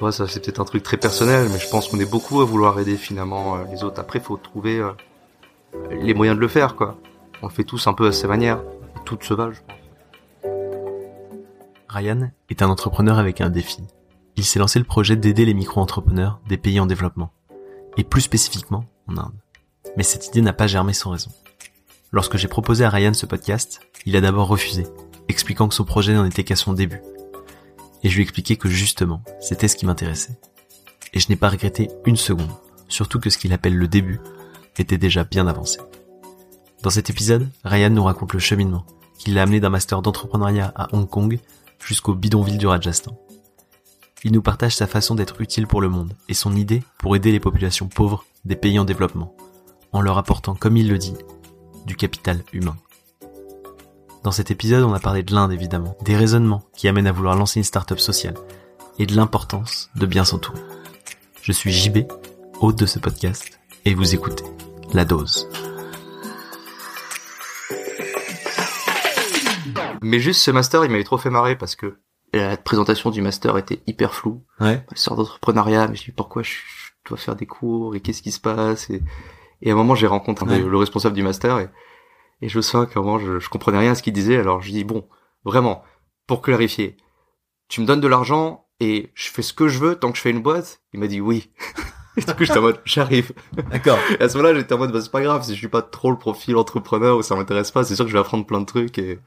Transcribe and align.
Ouais, 0.00 0.12
ça 0.12 0.28
c'est 0.28 0.44
peut-être 0.44 0.60
un 0.60 0.64
truc 0.64 0.82
très 0.82 0.98
personnel, 0.98 1.48
mais 1.50 1.58
je 1.58 1.68
pense 1.70 1.88
qu'on 1.88 1.98
est 1.98 2.10
beaucoup 2.10 2.42
à 2.42 2.44
vouloir 2.44 2.78
aider 2.78 2.96
finalement 2.96 3.56
euh, 3.56 3.64
les 3.70 3.82
autres. 3.82 3.98
Après, 3.98 4.20
faut 4.20 4.36
trouver 4.36 4.78
euh, 4.78 4.92
les 5.90 6.12
moyens 6.12 6.36
de 6.36 6.40
le 6.40 6.48
faire, 6.48 6.76
quoi. 6.76 6.98
On 7.42 7.48
le 7.48 7.52
fait 7.52 7.64
tous 7.64 7.86
un 7.86 7.94
peu 7.94 8.06
à 8.06 8.12
sa 8.12 8.28
manière. 8.28 8.62
Toutes 9.04 9.22
se. 9.22 9.34
Ryan 11.88 12.30
est 12.50 12.62
un 12.62 12.68
entrepreneur 12.68 13.18
avec 13.18 13.40
un 13.40 13.48
défi. 13.48 13.82
Il 14.36 14.44
s'est 14.44 14.58
lancé 14.58 14.78
le 14.78 14.84
projet 14.84 15.16
d'aider 15.16 15.46
les 15.46 15.54
micro-entrepreneurs 15.54 16.40
des 16.46 16.58
pays 16.58 16.78
en 16.78 16.86
développement, 16.86 17.32
et 17.96 18.04
plus 18.04 18.20
spécifiquement 18.20 18.84
en 19.08 19.16
Inde. 19.16 19.34
Mais 19.96 20.02
cette 20.02 20.26
idée 20.28 20.42
n'a 20.42 20.52
pas 20.52 20.66
germé 20.66 20.92
sans 20.92 21.10
raison. 21.10 21.30
Lorsque 22.12 22.36
j'ai 22.36 22.48
proposé 22.48 22.84
à 22.84 22.90
Ryan 22.90 23.14
ce 23.14 23.24
podcast, 23.24 23.80
il 24.04 24.14
a 24.16 24.20
d'abord 24.20 24.48
refusé, 24.48 24.86
expliquant 25.28 25.68
que 25.68 25.74
son 25.74 25.84
projet 25.84 26.12
n'en 26.12 26.26
était 26.26 26.44
qu'à 26.44 26.56
son 26.56 26.74
début. 26.74 27.00
Et 28.02 28.08
je 28.08 28.16
lui 28.16 28.26
ai 28.26 28.56
que 28.56 28.68
justement, 28.68 29.22
c'était 29.40 29.68
ce 29.68 29.76
qui 29.76 29.86
m'intéressait. 29.86 30.38
Et 31.12 31.20
je 31.20 31.28
n'ai 31.28 31.36
pas 31.36 31.48
regretté 31.48 31.88
une 32.04 32.16
seconde, 32.16 32.50
surtout 32.88 33.20
que 33.20 33.30
ce 33.30 33.38
qu'il 33.38 33.52
appelle 33.52 33.76
le 33.76 33.88
début 33.88 34.20
était 34.76 34.98
déjà 34.98 35.24
bien 35.24 35.46
avancé. 35.46 35.80
Dans 36.82 36.90
cet 36.90 37.10
épisode, 37.10 37.48
Ryan 37.64 37.90
nous 37.90 38.04
raconte 38.04 38.34
le 38.34 38.38
cheminement 38.38 38.84
qui 39.18 39.30
l'a 39.30 39.42
amené 39.42 39.60
d'un 39.60 39.70
master 39.70 40.02
d'entrepreneuriat 40.02 40.72
à 40.76 40.94
Hong 40.94 41.08
Kong 41.08 41.38
jusqu'au 41.84 42.14
bidonville 42.14 42.58
du 42.58 42.66
Rajasthan. 42.66 43.18
Il 44.24 44.32
nous 44.32 44.42
partage 44.42 44.76
sa 44.76 44.86
façon 44.86 45.14
d'être 45.14 45.40
utile 45.40 45.66
pour 45.66 45.80
le 45.80 45.88
monde 45.88 46.12
et 46.28 46.34
son 46.34 46.54
idée 46.54 46.82
pour 46.98 47.16
aider 47.16 47.32
les 47.32 47.40
populations 47.40 47.88
pauvres 47.88 48.24
des 48.44 48.56
pays 48.56 48.78
en 48.78 48.84
développement, 48.84 49.34
en 49.92 50.00
leur 50.00 50.18
apportant, 50.18 50.54
comme 50.54 50.76
il 50.76 50.88
le 50.88 50.98
dit, 50.98 51.14
du 51.86 51.96
capital 51.96 52.42
humain. 52.52 52.76
Dans 54.26 54.32
cet 54.32 54.50
épisode, 54.50 54.82
on 54.82 54.92
a 54.92 54.98
parlé 54.98 55.22
de 55.22 55.32
l'Inde 55.32 55.52
évidemment, 55.52 55.96
des 56.02 56.16
raisonnements 56.16 56.64
qui 56.76 56.88
amènent 56.88 57.06
à 57.06 57.12
vouloir 57.12 57.36
lancer 57.36 57.60
une 57.60 57.64
start-up 57.64 58.00
sociale 58.00 58.34
et 58.98 59.06
de 59.06 59.14
l'importance 59.14 59.88
de 59.94 60.04
bien 60.04 60.24
s'entourer. 60.24 60.58
Je 61.42 61.52
suis 61.52 61.70
JB, 61.70 61.98
hôte 62.60 62.76
de 62.76 62.86
ce 62.86 62.98
podcast, 62.98 63.60
et 63.84 63.94
vous 63.94 64.16
écoutez 64.16 64.42
La 64.92 65.04
Dose. 65.04 65.48
Mais 70.02 70.18
juste 70.18 70.40
ce 70.40 70.50
master, 70.50 70.84
il 70.84 70.90
m'avait 70.90 71.04
trop 71.04 71.18
fait 71.18 71.30
marrer 71.30 71.54
parce 71.56 71.76
que 71.76 72.00
la 72.34 72.56
présentation 72.56 73.10
du 73.10 73.22
master 73.22 73.56
était 73.58 73.80
hyper 73.86 74.12
floue. 74.12 74.42
Ouais. 74.58 74.84
Sort 74.96 75.14
d'entrepreneuriat, 75.14 75.86
mais 75.86 75.94
je 75.94 76.02
dis 76.06 76.10
pourquoi 76.10 76.42
je 76.42 76.50
dois 77.08 77.16
faire 77.16 77.36
des 77.36 77.46
cours 77.46 77.94
et 77.94 78.00
qu'est-ce 78.00 78.22
qui 78.22 78.32
se 78.32 78.40
passe 78.40 78.90
et, 78.90 79.04
et 79.62 79.70
à 79.70 79.74
un 79.74 79.76
moment 79.76 79.94
j'ai 79.94 80.08
rencontré 80.08 80.46
Ouais. 80.46 80.58
le 80.58 80.76
responsable 80.76 81.14
du 81.14 81.22
master 81.22 81.60
et, 81.60 81.68
et 82.42 82.48
je 82.48 82.60
sens 82.60 82.86
qu'à 82.86 83.00
un 83.00 83.02
moment 83.02 83.18
je, 83.18 83.38
je 83.38 83.48
comprenais 83.48 83.78
rien 83.78 83.92
à 83.92 83.94
ce 83.94 84.02
qu'il 84.02 84.12
disait 84.12 84.36
alors 84.38 84.60
je 84.62 84.70
dis 84.70 84.84
bon 84.84 85.08
vraiment 85.44 85.82
pour 86.26 86.42
clarifier 86.42 86.96
tu 87.68 87.80
me 87.80 87.86
donnes 87.86 88.00
de 88.00 88.08
l'argent 88.08 88.66
et 88.80 89.10
je 89.14 89.28
fais 89.30 89.42
ce 89.42 89.52
que 89.52 89.68
je 89.68 89.78
veux 89.78 89.96
tant 89.96 90.10
que 90.12 90.16
je 90.18 90.22
fais 90.22 90.30
une 90.30 90.42
boîte? 90.42 90.80
Il 90.92 91.00
m'a 91.00 91.06
dit 91.06 91.20
oui 91.20 91.50
et 92.16 92.20
du 92.20 92.26
coup 92.34 92.44
j'étais 92.44 92.58
en 92.58 92.62
mode 92.62 92.80
j'arrive 92.84 93.32
D'accord. 93.70 93.98
et 94.20 94.22
à 94.22 94.28
ce 94.28 94.36
moment-là 94.38 94.54
j'étais 94.58 94.74
en 94.74 94.78
mode 94.78 94.92
bah, 94.92 95.00
c'est 95.00 95.10
pas 95.10 95.22
grave 95.22 95.42
si 95.44 95.52
je 95.54 95.58
suis 95.58 95.68
pas 95.68 95.82
trop 95.82 96.10
le 96.10 96.18
profil 96.18 96.56
entrepreneur 96.56 97.16
ou 97.16 97.22
ça 97.22 97.34
m'intéresse 97.36 97.70
pas 97.70 97.84
c'est 97.84 97.96
sûr 97.96 98.04
que 98.04 98.10
je 98.10 98.16
vais 98.16 98.20
apprendre 98.20 98.44
plein 98.46 98.60
de 98.60 98.66
trucs 98.66 98.98
et 98.98 99.18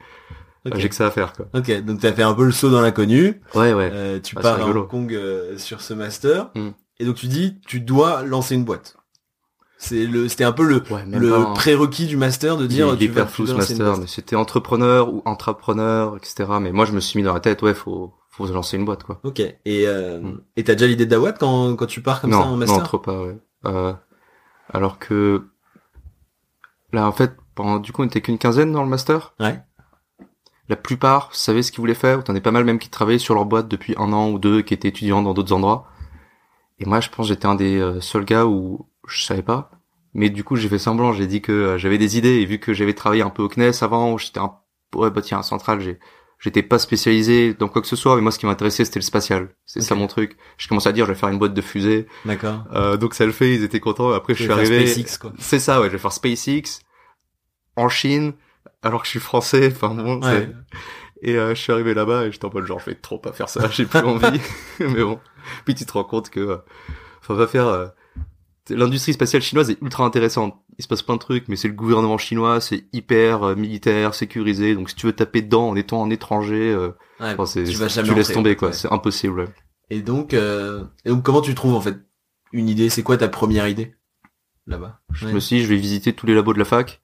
j'ai 0.74 0.88
que 0.90 0.94
ça 0.94 1.06
à 1.06 1.10
faire 1.10 1.32
quoi 1.32 1.46
Ok, 1.54 1.70
donc 1.82 2.00
t'as 2.00 2.12
fait 2.12 2.22
un 2.22 2.34
peu 2.34 2.44
le 2.44 2.52
saut 2.52 2.68
dans 2.70 2.82
l'inconnu. 2.82 3.40
ouais 3.54 3.72
ouais 3.72 3.90
Euh, 3.92 4.20
tu 4.20 4.34
Ah, 4.38 4.42
pars 4.42 4.60
à. 4.60 4.66
Hong 4.68 4.86
Kong 4.88 5.12
euh, 5.14 5.56
sur 5.56 5.80
ce 5.80 5.94
master. 5.94 6.50
Mm. 6.54 6.68
Et 6.98 7.06
donc 7.06 7.14
tu 7.16 7.28
dis, 7.28 7.58
tu 7.66 7.80
dois 7.80 8.22
lancer 8.24 8.56
une 8.56 8.64
boîte. 8.64 8.98
C'est 9.82 10.04
le, 10.04 10.28
c'était 10.28 10.44
un 10.44 10.52
peu 10.52 10.62
le, 10.62 10.82
ouais 10.90 11.04
hein. 11.10 11.52
prérequis 11.54 12.06
du 12.06 12.18
master 12.18 12.58
de 12.58 12.64
Il 12.64 12.68
dire 12.68 12.92
est 12.92 13.00
hyper 13.02 13.30
flou 13.30 13.46
ce 13.46 13.54
master, 13.54 13.96
mais 13.96 14.06
c'était 14.06 14.36
entrepreneur 14.36 15.12
ou 15.12 15.22
intrapreneur, 15.24 16.18
etc. 16.18 16.44
Mais 16.60 16.70
moi, 16.70 16.84
je 16.84 16.92
me 16.92 17.00
suis 17.00 17.18
mis 17.18 17.24
dans 17.24 17.32
la 17.32 17.40
tête, 17.40 17.62
ouais, 17.62 17.72
faut, 17.72 18.12
faut 18.28 18.46
se 18.46 18.52
lancer 18.52 18.76
une 18.76 18.84
boîte, 18.84 19.04
quoi. 19.04 19.20
Ok. 19.24 19.40
Et 19.40 19.56
euh, 19.86 20.20
Mm. 20.20 20.40
et 20.56 20.64
t'as 20.64 20.74
déjà 20.74 20.86
l'idée 20.86 21.06
de 21.06 21.10
la 21.10 21.18
boîte 21.18 21.38
quand 21.40 21.76
quand 21.76 21.86
tu 21.86 22.02
pars 22.02 22.20
comme 22.20 22.28
non, 22.30 22.42
ça 22.42 22.48
en 22.48 22.56
master? 22.56 22.76
non, 22.78 22.84
trop 22.84 22.98
pas, 22.98 23.22
ouais. 23.22 23.38
Euh, 23.64 23.94
alors 24.68 24.98
que, 24.98 25.46
là, 26.92 27.06
en 27.06 27.12
fait, 27.12 27.32
pendant, 27.54 27.78
du 27.78 27.90
coup, 27.92 28.02
on 28.02 28.06
était 28.06 28.20
qu'une 28.20 28.36
quinzaine 28.38 28.72
dans 28.72 28.82
le 28.84 28.90
master. 28.90 29.32
Ouais. 29.40 29.60
La 30.68 30.76
plupart 30.76 31.34
savaient 31.34 31.62
ce 31.62 31.72
qu'ils 31.72 31.80
voulaient 31.80 31.94
faire. 31.94 32.22
T'en 32.22 32.36
as 32.36 32.40
pas 32.42 32.50
mal 32.50 32.64
même 32.64 32.78
qui 32.78 32.90
travaillaient 32.90 33.18
sur 33.18 33.34
leur 33.34 33.46
boîte 33.46 33.66
depuis 33.66 33.94
un 33.96 34.12
an 34.12 34.28
ou 34.30 34.38
deux, 34.38 34.60
qui 34.60 34.74
étaient 34.74 34.88
étudiants 34.88 35.22
dans 35.22 35.32
d'autres 35.32 35.54
endroits. 35.54 35.86
Et 36.78 36.84
moi, 36.84 37.00
je 37.00 37.08
pense 37.08 37.26
que 37.26 37.32
j'étais 37.34 37.46
un 37.46 37.54
des 37.54 37.78
euh, 37.78 38.00
seuls 38.00 38.24
gars 38.26 38.44
où 38.46 38.86
je 39.08 39.24
savais 39.24 39.42
pas. 39.42 39.70
Mais 40.14 40.30
du 40.30 40.44
coup, 40.44 40.56
j'ai 40.56 40.68
fait 40.68 40.78
semblant. 40.78 41.12
J'ai 41.12 41.26
dit 41.26 41.40
que 41.40 41.52
euh, 41.52 41.78
j'avais 41.78 41.98
des 41.98 42.18
idées. 42.18 42.40
Et 42.40 42.44
vu 42.46 42.58
que 42.58 42.72
j'avais 42.72 42.94
travaillé 42.94 43.22
un 43.22 43.30
peu 43.30 43.42
au 43.42 43.48
CNES 43.48 43.82
avant, 43.82 44.12
où 44.12 44.18
j'étais 44.18 44.40
un, 44.40 44.54
ouais, 44.94 45.10
bah 45.10 45.22
tiens, 45.22 45.38
à 45.38 45.42
Central, 45.42 45.80
j'ai, 45.80 45.98
j'étais 46.38 46.62
pas 46.62 46.78
spécialisé 46.78 47.54
dans 47.54 47.68
quoi 47.68 47.80
que 47.80 47.88
ce 47.88 47.96
soit. 47.96 48.16
Mais 48.16 48.22
moi, 48.22 48.32
ce 48.32 48.38
qui 48.38 48.46
m'intéressait, 48.46 48.84
c'était 48.84 48.98
le 48.98 49.04
spatial. 49.04 49.50
C'est 49.66 49.80
ça 49.80 49.94
mon 49.94 50.08
truc. 50.08 50.36
Je 50.58 50.68
commençais 50.68 50.88
à 50.88 50.92
dire, 50.92 51.06
je 51.06 51.12
vais 51.12 51.18
faire 51.18 51.28
une 51.28 51.38
boîte 51.38 51.54
de 51.54 51.62
fusée. 51.62 52.06
D'accord. 52.24 52.64
Euh, 52.72 52.96
donc 52.96 53.14
ça 53.14 53.24
le 53.24 53.32
fait. 53.32 53.54
Ils 53.54 53.62
étaient 53.62 53.80
contents. 53.80 54.10
Après, 54.12 54.34
je 54.34 54.42
suis 54.42 54.52
arrivé. 54.52 54.86
SpaceX, 54.86 55.18
quoi. 55.18 55.32
C'est 55.38 55.60
ça, 55.60 55.80
ouais. 55.80 55.86
Je 55.86 55.92
vais 55.92 55.98
faire 55.98 56.12
SpaceX 56.12 56.80
en 57.76 57.88
Chine, 57.88 58.32
alors 58.82 59.02
que 59.02 59.06
je 59.06 59.10
suis 59.10 59.20
français. 59.20 59.70
Enfin 59.72 59.94
bon. 59.94 60.20
Ouais. 60.22 60.50
Et 61.22 61.36
euh, 61.36 61.54
je 61.54 61.60
suis 61.60 61.72
arrivé 61.72 61.94
là-bas 61.94 62.24
et 62.24 62.32
j'étais 62.32 62.46
en 62.46 62.50
mode 62.52 62.64
genre, 62.64 62.80
je 62.80 62.86
vais 62.86 62.94
trop 62.94 63.18
pas 63.18 63.32
faire 63.32 63.48
ça. 63.48 63.68
J'ai 63.70 63.84
plus 63.84 63.98
envie. 64.04 64.40
Mais 64.80 65.04
bon. 65.04 65.20
Puis 65.64 65.74
tu 65.74 65.84
te 65.84 65.92
rends 65.92 66.04
compte 66.04 66.30
que, 66.30 66.40
euh, 66.40 66.56
enfin, 67.20 67.34
va 67.34 67.46
faire. 67.46 67.92
L'industrie 68.68 69.12
spatiale 69.14 69.42
chinoise 69.42 69.70
est 69.70 69.78
ultra 69.80 70.04
intéressante. 70.04 70.54
Il 70.78 70.82
se 70.82 70.88
passe 70.88 71.02
plein 71.02 71.14
de 71.14 71.20
trucs, 71.20 71.48
mais 71.48 71.56
c'est 71.56 71.66
le 71.68 71.74
gouvernement 71.74 72.18
chinois, 72.18 72.60
c'est 72.60 72.84
hyper 72.92 73.42
euh, 73.42 73.54
militaire, 73.56 74.14
sécurisé. 74.14 74.74
Donc 74.74 74.90
si 74.90 74.96
tu 74.96 75.06
veux 75.06 75.12
taper 75.12 75.42
dedans 75.42 75.68
en 75.68 75.76
étant 75.76 76.04
un 76.04 76.10
étranger, 76.10 76.70
euh, 76.72 76.90
Ouais. 77.20 77.32
enfin, 77.34 77.44
c'est, 77.46 77.64
tu 77.64 77.76
vas 77.76 77.88
jamais 77.88 78.08
tu 78.08 78.14
laisses 78.14 78.32
tomber 78.32 78.56
quoi. 78.56 78.68
ouais. 78.68 78.74
C'est 78.74 78.90
impossible. 78.92 79.40
ouais. 79.40 79.48
Et 79.90 80.00
donc, 80.02 80.32
euh, 80.34 80.84
et 81.04 81.10
donc 81.10 81.22
comment 81.22 81.40
tu 81.42 81.54
trouves 81.54 81.74
en 81.74 81.80
fait 81.80 81.96
une 82.52 82.68
idée? 82.68 82.88
C'est 82.90 83.02
quoi 83.02 83.16
ta 83.18 83.28
première 83.28 83.66
idée 83.68 83.94
là-bas? 84.66 85.00
Je 85.12 85.26
me 85.28 85.40
suis 85.40 85.56
dit, 85.56 85.62
je 85.64 85.68
vais 85.68 85.76
visiter 85.76 86.12
tous 86.12 86.26
les 86.26 86.34
labos 86.34 86.52
de 86.54 86.58
la 86.58 86.64
fac, 86.64 87.00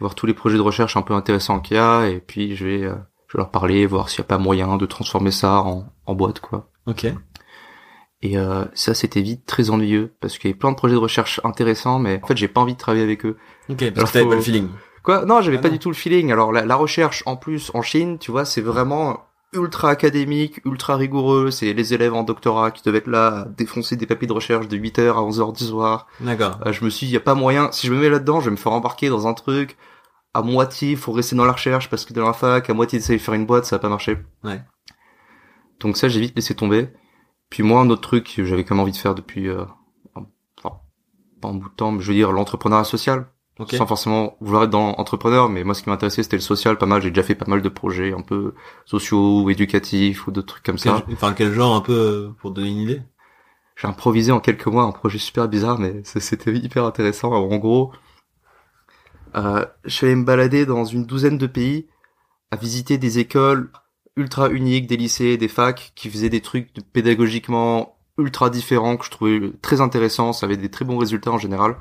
voir 0.00 0.14
tous 0.14 0.26
les 0.26 0.34
projets 0.34 0.56
de 0.56 0.62
recherche 0.62 0.96
un 0.96 1.02
peu 1.02 1.14
intéressants 1.14 1.60
qu'il 1.60 1.76
y 1.76 1.80
a, 1.80 2.08
et 2.08 2.20
puis 2.20 2.56
je 2.56 2.64
vais, 2.66 2.82
euh, 2.84 2.94
je 3.28 3.36
vais 3.36 3.38
leur 3.42 3.50
parler, 3.50 3.86
voir 3.86 4.08
s'il 4.08 4.20
n'y 4.20 4.24
a 4.24 4.28
pas 4.28 4.38
moyen 4.38 4.76
de 4.78 4.86
transformer 4.86 5.30
ça 5.30 5.60
en, 5.60 5.92
en 6.06 6.14
boîte, 6.14 6.40
quoi. 6.40 6.70
Ok. 6.86 7.06
Et 8.22 8.38
euh, 8.38 8.64
ça, 8.74 8.94
c'était 8.94 9.20
vite 9.20 9.44
très 9.46 9.70
ennuyeux, 9.70 10.14
parce 10.20 10.38
qu'il 10.38 10.48
y 10.50 10.52
avait 10.52 10.58
plein 10.58 10.70
de 10.70 10.76
projets 10.76 10.94
de 10.94 10.98
recherche 11.00 11.40
intéressants, 11.44 11.98
mais 11.98 12.20
en 12.22 12.26
fait, 12.26 12.36
j'ai 12.36 12.48
pas 12.48 12.60
envie 12.62 12.72
de 12.74 12.78
travailler 12.78 13.04
avec 13.04 13.24
eux. 13.26 13.36
Ok. 13.68 13.78
Parce 13.78 13.96
Alors, 13.96 14.08
que 14.08 14.12
t'avais 14.12 14.24
faut- 14.24 14.30
pas 14.30 14.36
le 14.36 14.40
feeling. 14.42 14.68
Quoi? 15.02 15.24
Non, 15.26 15.40
j'avais 15.42 15.58
Ah 15.58 15.60
pas 15.60 15.68
non. 15.68 15.74
du 15.74 15.78
tout 15.78 15.90
le 15.90 15.94
feeling. 15.94 16.32
Alors, 16.32 16.50
la, 16.52 16.64
la 16.64 16.74
recherche, 16.76 17.22
en 17.26 17.36
plus, 17.36 17.70
en 17.74 17.82
Chine, 17.82 18.18
tu 18.18 18.30
vois, 18.30 18.44
c'est 18.44 18.62
vraiment 18.62 19.20
ultra 19.52 19.90
académique, 19.90 20.60
ultra 20.64 20.96
rigoureux. 20.96 21.50
C'est 21.50 21.72
les 21.72 21.94
élèves 21.94 22.14
en 22.14 22.24
doctorat 22.24 22.70
qui 22.72 22.82
devaient 22.82 22.98
être 22.98 23.06
là 23.06 23.26
à 23.28 23.44
défoncer 23.44 23.96
des 23.96 24.06
papiers 24.06 24.26
de 24.26 24.32
recherche 24.32 24.66
de 24.66 24.76
8h 24.76 25.10
à 25.16 25.20
11h 25.22 25.56
du 25.56 25.64
soir. 25.64 26.06
D'accord. 26.20 26.58
Euh, 26.66 26.72
je 26.72 26.84
me 26.84 26.90
suis 26.90 27.06
dit, 27.06 27.12
y 27.12 27.16
a 27.16 27.20
pas 27.20 27.34
moyen. 27.34 27.70
Si 27.70 27.86
je 27.86 27.92
me 27.92 28.00
mets 28.00 28.08
là-dedans, 28.08 28.40
je 28.40 28.46
vais 28.46 28.50
me 28.50 28.56
faire 28.56 28.72
embarquer 28.72 29.08
dans 29.08 29.26
un 29.28 29.34
truc. 29.34 29.76
À 30.34 30.42
moitié, 30.42 30.96
faut 30.96 31.12
rester 31.12 31.36
dans 31.36 31.44
la 31.44 31.52
recherche 31.52 31.88
parce 31.88 32.04
que 32.04 32.12
dans 32.12 32.26
la 32.26 32.32
fac, 32.32 32.68
à 32.68 32.74
moitié 32.74 32.98
d'essayer 32.98 33.18
de 33.18 33.22
faire 33.22 33.34
une 33.34 33.46
boîte, 33.46 33.64
ça 33.66 33.76
va 33.76 33.80
pas 33.80 33.88
marcher. 33.88 34.18
Ouais. 34.42 34.60
Donc 35.80 35.96
ça, 35.96 36.08
j'ai 36.08 36.20
vite 36.20 36.34
laissé 36.34 36.54
tomber. 36.54 36.88
Puis 37.50 37.62
moi, 37.62 37.80
un 37.80 37.90
autre 37.90 38.02
truc 38.02 38.34
que 38.36 38.44
j'avais 38.44 38.64
quand 38.64 38.74
même 38.74 38.82
envie 38.82 38.92
de 38.92 38.96
faire 38.96 39.14
depuis, 39.14 39.48
euh, 39.48 39.64
enfin, 40.14 40.78
pas 41.40 41.48
un 41.48 41.54
bout 41.54 41.68
de 41.68 41.74
temps, 41.74 41.92
mais 41.92 42.00
je 42.00 42.08
veux 42.08 42.14
dire 42.14 42.32
l'entrepreneuriat 42.32 42.84
social. 42.84 43.26
Ok. 43.58 43.74
Sans 43.74 43.86
forcément 43.86 44.36
vouloir 44.42 44.64
être 44.64 44.70
dans 44.70 44.96
entrepreneur, 44.96 45.48
mais 45.48 45.64
moi, 45.64 45.74
ce 45.74 45.82
qui 45.82 45.88
m'intéressait, 45.88 46.22
c'était 46.22 46.36
le 46.36 46.42
social, 46.42 46.76
pas 46.76 46.84
mal. 46.84 47.00
J'ai 47.00 47.08
déjà 47.10 47.22
fait 47.22 47.34
pas 47.34 47.46
mal 47.48 47.62
de 47.62 47.68
projets 47.70 48.12
un 48.12 48.20
peu 48.20 48.54
sociaux 48.84 49.44
ou 49.44 49.50
éducatifs 49.50 50.26
ou 50.26 50.30
d'autres 50.30 50.48
trucs 50.48 50.62
comme 50.62 50.76
ça. 50.76 51.02
Enfin, 51.10 51.32
quel 51.32 51.52
genre 51.54 51.74
un 51.74 51.80
peu 51.80 51.92
euh, 51.94 52.34
pour 52.38 52.50
donner 52.50 52.68
une 52.68 52.80
idée? 52.80 53.02
J'ai 53.76 53.88
improvisé 53.88 54.30
en 54.30 54.40
quelques 54.40 54.66
mois 54.66 54.82
un 54.84 54.92
projet 54.92 55.16
super 55.16 55.48
bizarre, 55.48 55.78
mais 55.78 56.02
c'était 56.04 56.54
hyper 56.54 56.84
intéressant. 56.84 57.28
Alors, 57.28 57.50
en 57.50 57.56
gros, 57.56 57.92
euh, 59.36 59.64
je 59.84 59.90
suis 59.90 60.06
allé 60.06 60.16
me 60.16 60.24
balader 60.24 60.66
dans 60.66 60.84
une 60.84 61.06
douzaine 61.06 61.38
de 61.38 61.46
pays, 61.46 61.86
à 62.50 62.56
visiter 62.56 62.98
des 62.98 63.18
écoles 63.18 63.70
ultra 64.16 64.50
uniques, 64.50 64.86
des 64.86 64.96
lycées, 64.96 65.36
des 65.36 65.48
facs, 65.48 65.92
qui 65.94 66.10
faisaient 66.10 66.30
des 66.30 66.40
trucs 66.40 66.72
pédagogiquement 66.92 67.98
ultra 68.18 68.50
différents 68.50 68.96
que 68.96 69.04
je 69.04 69.10
trouvais 69.10 69.40
très 69.62 69.80
intéressants. 69.80 70.32
Ça 70.32 70.46
avait 70.46 70.56
des 70.56 70.70
très 70.70 70.84
bons 70.84 70.98
résultats 70.98 71.32
en 71.32 71.38
général. 71.38 71.76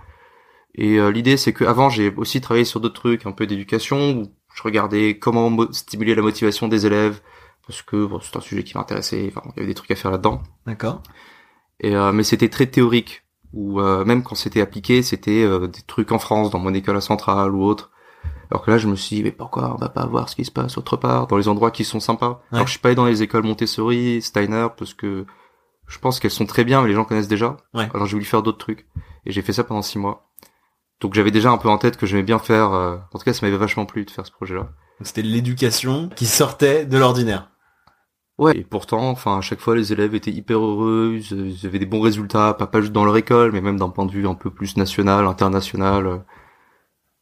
Et 0.76 1.00
euh, 1.00 1.10
l'idée, 1.12 1.38
c'est 1.38 1.54
que 1.54 1.64
avant, 1.64 1.90
j'ai 1.90 2.14
aussi 2.16 2.42
travaillé 2.42 2.66
sur 2.66 2.82
d'autres 2.82 2.96
trucs, 2.96 3.26
un 3.26 3.32
peu 3.32 3.48
d'éducation, 3.48 4.12
où 4.20 4.28
je 4.54 4.62
regardais 4.64 5.18
comment 5.18 5.72
stimuler 5.72 6.16
la 6.16 6.22
motivation 6.22 6.68
des 6.68 6.86
élèves, 6.86 7.22
parce 7.66 7.82
que 7.82 8.06
bon, 8.06 8.20
c'est 8.20 8.36
un 8.36 8.42
sujet 8.42 8.64
qui 8.64 8.78
m'intéressait. 8.78 9.32
Enfin, 9.36 9.42
il 9.56 9.60
y 9.60 9.60
avait 9.62 9.68
des 9.68 9.74
trucs 9.74 9.92
à 9.92 9.96
faire 9.96 10.12
là-dedans. 10.12 10.44
D'accord. 10.68 11.02
Et 11.80 11.96
euh, 11.96 12.12
mais 12.12 12.24
c'était 12.24 12.50
très 12.50 12.68
théorique. 12.68 13.24
Ou 13.54 13.80
euh, 13.80 14.04
même 14.04 14.24
quand 14.24 14.36
c'était 14.36 14.60
appliqué, 14.60 15.02
c'était 15.02 15.48
des 15.70 15.82
trucs 15.88 16.12
en 16.12 16.20
France, 16.20 16.50
dans 16.50 16.60
mon 16.60 16.74
école 16.74 16.98
à 16.98 17.02
Centrale 17.02 17.56
ou 17.56 17.64
autre. 17.64 17.92
Alors 18.52 18.64
que 18.64 18.72
là, 18.72 18.78
je 18.78 18.88
me 18.88 18.96
suis 18.96 19.18
dit, 19.18 19.24
mais 19.24 19.32
pourquoi 19.32 19.74
on 19.74 19.78
va 19.78 19.90
pas 19.90 20.06
voir 20.06 20.30
ce 20.30 20.36
qui 20.36 20.46
se 20.46 20.52
passe 20.52 20.78
autre 20.78 20.98
part, 20.98 21.28
dans 21.28 21.38
les 21.38 21.48
endroits 21.48 21.72
qui 21.72 21.84
sont 21.84 22.00
sympas? 22.00 22.42
Ouais. 22.52 22.58
Alors 22.58 22.68
je 22.68 22.72
suis 22.72 22.80
pas 22.80 22.90
allé 22.90 22.96
dans 22.96 23.06
les 23.06 23.24
écoles 23.24 23.44
Montessori, 23.44 24.22
Steiner, 24.22 24.68
parce 24.78 24.94
que 24.94 25.26
je 25.88 26.00
pense 26.00 26.20
qu'elles 26.20 26.32
sont 26.32 26.46
très 26.46 26.64
bien, 26.64 26.82
mais 26.82 26.88
les 26.88 26.96
gens 26.96 27.06
connaissent 27.06 27.28
déjà. 27.28 27.58
Ouais. 27.74 27.90
Alors 27.94 28.08
j'ai 28.08 28.14
voulu 28.14 28.26
faire 28.26 28.44
d'autres 28.44 28.58
trucs. 28.58 28.88
Et 29.26 29.32
j'ai 29.32 29.42
fait 29.42 29.54
ça 29.54 29.64
pendant 29.64 29.82
six 29.82 29.98
mois. 29.98 30.30
Donc 31.02 31.14
j'avais 31.14 31.32
déjà 31.32 31.52
un 31.52 31.58
peu 31.58 31.70
en 31.70 31.78
tête 31.78 31.98
que 31.98 32.06
j'aimais 32.06 32.24
bien 32.24 32.40
faire... 32.40 32.74
euh, 32.74 32.98
En 33.14 33.20
tout 33.20 33.26
cas, 33.26 33.34
ça 33.34 33.46
m'avait 33.46 33.58
vachement 33.58 33.86
plu 33.86 34.06
de 34.06 34.12
faire 34.12 34.26
ce 34.26 34.32
projet-là. 34.32 34.70
C'était 35.02 35.22
l'éducation 35.24 36.10
qui 36.16 36.26
sortait 36.26 36.86
de 36.86 36.98
l'ordinaire. 36.98 37.52
Ouais, 38.38 38.58
et 38.58 38.64
pourtant, 38.64 39.10
enfin, 39.10 39.38
à 39.38 39.42
chaque 39.42 39.60
fois, 39.62 39.76
les 39.76 39.94
élèves 39.94 40.14
étaient 40.14 40.32
hyper 40.32 40.60
heureux, 40.60 41.18
ils, 41.18 41.58
ils 41.62 41.66
avaient 41.66 41.80
des 41.80 41.86
bons 41.86 42.02
résultats, 42.02 42.54
pas, 42.54 42.68
pas 42.68 42.82
juste 42.82 42.92
dans 42.94 43.06
leur 43.06 43.16
école, 43.16 43.52
mais 43.54 43.62
même 43.62 43.80
d'un 43.80 43.90
point 43.90 44.06
de 44.06 44.12
vue 44.12 44.28
un 44.28 44.36
peu 44.36 44.50
plus 44.52 44.76
national, 44.76 45.26
international. 45.26 46.24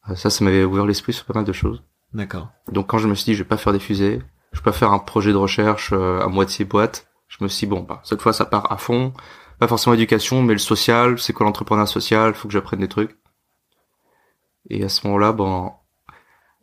Euh, 0.09 0.15
Ça, 0.15 0.29
ça 0.29 0.43
m'avait 0.43 0.63
ouvert 0.63 0.85
l'esprit 0.85 1.13
sur 1.13 1.25
pas 1.25 1.33
mal 1.33 1.45
de 1.45 1.53
choses. 1.53 1.83
D'accord. 2.13 2.49
Donc 2.71 2.87
quand 2.87 2.97
je 2.99 3.07
me 3.07 3.15
suis 3.15 3.25
dit, 3.25 3.33
je 3.33 3.43
vais 3.43 3.47
pas 3.49 3.57
faire 3.57 3.73
des 3.73 3.79
fusées, 3.79 4.21
je 4.51 4.59
vais 4.59 4.63
pas 4.63 4.71
faire 4.71 4.91
un 4.91 4.99
projet 4.99 5.31
de 5.31 5.37
recherche 5.37 5.91
euh, 5.93 6.19
à 6.21 6.27
moitié 6.27 6.65
boîte, 6.65 7.07
je 7.27 7.43
me 7.43 7.47
suis 7.47 7.65
dit, 7.65 7.69
bon, 7.71 7.81
bah, 7.81 8.01
cette 8.03 8.21
fois, 8.21 8.33
ça 8.33 8.45
part 8.45 8.71
à 8.71 8.77
fond. 8.77 9.13
Pas 9.59 9.67
forcément 9.67 9.93
éducation, 9.93 10.41
mais 10.43 10.53
le 10.53 10.59
social, 10.59 11.19
c'est 11.19 11.31
quoi 11.33 11.45
l'entrepreneuriat 11.45 11.87
social, 11.87 12.33
faut 12.35 12.47
que 12.47 12.53
j'apprenne 12.53 12.79
des 12.81 12.87
trucs. 12.87 13.17
Et 14.69 14.83
à 14.83 14.89
ce 14.89 15.05
moment-là, 15.07 15.31
bon, 15.31 15.71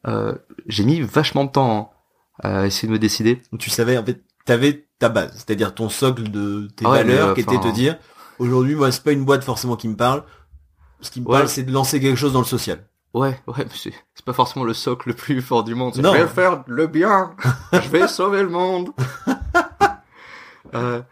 euh, 0.07 0.35
j'ai 0.67 0.85
mis 0.85 1.01
vachement 1.01 1.45
de 1.45 1.51
temps 1.51 1.93
hein, 2.43 2.49
à 2.63 2.67
essayer 2.67 2.89
de 2.89 2.93
me 2.93 2.99
décider. 2.99 3.43
Tu 3.59 3.71
savais, 3.71 3.97
en 3.99 4.05
fait, 4.05 4.23
t'avais 4.45 4.87
ta 4.99 5.09
base, 5.09 5.33
c'est-à-dire 5.35 5.75
ton 5.75 5.89
socle 5.89 6.31
de 6.31 6.69
tes 6.77 6.85
Ah 6.87 6.91
ouais, 6.91 7.05
valeurs 7.05 7.29
euh, 7.29 7.35
qui 7.35 7.41
était 7.41 7.59
te 7.59 7.73
dire, 7.73 7.99
aujourd'hui, 8.39 8.75
moi, 8.75 8.91
c'est 8.93 9.03
pas 9.05 9.13
une 9.13 9.25
boîte 9.25 9.45
forcément 9.45 9.77
qui 9.77 9.89
me 9.89 9.97
parle. 9.97 10.25
Ce 11.01 11.11
qui 11.11 11.21
me 11.21 11.27
Ouais. 11.27 11.39
parle, 11.39 11.49
c'est 11.49 11.63
de 11.63 11.73
lancer 11.73 12.01
quelque 12.01 12.17
chose 12.17 12.33
dans 12.33 12.41
le 12.41 12.45
social. 12.47 12.85
Ouais, 13.13 13.41
ouais, 13.49 13.67
c'est 13.73 14.25
pas 14.25 14.33
forcément 14.33 14.65
le 14.65 14.73
socle 14.75 15.09
le 15.09 15.15
plus 15.15 15.43
fort 15.43 15.65
du 15.65 15.75
monde. 15.75 15.97
Non. 15.97 16.13
Je 16.15 16.19
vais 16.19 16.29
faire 16.29 16.63
le 16.67 16.87
bien, 16.87 17.35
je 17.73 17.89
vais 17.89 18.07
sauver 18.09 18.43
le 18.43 18.51
monde. 18.51 18.91
Euh, 20.73 21.03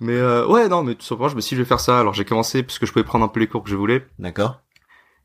mais 0.00 0.16
euh, 0.16 0.46
ouais, 0.46 0.66
non, 0.66 0.82
mais 0.82 0.94
tout 0.94 1.04
simplement, 1.04 1.28
je 1.28 1.36
me 1.36 1.42
suis 1.42 1.54
dit, 1.54 1.58
je 1.58 1.62
vais 1.62 1.68
faire 1.68 1.80
ça. 1.80 2.00
Alors 2.00 2.14
j'ai 2.14 2.24
commencé 2.24 2.62
parce 2.62 2.78
que 2.78 2.86
je 2.86 2.92
pouvais 2.92 3.04
prendre 3.04 3.22
un 3.22 3.28
peu 3.28 3.38
les 3.38 3.46
cours 3.46 3.62
que 3.62 3.68
je 3.68 3.76
voulais. 3.76 4.06
D'accord. 4.18 4.62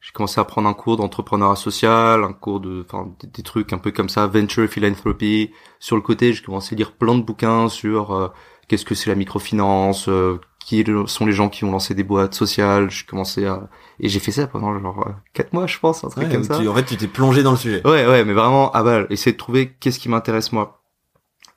J'ai 0.01 0.11
commencé 0.11 0.39
à 0.39 0.43
prendre 0.43 0.67
un 0.67 0.73
cours 0.73 0.97
d'entrepreneuriat 0.97 1.55
social, 1.55 2.23
un 2.25 2.33
cours 2.33 2.59
de, 2.59 2.85
enfin, 2.85 3.13
des, 3.21 3.27
des 3.27 3.43
trucs 3.43 3.71
un 3.71 3.77
peu 3.77 3.91
comme 3.91 4.09
ça, 4.09 4.27
venture 4.27 4.67
philanthropy. 4.67 5.51
Sur 5.79 5.95
le 5.95 6.01
côté, 6.01 6.33
j'ai 6.33 6.43
commencé 6.43 6.75
à 6.75 6.77
lire 6.77 6.93
plein 6.93 7.15
de 7.15 7.23
bouquins 7.23 7.69
sur 7.69 8.11
euh, 8.11 8.27
qu'est-ce 8.67 8.85
que 8.85 8.95
c'est 8.95 9.09
la 9.09 9.15
microfinance, 9.15 10.09
euh, 10.09 10.39
qui 10.63 10.85
sont 11.07 11.25
les 11.25 11.31
gens 11.31 11.49
qui 11.49 11.63
ont 11.63 11.71
lancé 11.71 11.95
des 11.95 12.03
boîtes 12.03 12.33
sociales. 12.35 12.89
J'ai 12.91 13.05
commencé 13.05 13.45
à, 13.45 13.69
et 13.99 14.07
j'ai 14.09 14.19
fait 14.19 14.31
ça 14.31 14.45
pendant 14.47 14.77
genre 14.79 15.07
euh, 15.07 15.11
quatre 15.33 15.53
mois, 15.53 15.65
je 15.67 15.79
pense, 15.79 16.03
un 16.03 16.09
truc 16.09 16.25
Ouais, 16.25 16.31
comme 16.31 16.43
ça. 16.43 16.59
tu- 16.59 16.67
en 16.67 16.75
fait, 16.75 16.85
tu 16.85 16.97
t'es 16.97 17.07
plongé 17.07 17.41
dans 17.43 17.51
le 17.51 17.57
sujet. 17.57 17.81
Ouais, 17.87 18.05
ouais, 18.07 18.23
mais 18.25 18.33
vraiment 18.33 18.71
à 18.71 18.83
balle. 18.83 19.07
Essayer 19.09 19.31
de 19.31 19.37
trouver 19.37 19.71
qu'est-ce 19.79 19.99
qui 19.99 20.09
m'intéresse 20.09 20.51
moi. 20.51 20.83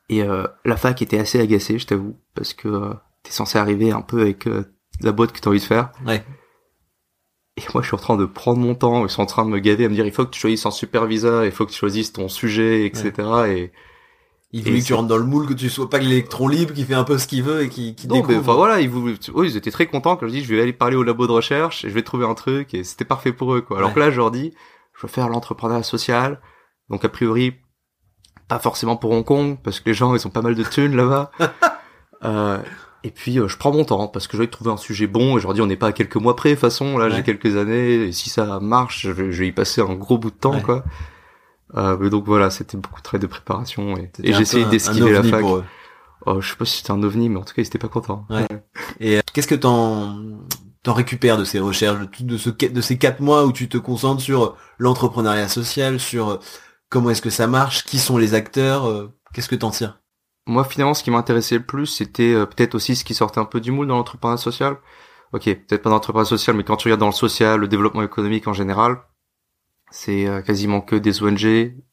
Et 0.08 0.22
euh, 0.22 0.46
la 0.64 0.76
fac 0.76 1.00
était 1.02 1.19
assez 1.19 1.40
agacée, 1.40 1.78
je 1.78 1.87
t'avoue, 1.87 2.16
parce 2.34 2.54
que 2.54 2.69
euh, 2.69 2.94
t'es 3.22 3.31
censé 3.32 3.58
arriver 3.58 3.93
un 3.93 4.02
peu 4.02 4.20
avec 4.22 4.46
euh, 4.46 4.64
la 5.00 5.12
boîte 5.12 5.32
que 5.32 5.40
t'as 5.40 5.50
envie 5.50 5.58
de 5.60 5.64
faire. 5.64 5.90
Ouais. 6.06 6.25
Et 7.58 7.62
moi, 7.75 7.82
je 7.82 7.88
suis 7.88 7.94
en 7.94 7.98
train 7.98 8.16
de 8.16 8.25
prendre 8.25 8.58
mon 8.60 8.75
temps, 8.75 9.05
ils 9.05 9.10
sont 9.10 9.22
en 9.22 9.26
train 9.26 9.44
de 9.44 9.50
me 9.50 9.58
gaver, 9.58 9.84
à 9.84 9.88
me 9.88 9.94
dire, 9.94 10.06
il 10.06 10.12
faut 10.12 10.25
que 10.25 10.31
tu 10.31 10.40
choisisses 10.40 10.64
un 10.64 10.70
superviseur, 10.70 11.44
il 11.44 11.52
faut 11.52 11.66
que 11.66 11.70
tu 11.70 11.78
choisisses 11.78 12.12
ton 12.12 12.28
sujet, 12.28 12.87
etc. 12.87 13.12
Et 13.48 13.72
Il 14.54 14.62
voulait 14.64 14.81
que 14.81 14.84
tu 14.84 14.93
rentres 14.94 15.08
dans 15.08 15.16
le 15.16 15.25
moule, 15.25 15.46
que 15.46 15.54
tu 15.54 15.70
sois 15.70 15.88
pas 15.88 15.99
l'électron 15.99 16.46
libre 16.46 16.75
qui 16.75 16.84
fait 16.84 16.93
un 16.94 17.04
peu 17.04 17.16
ce 17.16 17.26
qu'il 17.26 17.43
veut 17.43 17.62
et 17.62 17.69
qui, 17.70 17.94
qui 17.94 18.06
non, 18.06 18.16
découvre. 18.16 18.38
enfin 18.40 18.52
voilà, 18.54 18.81
ils, 18.81 18.88
voulaient- 18.90 19.14
eux, 19.34 19.46
ils 19.46 19.56
étaient 19.56 19.70
très 19.70 19.87
contents 19.87 20.16
quand 20.16 20.26
je 20.26 20.32
dis, 20.32 20.44
je 20.44 20.54
vais 20.54 20.60
aller 20.60 20.75
parler 20.75 20.94
au 20.96 21.02
labo 21.02 21.26
de 21.26 21.32
recherche, 21.32 21.84
et 21.87 21.88
je 21.88 21.94
vais 21.94 22.02
trouver 22.02 22.26
un 22.26 22.34
truc, 22.34 22.75
et 22.75 22.84
c'était 22.84 23.06
parfait 23.06 23.32
pour 23.32 23.54
eux, 23.54 23.62
quoi. 23.62 23.78
Alors 23.78 23.88
Ouais. 23.90 23.94
que 23.94 24.00
là, 24.00 24.10
je 24.10 24.19
leur 24.19 24.31
dis, 24.31 24.52
je 24.94 25.02
veux 25.06 25.08
faire 25.08 25.28
l'entrepreneuriat 25.31 25.82
social, 25.82 26.38
donc 26.90 27.02
a 27.04 27.08
priori, 27.08 27.54
pas 28.49 28.58
forcément 28.58 28.96
pour 28.96 29.12
Hong 29.12 29.25
Kong, 29.25 29.56
parce 29.64 29.81
que 29.81 29.88
les 29.88 29.94
gens, 29.94 30.14
ils 30.14 30.26
ont 30.26 30.31
pas 30.31 30.43
mal 30.43 30.55
de 30.55 30.62
thunes 30.64 30.96
là-bas. 30.96 31.31
euh, 32.25 32.58
et 33.05 33.10
puis, 33.10 33.38
euh, 33.38 33.48
je 33.48 33.56
prends 33.56 33.72
mon 33.72 33.84
temps, 33.84 34.06
parce 34.06 34.26
que 34.28 34.37
je 34.37 34.43
vais 34.43 34.48
trouver 34.48 34.70
un 34.70 34.76
sujet 34.76 35.06
bon, 35.06 35.38
et 35.38 35.40
je 35.40 35.46
leur 35.46 35.55
dis, 35.55 35.62
on 35.62 35.66
n'est 35.66 35.76
pas 35.76 35.88
à 35.88 35.93
quelques 35.93 36.16
mois 36.16 36.37
près, 36.37 36.50
de 36.50 36.55
toute 36.56 36.60
façon, 36.60 36.98
là, 36.98 37.06
Ouais. 37.06 37.12
j'ai 37.16 37.22
quelques 37.22 37.56
années, 37.56 37.94
et 37.94 38.12
si 38.12 38.28
ça 38.28 38.60
marche, 38.60 39.00
je 39.02 39.10
vais, 39.10 39.32
je 39.32 39.40
vais 39.40 39.48
y 39.48 39.52
passer 39.52 39.81
un 39.81 39.94
gros 39.94 40.19
bout 40.19 40.31
de 40.31 40.37
temps, 40.37 40.56
Ouais. 40.56 40.62
quoi. 40.62 40.84
Euh, 41.76 42.10
donc 42.10 42.26
voilà, 42.26 42.50
c'était 42.50 42.76
beaucoup 42.76 43.00
de 43.00 43.04
travail 43.04 43.22
de 43.22 43.26
préparation, 43.26 43.96
et, 43.96 44.10
un- 44.32 44.69
d'esquiver 44.69 45.12
la 45.12 45.22
fac. 45.22 45.44
Oh, 46.24 46.40
je 46.40 46.50
sais 46.50 46.56
pas 46.56 46.64
si 46.64 46.78
c'était 46.78 46.92
un 46.92 47.02
ovni, 47.02 47.28
mais 47.28 47.38
en 47.40 47.42
tout 47.42 47.52
cas, 47.54 47.62
ils 47.62 47.66
étaient 47.66 47.78
pas 47.78 47.88
contents. 47.88 48.26
Ouais. 48.30 48.46
Et 49.00 49.16
euh, 49.16 49.20
qu'est-ce 49.32 49.48
que 49.48 49.56
t'en 49.56 50.20
t'en 50.84 50.94
récupères 50.94 51.38
de 51.38 51.44
ces 51.44 51.60
recherches, 51.60 51.98
de, 52.20 52.36
ce, 52.36 52.50
de 52.50 52.80
ces 52.80 52.98
quatre 52.98 53.20
mois 53.20 53.44
où 53.44 53.52
tu 53.52 53.69
te 53.69 53.78
concentres 53.78 54.20
sur 54.20 54.56
l'entrepreneuriat 54.78 55.48
social, 55.48 56.00
sur 56.00 56.30
euh, 56.30 56.38
comment 56.88 57.10
est-ce 57.10 57.22
que 57.22 57.30
ça 57.30 57.46
marche, 57.46 57.84
qui 57.84 57.98
sont 57.98 58.19
les 58.19 58.34
acteurs, 58.34 58.86
euh, 58.86 59.12
qu'est-ce 59.32 59.48
que 59.48 59.54
t'en 59.54 59.70
tires? 59.70 60.00
Moi, 60.46 60.64
finalement, 60.64 60.94
ce 60.94 61.04
qui 61.04 61.12
m'intéressait 61.12 61.58
le 61.58 61.64
plus, 61.64 61.86
c'était 61.86 62.34
euh, 62.34 62.46
peut-être 62.46 62.74
aussi 62.74 62.96
ce 62.96 63.04
qui 63.04 63.14
sortait 63.14 63.38
un 63.40 63.44
peu 63.44 63.60
du 63.60 63.70
moule 63.70 63.86
dans 63.86 63.96
l'entrepreneuriat 63.96 64.38
social. 64.42 64.76
Ok, 65.32 65.44
peut-être 65.44 65.82
pas 65.82 65.90
dans 65.90 65.96
l'entrepreneuriat 65.96 66.28
social, 66.28 66.56
mais 66.56 66.64
quand 66.64 66.76
tu 66.76 66.88
regardes 66.88 67.00
dans 67.00 67.06
le 67.06 67.12
social, 67.12 67.60
le 67.60 67.69
développement 67.69 68.02
économique 68.02 68.46
en 68.48 68.52
général, 68.52 68.98
c'est 69.93 70.27
euh, 70.27 70.43
quasiment 70.43 70.81
que 70.81 70.97
des 70.97 71.23
ONG, 71.23 71.41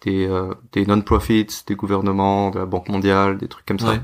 des, 0.02 0.28
euh, 0.28 0.54
des 0.72 0.86
non-profits, 0.88 1.48
des 1.68 1.76
gouvernements, 1.76 2.50
de 2.52 2.60
la 2.60 2.66
Banque 2.66 2.90
mondiale, 2.90 3.38
des 3.38 3.48
trucs 3.50 3.66
comme 3.68 3.80
ça. 3.80 3.94
Ouais. 3.94 4.02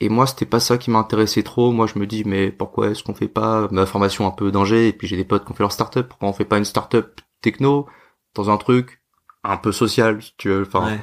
Et 0.00 0.08
moi, 0.08 0.26
c'était 0.26 0.46
pas 0.46 0.60
ça 0.60 0.78
qui 0.78 0.90
m'intéressait 0.90 1.44
trop. 1.44 1.72
Moi, 1.72 1.86
je 1.86 1.98
me 1.98 2.06
dis, 2.06 2.24
mais 2.26 2.50
pourquoi 2.52 2.90
est-ce 2.90 3.04
qu'on 3.04 3.14
fait 3.14 3.28
pas 3.28 3.68
ma 3.70 3.86
formation 3.86 4.26
un 4.26 4.32
peu 4.32 4.50
d'ingé? 4.52 4.88
Et 4.88 4.92
puis 4.92 5.06
j'ai 5.08 5.16
des 5.16 5.24
potes 5.24 5.44
qui 5.44 5.52
ont 5.52 5.54
fait 5.54 5.62
leur 5.64 5.72
start-up. 5.72 6.08
Pourquoi 6.08 6.28
on 6.28 6.32
fait 6.32 6.44
pas 6.44 6.58
une 6.58 6.64
start-up 6.64 7.20
techno 7.42 7.86
dans 8.34 8.50
un 8.50 8.56
truc 8.58 9.02
un 9.44 9.56
peu 9.58 9.72
social, 9.72 10.22
si 10.22 10.34
tu 10.38 10.48
veux? 10.48 10.62
Enfin, 10.66 10.86
Ouais. 10.86 11.00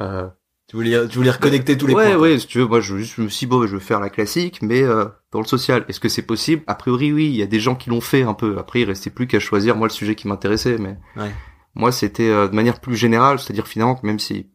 euh, 0.00 0.28
Tu 0.68 0.76
voulais, 0.76 1.08
tu 1.08 1.18
voulais 1.18 1.30
reconnecter 1.30 1.76
tous 1.78 1.86
les 1.86 1.94
ouais, 1.94 2.04
points. 2.04 2.12
quoi. 2.18 2.22
ouais, 2.22 2.38
si 2.38 2.46
tu 2.46 2.58
veux, 2.58 2.66
moi 2.66 2.80
je, 2.80 2.98
je 2.98 3.22
me 3.22 3.28
suis 3.28 3.46
dit, 3.46 3.50
bon, 3.50 3.66
je 3.66 3.76
vais 3.76 3.82
faire 3.82 4.00
la 4.00 4.10
classique, 4.10 4.62
mais 4.62 4.82
euh, 4.82 5.06
dans 5.32 5.40
le 5.40 5.46
social. 5.46 5.84
Est-ce 5.88 5.98
que 6.00 6.08
c'est 6.08 6.22
possible? 6.22 6.62
A 6.66 6.74
priori, 6.74 7.12
oui, 7.12 7.26
il 7.26 7.36
y 7.36 7.42
a 7.42 7.46
des 7.46 7.58
gens 7.60 7.74
qui 7.74 7.90
l'ont 7.90 8.00
fait 8.00 8.22
un 8.22 8.34
peu. 8.34 8.58
Après, 8.58 8.80
il 8.82 8.84
restait 8.84 9.10
plus 9.10 9.26
qu'à 9.26 9.40
choisir, 9.40 9.76
moi, 9.76 9.88
le 9.88 9.92
sujet 9.92 10.14
qui 10.14 10.28
m'intéressait. 10.28 10.76
Mais 10.78 10.96
Ouais. 11.16 11.32
moi, 11.74 11.90
c'était 11.90 12.28
euh, 12.28 12.48
de 12.48 12.54
manière 12.54 12.80
plus 12.80 12.96
générale, 12.96 13.38
c'est-à-dire 13.38 13.66
finalement, 13.66 13.94
que 13.96 14.06
même 14.06 14.18
si 14.18 14.50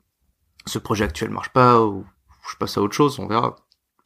ce 0.66 0.80
projet 0.80 1.04
actuel 1.06 1.30
marche 1.32 1.50
pas, 1.50 1.82
ou 1.82 2.06
je 2.50 2.56
passe 2.58 2.78
à 2.78 2.82
autre 2.82 2.94
chose, 2.96 3.20
on 3.20 3.28
verra. 3.28 3.56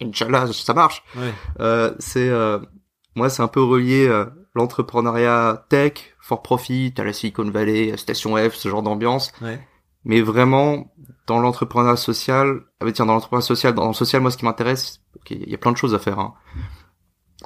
Inch'Allah, 0.01 0.47
ça 0.51 0.73
marche. 0.73 1.03
Ouais. 1.15 1.31
Euh, 1.59 1.93
c'est 1.99 2.29
euh, 2.29 2.57
moi, 3.15 3.29
c'est 3.29 3.43
un 3.43 3.47
peu 3.47 3.61
relié 3.61 4.07
euh, 4.07 4.25
l'entrepreneuriat 4.55 5.65
tech, 5.69 5.93
for 6.19 6.41
profit, 6.41 6.93
à 6.97 7.03
la 7.03 7.13
Silicon 7.13 7.49
Valley, 7.49 7.91
à 7.91 7.97
Station 7.97 8.35
F, 8.37 8.55
ce 8.55 8.69
genre 8.69 8.81
d'ambiance 8.83 9.31
Ouais. 9.41 9.59
Mais 10.03 10.21
vraiment 10.21 10.91
dans 11.27 11.39
l'entrepreneuriat 11.39 11.95
social 11.97 12.61
ah 12.79 12.91
tiens 12.91 13.05
dans 13.05 13.13
l'entrepreneuriat 13.13 13.45
social 13.45 13.73
dans 13.73 13.87
le 13.87 13.93
social 13.93 14.21
moi 14.21 14.31
ce 14.31 14.37
qui 14.37 14.45
m'intéresse 14.45 15.01
il 15.29 15.49
y 15.49 15.53
a 15.55 15.57
plein 15.57 15.71
de 15.71 15.77
choses 15.77 15.93
à 15.93 15.99
faire 15.99 16.19
hein. 16.19 16.33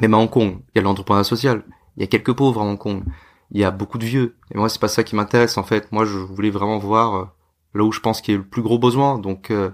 même 0.02 0.14
à 0.14 0.18
Hong 0.18 0.30
Kong 0.30 0.60
il 0.74 0.78
y 0.78 0.80
a 0.80 0.84
l'entrepreneuriat 0.84 1.24
social. 1.24 1.64
Il 1.98 2.02
y 2.02 2.04
a 2.04 2.08
quelques 2.08 2.34
pauvres 2.34 2.62
à 2.62 2.66
Hong 2.66 2.78
Kong. 2.78 3.04
Il 3.52 3.62
y 3.62 3.64
a 3.64 3.72
beaucoup 3.72 3.98
de 3.98 4.06
vieux. 4.06 4.36
Et 4.54 4.58
moi 4.58 4.68
c'est 4.68 4.82
pas 4.82 4.90
ça 4.90 5.04
qui 5.06 5.16
m'intéresse 5.16 5.58
en 5.58 5.64
fait. 5.64 5.90
Moi 5.94 6.04
je 6.04 6.18
voulais 6.18 6.50
vraiment 6.50 6.78
voir 6.78 7.16
euh, 7.16 7.26
là 7.74 7.84
où 7.86 7.92
je 7.94 8.02
pense 8.02 8.20
qu'il 8.20 8.34
y 8.34 8.36
a 8.38 8.40
le 8.40 8.46
plus 8.48 8.62
gros 8.62 8.78
besoin. 8.80 9.18
Donc 9.18 9.50
euh, 9.50 9.70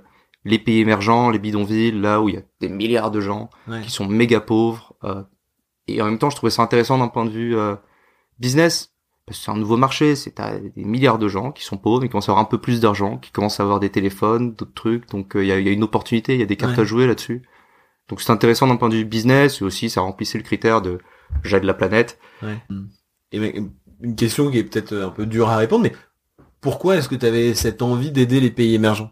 les 0.46 0.60
pays 0.60 0.80
émergents 0.80 1.30
les 1.32 1.40
bidonvilles 1.40 2.00
là 2.00 2.22
où 2.22 2.30
il 2.30 2.36
y 2.36 2.38
a 2.38 2.42
des 2.60 2.70
milliards 2.70 3.10
de 3.12 3.22
gens 3.22 3.50
Ouais. 3.68 3.82
qui 3.82 3.90
sont 3.92 4.08
méga 4.08 4.40
pauvres 4.40 4.94
euh, 5.04 5.24
et 5.88 6.02
en 6.02 6.06
même 6.06 6.18
temps 6.20 6.30
je 6.30 6.36
trouvais 6.36 6.50
ça 6.52 6.62
intéressant 6.64 6.98
d'un 6.98 7.08
point 7.08 7.26
de 7.26 7.30
vue 7.32 7.56
euh, 7.58 7.76
business 8.40 8.91
c'est 9.32 9.52
un 9.52 9.58
nouveau 9.58 9.78
marché, 9.78 10.16
c'est 10.16 10.36
des 10.76 10.84
milliards 10.84 11.20
de 11.20 11.28
gens 11.28 11.52
qui 11.52 11.64
sont 11.64 11.78
pauvres, 11.78 12.04
qui 12.04 12.10
commencent 12.10 12.30
à 12.30 12.32
avoir 12.34 12.46
un 12.46 12.50
peu 12.50 12.60
plus 12.60 12.80
d'argent, 12.80 13.18
qui 13.18 13.32
commencent 13.32 13.60
à 13.60 13.64
avoir 13.64 13.80
des 13.80 13.90
téléphones, 13.90 14.54
d'autres 14.54 14.74
trucs, 14.74 15.10
donc 15.10 15.36
euh, 15.36 15.44
il 15.44 15.48
y, 15.48 15.52
a, 15.52 15.60
il 15.60 15.66
y 15.66 15.70
a 15.70 15.72
une 15.72 15.84
opportunité, 15.84 16.34
il 16.34 16.40
y 16.40 16.44
a 16.44 16.46
des 16.46 16.58
cartes 16.58 16.76
Ouais. 16.78 16.82
à 16.82 16.86
jouer 16.86 17.08
là-dessus. 17.08 17.42
Donc 18.10 18.22
c'est 18.22 18.32
intéressant 18.32 18.68
d'un 18.68 18.76
point 18.76 18.90
de 18.90 18.96
vue 18.96 19.06
business, 19.06 19.62
et 19.62 19.64
aussi 19.64 19.90
ça 19.90 20.02
remplissait 20.02 20.38
le 20.38 20.44
critère 20.44 20.82
de 20.82 21.00
j'aide 21.44 21.64
la 21.64 21.74
planète. 21.74 22.20
Ouais. 22.44 22.58
Et 23.32 23.40
mais, 23.40 23.56
une 24.02 24.16
question 24.16 24.50
qui 24.52 24.58
est 24.58 24.64
peut-être 24.64 24.96
un 24.96 25.10
peu 25.10 25.26
dure 25.26 25.50
à 25.50 25.58
répondre, 25.58 25.84
mais 25.84 25.94
pourquoi 26.60 26.98
est-ce 26.98 27.08
que 27.08 27.16
tu 27.16 27.26
avais 27.26 27.54
cette 27.54 27.82
envie 27.82 28.12
d'aider 28.12 28.40
les 28.40 28.52
pays 28.52 28.74
émergents? 28.74 29.12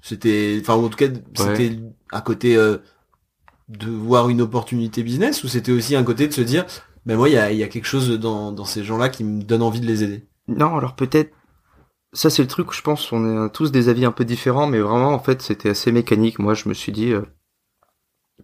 C'était, 0.00 0.58
enfin, 0.60 0.74
en 0.74 0.88
tout 0.88 0.96
cas, 0.96 1.08
c'était 1.34 1.78
à 2.12 2.20
côté 2.20 2.56
euh, 2.56 2.78
de 3.68 3.90
voir 3.90 4.28
une 4.28 4.40
opportunité 4.40 5.02
business, 5.02 5.44
ou 5.44 5.48
c'était 5.48 5.72
aussi 5.72 5.94
un 5.96 6.04
côté 6.04 6.26
de 6.28 6.32
se 6.32 6.40
dire, 6.40 6.64
ben 7.08 7.16
moi, 7.16 7.28
il 7.28 7.34
y 7.34 7.38
a, 7.38 7.50
il 7.50 7.58
y 7.58 7.64
a 7.64 7.68
quelque 7.68 7.86
chose 7.86 8.10
dans, 8.20 8.52
dans 8.52 8.64
ces 8.64 8.84
gens-là 8.84 9.08
qui 9.08 9.24
me 9.24 9.42
donne 9.42 9.62
envie 9.62 9.80
de 9.80 9.86
les 9.86 10.04
aider. 10.04 10.28
Non, 10.46 10.76
alors 10.76 10.94
peut-être 10.94 11.34
ça 12.12 12.30
c'est 12.30 12.42
le 12.42 12.48
truc 12.48 12.70
où 12.70 12.72
je 12.72 12.80
pense 12.82 13.12
on 13.12 13.46
est 13.46 13.50
tous 13.50 13.70
des 13.72 13.88
avis 13.88 14.04
un 14.04 14.12
peu 14.12 14.24
différents, 14.24 14.66
mais 14.66 14.78
vraiment 14.80 15.10
en 15.12 15.18
fait 15.18 15.42
c'était 15.42 15.70
assez 15.70 15.90
mécanique. 15.90 16.38
Moi 16.38 16.54
je 16.54 16.68
me 16.68 16.74
suis 16.74 16.92
dit, 16.92 17.12
euh, 17.12 17.22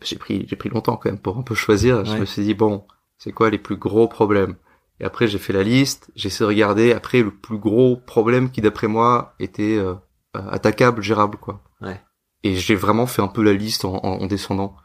j'ai 0.03 0.17
pris 0.17 0.45
j'ai 0.49 0.57
pris 0.57 0.69
longtemps 0.69 0.97
quand 0.97 1.11
même 1.11 1.21
pour 1.21 1.39
un 1.39 1.43
peu 1.43 1.55
choisir. 1.55 2.05
Je 2.05 2.17
me 2.19 2.25
suis 2.25 2.43
dit 2.43 2.55
bon, 2.55 2.85
c'est 3.19 3.33
quoi 3.33 3.51
les 3.51 3.59
plus 3.59 3.77
gros 3.77 4.09
problèmes? 4.09 4.57
Et 5.01 5.05
après 5.05 5.27
j'ai 5.29 5.39
fait 5.39 5.53
la 5.53 5.63
liste, 5.63 6.11
j'ai 6.15 6.27
essayé 6.29 6.45
de 6.45 6.49
regarder. 6.49 6.93
Après 6.93 7.23
le 7.23 7.31
plus 7.35 7.59
gros 7.59 7.97
problème 7.97 8.51
qui 8.51 8.61
d'après 8.61 8.87
moi 8.89 9.35
était 9.41 9.77
euh, 9.77 9.95
euh, 10.37 10.49
attaquable, 10.51 11.03
gérable 11.03 11.39
quoi. 11.39 11.63
Ouais. 11.81 12.01
Et 12.43 12.57
j'ai 12.57 12.75
vraiment 12.75 13.07
fait 13.07 13.23
un 13.23 13.29
peu 13.29 13.43
la 13.43 13.55
liste 13.55 13.85
en, 13.85 13.95
en- 13.97 14.21
en 14.21 14.27
descendant. 14.27 14.77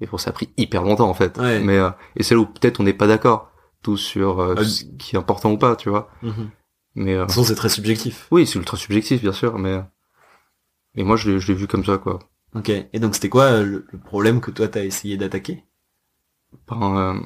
Et 0.00 0.06
bon 0.06 0.16
ça 0.18 0.30
a 0.30 0.32
pris 0.32 0.50
hyper 0.56 0.82
longtemps 0.82 1.08
en 1.08 1.14
fait. 1.14 1.36
Ouais. 1.38 1.60
Mais 1.60 1.76
euh, 1.78 1.90
et 2.16 2.22
c'est 2.22 2.34
là 2.34 2.40
où 2.40 2.46
peut-être 2.46 2.80
on 2.80 2.84
n'est 2.84 2.92
pas 2.92 3.06
d'accord 3.06 3.50
tous 3.82 3.96
sur 3.96 4.40
euh, 4.40 4.54
Ah, 4.58 4.64
ce 4.64 4.84
qui 4.98 5.16
est 5.16 5.18
important 5.18 5.52
ou 5.52 5.58
pas, 5.58 5.76
tu 5.76 5.88
vois. 5.88 6.10
De 6.22 6.32
Mais 6.94 7.14
euh, 7.14 7.22
toute 7.22 7.30
façon, 7.30 7.44
c'est 7.44 7.54
très 7.54 7.68
subjectif. 7.68 8.26
oui, 8.30 8.46
c'est 8.46 8.58
ultra 8.58 8.76
subjectif, 8.76 9.20
bien 9.22 9.32
sûr, 9.32 9.58
mais 9.58 9.82
mais 10.94 11.04
moi 11.04 11.16
je 11.16 11.30
l'ai 11.30 11.40
je 11.40 11.48
l'ai 11.52 11.58
vu 11.58 11.66
comme 11.66 11.84
ça 11.84 11.98
quoi. 11.98 12.18
Ok. 12.54 12.70
Et 12.70 12.98
donc, 12.98 13.14
c'était 13.14 13.28
quoi 13.28 13.44
euh, 13.44 13.62
le, 13.64 13.86
le 13.92 13.98
problème 13.98 14.40
que 14.40 14.50
toi, 14.50 14.68
t'as 14.68 14.82
essayé 14.84 15.16
d'attaquer? 15.18 15.64
Ben, 16.66 16.96
euh, 16.96 17.20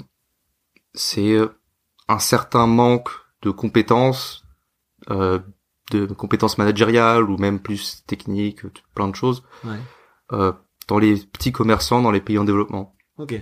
c'est 0.94 1.36
un 2.08 2.18
certain 2.18 2.66
manque 2.66 3.08
de 3.42 3.50
compétences, 3.50 4.44
euh, 5.10 5.38
de 5.92 6.06
compétences 6.06 6.58
managériales 6.58 7.30
ou 7.30 7.38
même 7.38 7.60
plus 7.60 8.02
techniques, 8.06 8.62
plein 8.94 9.08
de 9.08 9.14
choses, 9.14 9.42
Ouais. 9.64 9.78
Dans 10.92 10.98
les 10.98 11.16
petits 11.16 11.52
commerçants 11.52 12.02
dans 12.02 12.10
les 12.10 12.20
pays 12.20 12.36
en 12.38 12.44
développement. 12.44 12.94
Ok. 13.16 13.40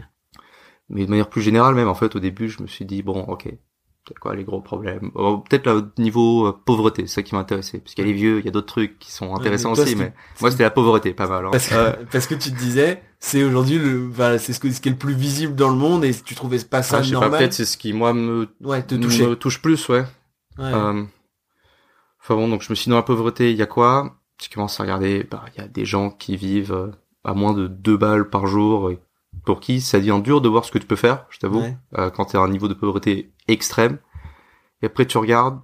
Mais 0.88 1.04
de 1.04 1.10
manière 1.10 1.28
plus 1.28 1.42
générale 1.42 1.74
même, 1.74 1.88
en 1.88 1.94
fait, 1.94 2.14
au 2.14 2.20
début, 2.20 2.48
je 2.48 2.62
me 2.62 2.68
suis 2.68 2.84
dit, 2.84 3.02
bon, 3.02 3.22
ok, 3.24 3.44
peut-être 3.44 4.18
quoi 4.20 4.34
les 4.36 4.44
gros 4.44 4.60
problèmes 4.60 5.10
Peut-être 5.12 5.68
au 5.72 6.00
niveau 6.00 6.46
euh, 6.46 6.52
pauvreté, 6.64 7.02
c'est 7.08 7.14
ça 7.16 7.22
qui 7.22 7.34
m'intéressait. 7.34 7.78
Parce 7.78 7.94
qu'il 7.94 8.04
y 8.04 8.08
a 8.08 8.10
les 8.12 8.16
vieux, 8.16 8.38
il 8.38 8.44
y 8.44 8.48
a 8.48 8.52
d'autres 8.52 8.66
trucs 8.72 8.98
qui 9.00 9.10
sont 9.12 9.34
intéressants 9.34 9.74
toi, 9.74 9.82
aussi, 9.84 9.96
mais 9.96 10.12
moi, 10.40 10.50
c'était 10.50 10.62
la 10.62 10.70
pauvreté, 10.70 11.12
pas 11.12 11.26
mal. 11.28 11.44
hein. 11.46 11.50
Parce 11.50 11.68
que, 11.68 11.74
Euh, 11.74 11.92
parce 12.12 12.26
que 12.28 12.34
tu 12.36 12.50
te 12.52 12.56
disais, 12.58 13.02
c'est 13.18 13.42
aujourd'hui 13.42 13.78
le, 13.78 14.08
enfin, 14.10 14.38
c'est 14.38 14.52
ce, 14.52 14.60
que- 14.60 14.70
ce 14.70 14.80
qui 14.80 14.88
est 14.88 14.92
le 14.92 14.98
plus 14.98 15.14
visible 15.14 15.54
dans 15.56 15.70
le 15.70 15.76
monde 15.76 16.04
et 16.04 16.14
tu 16.14 16.34
trouvais 16.36 16.58
pas 16.58 16.82
ça 16.82 16.98
ah, 16.98 17.02
je 17.02 17.12
normal. 17.12 17.38
peut-être 17.38 17.52
c'est 17.52 17.64
ce 17.64 17.76
qui, 17.76 17.92
moi, 17.92 18.12
me, 18.14 18.48
ouais, 18.60 18.82
te 18.84 18.94
me 18.94 19.34
touche 19.34 19.60
plus, 19.60 19.88
ouais. 19.88 20.04
Ouais. 20.58 20.72
Euh, 20.74 21.04
Enfin 22.22 22.34
bon, 22.36 22.48
donc 22.48 22.62
je 22.62 22.70
me 22.70 22.74
suis 22.74 22.84
dit, 22.84 22.90
dans 22.90 22.96
la 22.96 23.02
pauvreté, 23.02 23.50
il 23.50 23.56
y 23.56 23.62
a 23.62 23.66
quoi? 23.66 24.16
Je 24.42 24.48
commence 24.48 24.78
à 24.80 24.82
regarder, 24.84 25.24
bah, 25.24 25.44
il 25.54 25.60
y 25.60 25.64
a 25.64 25.68
des 25.68 25.84
gens 25.84 26.10
qui 26.10 26.36
vivent 26.36 26.72
euh, 26.72 26.90
à 27.24 27.34
moins 27.34 27.52
de 27.52 27.66
deux 27.66 27.96
balles 27.96 28.28
par 28.30 28.46
jour, 28.46 28.90
et 28.90 28.98
pour 29.44 29.60
qui 29.60 29.80
ça 29.80 29.98
devient 29.98 30.20
dur 30.22 30.40
de 30.40 30.48
voir 30.48 30.64
ce 30.64 30.72
que 30.72 30.78
tu 30.78 30.86
peux 30.86 30.96
faire, 30.96 31.26
je 31.30 31.38
t'avoue, 31.38 31.60
Ouais. 31.60 31.76
euh, 31.98 32.10
quand 32.10 32.26
t'es 32.26 32.38
à 32.38 32.40
un 32.42 32.48
niveau 32.48 32.68
de 32.68 32.74
pauvreté 32.74 33.32
extrême. 33.48 33.98
Et 34.82 34.86
après 34.86 35.06
tu 35.06 35.18
regardes, 35.18 35.60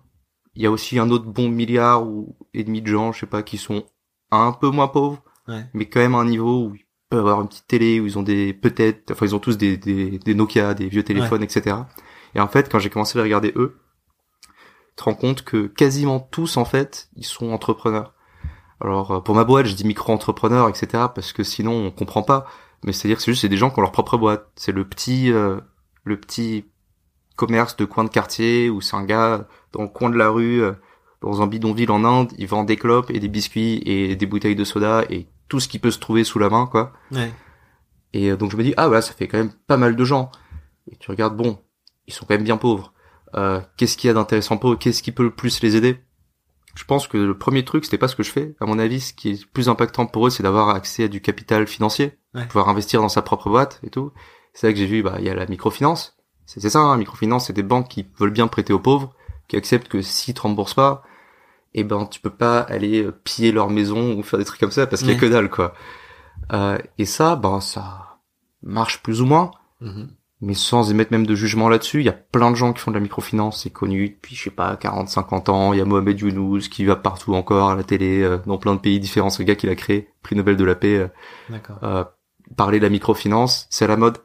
il 0.55 0.63
y 0.63 0.67
a 0.67 0.71
aussi 0.71 0.99
un 0.99 1.11
autre 1.11 1.27
bon 1.27 1.49
milliard 1.49 2.07
ou 2.07 2.37
et 2.55 2.65
demi 2.65 2.81
de 2.83 2.87
gens, 2.89 3.13
je 3.13 3.21
sais 3.21 3.27
pas, 3.27 3.43
qui 3.43 3.59
sont 3.59 3.85
un 4.31 4.53
peu 4.53 4.71
moins 4.71 4.89
pauvres, 4.89 5.23
Ouais. 5.49 5.65
mais 5.75 5.87
quand 5.89 6.01
même 6.01 6.15
à 6.15 6.19
un 6.19 6.25
niveau 6.25 6.67
où 6.67 6.75
ils 6.75 6.85
peuvent 7.09 7.21
avoir 7.21 7.41
une 7.43 7.49
petite 7.49 7.67
télé, 7.69 8.01
où 8.01 8.07
ils 8.07 8.19
ont 8.19 8.23
des 8.23 8.53
peut-être, 8.53 9.13
enfin 9.13 9.27
ils 9.27 9.35
ont 9.35 9.39
tous 9.39 9.57
des, 9.57 9.77
des, 9.77 10.19
des 10.19 10.35
Nokia, 10.35 10.75
des 10.75 10.89
vieux 10.89 11.05
téléphones, 11.05 11.43
etc. 11.43 11.77
Et 12.35 12.41
en 12.41 12.49
fait, 12.49 12.71
quand 12.71 12.79
j'ai 12.81 12.91
commencé 12.91 13.17
à 13.19 13.23
les 13.23 13.25
regarder 13.25 13.53
eux, 13.57 13.79
tu 14.43 14.97
te 14.97 15.05
rends 15.05 15.15
compte 15.15 15.43
que 15.43 15.67
quasiment 15.69 16.19
tous 16.21 16.57
en 16.57 16.65
fait, 16.65 17.09
ils 17.17 17.25
sont 17.25 17.51
entrepreneurs. 17.51 18.15
Alors 18.81 19.11
euh, 19.11 19.21
pour 19.21 19.35
ma 19.35 19.45
boîte, 19.45 19.67
je 19.67 19.75
dis 19.75 19.87
micro-entrepreneur, 19.87 20.69
etc. 20.69 21.05
parce 21.15 21.33
que 21.33 21.43
sinon 21.43 21.73
on 21.73 21.91
comprend 21.91 22.23
pas. 22.23 22.47
Mais 22.85 22.93
c'est-à-dire 22.93 23.17
que 23.17 23.23
c'est 23.23 23.33
juste 23.33 23.43
c'est 23.43 23.49
des 23.49 23.57
gens 23.57 23.71
qui 23.71 23.79
ont 23.79 23.83
leur 23.83 23.93
propre 23.93 24.19
boîte. 24.19 24.49
C'est 24.57 24.73
le 24.73 24.87
petit 24.87 25.33
euh, 25.33 25.61
le 26.05 26.19
petit 26.19 26.65
commerce 27.37 27.77
de 27.77 27.85
coin 27.85 28.05
de 28.05 28.09
quartier 28.09 28.71
où 28.71 28.81
c'est 28.81 28.97
un 28.97 29.05
gars 29.05 29.47
dans 29.73 29.83
le 29.83 29.89
coin 29.89 30.11
de 30.11 30.17
la 30.17 30.31
rue, 30.31 30.63
euh, 30.63 30.73
dans 31.21 31.43
un 31.43 31.47
bidonville 31.47 31.91
en 31.91 32.05
Inde, 32.05 32.33
il 32.39 32.47
vend 32.47 32.65
des 32.65 32.77
clopes 32.77 33.11
et 33.11 33.21
des 33.21 33.29
biscuits 33.29 33.83
et 33.85 34.17
des 34.17 34.27
bouteilles 34.27 34.57
de 34.57 34.65
soda 34.65 35.05
et 35.11 35.27
tout 35.49 35.61
ce 35.61 35.69
qui 35.69 35.79
peut 35.79 35.91
se 35.91 35.99
trouver 35.99 36.25
sous 36.25 36.39
la 36.39 36.49
main, 36.49 36.67
quoi. 36.67 36.93
Ouais. 37.13 37.33
Et 38.13 38.31
euh, 38.31 38.37
donc 38.37 38.51
je 38.51 38.57
me 38.57 38.63
dis 38.63 38.75
ah 38.77 38.89
voilà 38.89 39.03
ça 39.03 39.13
fait 39.13 39.29
quand 39.29 39.39
même 39.39 39.53
pas 39.67 39.77
mal 39.77 39.97
de 39.97 40.05
gens. 40.05 40.31
Et 40.91 40.97
tu 40.97 41.11
regardes 41.11 41.37
bon 41.37 41.59
ils 42.07 42.15
sont 42.15 42.25
quand 42.25 42.35
même 42.35 42.45
bien 42.45 42.57
pauvres. 42.57 42.93
Euh, 43.35 43.61
Qu'est-ce 43.77 43.97
qu'il 43.97 44.09
y 44.09 44.11
a 44.11 44.15
d'intéressant 44.15 44.57
pour 44.57 44.73
eux? 44.73 44.77
Qu'est-ce 44.77 45.03
qui 45.03 45.13
peut 45.13 45.25
le 45.25 45.35
plus 45.35 45.61
les 45.63 45.77
aider? 45.77 45.99
Je 46.77 46.85
pense 46.85 47.09
que 47.09 47.17
le 47.17 47.37
premier 47.37 47.65
truc 47.65 47.85
c'était 47.85 47.99
pas 47.99 48.07
ce 48.07 48.15
que 48.15 48.23
je 48.23 48.31
fais. 48.31 48.55
À 48.61 48.67
mon 48.67 48.79
avis 48.79 49.01
ce 49.01 49.13
qui 49.13 49.31
est 49.31 49.41
le 49.43 49.47
plus 49.53 49.69
impactant 49.69 50.07
pour 50.07 50.27
eux 50.27 50.31
c'est 50.31 50.43
d'avoir 50.45 50.69
accès 50.69 51.05
à 51.05 51.09
du 51.09 51.21
capital 51.21 51.67
financier, 51.67 52.17
Ouais. 52.35 52.47
pouvoir 52.47 52.69
investir 52.69 53.01
dans 53.01 53.09
sa 53.09 53.23
propre 53.23 53.49
boîte 53.51 53.81
et 53.83 53.91
tout. 53.91 54.13
C'est 54.53 54.67
là 54.69 54.73
que 54.73 54.79
j'ai 54.79 54.87
vu 54.87 55.03
bah 55.03 55.17
il 55.19 55.25
y 55.25 55.31
a 55.31 55.35
la 55.35 55.47
microfinance. 55.47 56.17
C'est 56.45 56.61
ça 56.71 56.79
hein, 56.79 56.97
microfinance 56.97 57.47
c'est 57.49 57.53
des 57.53 57.63
banques 57.65 57.89
qui 57.89 58.07
veulent 58.19 58.31
bien 58.31 58.47
prêter 58.47 58.73
aux 58.73 58.79
pauvres, 58.79 59.13
qui 59.49 59.57
acceptent 59.57 59.89
que 59.89 60.03
si 60.03 60.33
te 60.35 60.43
remboursent 60.43 60.75
pas 60.75 61.03
eh 61.75 61.83
ben 61.85 62.07
tu 62.07 62.21
peux 62.21 62.31
pas 62.31 62.61
aller 62.61 63.03
euh, 63.05 63.11
piller 63.25 63.53
leur 63.53 63.69
maison 63.71 64.15
ou 64.17 64.23
faire 64.23 64.39
des 64.39 64.45
trucs 64.45 64.61
comme 64.61 64.71
ça 64.71 64.87
parce 64.87 65.03
qu'il 65.03 65.11
y 65.11 65.13
a 65.13 65.15
Ouais. 65.17 65.21
que 65.21 65.27
dalle 65.27 65.51
quoi. 65.51 65.75
Euh, 66.53 66.79
et 66.99 67.05
ça 67.07 67.37
ben 67.37 67.61
ça 67.61 68.19
marche 68.63 69.03
plus 69.03 69.21
ou 69.23 69.27
moins 69.27 69.51
Mhm. 69.81 70.09
Mais 70.41 70.55
sans 70.55 70.91
émettre 70.91 71.13
même 71.13 71.27
de 71.27 71.35
jugement 71.35 71.69
là-dessus, 71.69 72.01
il 72.01 72.07
y 72.07 72.11
a 72.11 72.13
plein 72.13 72.51
de 72.51 72.57
gens 72.57 72.73
qui 72.73 72.81
font 72.81 72.91
de 72.91 72.97
la 72.97 73.03
microfinance, 73.03 73.63
c'est 73.63 73.71
connu 73.71 74.11
depuis, 74.11 74.35
je 74.37 74.45
sais 74.45 74.51
pas, 74.51 74.77
40, 74.77 75.09
50 75.09 75.49
ans, 75.49 75.73
il 75.73 75.79
y 75.79 75.83
a 75.83 75.85
Mohamed 75.85 76.19
Younous 76.21 76.69
qui 76.71 76.85
va 76.85 76.97
partout 76.97 77.35
encore 77.35 77.71
à 77.71 77.75
la 77.75 77.85
télé, 77.85 78.23
euh, 78.23 78.39
dans 78.47 78.59
plein 78.59 78.75
de 78.75 78.81
pays 78.81 79.01
différents, 79.01 79.31
le 79.39 79.45
gars 79.45 79.55
qui 79.57 79.67
l'a 79.67 79.75
créé, 79.75 80.11
prix 80.23 80.37
Nobel 80.37 80.57
de 80.57 80.65
la 80.65 80.75
paix, 80.75 80.97
euh, 80.97 81.09
D'accord. 81.49 81.79
euh, 81.83 82.05
parler 82.57 82.79
de 82.79 82.85
la 82.85 82.91
microfinance, 82.91 83.67
c'est 83.71 83.87
à 83.87 83.89
la 83.89 83.97
mode. 83.97 84.19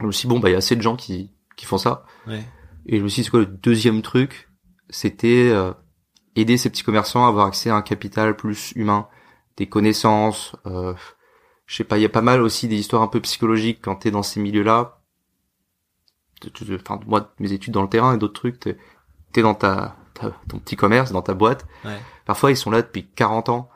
Je 0.00 0.06
me 0.06 0.12
suis 0.12 0.26
dit, 0.26 0.34
bon, 0.34 0.40
bah, 0.40 0.48
il 0.48 0.52
y 0.52 0.54
a 0.56 0.58
assez 0.58 0.76
de 0.76 0.82
gens 0.82 0.96
qui, 0.96 1.30
qui 1.56 1.66
font 1.66 1.78
ça. 1.78 2.04
Ouais. 2.26 2.42
Et 2.86 2.98
je 2.98 3.02
me 3.02 3.08
suis 3.08 3.20
dit, 3.20 3.24
c'est 3.24 3.30
quoi 3.30 3.40
le 3.40 3.46
deuxième 3.46 4.02
truc? 4.02 4.48
C'était 4.90 5.50
euh, 5.50 5.72
aider 6.36 6.56
ces 6.56 6.70
petits 6.70 6.82
commerçants 6.82 7.24
à 7.24 7.28
avoir 7.28 7.46
accès 7.46 7.70
à 7.70 7.76
un 7.76 7.82
capital 7.82 8.36
plus 8.36 8.72
humain, 8.72 9.08
des 9.56 9.68
connaissances, 9.68 10.56
euh, 10.66 10.94
je 11.66 11.76
sais 11.76 11.84
pas, 11.84 11.98
il 11.98 12.02
y 12.02 12.06
a 12.06 12.10
pas 12.10 12.20
mal 12.22 12.42
aussi 12.42 12.68
des 12.68 12.76
histoires 12.76 13.02
un 13.02 13.08
peu 13.08 13.20
psychologiques 13.20 13.80
quand 13.82 13.96
t'es 13.96 14.10
dans 14.10 14.22
ces 14.22 14.40
milieux-là. 14.40 15.00
Enfin, 16.74 17.00
moi, 17.06 17.32
mes 17.38 17.52
études 17.52 17.72
dans 17.74 17.82
le 17.82 17.88
terrain 17.88 18.14
et 18.14 18.18
d'autres 18.18 18.34
trucs, 18.40 18.60
t'es 18.60 18.76
t'es 19.32 19.42
dans 19.42 19.54
ta, 19.54 19.96
ta- 20.14 20.32
ton 20.48 20.58
petit 20.58 20.76
commerce, 20.76 21.10
dans 21.12 21.22
ta 21.22 21.34
boîte. 21.34 21.66
Ouais. 21.84 21.98
Parfois, 22.26 22.50
ils 22.52 22.56
sont 22.56 22.70
là 22.70 22.82
depuis 22.82 23.04
40 23.16 23.48
ans. 23.48 23.68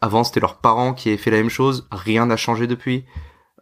Avant, 0.00 0.24
c'était 0.24 0.40
leurs 0.40 0.56
parents 0.56 0.94
qui 0.94 1.08
avaient 1.10 1.18
fait 1.18 1.30
la 1.30 1.36
même 1.36 1.50
chose. 1.50 1.86
Rien 1.92 2.26
n'a 2.26 2.36
changé 2.36 2.66
depuis. 2.66 3.04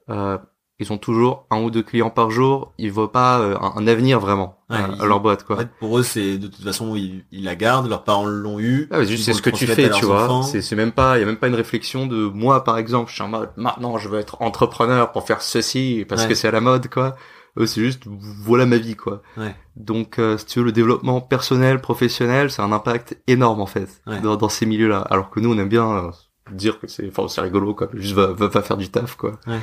Euh, 0.09 0.39
ils 0.79 0.91
ont 0.93 0.97
toujours 0.97 1.47
un 1.51 1.61
ou 1.61 1.71
deux 1.71 1.83
clients 1.83 2.09
par 2.09 2.31
jour. 2.31 2.73
Ils 2.79 2.91
voient 2.91 3.13
pas 3.13 3.41
euh, 3.41 3.57
un, 3.61 3.73
un 3.77 3.87
avenir 3.87 4.19
vraiment 4.21 4.57
Ouais, 4.71 4.77
à, 4.77 4.89
ils- 4.97 5.03
à 5.03 5.05
leur 5.07 5.21
boîte, 5.21 5.43
En 5.43 5.47
quoi. 5.47 5.57
fait, 5.59 5.69
pour 5.79 5.99
eux, 5.99 6.03
c'est 6.03 6.39
de 6.39 6.47
toute 6.47 6.63
façon, 6.65 6.95
ils, 6.97 7.27
ils 7.33 7.45
la 7.45 7.57
gardent, 7.57 7.89
leurs 7.89 8.05
parents 8.05 8.25
l'ont 8.25 8.59
eu. 8.61 8.89
Ah, 8.91 9.03
juste, 9.05 9.25
c'est 9.25 9.35
ce 9.35 9.43
que 9.43 9.51
tu 9.51 9.67
fais, 9.67 9.91
tu 9.91 10.07
vois. 10.07 10.43
C'est, 10.45 10.63
c'est 10.63 10.77
même 10.77 10.93
pas, 10.93 11.19
il 11.19 11.21
y 11.21 11.23
a 11.25 11.27
même 11.27 11.37
pas 11.37 11.49
une 11.49 11.55
réflexion 11.55 12.07
de 12.07 12.25
moi, 12.27 12.65
par 12.65 12.79
exemple, 12.79 13.11
je 13.11 13.15
suis 13.17 13.23
en 13.25 13.29
mode, 13.29 13.51
maintenant, 13.57 13.99
je 13.99 14.09
veux 14.09 14.19
être 14.21 14.41
entrepreneur 14.41 15.13
pour 15.13 15.27
faire 15.27 15.43
ceci, 15.43 16.07
parce 16.09 16.23
Ouais. 16.23 16.29
que 16.29 16.35
c'est 16.35 16.49
à 16.49 16.53
la 16.53 16.61
mode, 16.63 16.89
quoi. 16.89 17.17
Eux, 17.59 17.67
c'est 17.67 17.81
juste, 17.81 18.03
voilà 18.07 18.65
ma 18.67 18.77
vie, 18.77 18.95
quoi. 18.97 19.23
Ouais. 19.37 19.55
Donc, 19.77 20.19
euh, 20.19 20.39
si 20.39 20.47
tu 20.47 20.59
veux, 20.61 20.65
le 20.65 20.73
développement 20.73 21.21
personnel, 21.21 21.81
professionnel, 21.81 22.51
c'est 22.51 22.63
un 22.63 22.73
impact 22.73 23.19
énorme, 23.27 23.61
en 23.61 23.67
fait, 23.67 24.03
Ouais. 24.07 24.21
dans, 24.21 24.37
dans 24.37 24.49
ces 24.49 24.67
milieux-là. 24.67 25.01
Alors 25.11 25.31
que 25.31 25.41
nous, 25.41 25.53
on 25.53 25.59
aime 25.59 25.69
bien 25.69 25.91
euh, 25.91 26.11
dire 26.53 26.79
que 26.79 26.87
c'est, 26.87 27.09
enfin, 27.09 27.27
c'est 27.29 27.41
rigolo, 27.41 27.75
quoi. 27.75 27.89
Juste 27.95 28.15
va, 28.15 28.29
va, 28.29 28.47
va 28.49 28.63
faire 28.63 28.77
du 28.77 28.89
taf, 28.89 29.17
quoi. 29.17 29.33
Ouais. 29.47 29.59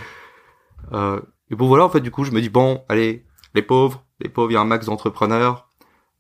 Euh, 0.93 1.19
et 1.49 1.55
bon, 1.55 1.67
voilà, 1.67 1.85
en 1.85 1.89
fait, 1.89 2.01
du 2.01 2.11
coup, 2.11 2.23
je 2.23 2.31
me 2.31 2.41
dis, 2.41 2.49
bon, 2.49 2.83
allez, 2.89 3.25
les 3.55 3.61
pauvres, 3.61 4.03
les 4.19 4.29
pauvres, 4.29 4.51
il 4.51 4.55
y 4.55 4.57
a 4.57 4.61
un 4.61 4.65
max 4.65 4.85
d'entrepreneurs. 4.87 5.65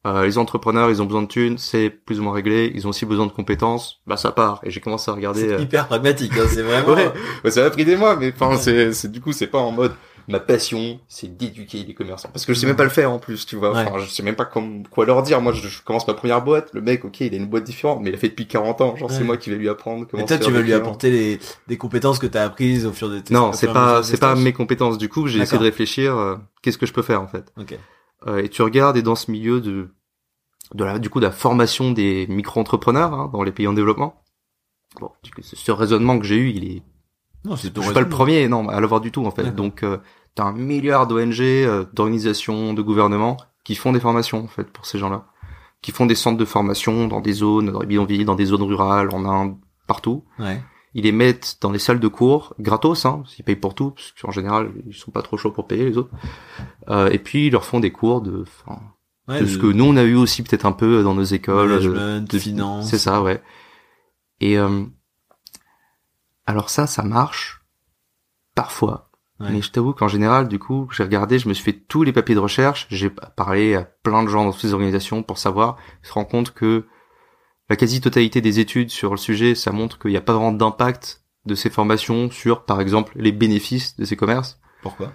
Euh, 0.05 0.23
les 0.25 0.37
entrepreneurs, 0.37 0.89
ils 0.89 1.01
ont 1.01 1.05
besoin 1.05 1.23
de 1.23 1.27
thunes, 1.27 1.57
c'est 1.57 1.89
plus 1.89 2.19
ou 2.19 2.23
moins 2.23 2.31
réglé. 2.33 2.71
Ils 2.73 2.85
ont 2.87 2.91
aussi 2.91 3.05
besoin 3.05 3.25
de 3.25 3.31
compétences. 3.31 3.99
Bah, 4.07 4.15
ça 4.15 4.31
part. 4.31 4.61
Et 4.63 4.71
j'ai 4.71 4.79
commencé 4.79 5.11
à 5.11 5.13
regarder. 5.13 5.41
C'est 5.41 5.53
euh, 5.55 5.59
hyper 5.59 5.87
pragmatique, 5.87 6.31
hein, 6.37 6.45
c'est 6.47 6.61
vraiment. 6.61 6.87
Ouais, 6.95 7.11
bah, 7.43 7.51
ça 7.51 7.63
m'a 7.63 7.69
pris 7.71 7.83
des 7.83 7.97
mois, 7.97 8.15
mais 8.15 8.31
enfin, 8.33 8.55
c'est, 8.57 8.93
c'est, 8.93 9.11
du 9.11 9.19
coup, 9.19 9.33
c'est 9.33 9.47
pas 9.47 9.57
en 9.57 9.71
mode, 9.71 9.93
ma 10.27 10.39
passion, 10.39 10.99
c'est 11.07 11.37
d'éduquer 11.37 11.83
les 11.83 11.93
commerçants. 11.93 12.29
Parce 12.33 12.45
que 12.45 12.53
je 12.53 12.59
sais 12.59 12.67
même 12.67 12.75
pas 12.75 12.83
le 12.83 12.89
faire, 12.89 13.11
en 13.11 13.19
plus, 13.19 13.45
tu 13.45 13.55
vois. 13.55 13.71
Ouais. 13.73 13.85
Enfin, 13.87 13.99
je 13.99 14.09
sais 14.09 14.23
même 14.23 14.35
pas 14.35 14.43
comme, 14.45 14.85
quoi 14.87 15.05
leur 15.05 15.23
dire. 15.23 15.39
Moi, 15.41 15.53
je, 15.53 15.67
je 15.67 15.81
commence 15.81 16.05
ma 16.07 16.13
première 16.13 16.43
boîte. 16.43 16.69
Le 16.73 16.81
mec, 16.81 17.05
ok, 17.05 17.21
il 17.21 17.33
a 17.33 17.37
une 17.37 17.45
boîte 17.47 17.63
différente, 17.63 18.01
mais 18.01 18.09
il 18.09 18.15
a 18.15 18.17
fait 18.17 18.29
depuis 18.29 18.47
40 18.47 18.81
ans. 18.81 18.95
Genre, 18.97 19.09
Ouais. 19.09 19.15
c'est 19.15 19.23
moi 19.23 19.37
qui 19.37 19.49
vais 19.49 19.55
lui 19.55 19.69
apprendre 19.69 20.05
comment 20.05 20.21
Et 20.21 20.25
toi, 20.25 20.37
tu 20.37 20.51
vas 20.51 20.61
lui 20.61 20.73
apporter 20.73 21.09
les, 21.11 21.39
des 21.67 21.77
compétences 21.77 22.19
que 22.19 22.27
tu 22.27 22.37
as 22.37 22.43
apprises 22.43 22.85
au 22.85 22.91
fur 22.91 23.09
de 23.09 23.19
tes 23.19 23.33
Non, 23.33 23.53
c'est 23.53 23.67
fur 23.67 23.75
et 23.75 23.79
à 23.79 23.81
mesure 23.83 23.95
pas, 23.95 24.03
c'est 24.03 24.19
pas 24.19 24.35
mes 24.35 24.53
compétences. 24.53 24.97
Du 24.97 25.07
coup, 25.09 25.27
j'ai 25.27 25.39
essayé 25.39 25.57
de 25.59 25.63
réfléchir, 25.63 26.17
euh, 26.17 26.35
qu'est-ce 26.61 26.77
que 26.77 26.85
je 26.85 26.93
peux 26.93 27.01
faire, 27.03 27.21
en 27.21 27.27
fait. 27.27 27.53
Euh, 28.27 28.43
et 28.43 28.49
tu 28.49 28.61
regardes 28.63 28.97
et 28.97 29.01
dans 29.01 29.15
ce 29.15 29.31
milieu 29.31 29.61
de 29.61 29.89
de 30.73 30.83
la 30.83 30.99
du 30.99 31.09
coup 31.09 31.21
de 31.21 31.25
la 31.25 31.31
formation 31.31 31.91
des 31.91 32.27
micro-entrepreneurs 32.27 33.13
hein, 33.13 33.29
dans 33.31 33.43
les 33.43 33.53
pays 33.53 33.67
en 33.67 33.73
développement. 33.73 34.21
Bon, 34.99 35.11
ce 35.41 35.71
raisonnement 35.71 36.19
que 36.19 36.25
j'ai 36.25 36.35
eu, 36.35 36.49
il 36.49 36.65
est 36.69 36.83
Non, 37.45 37.55
c'est 37.55 37.75
je 37.75 37.81
suis 37.81 37.93
pas 37.93 38.01
le 38.01 38.09
premier 38.09 38.47
non 38.47 38.67
à 38.69 38.79
l'avoir 38.81 39.01
du 39.01 39.11
tout 39.11 39.25
en 39.25 39.31
fait. 39.31 39.55
Donc 39.55 39.83
euh, 39.83 39.97
t'as 40.35 40.43
un 40.45 40.53
milliard 40.53 41.07
d'ONG, 41.07 41.39
euh, 41.41 41.85
d'organisations, 41.93 42.73
de 42.73 42.81
gouvernements 42.81 43.37
qui 43.63 43.75
font 43.75 43.91
des 43.91 43.99
formations 43.99 44.43
en 44.43 44.47
fait 44.47 44.65
pour 44.65 44.85
ces 44.85 44.97
gens-là, 44.97 45.25
qui 45.81 45.91
font 45.91 46.05
des 46.05 46.15
centres 46.15 46.37
de 46.37 46.45
formation 46.45 47.07
dans 47.07 47.21
des 47.21 47.33
zones, 47.33 47.71
dans 47.71 47.81
les 47.81 47.87
bidonvilles, 47.87 48.25
dans 48.25 48.35
des 48.35 48.45
zones 48.45 48.63
rurales, 48.63 49.09
en 49.13 49.25
Inde, 49.25 49.55
partout. 49.87 50.23
Ouais. 50.39 50.61
Ils 50.93 51.03
les 51.03 51.11
mettent 51.11 51.57
dans 51.61 51.71
les 51.71 51.79
salles 51.79 51.99
de 51.99 52.07
cours 52.07 52.55
gratos, 52.59 53.05
hein, 53.05 53.23
ils 53.37 53.43
payent 53.43 53.55
pour 53.55 53.75
tout, 53.75 53.91
parce 53.91 54.13
qu'en 54.19 54.31
général 54.31 54.71
ils 54.87 54.93
sont 54.95 55.11
pas 55.11 55.21
trop 55.21 55.37
chauds 55.37 55.51
pour 55.51 55.67
payer 55.67 55.85
les 55.85 55.97
autres. 55.97 56.11
Euh, 56.89 57.09
et 57.11 57.19
puis 57.19 57.47
ils 57.47 57.51
leur 57.51 57.65
font 57.65 57.79
des 57.79 57.91
cours 57.91 58.21
de, 58.21 58.45
Ouais, 59.27 59.41
de 59.41 59.45
de 59.45 59.49
ce 59.49 59.57
que 59.57 59.67
nous 59.67 59.83
on 59.83 59.97
a 59.97 60.03
eu 60.03 60.15
aussi 60.15 60.41
peut-être 60.41 60.65
un 60.65 60.71
peu 60.71 61.03
dans 61.03 61.13
nos 61.13 61.23
écoles 61.23 61.71
euh, 61.73 61.79
management, 61.81 62.31
de 62.31 62.39
finance. 62.39 62.89
c'est 62.89 62.97
ça 62.97 63.21
ouais 63.21 63.41
et 64.39 64.57
euh, 64.57 64.85
alors 66.47 66.69
ça 66.71 66.87
ça 66.87 67.03
marche 67.03 67.61
parfois 68.55 69.03
Ouais. 69.39 69.51
mais 69.51 69.61
je 69.61 69.69
t'avoue 69.69 69.93
qu'en 69.93 70.07
général 70.07 70.47
du 70.47 70.57
coup 70.57 70.89
j'ai 70.91 71.03
regardé 71.03 71.37
je 71.37 71.47
me 71.47 71.53
suis 71.53 71.63
fait 71.63 71.79
tous 71.87 72.01
les 72.01 72.11
papiers 72.11 72.33
de 72.33 72.39
recherche 72.39 72.87
j'ai 72.89 73.11
parlé 73.11 73.75
à 73.75 73.83
plein 73.83 74.23
de 74.23 74.29
gens 74.29 74.43
dans 74.45 74.51
toutes 74.51 74.61
ces 74.61 74.73
organisations 74.73 75.21
pour 75.21 75.37
savoir 75.37 75.77
je 76.01 76.09
me 76.09 76.13
rends 76.15 76.25
compte 76.25 76.55
que 76.55 76.87
la 77.69 77.75
quasi-totalité 77.75 78.41
des 78.41 78.59
études 78.59 78.89
sur 78.89 79.11
le 79.11 79.17
sujet 79.17 79.53
ça 79.53 79.71
montre 79.71 79.99
qu'il 79.99 80.09
n'y 80.09 80.17
a 80.17 80.21
pas 80.21 80.33
vraiment 80.33 80.51
d'impact 80.53 81.23
de 81.45 81.53
ces 81.53 81.69
formations 81.69 82.31
sur 82.31 82.65
par 82.65 82.81
exemple 82.81 83.11
les 83.15 83.31
bénéfices 83.31 83.95
de 83.97 84.05
ces 84.05 84.15
commerces 84.15 84.59
Pourquoi? 84.81 85.13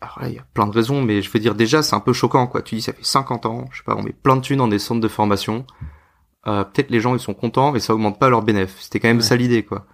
Alors 0.00 0.20
là, 0.22 0.28
il 0.28 0.34
y 0.36 0.38
a 0.38 0.46
plein 0.54 0.66
de 0.66 0.72
raisons, 0.72 1.02
mais 1.02 1.20
je 1.22 1.30
veux 1.30 1.38
dire 1.40 1.54
déjà, 1.54 1.82
c'est 1.82 1.94
un 1.96 2.00
peu 2.00 2.12
choquant, 2.12 2.46
quoi. 2.46 2.60
Tu 2.60 2.74
dis, 2.74 2.82
ça 2.82 2.92
fait 2.92 3.02
50 3.04 3.46
ans, 3.46 3.64
je 3.72 3.78
sais 3.78 3.84
pas, 3.84 3.94
on 3.96 4.02
met 4.02 4.12
plein 4.12 4.36
de 4.36 4.42
thunes 4.42 4.58
dans 4.58 4.68
des 4.68 4.78
centres 4.78 5.00
de 5.00 5.08
formation. 5.08 5.64
Euh, 6.46 6.62
peut-être 6.64 6.90
les 6.90 7.00
gens, 7.00 7.14
ils 7.14 7.20
sont 7.20 7.32
contents, 7.32 7.72
mais 7.72 7.80
ça 7.80 7.94
augmente 7.94 8.18
pas 8.18 8.28
leurs 8.28 8.42
bénéfices. 8.42 8.82
C'était 8.84 9.00
quand 9.00 9.08
même 9.08 9.18
Ouais. 9.18 9.22
ça 9.22 9.36
l'idée, 9.36 9.64
quoi. 9.64 9.86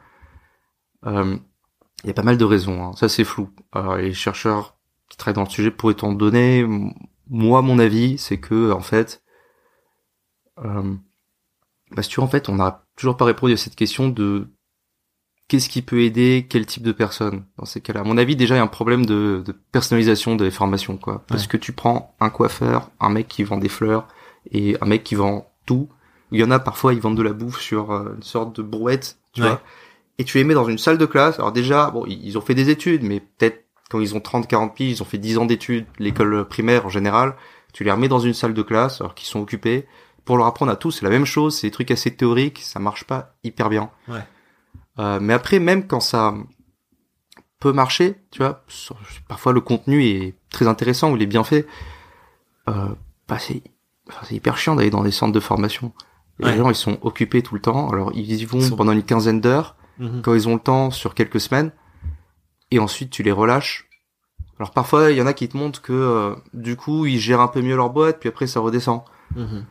Euh, 1.07 1.37
Il 2.05 2.07
y 2.07 2.11
a 2.11 2.15
pas 2.15 2.23
mal 2.23 2.39
de 2.39 2.45
raisons, 2.45 2.83
hein. 2.85 2.93
ça 2.97 3.09
c'est 3.09 3.25
flou. 3.25 3.51
Alors, 3.73 3.97
les 3.97 4.15
chercheurs 4.15 4.77
qui 5.11 5.17
travaillent 5.19 5.35
dans 5.35 5.45
le 5.45 5.51
sujet 5.51 5.71
pourraient 5.71 5.95
t'en 5.95 6.13
donner. 6.13 6.67
Moi, 7.29 7.61
mon 7.63 7.79
avis, 7.79 8.17
c'est 8.19 8.39
que, 8.39 8.73
en 8.73 8.81
fait, 8.81 9.23
euh, 10.65 10.95
bah, 11.93 12.03
si 12.03 12.09
tu 12.09 12.21
veux, 12.21 12.25
en 12.25 12.29
fait, 12.29 12.49
on 12.49 12.55
n'a 12.57 12.85
toujours 12.97 13.17
pas 13.17 13.25
répondu 13.25 13.53
à 13.53 13.57
cette 13.57 13.77
question 13.77 14.09
de 14.09 14.49
qu'est-ce 15.49 15.69
qui 15.69 15.83
peut 15.83 16.01
aider 16.03 16.47
quel 16.49 16.65
type 16.67 16.83
de 16.85 16.93
personne 16.93 17.45
dans 17.59 17.65
ces 17.65 17.81
cas-là. 17.81 18.01
À 18.01 18.05
mon 18.05 18.17
avis, 18.17 18.37
déjà, 18.37 18.55
il 18.55 18.59
y 18.59 18.61
a 18.61 18.65
un 18.65 18.69
problème 18.69 19.05
de, 19.05 19.43
de 19.45 19.53
personnalisation 19.73 20.37
des 20.37 20.51
formations, 20.51 20.97
quoi. 20.97 21.25
Parce 21.27 21.43
Ouais. 21.43 21.49
que 21.49 21.57
tu 21.57 21.73
prends 21.73 22.15
un 22.21 22.31
coiffeur, 22.31 22.91
un 23.01 23.09
mec 23.11 23.27
qui 23.29 23.43
vend 23.43 23.59
des 23.59 23.69
fleurs 23.69 24.07
et 24.53 24.77
un 24.81 24.87
mec 24.87 25.03
qui 25.05 25.17
vend 25.17 25.51
tout. 25.67 25.89
Il 26.31 26.39
y 26.41 26.45
en 26.45 26.51
a 26.53 26.61
parfois, 26.61 26.95
ils 26.95 27.01
vendent 27.01 27.17
de 27.17 27.23
la 27.23 27.33
bouffe 27.33 27.59
sur 27.61 27.91
euh, 27.91 28.15
une 28.17 28.23
sorte 28.23 28.55
de 28.57 28.63
brouette, 28.63 29.19
tu 29.35 29.43
Ouais. 29.43 29.49
vois. 29.49 29.63
Et 30.21 30.25
tu 30.25 30.37
les 30.39 30.45
mets 30.45 30.55
dans 30.55 30.65
une 30.67 30.77
salle 30.79 30.99
de 30.99 31.07
classe. 31.07 31.39
Alors 31.39 31.51
déjà, 31.53 31.91
bon, 31.91 32.05
ils 32.07 32.37
ont 32.37 32.41
fait 32.43 32.55
des 32.55 32.69
études, 32.69 33.03
mais 33.03 33.21
peut-être 33.21 33.65
quand 33.91 34.01
ils 34.01 34.15
ont 34.15 34.21
30, 34.21 34.47
40 34.47 34.75
piges, 34.75 34.99
ils 34.99 35.03
ont 35.03 35.07
fait 35.07 35.19
10 35.19 35.39
ans 35.39 35.47
d'études, 35.47 35.87
l'école 35.99 36.47
primaire 36.47 36.85
en 36.87 36.91
général. 36.91 37.35
Tu 37.73 37.85
les 37.85 37.91
remets 37.91 38.09
dans 38.09 38.19
une 38.21 38.35
salle 38.35 38.53
de 38.55 38.63
classe, 38.63 39.01
alors 39.01 39.15
qu'ils 39.15 39.29
sont 39.29 39.41
occupés, 39.41 39.87
pour 40.25 40.37
leur 40.37 40.47
apprendre 40.47 40.71
à 40.73 40.77
tous, 40.77 40.91
c'est 40.93 41.05
la 41.05 41.11
même 41.11 41.25
chose, 41.25 41.57
c'est 41.57 41.67
des 41.69 41.71
trucs 41.71 41.91
assez 41.91 42.15
théoriques, 42.15 42.59
ça 42.61 42.79
marche 42.79 43.05
pas 43.05 43.35
hyper 43.45 43.69
bien. 43.71 43.91
Ouais. 44.09 44.21
Euh, 44.99 45.19
mais 45.21 45.33
après, 45.33 45.59
même 45.59 45.87
quand 45.87 46.01
ça 46.01 46.35
peut 47.59 47.73
marcher, 47.73 48.17
tu 48.31 48.39
vois, 48.39 48.65
parfois 49.29 49.53
le 49.53 49.61
contenu 49.61 50.05
est 50.05 50.35
très 50.51 50.67
intéressant 50.69 51.13
ou 51.13 51.17
il 51.17 51.23
est 51.23 51.27
bien 51.27 51.45
fait, 51.45 51.67
euh, 52.69 52.89
bah 53.29 53.39
c'est, 53.39 53.63
enfin, 54.09 54.27
hyper 54.31 54.57
chiant 54.59 54.75
d'aller 54.77 54.91
dans 54.91 55.03
des 55.03 55.11
centres 55.11 55.33
de 55.33 55.41
formation. 55.41 55.93
Ouais. 56.41 56.53
Les 56.53 56.59
gens, 56.59 56.69
ils 56.71 56.75
sont 56.77 56.99
occupés 57.03 57.43
tout 57.43 57.55
le 57.55 57.61
temps, 57.61 57.89
alors 57.91 58.13
ils 58.15 58.33
y 58.33 58.45
vont 58.45 58.59
Ils 58.59 58.65
sont- 58.67 58.77
pendant 58.77 58.93
une 58.93 59.03
quinzaine 59.03 59.41
d'heures, 59.41 59.77
Mhm. 59.99 60.23
quand 60.23 60.35
ils 60.35 60.49
ont 60.49 60.55
le 60.55 60.61
temps 60.61 60.91
sur 60.91 61.15
quelques 61.15 61.41
semaines, 61.41 61.73
et 62.71 62.79
ensuite 62.79 63.11
tu 63.11 63.23
les 63.23 63.33
relâches. 63.33 63.89
Alors 64.59 64.73
parfois, 64.73 65.11
il 65.11 65.17
y 65.17 65.23
en 65.23 65.27
a 65.27 65.33
qui 65.33 65.49
te 65.49 65.57
montrent 65.57 65.81
que 65.81 65.93
euh, 65.93 66.35
du 66.53 66.77
coup, 66.77 67.07
ils 67.07 67.19
gèrent 67.19 67.41
un 67.41 67.49
peu 67.49 67.63
mieux 67.63 67.77
leur 67.77 67.91
boîte, 67.91 68.21
puis 68.21 68.29
après 68.29 68.47
ça 68.47 68.61
redescend. 68.61 69.03
Mhm. 69.35 69.65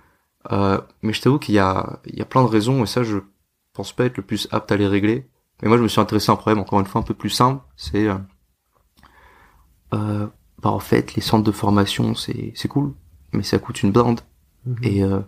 Euh, 0.52 0.80
mais 1.02 1.14
je 1.14 1.22
t'avoue 1.22 1.38
qu'il 1.40 1.56
y 1.56 1.60
a, 1.60 2.00
il 2.06 2.18
y 2.18 2.22
a 2.22 2.26
plein 2.26 2.44
de 2.44 2.48
raisons, 2.48 2.84
et 2.84 2.88
ça, 2.88 3.04
je 3.04 3.18
pense 3.74 3.94
pas 3.94 4.06
être 4.06 4.18
le 4.18 4.24
plus 4.24 4.48
apte 4.52 4.72
à 4.72 4.78
les 4.78 4.88
régler. 4.88 5.30
Mais 5.62 5.68
moi, 5.68 5.78
je 5.78 5.84
me 5.84 5.88
suis 5.88 6.02
intéressé 6.02 6.32
à 6.32 6.34
un 6.34 6.38
problème, 6.38 6.60
encore 6.60 6.80
une 6.80 6.86
fois, 6.86 7.02
un 7.02 7.04
peu 7.04 7.14
plus 7.14 7.30
simple. 7.30 7.62
C'est, 7.76 8.08
euh, 8.08 8.16
euh, 9.94 10.28
bah, 10.62 10.70
en 10.70 10.80
fait, 10.80 11.16
les 11.16 11.22
centres 11.22 11.44
de 11.44 11.52
formation, 11.52 12.16
c'est, 12.16 12.54
c'est 12.56 12.68
cool, 12.68 12.94
mais 13.34 13.44
ça 13.44 13.60
coûte 13.60 13.84
une 13.84 13.92
blinde. 13.92 14.22
Mhm. 14.66 14.78
Et 14.84 15.04
euh, 15.04 15.20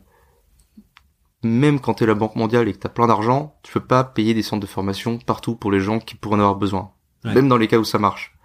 même 1.44 1.80
quand 1.80 1.96
t'es 1.96 2.06
la 2.06 2.14
Banque 2.14 2.36
mondiale 2.36 2.68
et 2.68 2.74
que 2.74 2.78
t'as 2.80 2.90
plein 2.90 3.08
d'argent, 3.08 3.56
tu 3.64 3.72
peux 3.72 3.80
pas 3.80 4.04
payer 4.04 4.34
des 4.34 4.44
centres 4.44 4.62
de 4.62 4.68
formation 4.68 5.18
partout 5.18 5.56
pour 5.56 5.72
les 5.72 5.80
gens 5.80 6.00
qui 6.00 6.16
pourraient 6.16 6.36
en 6.36 6.40
avoir 6.40 6.56
besoin. 6.56 6.92
Ouais. 7.26 7.34
Même 7.34 7.48
dans 7.48 7.58
les 7.58 7.68
cas 7.68 7.78
où 7.78 7.84
ça 7.84 8.00
marche. 8.00 8.36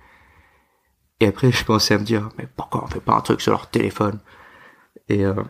Et 1.21 1.27
après, 1.27 1.51
je 1.51 1.65
commençais 1.65 1.95
à 1.95 1.99
me 1.99 2.05
dire, 2.05 2.29
mais 2.39 2.47
pourquoi 2.57 2.85
on 2.85 2.87
fait 2.87 3.01
pas 3.01 3.15
un 3.15 3.21
truc 3.21 3.41
sur 3.41 3.53
leur 3.53 3.69
téléphone? 3.71 4.21
Et 5.09 5.25
euh, 5.25 5.43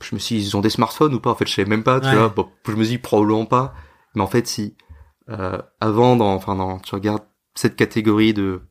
je 0.00 0.14
me 0.14 0.20
suis 0.20 0.36
dit, 0.36 0.46
ils 0.48 0.56
ont 0.56 0.60
des 0.60 0.70
smartphones 0.70 1.14
ou 1.14 1.20
pas? 1.20 1.30
En 1.30 1.34
fait, 1.34 1.46
je 1.46 1.54
savais 1.54 1.68
même 1.68 1.82
pas, 1.82 2.00
tu 2.00 2.06
Ouais. 2.06 2.14
vois. 2.14 2.28
Bon, 2.28 2.48
je 2.66 2.72
me 2.72 2.84
dis 2.84 2.98
probablement 2.98 3.46
pas. 3.46 3.74
Mais 4.14 4.22
en 4.22 4.26
fait, 4.28 4.46
si. 4.46 4.76
Euh, 5.28 5.60
avant, 5.80 6.14
dans, 6.14 6.32
enfin, 6.34 6.54
dans, 6.54 6.78
tu 6.78 6.94
regardes 6.94 7.24
cette 7.54 7.74
catégorie 7.74 8.32
de, 8.32 8.62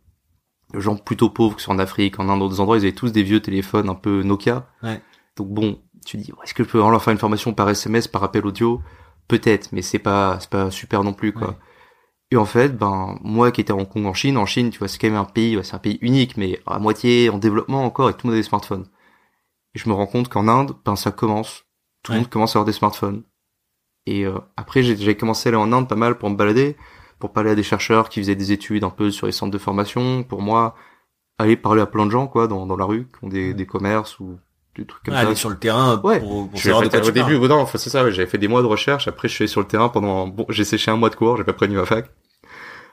de 0.73 0.79
gens 0.79 0.95
plutôt 0.95 1.29
pauvres, 1.29 1.55
que 1.55 1.61
ce 1.61 1.65
soit 1.65 1.73
en 1.73 1.79
Afrique, 1.79 2.17
en 2.19 2.29
Inde, 2.29 2.39
d'autres 2.39 2.61
endroits, 2.61 2.77
ils 2.77 2.83
avaient 2.83 2.93
tous 2.93 3.11
des 3.11 3.23
vieux 3.23 3.41
téléphones 3.41 3.89
un 3.89 3.95
peu 3.95 4.23
Nokia. 4.23 4.69
Ouais. 4.83 5.01
Donc 5.35 5.49
bon, 5.49 5.81
tu 6.05 6.17
dis, 6.17 6.31
est-ce 6.43 6.53
que 6.53 6.63
je 6.63 6.69
peux 6.69 6.79
leur 6.79 7.03
faire 7.03 7.13
une 7.13 7.19
formation 7.19 7.53
par 7.53 7.69
SMS, 7.69 8.07
par 8.07 8.23
appel 8.23 8.45
audio? 8.45 8.81
Peut-être, 9.27 9.71
mais 9.73 9.81
c'est 9.81 9.99
pas, 9.99 10.39
c'est 10.39 10.49
pas 10.49 10.71
super 10.71 11.03
non 11.03 11.13
plus, 11.13 11.33
quoi. 11.33 11.49
Ouais. 11.49 11.57
Et 12.31 12.37
en 12.37 12.45
fait, 12.45 12.77
ben, 12.77 13.17
moi 13.23 13.51
qui 13.51 13.61
étais 13.61 13.71
à 13.73 13.75
Hong 13.75 13.87
Kong 13.89 14.05
en 14.07 14.13
Chine, 14.13 14.37
en 14.37 14.45
Chine, 14.45 14.69
tu 14.71 14.79
vois, 14.79 14.87
c'est 14.87 14.99
quand 14.99 15.07
même 15.09 15.17
un 15.17 15.25
pays, 15.25 15.59
c'est 15.63 15.75
un 15.75 15.79
pays 15.79 15.99
unique, 16.01 16.37
mais 16.37 16.61
à 16.67 16.79
moitié 16.79 17.29
en 17.29 17.37
développement 17.39 17.85
encore, 17.85 18.09
et 18.09 18.13
tout 18.13 18.27
le 18.27 18.31
monde 18.31 18.37
a 18.37 18.41
des 18.41 18.43
smartphones. 18.47 18.87
Et 19.75 19.79
je 19.79 19.89
me 19.89 19.93
rends 19.95 20.07
compte 20.07 20.29
qu'en 20.29 20.47
Inde, 20.47 20.73
ben, 20.85 20.95
ça 20.95 21.11
commence. 21.11 21.65
Tout 22.03 22.11
le 22.13 22.17
Ouais. 22.17 22.21
monde 22.23 22.29
commence 22.29 22.55
à 22.55 22.59
avoir 22.59 22.65
des 22.65 22.73
smartphones. 22.73 23.23
Et 24.05 24.25
euh, 24.25 24.39
après, 24.57 24.83
j'ai 24.83 24.95
j'ai 24.97 25.15
commencé 25.17 25.49
à 25.49 25.51
aller 25.51 25.57
en 25.57 25.71
Inde 25.73 25.89
pas 25.89 25.95
mal 25.95 26.17
pour 26.17 26.29
me 26.29 26.35
balader, 26.35 26.77
pour 27.19 27.33
parler 27.33 27.51
à 27.51 27.55
des 27.55 27.63
chercheurs 27.63 28.09
qui 28.09 28.19
faisaient 28.19 28.35
des 28.35 28.51
études 28.51 28.83
un 28.83 28.89
peu 28.89 29.11
sur 29.11 29.25
les 29.27 29.31
centres 29.33 29.51
de 29.51 29.57
formation, 29.57 30.23
pour 30.23 30.41
moi, 30.41 30.75
aller 31.39 31.57
parler 31.57 31.81
à 31.81 31.85
plein 31.87 32.05
de 32.05 32.11
gens, 32.11 32.27
quoi, 32.27 32.47
dans, 32.47 32.65
dans 32.67 32.77
la 32.77 32.85
rue, 32.85 33.07
qui 33.11 33.25
ont 33.25 33.29
des, 33.29 33.53
des 33.53 33.65
commerces 33.65 34.19
ou 34.19 34.39
des 34.77 34.85
trucs 34.87 35.03
comme 35.03 35.13
Ouais, 35.13 35.21
ça. 35.21 35.25
aller 35.27 35.35
sur 35.35 35.49
le 35.49 35.57
terrain 35.57 35.99
Ouais. 36.03 36.19
pour, 36.19 36.49
pour 36.49 36.57
Je 36.59 36.63
savoir 36.63 36.83
de 36.83 36.89
quoi 36.89 36.99
au 36.99 37.03
tu 37.03 37.11
début, 37.11 37.37
non, 37.39 37.55
enfin, 37.61 37.77
c'est 37.77 37.89
ça, 37.89 38.03
ouais, 38.03 38.11
j'avais 38.11 38.27
fait 38.27 38.37
des 38.37 38.47
mois 38.47 38.61
de 38.61 38.67
recherche, 38.67 39.07
après 39.07 39.27
je 39.27 39.33
suis 39.33 39.43
allé 39.43 39.47
sur 39.47 39.61
le 39.61 39.67
terrain 39.67 39.89
pendant, 39.89 40.27
bon, 40.27 40.45
j'ai 40.49 40.63
séché 40.63 40.91
un 40.91 40.97
mois 40.97 41.09
de 41.09 41.15
cours, 41.15 41.37
j'ai 41.37 41.43
pas 41.43 41.53
prévenu 41.53 41.77
ma 41.77 41.85
fac. 41.85 42.09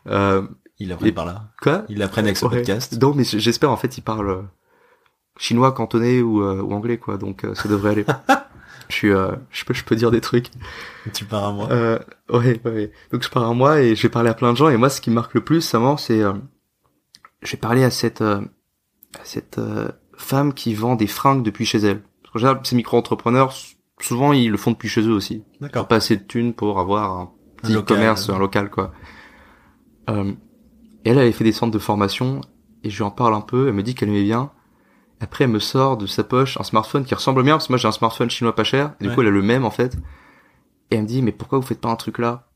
Euh, 0.09 0.43
Ils 0.79 0.89
l'apprennent 0.89 1.09
Et- 1.09 1.13
par 1.13 1.27
là. 1.27 1.45
quoi? 1.61 1.85
Ils 1.89 1.99
l'apprennent 1.99 2.25
avec 2.27 2.37
ce 2.37 2.45
Ouais. 2.47 2.57
podcast. 2.57 3.01
Non, 3.01 3.15
mais 3.15 3.25
j'espère, 3.25 3.71
en 3.71 3.77
fait, 3.77 3.99
ils 3.99 4.03
parlent 4.03 4.31
euh, 4.31 4.43
chinois, 5.39 5.73
cantonais 5.73 6.21
ou, 6.21 6.43
euh, 6.43 6.61
ou 6.61 6.73
anglais, 6.73 6.99
quoi, 6.99 7.17
donc 7.19 7.45
euh, 7.45 7.55
ça 7.55 7.69
devrait 7.69 7.91
aller. 7.91 8.05
je 8.89 8.95
suis, 8.95 9.13
euh, 9.13 9.33
je 9.51 9.65
peux, 9.65 9.75
je 9.75 9.85
peux 9.85 9.95
dire 9.97 10.11
des 10.11 10.21
trucs. 10.21 10.49
Tu 11.15 11.25
pars 11.25 11.45
à 11.45 11.53
moi. 11.53 11.69
Euh, 11.71 11.99
ouais, 12.31 12.61
ouais, 12.65 12.71
ouais. 12.73 12.93
Donc 13.13 13.23
je 13.23 13.29
pars 13.29 13.45
un 13.45 13.55
mois 13.55 13.81
et 13.81 13.95
j'ai 13.95 14.09
parlé 14.09 14.29
à 14.31 14.35
plein 14.35 14.53
de 14.53 14.57
gens 14.57 14.69
et 14.69 14.77
moi, 14.77 14.89
ce 14.89 15.01
qui 15.01 15.11
me 15.11 15.15
marque 15.15 15.35
le 15.35 15.41
plus, 15.43 15.71
vraiment, 15.73 15.97
c'est, 15.97 16.21
euh, 16.21 16.33
j'ai 17.43 17.57
parlé 17.57 17.85
à 17.85 17.91
cette, 17.91 18.21
euh, 18.23 18.41
à 19.21 19.25
cette 19.25 19.59
euh, 19.59 19.89
femme 20.23 20.55
qui 20.55 20.75
vend 20.75 20.95
des 20.97 21.07
fringues 21.07 21.43
depuis 21.43 21.65
chez 21.67 21.79
elle. 21.79 22.03
Parce 22.23 22.33
qu'en 22.33 22.39
général, 22.39 22.61
ces 22.65 22.77
micro-entrepreneurs, 22.77 23.55
souvent, 24.01 24.33
ils 24.33 24.51
le 24.51 24.57
font 24.57 24.71
depuis 24.71 24.89
chez 24.89 25.03
eux 25.03 25.13
aussi. 25.13 25.43
D'accord. 25.61 25.87
pas 25.89 25.97
assez 25.97 26.17
de 26.17 26.23
thunes 26.23 26.55
pour 26.55 26.81
avoir 26.81 27.13
un 27.19 27.31
petit 27.57 27.73
local, 27.73 27.97
commerce, 27.97 28.29
euh. 28.29 28.35
un 28.35 28.39
local, 28.39 28.71
quoi. 28.71 28.93
Euh, 30.11 30.33
et 31.05 31.11
elle, 31.11 31.17
elle 31.17 31.19
avait 31.19 31.33
fait 31.33 31.45
des 31.45 31.53
centres 31.53 31.73
de 31.73 31.79
formation, 31.79 32.41
et 32.85 32.91
je 32.91 32.97
lui 32.97 33.05
en 33.05 33.11
parle 33.11 33.35
un 33.35 33.41
peu, 33.41 33.69
elle 33.69 33.75
me 33.75 33.83
dit 33.83 33.95
qu'elle 33.95 34.09
aimait 34.09 34.23
bien. 34.23 34.51
Après, 35.21 35.45
elle 35.45 35.51
me 35.51 35.59
sort 35.61 35.97
de 35.97 36.07
sa 36.07 36.25
poche 36.25 36.59
un 36.59 36.65
smartphone 36.65 37.05
qui 37.05 37.15
ressemble 37.15 37.43
bien, 37.43 37.55
parce 37.55 37.67
que 37.69 37.73
moi 37.73 37.79
j'ai 37.79 37.89
un 37.89 37.93
smartphone 37.93 38.31
chinois 38.31 38.55
pas 38.55 38.65
cher, 38.65 38.95
et 39.01 39.05
du 39.05 39.09
Ouais. 39.09 39.15
coup 39.15 39.21
elle 39.21 39.29
a 39.29 39.31
le 39.31 39.43
même 39.43 39.65
en 39.65 39.71
fait. 39.71 39.97
Et 40.91 40.97
elle 40.97 41.03
me 41.03 41.07
dit, 41.07 41.23
mais 41.23 41.33
pourquoi 41.33 41.59
vous 41.59 41.67
faites 41.67 41.81
pas 41.81 41.91
un 41.91 41.97
truc 41.97 42.19
là? 42.19 42.49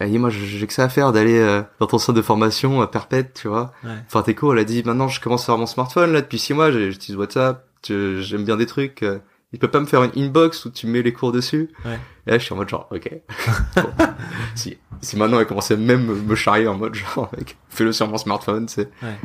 Elle 0.00 0.10
dit, 0.10 0.18
moi 0.18 0.30
j'ai 0.30 0.66
que 0.66 0.72
ça 0.72 0.84
à 0.84 0.88
faire 0.88 1.12
d'aller 1.12 1.38
euh, 1.38 1.62
dans 1.78 1.86
ton 1.86 1.98
centre 1.98 2.16
de 2.16 2.22
formation 2.22 2.80
à 2.80 2.86
perpète, 2.86 3.34
tu 3.34 3.48
vois. 3.48 3.72
Ouais. 3.84 3.90
Enfin, 4.06 4.22
t'es 4.22 4.34
cool, 4.34 4.56
elle 4.56 4.62
a 4.62 4.64
dit, 4.64 4.82
maintenant 4.84 5.08
je 5.08 5.20
commence 5.20 5.42
à 5.42 5.44
avoir 5.52 5.58
mon 5.58 5.66
smartphone 5.66 6.12
là 6.12 6.22
depuis 6.22 6.38
six 6.38 6.54
mois, 6.54 6.70
j'utilise 6.70 7.16
WhatsApp, 7.16 7.66
j'aime 7.86 8.44
bien 8.44 8.56
des 8.56 8.66
trucs. 8.66 9.02
euh, 9.02 9.18
il 9.52 9.58
peut 9.58 9.68
pas 9.68 9.80
me 9.80 9.86
faire 9.86 10.02
une 10.04 10.12
inbox 10.16 10.64
où 10.64 10.70
tu 10.70 10.86
mets 10.86 11.02
les 11.02 11.12
cours 11.12 11.32
dessus 11.32 11.70
Ouais. 11.84 11.98
Et 12.26 12.30
là, 12.30 12.38
je 12.38 12.44
suis 12.44 12.54
en 12.54 12.56
mode 12.56 12.68
genre, 12.68 12.88
ok. 12.90 13.10
Bon. 13.76 13.82
si, 14.54 14.78
si 15.02 15.16
maintenant 15.16 15.40
elle 15.40 15.46
commençait 15.46 15.76
même 15.76 16.06
me 16.06 16.14
me 16.14 16.34
charrier 16.34 16.68
en 16.68 16.76
mode 16.76 16.94
genre, 16.94 17.28
mec, 17.36 17.56
fais-le 17.68 17.92
sur 17.92 18.08
mon 18.08 18.16
smartphone, 18.16 18.68
c'est. 18.68 18.88
Ouais. 19.02 19.16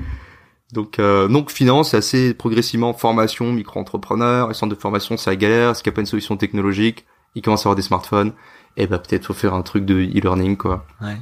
Donc, 0.73 0.99
euh, 0.99 1.27
donc 1.27 1.51
finance, 1.51 1.93
assez 1.93 2.33
progressivement 2.33 2.93
formation, 2.93 3.53
micro-entrepreneur, 3.53 4.47
les 4.47 4.53
centres 4.55 4.75
de 4.75 4.79
formation, 4.81 5.15
c'est 5.15 5.29
la 5.29 5.35
galère, 5.35 5.69
est-ce 5.69 5.83
qu'il 5.83 5.91
n'y 5.91 5.93
a 5.93 5.97
pas 5.97 6.01
une 6.01 6.07
solution 6.07 6.37
technologique, 6.37 7.05
ils 7.35 7.41
commencent 7.41 7.65
à 7.65 7.69
avoir 7.69 7.75
des 7.75 7.81
smartphones, 7.81 8.33
et 8.77 8.87
bah 8.87 8.97
peut-être 8.99 9.25
faut 9.25 9.33
faire 9.33 9.53
un 9.53 9.61
truc 9.61 9.85
de 9.85 9.95
e-learning, 9.95 10.57
quoi. 10.57 10.85
Ouais. 11.01 11.17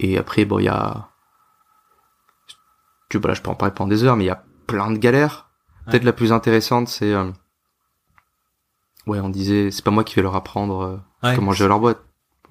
Et 0.00 0.18
après, 0.18 0.44
bon, 0.44 0.58
il 0.58 0.64
y 0.64 0.68
a... 0.68 1.08
Tu 3.08 3.18
vois, 3.18 3.28
là, 3.28 3.34
je 3.34 3.40
peux 3.42 3.50
en 3.50 3.54
parler 3.54 3.74
pendant 3.74 3.88
des 3.88 4.04
heures, 4.04 4.16
mais 4.16 4.24
il 4.24 4.28
y 4.28 4.30
a 4.30 4.44
plein 4.66 4.90
de 4.90 4.98
galères. 4.98 5.48
Peut-être 5.86 6.04
la 6.04 6.12
plus 6.12 6.32
intéressante, 6.32 6.88
c'est... 6.88 7.12
euh, 7.14 7.30
Ouais, 9.06 9.20
on 9.20 9.30
disait, 9.30 9.70
c'est 9.70 9.82
pas 9.84 9.90
moi 9.90 10.04
qui 10.04 10.14
vais 10.16 10.22
leur 10.22 10.36
apprendre 10.36 10.80
euh, 10.82 10.96
Ouais. 11.26 11.34
comment 11.34 11.52
gérer 11.52 11.68
leur 11.68 11.80
boîte. 11.80 12.02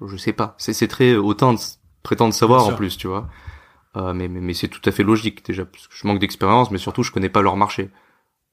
Je 0.04 0.16
sais 0.16 0.32
pas. 0.32 0.54
C'est 0.58 0.72
c'est 0.72 0.88
très 0.88 1.14
autant 1.14 1.54
de 1.54 1.58
prétendre 2.02 2.34
savoir 2.34 2.66
en 2.66 2.74
plus, 2.74 2.96
tu 2.96 3.06
vois. 3.06 3.28
Euh, 3.96 4.12
mais 4.12 4.28
mais, 4.28 4.40
mais 4.40 4.54
c'est 4.54 4.68
tout 4.68 4.80
à 4.84 4.92
fait 4.92 5.02
logique 5.04 5.44
déjà, 5.46 5.64
parce 5.64 5.86
que 5.88 5.94
je 5.96 6.06
manque 6.06 6.18
d'expérience, 6.18 6.70
mais 6.70 6.78
surtout 6.78 7.02
je 7.02 7.12
connais 7.12 7.28
pas 7.28 7.42
leur 7.42 7.56
marché. 7.56 7.90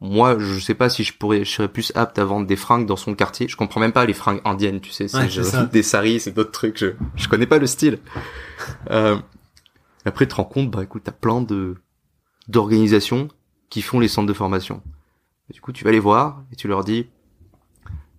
Moi, 0.01 0.37
je 0.39 0.59
sais 0.59 0.73
pas 0.75 0.89
si 0.89 1.03
je 1.03 1.13
pourrais, 1.17 1.45
je 1.45 1.51
serais 1.51 1.67
plus 1.69 1.91
apte 1.95 2.19
à 2.19 2.25
vendre 2.25 2.45
des 2.45 2.57
fringues 2.57 2.85
dans 2.85 2.97
son 2.97 3.15
quartier. 3.15 3.47
Je 3.47 3.55
comprends 3.55 3.79
même 3.79 3.93
pas 3.93 4.05
les 4.05 4.13
fringues 4.13 4.41
indiennes, 4.43 4.81
tu 4.81 4.91
sais, 4.91 5.07
c'est 5.07 5.17
Ouais, 5.17 5.29
des 5.71 5.83
saris, 5.83 6.19
c'est 6.19 6.31
d'autres 6.31 6.51
trucs. 6.51 6.77
Je 6.77 6.87
je 7.15 7.27
connais 7.29 7.45
pas 7.47 7.57
le 7.59 7.65
style. 7.67 7.99
Euh, 8.91 9.17
après, 10.03 10.25
tu 10.25 10.31
te 10.31 10.35
rends 10.35 10.43
compte, 10.43 10.69
bah 10.69 10.83
écoute, 10.83 11.03
t'as 11.05 11.11
plein 11.11 11.41
de 11.41 11.75
d'organisations 12.47 13.29
qui 13.69 13.81
font 13.81 13.99
les 13.99 14.07
centres 14.07 14.27
de 14.27 14.33
formation. 14.33 14.81
Et 15.49 15.53
du 15.53 15.61
coup, 15.61 15.71
tu 15.71 15.83
vas 15.85 15.91
les 15.91 15.99
voir 15.99 16.43
et 16.51 16.55
tu 16.55 16.67
leur 16.67 16.83
dis, 16.83 17.07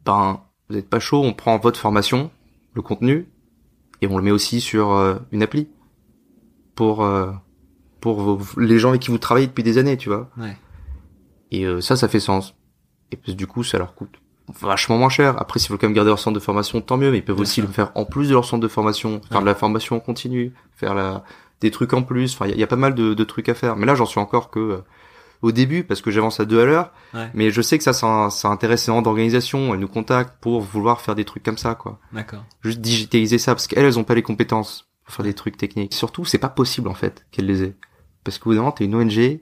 ben, 0.04 0.40
vous 0.68 0.76
êtes 0.76 0.88
pas 0.88 0.98
chaud, 0.98 1.22
on 1.22 1.32
prend 1.32 1.58
votre 1.58 1.78
formation, 1.78 2.30
le 2.74 2.82
contenu, 2.82 3.28
et 4.00 4.06
on 4.08 4.16
le 4.16 4.22
met 4.24 4.30
aussi 4.32 4.60
sur 4.60 4.92
euh, 4.92 5.16
une 5.30 5.42
appli 5.42 5.68
pour 6.74 7.04
euh, 7.04 7.30
pour 8.00 8.20
vos- 8.20 8.60
les 8.60 8.78
gens 8.78 8.88
avec 8.90 9.02
qui 9.02 9.10
vous 9.10 9.18
travaillez 9.18 9.46
depuis 9.46 9.62
des 9.62 9.78
années, 9.78 9.96
tu 9.96 10.08
vois. 10.08 10.30
Ouais. 10.36 10.56
Et 11.50 11.64
euh, 11.64 11.80
ça, 11.80 11.96
ça 11.96 12.08
fait 12.08 12.20
sens. 12.20 12.54
Et 13.12 13.16
puis 13.16 13.34
du 13.34 13.46
coup, 13.46 13.62
ça 13.62 13.78
leur 13.78 13.94
coûte 13.94 14.14
vachement 14.60 14.98
moins 14.98 15.08
cher. 15.08 15.34
Après, 15.40 15.58
s'ils 15.58 15.70
veulent 15.70 15.78
quand 15.78 15.86
même 15.88 15.94
garder 15.94 16.10
leur 16.10 16.18
centre 16.18 16.34
de 16.34 16.40
formation, 16.40 16.80
tant 16.80 16.96
mieux. 16.96 17.10
Mais 17.10 17.18
ils 17.18 17.24
peuvent 17.24 17.36
Bien 17.36 17.42
aussi 17.42 17.54
sûr. 17.54 17.66
le 17.66 17.72
faire 17.72 17.90
en 17.94 18.04
plus 18.04 18.28
de 18.28 18.32
leur 18.34 18.44
centre 18.44 18.62
de 18.62 18.68
formation, 18.68 19.20
faire 19.28 19.38
Ouais. 19.38 19.42
de 19.42 19.46
la 19.46 19.54
formation 19.54 19.96
en 19.96 20.00
continu, 20.00 20.52
faire 20.76 20.94
la 20.94 21.24
des 21.62 21.70
trucs 21.70 21.92
en 21.94 22.02
plus. 22.02 22.34
Enfin, 22.34 22.46
il 22.46 22.50
y, 22.50 22.52
a- 22.52 22.56
il 22.56 22.60
y 22.60 22.64
a 22.64 22.66
pas 22.66 22.76
mal 22.76 22.94
de, 22.94 23.14
de 23.14 23.24
trucs 23.24 23.48
à 23.48 23.54
faire. 23.54 23.76
Mais 23.76 23.86
là, 23.86 23.94
j'en 23.94 24.04
suis 24.06 24.20
encore 24.20 24.50
que 24.50 24.58
euh, 24.60 24.78
au 25.42 25.52
début 25.52 25.84
parce 25.84 26.00
que 26.02 26.10
j'avance 26.10 26.38
à 26.38 26.44
deux 26.44 26.60
à 26.60 26.64
l'heure. 26.66 26.92
Ouais. 27.14 27.30
Mais 27.34 27.50
je 27.50 27.62
sais 27.62 27.78
que 27.78 27.84
ça, 27.84 27.92
ça, 27.92 28.28
ça 28.30 28.48
intéresse 28.48 28.86
énormément 28.88 29.02
d'organisations. 29.02 29.72
Elles 29.72 29.80
nous 29.80 29.88
contactent 29.88 30.38
pour 30.40 30.60
vouloir 30.60 31.00
faire 31.00 31.14
des 31.14 31.24
trucs 31.24 31.42
comme 31.42 31.58
ça, 31.58 31.74
quoi. 31.74 31.98
D'accord. 32.12 32.44
Juste 32.62 32.80
digitaliser 32.80 33.38
ça 33.38 33.54
parce 33.54 33.66
qu'elles, 33.66 33.84
elles 33.84 33.98
ont 33.98 34.04
pas 34.04 34.14
les 34.14 34.22
compétences 34.22 34.86
pour 35.04 35.14
faire 35.14 35.24
des 35.24 35.34
trucs 35.34 35.56
techniques. 35.56 35.94
Surtout, 35.94 36.24
c'est 36.24 36.38
pas 36.38 36.48
possible 36.50 36.88
en 36.88 36.94
fait 36.94 37.24
qu'elles 37.30 37.46
les 37.46 37.62
aient. 37.62 37.76
Parce 38.24 38.38
d'un 38.38 38.50
moment, 38.54 38.72
t'es 38.72 38.84
une 38.84 38.94
ONG. 38.94 39.40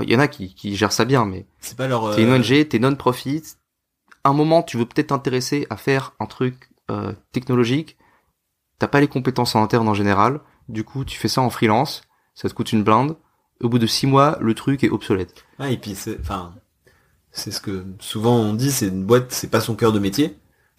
Il 0.00 0.10
y 0.10 0.16
en 0.16 0.20
a 0.20 0.28
qui, 0.28 0.54
qui 0.54 0.74
gèrent 0.74 0.92
ça 0.92 1.04
bien, 1.04 1.26
mais 1.26 1.46
C'est 1.60 1.76
pas 1.76 1.86
leur. 1.86 2.14
T'es 2.14 2.22
une 2.22 2.30
euh, 2.30 2.38
ONG, 2.38 2.68
t'es 2.68 2.78
non-profit. 2.78 3.42
Un 4.24 4.32
moment, 4.32 4.62
tu 4.62 4.76
veux 4.78 4.86
peut-être 4.86 5.08
t'intéresser 5.08 5.66
à 5.68 5.76
faire 5.76 6.14
un 6.20 6.26
truc 6.26 6.70
euh, 6.90 7.12
technologique. 7.32 7.98
t'as 8.78 8.88
pas 8.88 9.00
les 9.00 9.08
compétences 9.08 9.54
en 9.54 9.62
interne 9.62 9.88
en 9.88 9.94
général. 9.94 10.40
Du 10.68 10.84
coup, 10.84 11.04
tu 11.04 11.18
fais 11.18 11.28
ça 11.28 11.40
en 11.42 11.50
freelance, 11.50 12.02
ça 12.34 12.48
te 12.48 12.54
coûte 12.54 12.72
une 12.72 12.84
blinde. 12.84 13.16
Au 13.60 13.68
bout 13.68 13.78
de 13.78 13.86
six 13.86 14.06
mois, 14.06 14.38
le 14.40 14.54
truc 14.54 14.82
est 14.82 14.90
obsolète. 14.90 15.44
Ouais, 15.58 15.74
et 15.74 15.76
puis 15.76 15.94
c'est, 15.94 16.18
enfin, 16.20 16.54
c'est 17.30 17.50
ce 17.50 17.60
que 17.60 17.84
souvent 18.00 18.36
on 18.36 18.54
dit, 18.54 18.70
c'est 18.72 18.88
une 18.88 19.04
boîte, 19.04 19.30
c'est 19.32 19.50
pas 19.50 19.60
son 19.60 19.74
cœur 19.74 19.92
de 19.92 19.98
métier. 19.98 20.36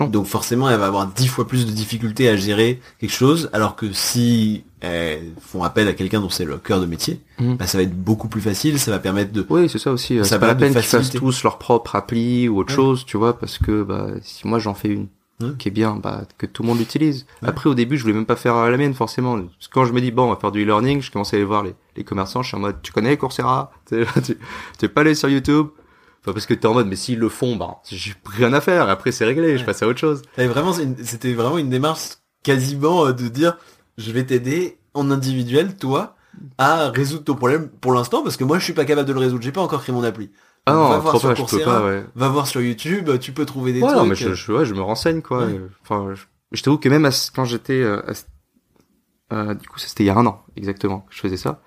Donc 0.07 0.25
forcément, 0.25 0.69
elle 0.69 0.79
va 0.79 0.85
avoir 0.87 1.07
dix 1.07 1.27
fois 1.27 1.47
plus 1.47 1.65
de 1.65 1.71
difficultés 1.71 2.27
à 2.29 2.35
gérer 2.35 2.79
quelque 2.99 3.11
chose, 3.13 3.49
alors 3.53 3.75
que 3.75 3.91
si 3.93 4.63
elles 4.81 5.31
font 5.39 5.63
appel 5.63 5.87
à 5.87 5.93
quelqu'un 5.93 6.19
dont 6.19 6.29
c'est 6.29 6.43
le 6.45 6.57
cœur 6.57 6.81
de 6.81 6.85
métier, 6.85 7.21
Mhm. 7.39 7.55
bah, 7.57 7.67
ça 7.67 7.77
va 7.77 7.83
être 7.83 7.95
beaucoup 7.95 8.27
plus 8.27 8.41
facile, 8.41 8.77
ça 8.79 8.91
va 8.91 8.99
permettre 8.99 9.31
de... 9.31 9.45
Oui, 9.49 9.69
c'est 9.69 9.79
ça 9.79 9.91
aussi. 9.91 10.17
euh, 10.19 10.23
Ça 10.23 10.35
C'est 10.35 10.39
pas 10.39 10.47
la 10.47 10.55
peine 10.55 10.73
qu'ils 10.73 10.81
fassent 10.81 11.11
tous 11.11 11.43
leur 11.43 11.57
propre 11.57 11.95
appli 11.95 12.47
ou 12.49 12.57
autre 12.59 12.71
Ouais. 12.71 12.75
chose, 12.75 13.05
tu 13.05 13.15
vois, 13.17 13.37
parce 13.39 13.57
que 13.57 13.83
bah, 13.83 14.07
si 14.21 14.47
moi 14.47 14.59
j'en 14.59 14.73
fais 14.73 14.89
une 14.89 15.07
Ouais. 15.41 15.49
qui 15.57 15.67
est 15.67 15.71
bien, 15.71 15.95
bah, 16.01 16.21
que 16.37 16.45
tout 16.45 16.61
le 16.61 16.67
monde 16.69 16.77
l'utilise. 16.79 17.25
Ouais. 17.41 17.49
Après, 17.49 17.69
au 17.69 17.73
début, 17.73 17.97
je 17.97 18.03
voulais 18.03 18.13
même 18.13 18.25
pas 18.25 18.35
faire 18.35 18.55
euh, 18.55 18.69
la 18.69 18.77
mienne, 18.77 18.93
forcément. 18.93 19.33
Parce 19.35 19.67
que 19.67 19.73
quand 19.73 19.83
je 19.85 19.91
me 19.91 19.99
dis, 19.99 20.11
bon, 20.11 20.25
on 20.25 20.29
va 20.29 20.35
faire 20.35 20.51
du 20.51 20.61
e-learning, 20.63 21.01
je 21.01 21.11
commence 21.11 21.33
à 21.33 21.37
aller 21.37 21.43
voir 21.45 21.63
les, 21.63 21.73
les 21.97 22.03
commerçants, 22.03 22.43
je 22.43 22.49
suis 22.49 22.55
en 22.57 22.59
mode, 22.59 22.75
tu 22.83 22.91
connais 22.93 23.17
Coursera? 23.17 23.71
Tu 23.89 23.95
sais, 24.05 24.21
tu 24.21 24.37
tu 24.77 24.85
es 24.85 24.87
pas 24.89 25.01
allé 25.01 25.15
sur 25.15 25.29
YouTube? 25.29 25.67
Enfin, 26.23 26.33
parce 26.33 26.45
que 26.45 26.53
t'es 26.53 26.65
en 26.67 26.73
mode, 26.73 26.87
mais 26.87 26.95
s'ils 26.95 27.19
le 27.19 27.27
font, 27.27 27.57
bah, 27.57 27.81
j'ai 27.89 28.13
rien 28.25 28.53
à 28.53 28.61
faire. 28.61 28.89
Après, 28.89 29.11
c'est 29.11 29.25
réglé, 29.25 29.57
je 29.57 29.65
passe 29.65 29.83
à 29.83 29.87
autre 29.87 29.99
chose. 29.99 30.21
Et 30.37 30.47
vraiment, 30.47 30.71
c'était 31.03 31.33
vraiment 31.33 31.57
une 31.57 31.69
démarche 31.69 32.17
quasiment 32.43 33.07
euh, 33.07 33.11
de 33.11 33.27
dire, 33.27 33.57
je 33.97 34.11
vais 34.11 34.23
t'aider 34.23 34.77
en 34.93 35.11
individuel, 35.11 35.75
toi, 35.75 36.15
à 36.57 36.89
résoudre 36.89 37.25
ton 37.25 37.35
problème 37.35 37.69
pour 37.81 37.93
l'instant, 37.93 38.23
parce 38.23 38.37
que 38.37 38.43
moi, 38.45 38.57
je 38.57 38.63
suis 38.63 38.73
pas 38.73 38.85
capable 38.85 39.07
de 39.07 39.13
le 39.13 39.19
résoudre, 39.19 39.43
j'ai 39.43 39.51
pas 39.51 39.61
encore 39.61 39.81
créé 39.83 39.93
mon 39.93 40.03
appli. 40.03 40.31
Ah 40.65 40.73
non, 40.73 40.87
va 40.89 40.97
voir 40.99 41.17
sur 41.19 41.27
pas, 41.29 41.35
je 41.35 41.43
peux 41.43 41.59
pas, 41.63 41.83
ouais. 41.85 42.05
Va 42.15 42.29
voir 42.29 42.47
sur 42.47 42.61
YouTube, 42.61 43.09
tu 43.19 43.33
peux 43.33 43.45
trouver 43.45 43.73
des 43.73 43.81
Ouais, 43.81 43.87
trucs. 43.89 43.99
non, 43.99 44.05
mais 44.05 44.15
je, 44.15 44.33
je, 44.33 44.51
ouais, 44.53 44.65
je 44.65 44.73
me 44.73 44.81
renseigne, 44.81 45.21
quoi. 45.21 45.45
Ouais. 45.45 45.59
Enfin, 45.81 46.13
je, 46.13 46.21
je 46.53 46.63
t'avoue 46.63 46.77
que 46.77 46.87
même 46.87 47.03
à 47.05 47.09
quand 47.35 47.43
j'étais, 47.43 47.81
euh, 47.81 48.01
euh, 49.33 49.53
du 49.55 49.67
coup, 49.67 49.77
ça, 49.77 49.87
c'était 49.89 50.03
il 50.03 50.07
y 50.07 50.09
a 50.09 50.15
un 50.15 50.25
an, 50.25 50.41
exactement, 50.55 51.01
que 51.01 51.13
je 51.15 51.19
faisais 51.19 51.35
ça. 51.37 51.61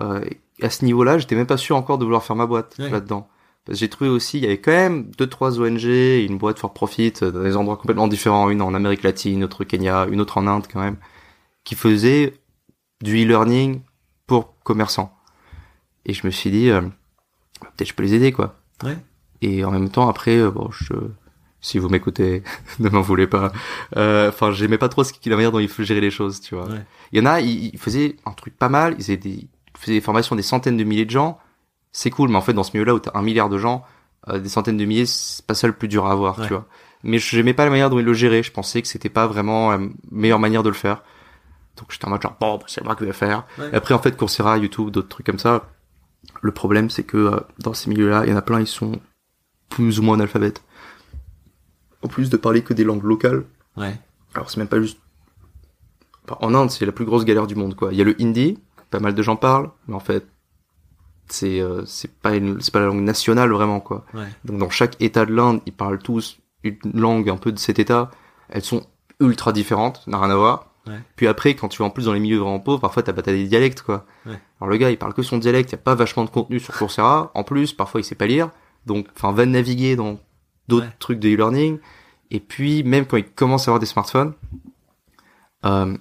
Euh, 0.00 0.20
à 0.62 0.70
ce 0.70 0.84
niveau-là, 0.84 1.18
j'étais 1.18 1.34
même 1.34 1.46
pas 1.46 1.56
sûr 1.56 1.76
encore 1.76 1.98
de 1.98 2.04
vouloir 2.04 2.22
faire 2.22 2.36
ma 2.36 2.46
boîte 2.46 2.76
là-dedans. 2.78 3.28
J'ai 3.70 3.88
trouvé 3.88 4.10
aussi, 4.10 4.38
il 4.38 4.42
y 4.44 4.46
avait 4.46 4.60
quand 4.60 4.72
même 4.72 5.10
deux, 5.16 5.26
trois 5.26 5.60
ONG, 5.60 5.84
une 5.84 6.38
boîte 6.38 6.58
for 6.58 6.72
profit 6.72 7.12
euh, 7.22 7.30
dans 7.30 7.42
des 7.42 7.56
endroits 7.56 7.76
complètement 7.76 8.08
différents, 8.08 8.50
une 8.50 8.62
en 8.62 8.74
Amérique 8.74 9.02
latine, 9.02 9.34
une 9.34 9.44
autre 9.44 9.62
au 9.62 9.64
Kenya, 9.64 10.06
une 10.10 10.20
autre 10.20 10.38
en 10.38 10.46
Inde 10.46 10.66
quand 10.72 10.80
même, 10.80 10.96
qui 11.64 11.74
faisaient 11.74 12.34
du 13.02 13.22
e-learning 13.24 13.80
pour 14.26 14.54
commerçants. 14.62 15.16
Et 16.06 16.12
je 16.12 16.26
me 16.26 16.30
suis 16.30 16.50
dit, 16.50 16.70
euh, 16.70 16.80
peut-être 17.60 17.88
je 17.88 17.94
peux 17.94 18.02
les 18.02 18.14
aider, 18.14 18.32
quoi. 18.32 18.56
Ouais. 18.82 18.96
Et 19.42 19.64
en 19.64 19.70
même 19.70 19.90
temps, 19.90 20.08
après, 20.08 20.36
euh, 20.36 20.50
bon, 20.50 20.70
je, 20.70 20.94
si 21.60 21.78
vous 21.78 21.88
m'écoutez, 21.88 22.42
ne 22.78 22.88
m'en 22.88 23.02
voulez 23.02 23.26
pas. 23.26 23.52
Euh, 23.96 24.28
Enfin, 24.28 24.50
j'aimais 24.52 24.78
pas 24.78 24.88
trop 24.88 25.04
ce 25.04 25.12
la 25.26 25.36
manière 25.36 25.52
dont 25.52 25.58
il 25.58 25.68
faut 25.68 25.82
gérer 25.82 26.00
les 26.00 26.10
choses, 26.10 26.40
tu 26.40 26.54
vois. 26.54 26.68
Ouais. 26.68 26.84
Il 27.12 27.18
y 27.18 27.22
en 27.22 27.26
a, 27.26 27.40
ils, 27.40 27.74
ils 27.74 27.78
faisaient 27.78 28.16
un 28.26 28.32
truc 28.32 28.56
pas 28.56 28.68
mal. 28.68 28.94
Ils 28.98 29.02
faisaient 29.02 29.16
des, 29.16 29.30
ils 29.30 29.48
faisaient 29.78 29.94
des 29.94 30.00
formations 30.00 30.36
des 30.36 30.42
centaines 30.42 30.76
de 30.76 30.84
milliers 30.84 31.04
de 31.04 31.10
gens. 31.10 31.38
C'est 31.92 32.10
cool, 32.10 32.28
mais 32.30 32.36
en 32.36 32.40
fait, 32.40 32.52
dans 32.52 32.62
ce 32.62 32.70
milieu-là 32.72 32.94
où 32.94 32.98
t'as 33.00 33.10
un 33.18 33.22
milliard 33.22 33.48
de 33.48 33.58
gens, 33.58 33.84
euh, 34.28 34.38
des 34.38 34.48
centaines 34.48 34.76
de 34.76 34.84
milliers, 34.84 35.06
c'est 35.06 35.44
pas 35.44 35.54
ça 35.54 35.66
le 35.66 35.72
plus 35.72 35.88
dur 35.88 36.06
à 36.06 36.12
avoir, 36.12 36.38
Ouais. 36.38 36.46
tu 36.46 36.52
vois. 36.52 36.66
Mais 37.02 37.18
j'aimais 37.18 37.54
pas 37.54 37.64
la 37.64 37.70
manière 37.70 37.88
dont 37.90 37.98
ils 37.98 38.04
le 38.04 38.12
géraient. 38.12 38.42
Je 38.42 38.52
pensais 38.52 38.82
que 38.82 38.88
c'était 38.88 39.08
pas 39.08 39.26
vraiment 39.26 39.70
la 39.70 39.78
meilleure 40.10 40.38
manière 40.38 40.62
de 40.62 40.68
le 40.68 40.74
faire. 40.74 41.02
Donc 41.76 41.90
j'étais 41.90 42.04
en 42.06 42.10
mode 42.10 42.20
genre, 42.22 42.36
bon, 42.38 42.58
bah, 42.58 42.64
c'est 42.66 42.84
moi 42.84 42.94
qui 42.94 43.04
vais 43.04 43.12
faire. 43.12 43.46
Ouais. 43.58 43.70
Et 43.72 43.74
après, 43.74 43.94
en 43.94 43.98
fait, 43.98 44.16
Coursera, 44.16 44.58
YouTube, 44.58 44.90
d'autres 44.90 45.08
trucs 45.08 45.24
comme 45.26 45.38
ça. 45.38 45.68
Le 46.42 46.52
problème, 46.52 46.90
c'est 46.90 47.04
que 47.04 47.16
euh, 47.16 47.40
dans 47.58 47.72
ces 47.72 47.88
milieux-là, 47.88 48.24
il 48.26 48.30
y 48.30 48.32
en 48.32 48.36
a 48.36 48.42
plein, 48.42 48.60
ils 48.60 48.66
sont 48.66 48.92
plus 49.70 49.98
ou 49.98 50.02
moins 50.02 50.14
analphabètes. 50.16 50.62
En 52.02 52.08
plus 52.08 52.28
de 52.30 52.36
parler 52.36 52.62
que 52.62 52.74
des 52.74 52.84
langues 52.84 53.04
locales. 53.04 53.44
Ouais. 53.76 53.98
Alors 54.34 54.50
c'est 54.50 54.58
même 54.58 54.68
pas 54.68 54.80
juste. 54.80 54.98
Enfin, 56.24 56.36
en 56.40 56.54
Inde, 56.54 56.70
c'est 56.70 56.84
la 56.86 56.92
plus 56.92 57.04
grosse 57.06 57.24
galère 57.24 57.46
du 57.46 57.54
monde, 57.54 57.74
quoi. 57.74 57.92
Il 57.92 57.98
y 57.98 58.02
a 58.02 58.04
le 58.04 58.14
hindi, 58.20 58.58
pas 58.90 59.00
mal 59.00 59.14
de 59.14 59.22
gens 59.22 59.36
parlent, 59.36 59.70
mais 59.88 59.94
en 59.94 60.00
fait, 60.00 60.26
c'est 61.32 61.60
euh, 61.60 61.84
c'est 61.86 62.12
pas 62.12 62.34
une, 62.34 62.60
c'est 62.60 62.72
pas 62.72 62.80
la 62.80 62.86
langue 62.86 63.02
nationale 63.02 63.50
vraiment, 63.50 63.80
quoi. 63.80 64.04
Ouais. 64.14 64.26
Donc 64.44 64.58
dans 64.58 64.70
chaque 64.70 65.00
État 65.00 65.26
de 65.26 65.32
l'Inde, 65.32 65.60
ils 65.66 65.72
parlent 65.72 65.98
tous 65.98 66.38
une 66.62 66.78
langue 66.94 67.30
un 67.30 67.36
peu 67.36 67.52
de 67.52 67.58
cet 67.58 67.78
État. 67.78 68.10
Elles 68.48 68.64
sont 68.64 68.86
ultra 69.20 69.52
différentes, 69.52 70.06
n'a 70.06 70.18
rien 70.18 70.30
à 70.30 70.36
voir. 70.36 70.74
Ouais. 70.86 70.98
Puis 71.16 71.26
après, 71.26 71.54
quand 71.54 71.68
tu 71.68 71.78
vas 71.78 71.86
en 71.86 71.90
plus 71.90 72.06
dans 72.06 72.12
les 72.12 72.20
milieux 72.20 72.38
vraiment 72.38 72.60
pauvres, 72.60 72.80
parfois 72.80 73.02
t'as 73.02 73.12
t'as 73.12 73.32
des 73.32 73.46
dialectes, 73.46 73.82
quoi. 73.82 74.06
Ouais. 74.26 74.40
Alors 74.60 74.70
le 74.70 74.76
gars, 74.76 74.90
il 74.90 74.98
parle 74.98 75.14
que 75.14 75.22
son 75.22 75.38
dialecte, 75.38 75.70
il 75.70 75.72
y 75.72 75.76
a 75.76 75.82
pas 75.82 75.94
vachement 75.94 76.24
de 76.24 76.30
contenu 76.30 76.60
sur 76.60 76.74
Coursera. 76.76 77.30
En 77.34 77.44
plus, 77.44 77.72
parfois 77.72 78.00
il 78.00 78.04
sait 78.04 78.14
pas 78.14 78.26
lire, 78.26 78.50
donc 78.86 79.06
enfin 79.14 79.32
va 79.32 79.46
naviguer 79.46 79.96
dans 79.96 80.18
d'autres 80.68 80.86
trucs 80.98 81.18
de 81.18 81.28
e-learning. 81.28 81.78
Et 82.30 82.40
puis 82.40 82.82
même 82.82 83.06
quand 83.06 83.16
ils 83.16 83.24
commencent 83.24 83.68
à 83.68 83.70
avoir 83.70 83.80
des 83.80 83.86
smartphones, 83.86 84.34
euh, 85.64 85.96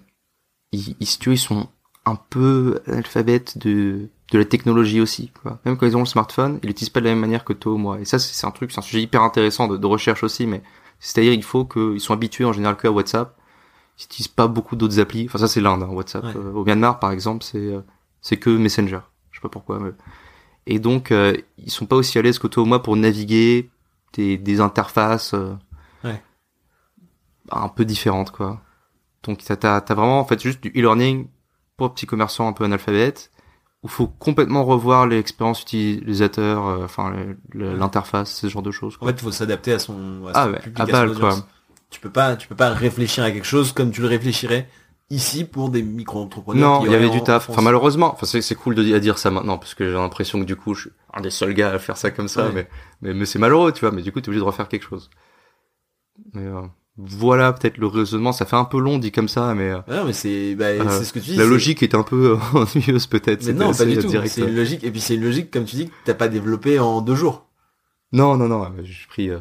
ils, 0.72 0.96
ils, 1.00 1.08
ils 1.28 1.38
sont 1.38 1.68
un 2.06 2.16
peu 2.16 2.82
analphabètes 2.88 3.58
de 3.58 4.10
de 4.32 4.38
la 4.38 4.46
technologie 4.46 5.02
aussi. 5.02 5.32
Quoi. 5.42 5.60
Même 5.66 5.78
quand 5.78 5.86
ils 5.88 5.96
ont 5.98 6.02
le 6.02 6.06
smartphone, 6.06 6.60
ils 6.64 6.68
l'utilisent 6.68 6.90
pas 6.90 7.00
de 7.00 7.06
la 7.06 7.12
même 7.12 7.20
manière 7.20 7.44
que 7.44 7.54
toi 7.54 7.74
ou 7.74 7.78
moi. 7.78 8.00
Et 8.00 8.06
ça, 8.06 8.20
c'est 8.20 8.46
un 8.46 8.52
truc, 8.52 8.72
c'est 8.72 8.80
un 8.80 8.84
sujet 8.84 9.02
hyper 9.02 9.24
intéressant 9.24 9.68
de, 9.68 9.78
de 9.78 9.86
recherche 9.88 10.24
aussi, 10.24 10.46
mais 10.46 10.62
c'est-à-dire 11.00 11.34
il 11.34 11.44
faut 11.44 11.66
qu'ils 11.66 12.00
soient 12.00 12.16
habitués 12.16 12.46
en 12.46 12.54
général 12.54 12.78
que 12.78 12.88
à 12.88 12.92
WhatsApp. 12.92 13.36
Ils 13.98 14.04
n'utilisent 14.04 14.28
pas 14.30 14.48
beaucoup 14.48 14.76
d'autres 14.76 15.00
applis. 15.00 15.26
Enfin 15.26 15.40
ça 15.40 15.48
c'est 15.48 15.62
l'Inde, 15.62 15.84
hein, 15.84 15.88
WhatsApp. 15.90 16.24
Ouais. 16.24 16.34
Euh, 16.36 16.54
au 16.54 16.64
Myanmar 16.64 17.00
par 17.00 17.12
exemple, 17.12 17.44
c'est 17.44 17.58
euh, 17.58 17.82
c'est 18.22 18.38
que 18.38 18.50
Messenger. 18.50 19.00
Je 19.32 19.38
sais 19.40 19.42
pas 19.42 19.50
pourquoi. 19.50 19.80
Mais... 19.80 19.92
Et 20.68 20.80
donc 20.80 21.12
euh, 21.12 21.36
ils 21.58 21.72
sont 21.72 21.86
pas 21.86 21.96
aussi 21.96 22.18
à 22.20 22.22
l'aise 22.22 22.40
que 22.40 22.48
toi 22.48 22.64
ou 22.64 22.66
moi 22.66 22.82
pour 22.84 22.96
naviguer 22.96 23.70
des, 24.14 24.38
des 24.38 24.62
interfaces 24.62 25.34
euh, 25.34 25.54
Ouais. 26.04 26.22
un 27.52 27.68
peu 27.68 27.84
différentes 27.84 28.32
quoi. 28.32 28.62
Donc 29.24 29.44
t'as 29.44 29.56
t'as 29.58 29.82
t'as 29.82 29.96
vraiment 29.96 30.20
en 30.20 30.26
fait 30.26 30.42
juste 30.42 30.62
du 30.62 30.70
e-learning 30.70 31.28
pour 31.76 31.94
petits 31.94 32.06
commerçants 32.06 32.48
un 32.48 32.54
peu 32.54 32.64
analphabètes 32.64 33.32
où 33.84 33.88
faut 33.88 34.08
complètement 34.08 34.66
revoir 34.66 35.08
l'expérience 35.08 35.62
utilisateur, 35.62 36.68
euh, 36.68 36.84
enfin 36.86 37.14
l'interface, 37.54 38.34
ce 38.34 38.48
genre 38.48 38.62
de 38.62 38.72
choses. 38.72 38.98
En 39.00 39.06
fait, 39.06 39.12
il 39.14 39.20
faut 39.20 39.32
s'adapter 39.32 39.74
à 39.74 39.80
son, 39.80 40.26
à 40.28 40.32
Ah 40.34 40.46
son 40.46 40.52
ouais, 40.52 40.60
public, 40.60 40.80
à 40.80 40.86
balle, 40.86 41.14
quoi. 41.18 41.36
Tu 41.90 42.00
peux 42.00 42.10
pas, 42.12 42.36
tu 42.36 42.48
peux 42.48 42.56
pas 42.56 42.70
réfléchir 42.70 43.24
à 43.24 43.32
quelque 43.32 43.48
chose 43.48 43.72
comme 43.72 43.92
tu 43.92 44.02
le 44.02 44.08
réfléchirais 44.08 44.68
ici 45.10 45.44
pour 45.44 45.70
des 45.70 45.82
micro-entrepreneurs. 45.82 46.82
Non, 46.82 46.86
il 46.86 46.92
y 46.92 46.96
avait 46.96 47.10
du 47.10 47.24
taf. 47.24 47.50
Enfin 47.50 47.62
malheureusement, 47.64 48.14
enfin 48.14 48.26
c'est 48.28 48.56
cool 48.56 48.76
de 48.76 48.94
à 48.94 49.00
dire 49.00 49.18
ça 49.18 49.32
maintenant 49.32 49.58
parce 49.58 49.74
que 49.74 49.86
j'ai 49.86 49.96
l'impression 49.96 50.40
que 50.40 50.46
du 50.46 50.56
coup 50.56 50.76
je 50.76 50.82
suis 50.82 50.92
un 51.14 51.22
des 51.22 51.32
seuls 51.32 51.54
gars 51.56 51.72
à 51.72 51.80
faire 51.80 51.98
ça 51.98 52.12
comme 52.12 52.28
ça, 52.28 52.46
Ouais. 52.48 52.52
mais 52.54 52.68
mais, 53.02 53.14
mais 53.14 53.26
c'est 53.26 53.40
malheureux, 53.40 53.72
tu 53.72 53.80
vois. 53.80 53.92
Mais 53.92 54.02
du 54.04 54.12
coup 54.12 54.22
t'es 54.22 54.30
obligé 54.30 54.42
de 54.42 54.46
refaire 54.46 54.68
quelque 54.68 54.86
chose. 54.86 55.10
Mais 56.34 56.44
euh, 56.46 56.62
voilà 57.02 57.54
peut-être 57.54 57.78
le 57.78 57.88
raisonnement. 57.88 58.32
Ça 58.32 58.46
fait 58.46 58.56
un 58.56 58.66
peu 58.66 58.80
long 58.80 58.98
dit 58.98 59.12
comme 59.12 59.30
ça, 59.30 59.54
mais 59.56 59.70
euh, 59.70 59.80
Non, 59.88 60.06
mais 60.06 60.14
c'est, 60.14 60.56
bah, 60.56 60.66
Euh, 60.66 60.86
c'est 61.00 61.06
ce 61.06 61.14
que 61.14 61.20
tu 61.20 61.32
dis. 61.32 61.36
la 61.38 61.46
logique 61.46 61.82
est 61.84 61.96
un 61.96 62.04
peu 62.04 62.38
euh, 62.54 62.58
ennuyeuse 62.60 63.08
peut-être. 63.08 63.46
Mais 63.46 63.54
non, 63.54 63.74
pas 63.74 63.86
du 63.86 63.98
tout. 63.98 64.12
C'est 64.26 64.42
une 64.42 64.56
logique, 64.56 64.84
et 64.84 64.92
puis 64.92 65.00
c'est 65.02 65.16
une 65.16 65.24
logique, 65.24 65.52
comme 65.52 65.66
tu 65.66 65.76
dis, 65.78 65.86
que 65.88 65.94
t'as 66.06 66.14
pas 66.14 66.28
développé 66.28 66.80
en 66.80 67.02
deux 67.02 67.16
jours. 67.16 67.46
Non 68.12 68.36
non 68.38 68.48
non, 68.48 68.68
j'ai 68.84 69.08
pris. 69.08 69.30
euh, 69.30 69.40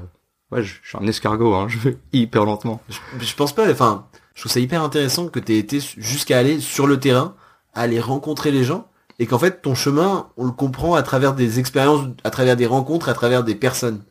Ouais, 0.50 0.62
je, 0.62 0.76
je 0.82 0.88
suis 0.88 0.98
un 0.98 1.06
escargot. 1.06 1.54
Hein, 1.54 1.66
je 1.70 1.78
vais 1.78 1.98
hyper 2.12 2.44
lentement. 2.44 2.80
Je, 2.88 2.98
je 3.24 3.34
pense 3.34 3.52
pas, 3.54 3.70
enfin, 3.70 4.06
je 4.34 4.40
trouve 4.42 4.52
ça 4.52 4.60
hyper 4.60 4.82
intéressant 4.82 5.28
que 5.28 5.38
t'aies 5.40 5.58
été 5.58 5.78
jusqu'à 5.98 6.38
aller 6.38 6.60
sur 6.60 6.86
le 6.86 6.98
terrain, 7.00 7.34
aller 7.74 8.00
rencontrer 8.00 8.50
les 8.50 8.64
gens, 8.64 8.88
et 9.18 9.26
qu'en 9.26 9.38
fait, 9.38 9.60
ton 9.62 9.74
chemin, 9.74 10.28
on 10.36 10.44
le 10.46 10.52
comprend 10.52 10.94
à 10.94 11.02
travers 11.02 11.34
des 11.34 11.58
expériences, 11.58 12.06
à 12.24 12.30
travers 12.30 12.56
des 12.56 12.66
rencontres, 12.66 13.08
à 13.08 13.14
travers 13.14 13.42
des 13.44 13.54
personnes. 13.56 14.04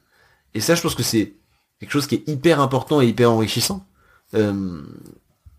Et 0.53 0.59
ça, 0.59 0.75
je 0.75 0.81
pense 0.81 0.95
que 0.95 1.03
c'est 1.03 1.33
quelque 1.79 1.91
chose 1.91 2.07
qui 2.07 2.15
est 2.15 2.27
hyper 2.27 2.59
important 2.61 3.01
et 3.01 3.07
hyper 3.07 3.31
enrichissant. 3.31 3.85
Euh, 4.33 4.81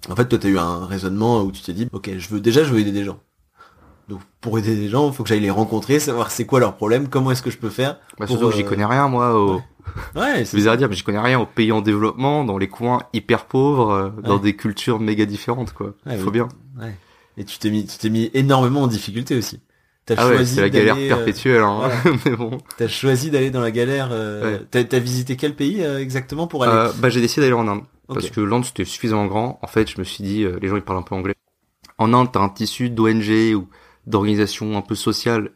en 0.09 0.17
fait, 0.17 0.27
toi, 0.29 0.39
t'as 0.39 0.49
eu 0.49 0.59
un 0.59 0.87
raisonnement 0.87 1.43
où 1.43 1.53
tu 1.53 1.63
t'es 1.63 1.73
dit, 1.73 1.89
ok, 1.93 2.11
je 2.19 2.29
veux 2.29 2.41
déjà, 2.41 2.65
je 2.65 2.73
veux 2.73 2.81
aider 2.81 2.93
des 2.93 3.05
gens. 3.05 3.19
Donc, 4.09 4.21
pour 4.41 4.59
aider 4.59 4.75
des 4.75 4.89
gens, 4.89 5.09
il 5.09 5.15
faut 5.15 5.23
que 5.23 5.29
j'aille 5.29 5.41
les 5.41 5.51
rencontrer, 5.51 6.01
savoir 6.01 6.31
c'est 6.31 6.47
quoi 6.47 6.61
leur 6.61 6.77
problème, 6.77 7.09
comment 7.09 7.31
est-ce 7.31 7.43
que 7.43 7.51
je 7.51 7.59
peux 7.59 7.69
faire. 7.69 7.99
Bah, 8.19 8.27
Pour, 8.27 8.39
que 8.39 8.51
j'y 8.53 8.63
euh, 8.63 8.67
connais 8.69 8.87
rien 8.87 9.07
moi. 9.09 9.35
Au... 9.39 9.57
ouais. 9.57 9.63
Ouais, 10.17 10.45
C'est 10.47 10.57
bizarre 10.57 10.75
à 10.75 10.77
dire, 10.79 10.89
mais 10.89 10.95
j'y 10.97 11.03
connais 11.03 11.19
rien 11.21 11.39
aux 11.41 11.47
pays 11.47 11.73
en 11.73 11.83
développement, 11.83 12.45
dans 12.45 12.57
les 12.57 12.69
coins 12.69 13.03
hyper 13.13 13.45
pauvres, 13.45 13.91
euh, 13.91 14.11
dans 14.23 14.37
Ouais. 14.37 14.41
des 14.43 14.57
cultures 14.57 14.99
méga 14.99 15.27
différentes, 15.27 15.73
quoi. 15.75 15.89
Ouais, 16.07 16.15
Il 16.17 16.19
faut 16.21 16.31
bien. 16.31 16.49
Ouais. 16.81 16.95
Et 17.37 17.45
tu 17.45 17.59
t'es 17.59 17.71
mis, 17.71 17.87
tu 17.87 17.99
t'es 17.99 18.09
mis 18.09 18.31
énormément 18.35 18.83
en 18.83 18.87
difficulté 18.87 19.37
aussi. 19.37 19.61
T'as 20.09 20.15
Ah 20.17 20.27
ouais, 20.29 20.37
choisi 20.37 20.55
c'est 20.55 20.61
la 20.63 20.71
galère 20.71 20.97
euh, 20.99 21.09
perpétuelle, 21.09 21.61
hein. 21.63 21.77
voilà. 21.77 22.19
mais 22.25 22.35
bon. 22.35 22.59
T'as 22.79 22.89
choisi 22.89 23.31
d'aller 23.31 23.51
dans 23.51 23.61
la 23.61 23.71
galère. 23.71 24.09
Euh, 24.11 24.59
Ouais. 24.59 24.67
T'as, 24.71 24.83
t'as 24.85 24.99
visité 24.99 25.37
quel 25.37 25.55
pays 25.55 25.83
euh, 25.85 26.01
exactement 26.01 26.47
pour 26.47 26.65
aller? 26.65 26.73
Euh, 26.73 26.93
bah, 26.99 27.11
j'ai 27.11 27.21
décidé 27.21 27.43
d'aller 27.43 27.53
en 27.53 27.69
Inde. 27.69 27.83
Parce 28.09 28.31
que 28.31 28.41
l'Inde, 28.41 28.65
c'était 28.65 28.87
suffisamment 28.87 29.27
grand. 29.27 29.59
En 29.61 29.67
fait, 29.67 29.91
je 29.91 29.99
me 29.99 30.05
suis 30.05 30.25
dit, 30.25 30.45
euh, 30.45 30.59
les 30.63 30.69
gens, 30.69 30.77
ils 30.77 30.83
parlent 30.83 30.99
un 30.99 31.03
peu 31.03 31.15
anglais. 31.15 31.35
En 31.99 32.15
Inde, 32.15 32.31
t'as 32.33 32.41
un 32.41 32.49
tissu 32.49 32.89
d'ONG 32.89 33.55
ou 33.55 33.69
d'organisations 34.07 34.79
un 34.79 34.81
peu 34.83 34.95
sociales 34.95 35.51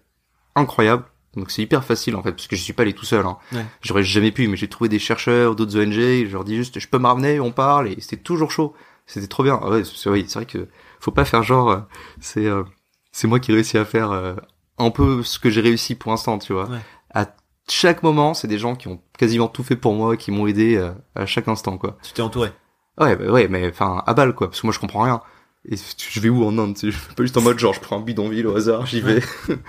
incroyable. 0.55 1.05
Donc 1.35 1.51
c'est 1.51 1.62
hyper 1.62 1.83
facile 1.83 2.15
en 2.17 2.23
fait, 2.23 2.33
parce 2.33 2.47
que 2.47 2.57
je 2.57 2.62
suis 2.62 2.75
pas 2.75 2.83
allé 2.83 2.93
tout 2.93 3.07
seul. 3.07 3.25
Hein. 3.25 3.38
Ouais. 3.53 3.65
J'aurais 3.81 4.03
jamais 4.03 4.33
pu, 4.33 4.49
mais 4.49 4.57
j'ai 4.59 4.69
trouvé 4.69 4.91
des 4.91 4.99
chercheurs, 4.99 5.57
d'autres 5.57 5.81
ONG, 5.81 5.97
et 5.97 6.27
je 6.27 6.33
leur 6.33 6.45
dis 6.45 6.57
juste, 6.57 6.79
je 6.79 6.87
peux 6.87 6.99
me 6.99 7.07
ramener, 7.07 7.41
on 7.41 7.53
parle, 7.53 7.88
et 7.88 7.97
c'était 8.01 8.19
toujours 8.23 8.51
chaud. 8.51 8.75
C'était 9.07 9.29
trop 9.29 9.43
bien. 9.43 9.59
Ah 9.62 9.71
ouais, 9.71 9.83
c'est 9.85 10.11
oui, 10.11 10.27
c'est 10.29 10.41
vrai 10.41 10.45
que 10.45 10.69
faut 11.01 11.11
pas 11.11 11.25
faire 11.25 11.43
genre, 11.43 11.71
euh, 11.71 11.79
c'est 12.21 12.45
euh, 12.45 12.65
c'est 13.12 13.29
moi 13.29 13.38
qui 13.38 13.53
ai 13.53 13.55
réussi 13.55 13.79
à 13.79 13.85
faire 13.85 14.11
euh, 14.11 14.35
un 14.79 14.90
peu 14.90 15.22
ce 15.22 15.38
que 15.38 15.51
j'ai 15.51 15.61
réussi 15.61 15.94
pour 15.94 16.11
l'instant, 16.11 16.38
tu 16.38 16.53
vois. 16.53 16.68
Ouais. 16.68 16.79
À 17.14 17.27
chaque 17.68 18.03
moment, 18.03 18.35
c'est 18.35 18.48
des 18.48 18.59
gens 18.59 18.75
qui 18.75 18.88
ont 18.88 19.01
quasiment 19.16 19.48
tout 19.48 19.62
fait 19.62 19.77
pour 19.77 19.94
moi, 19.94 20.16
qui 20.16 20.31
m'ont 20.31 20.46
aidé 20.46 20.77
euh, 20.77 20.90
à 21.14 21.27
chaque 21.27 21.48
instant, 21.48 21.79
quoi. 21.79 21.96
Tu 22.03 22.12
t'es 22.12 22.22
entouré. 22.22 22.51
Ouais, 22.98 23.16
bah, 23.16 23.31
ouais, 23.31 23.48
mais 23.48 23.68
enfin 23.68 24.03
à 24.07 24.14
balle 24.14 24.35
quoi, 24.35 24.48
parce 24.51 24.61
que 24.61 24.66
moi 24.66 24.75
je 24.75 24.79
comprends 24.79 25.03
rien. 25.03 25.22
Et 25.68 25.77
je 25.77 26.20
vais 26.20 26.29
où 26.29 26.44
en 26.44 26.59
Inde 26.59 26.77
Je 26.83 26.90
fais 26.90 27.14
pas 27.14 27.22
juste 27.22 27.37
en 27.37 27.40
mode 27.40 27.59
genre 27.59 27.72
je 27.72 27.81
prends 27.81 27.98
un 27.98 28.01
bidonville 28.01 28.46
au 28.46 28.57
hasard, 28.57 28.85
j'y 28.87 29.01
vais. 29.01 29.22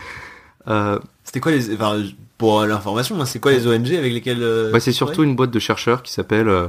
euh, 0.68 1.00
C'était 1.24 1.40
quoi 1.40 1.52
les, 1.52 1.74
enfin, 1.74 2.02
pour 2.38 2.66
l'information, 2.66 3.20
hein, 3.22 3.26
c'est 3.26 3.40
quoi 3.40 3.52
les 3.52 3.68
ONG 3.68 3.94
avec 3.94 4.12
lesquelles 4.12 4.42
euh, 4.44 4.72
bah, 4.72 4.80
c'est 4.80 4.92
surtout 4.92 5.24
une 5.24 5.36
boîte 5.36 5.52
de 5.52 5.60
chercheurs 5.60 6.04
qui 6.04 6.12
s'appelle, 6.12 6.50
euh... 6.50 6.68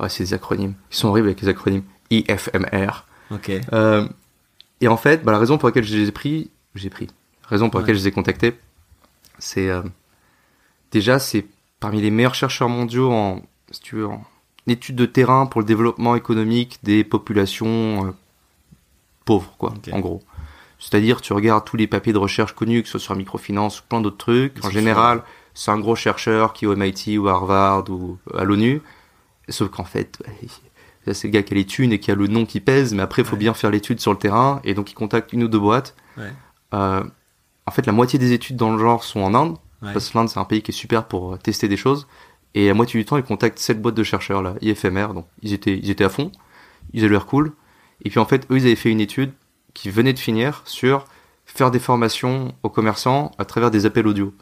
ouais, 0.00 0.08
c'est 0.08 0.24
des 0.24 0.34
acronymes. 0.34 0.74
Ils 0.90 0.96
sont 0.96 1.08
horribles 1.08 1.28
avec 1.28 1.40
les 1.40 1.48
acronymes. 1.48 1.84
IFMR. 2.10 3.04
Ok. 3.30 3.52
Euh, 3.72 4.06
et 4.80 4.88
en 4.88 4.96
fait, 4.96 5.24
bah, 5.24 5.32
la 5.32 5.38
raison 5.38 5.58
pour 5.58 5.68
laquelle 5.68 5.84
je 5.84 5.96
les 5.96 6.08
ai 6.08 6.12
pris, 6.12 6.50
j'ai 6.74 6.90
pris. 6.90 7.06
La 7.44 7.48
raison 7.48 7.70
pour 7.70 7.80
laquelle 7.80 7.96
je 7.96 8.00
les 8.00 8.08
ai 8.08 8.12
contactés, 8.12 8.58
c'est 9.38 9.68
euh, 9.68 9.82
déjà 10.90 11.18
c'est 11.18 11.46
parmi 11.80 12.00
les 12.00 12.10
meilleurs 12.10 12.34
chercheurs 12.34 12.68
mondiaux 12.68 13.12
en, 13.12 13.42
si 13.70 13.80
tu 13.80 13.96
veux, 13.96 14.06
en 14.06 14.24
études 14.66 14.96
de 14.96 15.06
terrain 15.06 15.46
pour 15.46 15.60
le 15.60 15.66
développement 15.66 16.16
économique 16.16 16.78
des 16.82 17.04
populations 17.04 18.06
euh, 18.06 18.10
pauvres, 19.24 19.54
quoi, 19.58 19.74
en 19.92 20.00
gros. 20.00 20.22
C'est-à-dire, 20.78 21.20
tu 21.20 21.32
regardes 21.32 21.64
tous 21.64 21.76
les 21.76 21.86
papiers 21.86 22.12
de 22.12 22.18
recherche 22.18 22.52
connus, 22.54 22.82
que 22.82 22.88
ce 22.88 22.98
soit 22.98 23.00
sur 23.00 23.14
la 23.14 23.18
microfinance 23.18 23.80
ou 23.80 23.84
plein 23.88 24.00
d'autres 24.00 24.18
trucs. 24.18 24.64
En 24.64 24.70
général, 24.70 25.22
c'est 25.54 25.70
un 25.70 25.78
gros 25.78 25.96
chercheur 25.96 26.52
qui 26.52 26.66
est 26.66 26.68
au 26.68 26.76
MIT 26.76 27.16
ou 27.18 27.28
à 27.28 27.32
Harvard 27.32 27.88
ou 27.88 28.18
à 28.36 28.44
l'ONU. 28.44 28.82
Sauf 29.48 29.70
qu'en 29.70 29.84
fait, 29.84 30.18
ça, 30.26 30.60
c'est 31.14 31.28
le 31.28 31.32
gars 31.32 31.42
qui 31.42 31.54
a 31.54 31.56
les 31.56 31.64
thunes 31.66 31.92
et 31.92 31.98
qui 32.00 32.10
a 32.10 32.14
le 32.14 32.26
nom 32.26 32.46
qui 32.46 32.60
pèse, 32.60 32.94
mais 32.94 33.02
après, 33.02 33.22
il 33.22 33.24
faut 33.24 33.32
Ouais. 33.32 33.38
bien 33.38 33.54
faire 33.54 33.70
l'étude 33.70 34.00
sur 34.00 34.12
le 34.12 34.18
terrain, 34.18 34.60
et 34.64 34.74
donc 34.74 34.90
il 34.90 34.94
contacte 34.94 35.32
une 35.32 35.42
ou 35.44 35.48
deux 35.48 35.58
boîtes. 35.58 35.94
Ouais. 36.16 36.32
Euh, 36.74 37.04
en 37.66 37.70
fait, 37.70 37.86
la 37.86 37.92
moitié 37.92 38.18
des 38.18 38.32
études 38.32 38.56
dans 38.56 38.72
le 38.72 38.78
genre 38.78 39.04
sont 39.04 39.20
en 39.20 39.34
Inde, 39.34 39.56
Ouais. 39.82 39.92
parce 39.92 40.08
que 40.10 40.18
l'Inde, 40.18 40.28
c'est 40.28 40.38
un 40.40 40.44
pays 40.44 40.62
qui 40.62 40.70
est 40.70 40.74
super 40.74 41.04
pour 41.06 41.34
euh, 41.34 41.36
tester 41.36 41.68
des 41.68 41.76
choses. 41.76 42.06
Et 42.54 42.68
la 42.68 42.74
moitié 42.74 42.98
du 42.98 43.04
temps, 43.04 43.16
ils 43.18 43.22
contactent 43.22 43.58
cette 43.58 43.82
boîte 43.82 43.94
de 43.94 44.02
chercheurs, 44.02 44.42
là, 44.42 44.54
IFMR, 44.62 45.08
donc 45.14 45.26
ils 45.42 45.52
étaient, 45.52 45.76
ils 45.76 45.90
étaient 45.90 46.04
à 46.04 46.08
fond, 46.08 46.32
ils 46.94 47.04
avaient 47.04 47.12
l'air 47.12 47.26
cool. 47.26 47.52
Et 48.04 48.10
puis 48.10 48.18
en 48.18 48.24
fait, 48.24 48.46
eux, 48.50 48.56
ils 48.56 48.66
avaient 48.66 48.76
fait 48.76 48.90
une 48.90 49.00
étude 49.00 49.32
qui 49.74 49.90
venait 49.90 50.12
de 50.14 50.18
finir 50.18 50.62
sur 50.64 51.04
faire 51.44 51.70
des 51.70 51.78
formations 51.78 52.54
aux 52.62 52.70
commerçants 52.70 53.30
à 53.38 53.44
travers 53.44 53.70
des 53.70 53.84
appels 53.86 54.06
audio. 54.06 54.34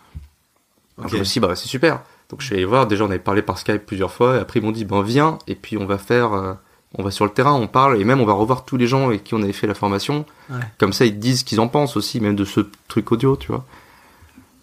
Donc 0.96 1.06
Ok. 1.06 1.12
je 1.12 1.16
me 1.18 1.24
suis 1.24 1.40
dit, 1.40 1.46
bah, 1.46 1.56
c'est 1.56 1.66
super. 1.68 2.02
Donc 2.34 2.40
je 2.40 2.46
suis 2.46 2.56
allé 2.56 2.64
voir, 2.64 2.88
déjà 2.88 3.04
on 3.04 3.10
avait 3.10 3.20
parlé 3.20 3.42
par 3.42 3.58
Skype 3.58 3.86
plusieurs 3.86 4.10
fois, 4.10 4.34
et 4.34 4.38
après 4.40 4.58
ils 4.58 4.62
m'ont 4.64 4.72
dit, 4.72 4.84
ben 4.84 5.02
viens, 5.02 5.38
et 5.46 5.54
puis 5.54 5.78
on 5.78 5.86
va 5.86 5.98
faire, 5.98 6.32
euh, 6.32 6.54
on 6.98 7.04
va 7.04 7.12
sur 7.12 7.24
le 7.24 7.30
terrain, 7.30 7.52
on 7.52 7.68
parle, 7.68 8.00
et 8.00 8.02
même 8.02 8.20
on 8.20 8.24
va 8.24 8.32
revoir 8.32 8.64
tous 8.64 8.76
les 8.76 8.88
gens 8.88 9.06
avec 9.06 9.22
qui 9.22 9.34
on 9.34 9.42
avait 9.44 9.52
fait 9.52 9.68
la 9.68 9.74
formation. 9.74 10.26
Ouais. 10.50 10.56
Comme 10.78 10.92
ça, 10.92 11.04
ils 11.04 11.16
disent 11.16 11.38
ce 11.38 11.44
qu'ils 11.44 11.60
en 11.60 11.68
pensent 11.68 11.96
aussi, 11.96 12.18
même 12.18 12.34
de 12.34 12.44
ce 12.44 12.62
truc 12.88 13.12
audio, 13.12 13.36
tu 13.36 13.52
vois. 13.52 13.64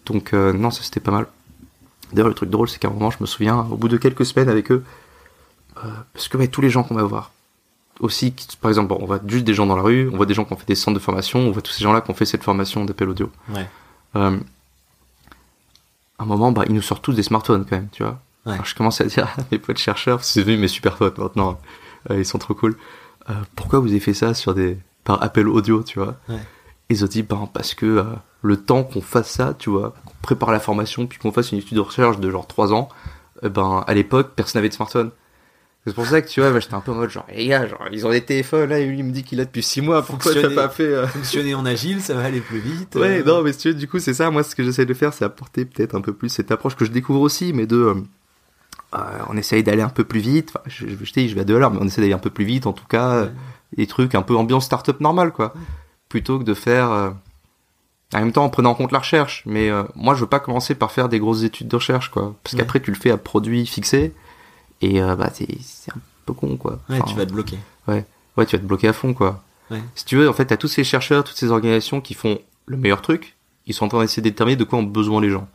Donc 0.04 0.34
euh, 0.34 0.52
non, 0.52 0.70
ça 0.70 0.82
c'était 0.82 1.00
pas 1.00 1.12
mal. 1.12 1.26
D'ailleurs, 2.12 2.28
le 2.28 2.34
truc 2.34 2.50
drôle, 2.50 2.68
c'est 2.68 2.78
qu'à 2.78 2.88
un 2.88 2.90
moment, 2.90 3.10
je 3.10 3.16
me 3.20 3.26
souviens, 3.26 3.60
au 3.70 3.78
bout 3.78 3.88
de 3.88 3.96
quelques 3.96 4.26
semaines 4.26 4.50
avec 4.50 4.70
eux, 4.70 4.84
euh, 5.78 5.88
parce 6.12 6.28
que 6.28 6.44
tous 6.44 6.60
les 6.60 6.68
gens 6.68 6.82
qu'on 6.82 6.94
va 6.94 7.04
voir, 7.04 7.30
aussi, 8.00 8.34
par 8.60 8.70
exemple, 8.70 8.88
bon, 8.88 8.98
on 9.00 9.06
voit 9.06 9.20
juste 9.26 9.44
des 9.44 9.54
gens 9.54 9.64
dans 9.64 9.76
la 9.76 9.82
rue, 9.82 10.10
on 10.12 10.18
voit 10.18 10.26
des 10.26 10.34
gens 10.34 10.44
qui 10.44 10.52
ont 10.52 10.58
fait 10.58 10.68
des 10.68 10.74
centres 10.74 10.98
de 10.98 11.02
formation, 11.02 11.38
on 11.38 11.52
voit 11.52 11.62
tous 11.62 11.72
ces 11.72 11.84
gens-là 11.84 12.02
qui 12.02 12.10
ont 12.10 12.14
fait 12.14 12.26
cette 12.26 12.42
formation 12.42 12.84
d'appel 12.84 13.08
audio. 13.08 13.30
Ouais. 13.48 13.66
Un 16.22 16.26
moment, 16.26 16.52
bah, 16.52 16.62
ils 16.68 16.74
nous 16.74 16.82
sortent 16.82 17.02
tous 17.02 17.14
des 17.14 17.22
smartphones 17.22 17.64
quand 17.64 17.76
même, 17.76 17.88
tu 17.90 18.02
vois. 18.04 18.20
Ouais. 18.46 18.52
Alors 18.52 18.64
je 18.64 18.74
commence 18.74 19.00
à 19.00 19.04
dire 19.04 19.26
à 19.26 19.42
mes 19.50 19.58
potes 19.58 19.78
chercheurs, 19.78 20.24
c'est 20.24 20.40
devenu 20.40 20.56
mes 20.56 20.68
super 20.68 20.96
potes 20.96 21.18
maintenant, 21.18 21.58
euh, 22.10 22.18
ils 22.18 22.24
sont 22.24 22.38
trop 22.38 22.54
cool. 22.54 22.76
Euh, 23.30 23.34
pourquoi 23.56 23.78
vous 23.80 23.88
avez 23.88 24.00
fait 24.00 24.14
ça 24.14 24.34
sur 24.34 24.54
des 24.54 24.78
par 25.04 25.22
appel 25.22 25.48
audio, 25.48 25.82
tu 25.82 25.98
vois? 25.98 26.16
Ouais. 26.28 26.38
Ils 26.88 27.04
ont 27.04 27.08
dit, 27.08 27.22
ben 27.22 27.48
parce 27.52 27.74
que 27.74 27.86
euh, 27.86 28.04
le 28.42 28.56
temps 28.56 28.84
qu'on 28.84 29.00
fasse 29.00 29.30
ça, 29.30 29.54
tu 29.58 29.70
vois, 29.70 29.94
qu'on 30.04 30.14
prépare 30.22 30.52
la 30.52 30.60
formation, 30.60 31.06
puis 31.06 31.18
qu'on 31.18 31.32
fasse 31.32 31.50
une 31.52 31.58
étude 31.58 31.76
de 31.76 31.80
recherche 31.80 32.18
de 32.18 32.30
genre 32.30 32.46
3 32.46 32.72
ans, 32.72 32.88
ben 33.42 33.84
à 33.86 33.94
l'époque, 33.94 34.32
personne 34.36 34.60
n'avait 34.60 34.68
de 34.68 34.74
smartphone. 34.74 35.10
C'est 35.84 35.94
pour 35.94 36.06
ça 36.06 36.22
que 36.22 36.28
tu 36.28 36.40
vois, 36.40 36.58
j'étais 36.60 36.74
un 36.74 36.80
peu 36.80 36.92
en 36.92 36.94
mode 36.94 37.10
genre, 37.10 37.26
les 37.34 37.46
gars, 37.48 37.66
genre, 37.66 37.88
ils 37.90 38.06
ont 38.06 38.10
des 38.10 38.20
téléphones 38.20 38.70
là, 38.70 38.78
et 38.78 38.86
lui 38.86 38.98
il 38.98 39.04
me 39.04 39.10
dit 39.10 39.24
qu'il 39.24 39.40
a 39.40 39.44
depuis 39.44 39.64
6 39.64 39.80
mois, 39.80 40.02
pourquoi 40.02 40.32
t'as 40.32 40.54
pas 40.54 40.68
fait 40.68 40.84
euh, 40.84 41.06
Fonctionner 41.08 41.54
en 41.56 41.66
agile, 41.66 42.00
ça 42.00 42.14
va 42.14 42.22
aller 42.22 42.40
plus 42.40 42.60
vite. 42.60 42.94
Ouais, 42.94 43.20
euh, 43.20 43.24
non, 43.24 43.42
mais 43.42 43.52
si 43.52 43.58
tu 43.58 43.68
veux, 43.68 43.74
du 43.74 43.88
coup, 43.88 43.98
c'est 43.98 44.14
ça. 44.14 44.30
Moi, 44.30 44.44
ce 44.44 44.54
que 44.54 44.62
j'essaie 44.62 44.86
de 44.86 44.94
faire, 44.94 45.12
c'est 45.12 45.24
apporter 45.24 45.64
peut-être 45.64 45.96
un 45.96 46.00
peu 46.00 46.12
plus 46.12 46.28
cette 46.28 46.52
approche 46.52 46.76
que 46.76 46.84
je 46.84 46.92
découvre 46.92 47.20
aussi, 47.20 47.52
mais 47.52 47.66
de. 47.66 47.76
euh, 48.94 49.00
on 49.28 49.36
essaye 49.36 49.64
d'aller 49.64 49.82
un 49.82 49.88
peu 49.88 50.04
plus 50.04 50.20
vite. 50.20 50.50
Enfin, 50.54 50.62
je, 50.68 50.86
je, 50.86 51.04
je 51.04 51.12
dis, 51.12 51.28
je 51.28 51.34
vais 51.34 51.40
à 51.40 51.44
deux 51.44 51.56
à 51.56 51.58
l'heure, 51.58 51.72
mais 51.72 51.78
on 51.80 51.86
essaie 51.86 52.00
d'aller 52.00 52.12
un 52.12 52.18
peu 52.18 52.30
plus 52.30 52.44
vite, 52.44 52.66
en 52.66 52.72
tout 52.72 52.86
cas, 52.86 53.22
Ouais. 53.24 53.30
des 53.76 53.86
trucs 53.88 54.14
un 54.14 54.22
peu 54.22 54.36
ambiance 54.36 54.66
start-up 54.66 55.00
normale, 55.00 55.32
quoi. 55.32 55.52
Plutôt 56.08 56.38
que 56.38 56.44
de 56.44 56.54
faire. 56.54 56.90
en 56.90 58.18
même 58.20 58.30
temps, 58.30 58.44
en 58.44 58.50
prenant 58.50 58.70
en 58.70 58.74
compte 58.76 58.92
la 58.92 58.98
recherche. 59.00 59.42
Mais 59.46 59.70
moi, 59.96 60.14
je 60.14 60.20
veux 60.20 60.26
pas 60.28 60.38
commencer 60.40 60.76
par 60.76 60.92
faire 60.92 61.08
des 61.08 61.18
grosses 61.18 61.42
études 61.42 61.66
de 61.68 61.74
recherche, 61.76 62.10
quoi. 62.10 62.36
Parce 62.44 62.54
Ouais. 62.54 62.60
qu'après, 62.60 62.78
tu 62.80 62.92
le 62.92 62.96
fais 62.96 63.10
à 63.10 63.16
produit 63.16 63.66
fixé, 63.66 64.12
et 64.82 65.00
euh, 65.02 65.16
bah, 65.16 65.30
c'est 65.34 65.92
un 65.92 66.00
peu 66.26 66.32
con, 66.34 66.56
quoi. 66.56 66.78
Ouais, 66.88 67.00
tu 67.06 67.14
vas 67.14 67.24
te 67.26 67.32
bloquer. 67.32 67.58
Ouais, 67.88 68.04
tu 68.46 68.56
vas 68.56 68.62
te 68.62 68.66
bloquer 68.66 68.88
à 68.88 68.92
fond, 68.92 69.14
quoi. 69.14 69.42
Ouais. 69.70 69.82
Si 69.94 70.04
tu 70.04 70.16
veux, 70.16 70.28
en 70.28 70.32
fait, 70.32 70.46
t'as 70.46 70.56
tous 70.56 70.68
ces 70.68 70.84
chercheurs, 70.84 71.24
toutes 71.24 71.36
ces 71.36 71.50
organisations 71.50 72.00
qui 72.00 72.14
font 72.14 72.38
le 72.66 72.76
meilleur 72.76 73.00
truc. 73.02 73.36
Ils 73.66 73.74
sont 73.74 73.84
en 73.84 73.88
train 73.88 74.00
d'essayer 74.00 74.22
de 74.22 74.28
déterminer 74.28 74.56
de 74.56 74.64
quoi 74.64 74.78
ont 74.78 74.82
besoin 74.82 75.20
les 75.20 75.30
gens. 75.30 75.48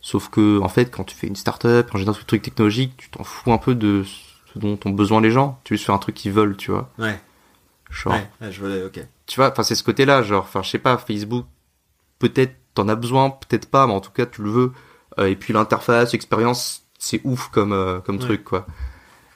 Sauf 0.00 0.28
que, 0.28 0.60
en 0.60 0.68
fait, 0.68 0.90
quand 0.90 1.04
tu 1.04 1.14
fais 1.16 1.26
une 1.26 1.36
start-up, 1.36 1.88
en 1.94 1.98
général, 1.98 2.18
ce 2.20 2.26
truc 2.26 2.42
technologique, 2.42 2.94
tu 2.96 3.08
t'en 3.10 3.24
fous 3.24 3.52
un 3.52 3.58
peu 3.58 3.74
de 3.74 4.02
ce 4.52 4.58
dont 4.58 4.78
ont 4.84 4.90
besoin 4.90 5.20
les 5.20 5.30
gens. 5.30 5.60
Tu 5.64 5.72
veux 5.72 5.76
juste 5.76 5.86
faire 5.86 5.94
un 5.94 5.98
truc 5.98 6.14
qu'ils 6.14 6.32
veulent, 6.32 6.56
tu 6.56 6.70
vois. 6.70 6.90
Ouais. 6.98 7.18
Genre, 7.90 8.12
Ouais, 8.12 8.28
ouais, 8.40 8.52
je 8.52 8.60
vois, 8.60 8.86
ok. 8.86 9.00
tu 9.26 9.36
vois, 9.36 9.50
enfin, 9.52 9.62
c'est 9.62 9.74
ce 9.74 9.82
côté-là, 9.84 10.22
genre, 10.22 10.42
enfin, 10.44 10.62
je 10.62 10.70
sais 10.70 10.78
pas, 10.78 10.96
Facebook, 10.98 11.46
peut-être 12.18 12.54
t'en 12.74 12.88
as 12.88 12.96
besoin, 12.96 13.30
peut-être 13.30 13.66
pas, 13.70 13.86
mais 13.86 13.92
en 13.92 14.00
tout 14.00 14.10
cas, 14.10 14.26
tu 14.26 14.42
le 14.42 14.50
veux. 14.50 14.72
Euh, 15.18 15.26
et 15.26 15.36
puis 15.36 15.52
l'interface, 15.52 16.12
l'expérience, 16.12 16.83
c'est 17.04 17.20
ouf 17.24 17.48
comme, 17.48 17.72
euh, 17.72 18.00
comme 18.00 18.16
Ouais. 18.16 18.22
truc, 18.22 18.44
quoi. 18.44 18.66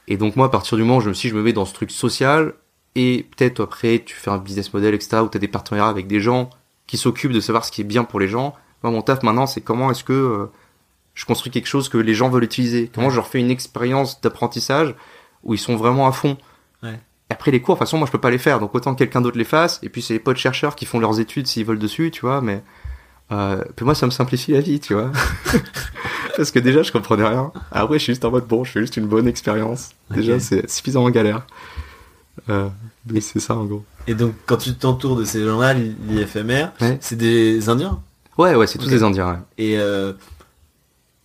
Et 0.06 0.16
donc, 0.16 0.36
moi, 0.36 0.46
à 0.46 0.48
partir 0.48 0.76
du 0.76 0.84
moment 0.84 0.98
où 0.98 1.00
je 1.00 1.08
me 1.10 1.14
suis, 1.14 1.28
je 1.28 1.34
me 1.34 1.42
mets 1.42 1.52
dans 1.52 1.64
ce 1.66 1.74
truc 1.74 1.90
social, 1.90 2.54
et 2.94 3.26
peut-être 3.36 3.60
après, 3.60 4.02
tu 4.04 4.14
fais 4.16 4.30
un 4.30 4.38
business 4.38 4.72
model, 4.72 4.94
etc., 4.94 5.18
où 5.22 5.28
t'as 5.28 5.38
des 5.38 5.48
partenariats 5.48 5.88
avec 5.90 6.06
des 6.06 6.20
gens 6.20 6.50
qui 6.86 6.96
s'occupent 6.96 7.32
de 7.32 7.40
savoir 7.40 7.64
ce 7.64 7.70
qui 7.70 7.82
est 7.82 7.84
bien 7.84 8.04
pour 8.04 8.18
les 8.18 8.28
gens. 8.28 8.54
Moi, 8.82 8.92
mon 8.92 9.02
taf 9.02 9.22
maintenant, 9.22 9.46
c'est 9.46 9.60
comment 9.60 9.90
est-ce 9.90 10.04
que 10.04 10.12
euh, 10.12 10.46
je 11.14 11.26
construis 11.26 11.50
quelque 11.52 11.66
chose 11.66 11.88
que 11.88 11.98
les 11.98 12.14
gens 12.14 12.30
veulent 12.30 12.44
utiliser. 12.44 12.90
Comment 12.94 13.10
je 13.10 13.16
leur 13.16 13.26
fais 13.26 13.40
une 13.40 13.50
expérience 13.50 14.20
d'apprentissage 14.20 14.94
où 15.44 15.52
ils 15.52 15.58
sont 15.58 15.76
vraiment 15.76 16.06
à 16.08 16.12
fond. 16.12 16.38
Ouais. 16.82 16.98
Et 17.30 17.32
après 17.34 17.50
les 17.50 17.60
cours, 17.60 17.74
de 17.74 17.78
toute 17.78 17.86
façon, 17.86 17.98
moi 17.98 18.06
je 18.06 18.12
peux 18.12 18.20
pas 18.20 18.30
les 18.30 18.38
faire, 18.38 18.58
donc 18.60 18.74
autant 18.74 18.94
que 18.94 18.98
quelqu'un 19.00 19.20
d'autre 19.20 19.36
les 19.36 19.44
fasse. 19.44 19.78
Et 19.82 19.90
puis 19.90 20.00
c'est 20.00 20.14
les 20.14 20.20
potes 20.20 20.38
chercheurs 20.38 20.74
qui 20.76 20.86
font 20.86 20.98
leurs 20.98 21.20
études 21.20 21.46
s'ils 21.46 21.66
veulent 21.66 21.78
dessus, 21.78 22.10
tu 22.10 22.22
vois. 22.22 22.40
Mais 22.40 22.62
euh, 23.32 23.62
puis 23.76 23.84
moi, 23.84 23.94
ça 23.94 24.06
me 24.06 24.10
simplifie 24.10 24.52
la 24.52 24.60
vie, 24.60 24.80
tu 24.80 24.94
vois. 24.94 25.10
Parce 26.36 26.50
que 26.50 26.58
déjà, 26.58 26.82
je 26.82 26.92
comprenais 26.92 27.26
rien. 27.26 27.52
Après, 27.72 27.98
je 27.98 28.04
suis 28.04 28.12
juste 28.12 28.24
en 28.24 28.30
mode 28.30 28.46
bon, 28.46 28.64
je 28.64 28.70
fais 28.70 28.80
juste 28.80 28.96
une 28.96 29.06
bonne 29.06 29.26
expérience. 29.28 29.90
Déjà, 30.10 30.38
c'est 30.38 30.68
suffisamment 30.70 31.10
galère. 31.10 31.46
Euh, 32.48 32.68
mais 33.10 33.20
c'est 33.20 33.40
ça 33.40 33.54
en 33.56 33.64
gros. 33.64 33.84
Et 34.06 34.14
donc, 34.14 34.32
quand 34.46 34.56
tu 34.56 34.72
t'entoures 34.74 35.16
de 35.16 35.24
ces 35.24 35.44
gens-là, 35.44 35.74
l'IFMR, 35.74 36.68
Ouais. 36.80 36.96
c'est 37.00 37.16
des 37.16 37.68
Indiens? 37.68 38.00
Ouais, 38.38 38.54
ouais, 38.54 38.66
c'est 38.68 38.78
tous 38.78 38.88
des 38.88 39.02
Indiens. 39.02 39.30
ouais. 39.32 39.38
Et, 39.58 39.78
euh, 39.78 40.12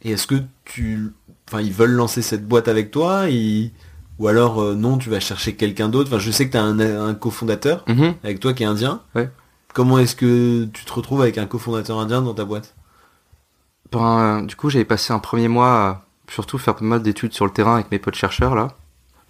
et 0.03 0.11
est-ce 0.11 0.25
que 0.27 0.35
tu, 0.65 1.11
enfin, 1.47 1.61
ils 1.61 1.71
veulent 1.71 1.91
lancer 1.91 2.21
cette 2.23 2.45
boîte 2.47 2.67
avec 2.67 2.89
toi, 2.91 3.29
ils- 3.29 3.71
ou 4.19 4.27
alors 4.27 4.61
euh, 4.61 4.73
non, 4.75 4.97
tu 4.97 5.09
vas 5.09 5.19
chercher 5.19 5.53
quelqu'un 5.55 5.89
d'autre? 5.89 6.09
Enfin, 6.11 6.19
je 6.19 6.31
sais 6.31 6.47
que 6.47 6.51
tu 6.51 6.57
as 6.57 6.63
un, 6.63 6.79
un 6.79 7.13
cofondateur 7.13 7.83
Mhm. 7.87 8.15
avec 8.23 8.39
toi 8.39 8.53
qui 8.53 8.63
est 8.63 8.65
indien. 8.65 9.01
Ouais. 9.15 9.29
Comment 9.73 9.97
est-ce 9.99 10.15
que 10.15 10.65
tu 10.65 10.85
te 10.85 10.93
retrouves 10.93 11.21
avec 11.21 11.37
un 11.37 11.45
cofondateur 11.45 11.99
indien 11.99 12.21
dans 12.21 12.33
ta 12.33 12.45
boîte? 12.45 12.75
Ben, 13.91 14.41
euh, 14.41 14.45
du 14.45 14.55
coup, 14.55 14.69
j'avais 14.69 14.85
passé 14.85 15.13
un 15.13 15.19
premier 15.19 15.47
mois 15.47 15.87
à 15.87 16.05
surtout 16.29 16.57
faire 16.57 16.75
pas 16.75 16.85
mal 16.85 17.01
d'études 17.01 17.33
sur 17.33 17.45
le 17.45 17.51
terrain 17.51 17.75
avec 17.75 17.91
mes 17.91 17.99
potes 17.99 18.15
chercheurs 18.15 18.55
là. 18.55 18.69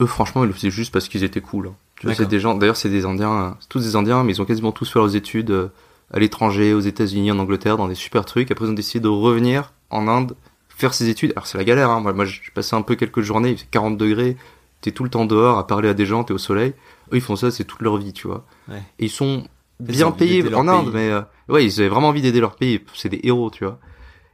Eux, 0.02 0.06
franchement, 0.06 0.44
ils 0.44 0.48
le 0.48 0.54
faisaient 0.54 0.72
juste 0.72 0.92
parce 0.92 1.08
qu'ils 1.08 1.24
étaient 1.24 1.42
cool. 1.42 1.68
hein. 1.68 1.76
Tu 1.96 2.08
vois, 2.08 2.16
c'est 2.16 2.24
D'accord. 2.24 2.30
des 2.32 2.40
gens. 2.40 2.56
D'ailleurs, 2.56 2.76
c'est 2.78 2.90
des 2.90 3.06
Indiens, 3.06 3.56
c'est 3.60 3.70
tous 3.70 3.84
des 3.84 3.96
Indiens, 3.96 4.24
mais 4.24 4.34
ils 4.34 4.42
ont 4.42 4.46
quasiment 4.46 4.72
tous 4.72 4.90
fait 4.92 5.00
leurs 5.00 5.16
études 5.16 5.52
euh, 5.52 5.68
à 6.14 6.20
l'étranger, 6.20 6.74
aux 6.74 6.80
États-Unis, 6.80 7.32
en 7.32 7.40
Angleterre, 7.40 7.78
dans 7.78 7.88
des 7.88 7.96
super 7.96 8.26
trucs. 8.26 8.52
Après, 8.52 8.66
ils 8.66 8.70
ont 8.70 8.74
décidé 8.74 9.00
de 9.02 9.08
revenir 9.08 9.72
en 9.90 10.08
Inde, 10.08 10.36
faire 10.70 10.94
ces 10.94 11.08
études. 11.10 11.32
Alors, 11.36 11.48
c'est 11.48 11.58
la 11.58 11.64
galère. 11.64 11.90
Hein. 11.90 12.00
Moi, 12.02 12.12
moi, 12.14 12.26
j'ai 12.26 12.42
passé 12.54 12.76
un 12.76 12.82
peu 12.82 12.96
quelques 12.96 13.22
journées. 13.22 13.52
Il 13.52 13.58
fait 13.58 13.68
40 13.72 13.98
degrés. 13.98 14.36
T'es 14.82 14.92
tout 14.92 15.04
le 15.04 15.10
temps 15.10 15.26
dehors 15.26 15.58
à 15.58 15.68
parler 15.68 15.88
à 15.88 15.94
des 15.94 16.06
gens. 16.06 16.24
T'es 16.24 16.34
au 16.34 16.38
soleil. 16.38 16.74
Eux, 17.14 17.18
ils 17.18 17.22
font 17.22 17.36
ça, 17.38 17.52
c'est 17.52 17.64
toute 17.64 17.82
leur 17.82 17.98
vie, 17.98 18.12
tu 18.12 18.28
vois. 18.28 18.44
Ouais. 18.68 18.82
Et 19.00 19.06
ils 19.06 19.12
sont 19.12 19.48
bien 19.92 20.12
payés 20.12 20.54
en 20.56 20.68
Inde, 20.68 20.86
pays. 20.86 20.94
mais 20.94 21.10
euh, 21.10 21.22
ouais, 21.50 21.66
ils 21.66 21.80
avaient 21.80 21.90
vraiment 21.90 22.10
envie 22.10 22.22
d'aider 22.22 22.40
leur 22.40 22.56
pays. 22.56 22.82
C'est 22.94 23.10
des 23.10 23.20
héros, 23.24 23.50
tu 23.52 23.64
vois. 23.66 23.80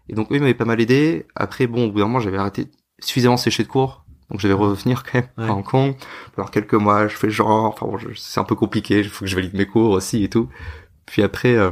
Et 0.07 0.13
donc 0.15 0.31
eux, 0.31 0.35
ils 0.35 0.41
m'avaient 0.41 0.53
pas 0.53 0.65
mal 0.65 0.79
aidé. 0.81 1.25
Après, 1.35 1.67
bon, 1.67 1.88
au 1.88 1.91
bout 1.91 1.99
d'un 1.99 2.05
moment, 2.05 2.19
j'avais 2.19 2.38
arrêté 2.38 2.67
suffisamment 2.99 3.38
séché 3.38 3.63
de 3.63 3.67
cours. 3.67 4.05
Donc 4.29 4.39
je 4.41 4.47
vais 4.47 4.53
revenir 4.53 5.03
quand 5.03 5.15
même 5.19 5.29
Ouais. 5.38 5.45
à 5.47 5.53
Hong 5.53 5.63
Kong. 5.63 5.95
Alors 6.38 6.51
quelques 6.51 6.73
mois, 6.75 7.07
je 7.07 7.15
fais 7.15 7.29
genre, 7.31 7.65
enfin 7.65 7.88
bon, 7.88 7.97
c'est 8.15 8.39
un 8.39 8.43
peu 8.43 8.55
compliqué, 8.55 8.99
il 8.99 9.09
faut 9.09 9.25
que 9.25 9.31
je 9.31 9.35
valide 9.35 9.55
mes 9.55 9.65
cours 9.65 9.91
aussi 9.91 10.23
et 10.23 10.29
tout. 10.29 10.49
Puis 11.07 11.23
après, 11.23 11.55
euh, 11.55 11.71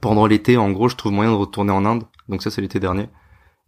pendant 0.00 0.26
l'été, 0.26 0.56
en 0.56 0.70
gros, 0.70 0.88
je 0.88 0.96
trouve 0.96 1.12
moyen 1.12 1.30
de 1.30 1.36
retourner 1.36 1.72
en 1.72 1.84
Inde. 1.84 2.04
Donc 2.28 2.42
ça, 2.42 2.50
c'est 2.50 2.60
l'été 2.62 2.80
dernier. 2.80 3.08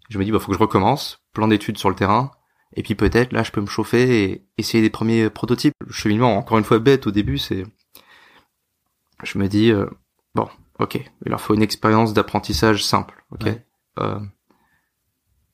Je 0.08 0.18
me 0.18 0.24
dis, 0.24 0.32
bah, 0.32 0.38
faut 0.38 0.48
que 0.50 0.54
je 0.54 0.62
recommence. 0.62 1.18
Plein 1.34 1.48
d'études 1.48 1.78
sur 1.78 1.88
le 1.90 1.94
terrain. 1.94 2.30
Et 2.76 2.82
puis 2.82 2.94
peut-être, 2.94 3.32
là, 3.32 3.42
je 3.42 3.50
peux 3.50 3.60
me 3.60 3.66
chauffer 3.66 4.22
et 4.24 4.46
essayer 4.56 4.82
des 4.82 4.90
premiers 4.90 5.28
prototypes. 5.28 5.74
Le 5.84 5.92
cheminement, 5.92 6.36
encore 6.36 6.56
une 6.58 6.64
fois, 6.64 6.78
bête 6.78 7.06
au 7.06 7.10
début, 7.10 7.38
c'est... 7.38 7.64
Je 9.22 9.38
me 9.38 9.48
dis, 9.48 9.70
euh, 9.70 9.86
bon, 10.34 10.48
ok, 10.78 10.96
il 10.96 11.30
leur 11.30 11.40
faut 11.40 11.54
une 11.54 11.62
expérience 11.62 12.12
d'apprentissage 12.14 12.84
simple, 12.84 13.24
ok 13.32 13.44
Ouais. 13.44 13.66
Euh, 13.98 14.20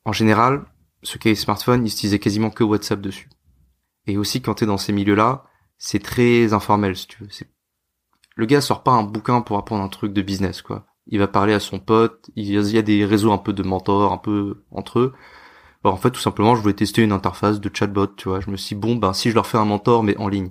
En 0.04 0.12
général, 0.12 0.64
ceux 1.02 1.18
qui 1.18 1.28
avaient 1.28 1.34
des 1.34 1.40
smartphones, 1.40 1.84
ils 1.86 1.90
utilisaient 1.92 2.18
quasiment 2.18 2.50
que 2.50 2.64
WhatsApp 2.64 3.00
dessus. 3.00 3.28
Et 4.06 4.16
aussi 4.18 4.40
quand 4.40 4.54
t'es 4.54 4.66
dans 4.66 4.78
ces 4.78 4.92
milieux-là, 4.92 5.44
c'est 5.78 6.02
très 6.02 6.52
informel, 6.52 6.96
si 6.96 7.06
tu 7.08 7.22
veux. 7.24 7.30
C'est... 7.30 7.50
Le 8.36 8.46
gars 8.46 8.60
sort 8.60 8.82
pas 8.82 8.92
un 8.92 9.02
bouquin 9.02 9.40
pour 9.40 9.58
apprendre 9.58 9.82
un 9.82 9.88
truc 9.88 10.12
de 10.12 10.22
business, 10.22 10.62
quoi. 10.62 10.86
Il 11.08 11.18
va 11.18 11.28
parler 11.28 11.54
à 11.54 11.60
son 11.60 11.78
pote, 11.78 12.30
il 12.34 12.46
y 12.50 12.78
a 12.78 12.82
des 12.82 13.04
réseaux 13.04 13.32
un 13.32 13.38
peu 13.38 13.52
de 13.52 13.62
mentors, 13.62 14.12
un 14.12 14.18
peu 14.18 14.64
entre 14.70 14.98
eux. 14.98 15.14
Alors 15.84 15.94
en 15.94 15.98
fait, 15.98 16.10
tout 16.10 16.20
simplement, 16.20 16.56
je 16.56 16.62
voulais 16.62 16.74
tester 16.74 17.02
une 17.02 17.12
interface 17.12 17.60
de 17.60 17.70
chatbot, 17.72 18.08
tu 18.08 18.28
vois. 18.28 18.40
Je 18.40 18.50
me 18.50 18.56
suis 18.56 18.74
dit, 18.74 18.80
bon, 18.80 18.96
ben, 18.96 19.12
si 19.12 19.30
je 19.30 19.34
leur 19.34 19.46
fais 19.46 19.58
un 19.58 19.64
mentor, 19.64 20.02
mais 20.02 20.16
en 20.18 20.28
ligne. 20.28 20.50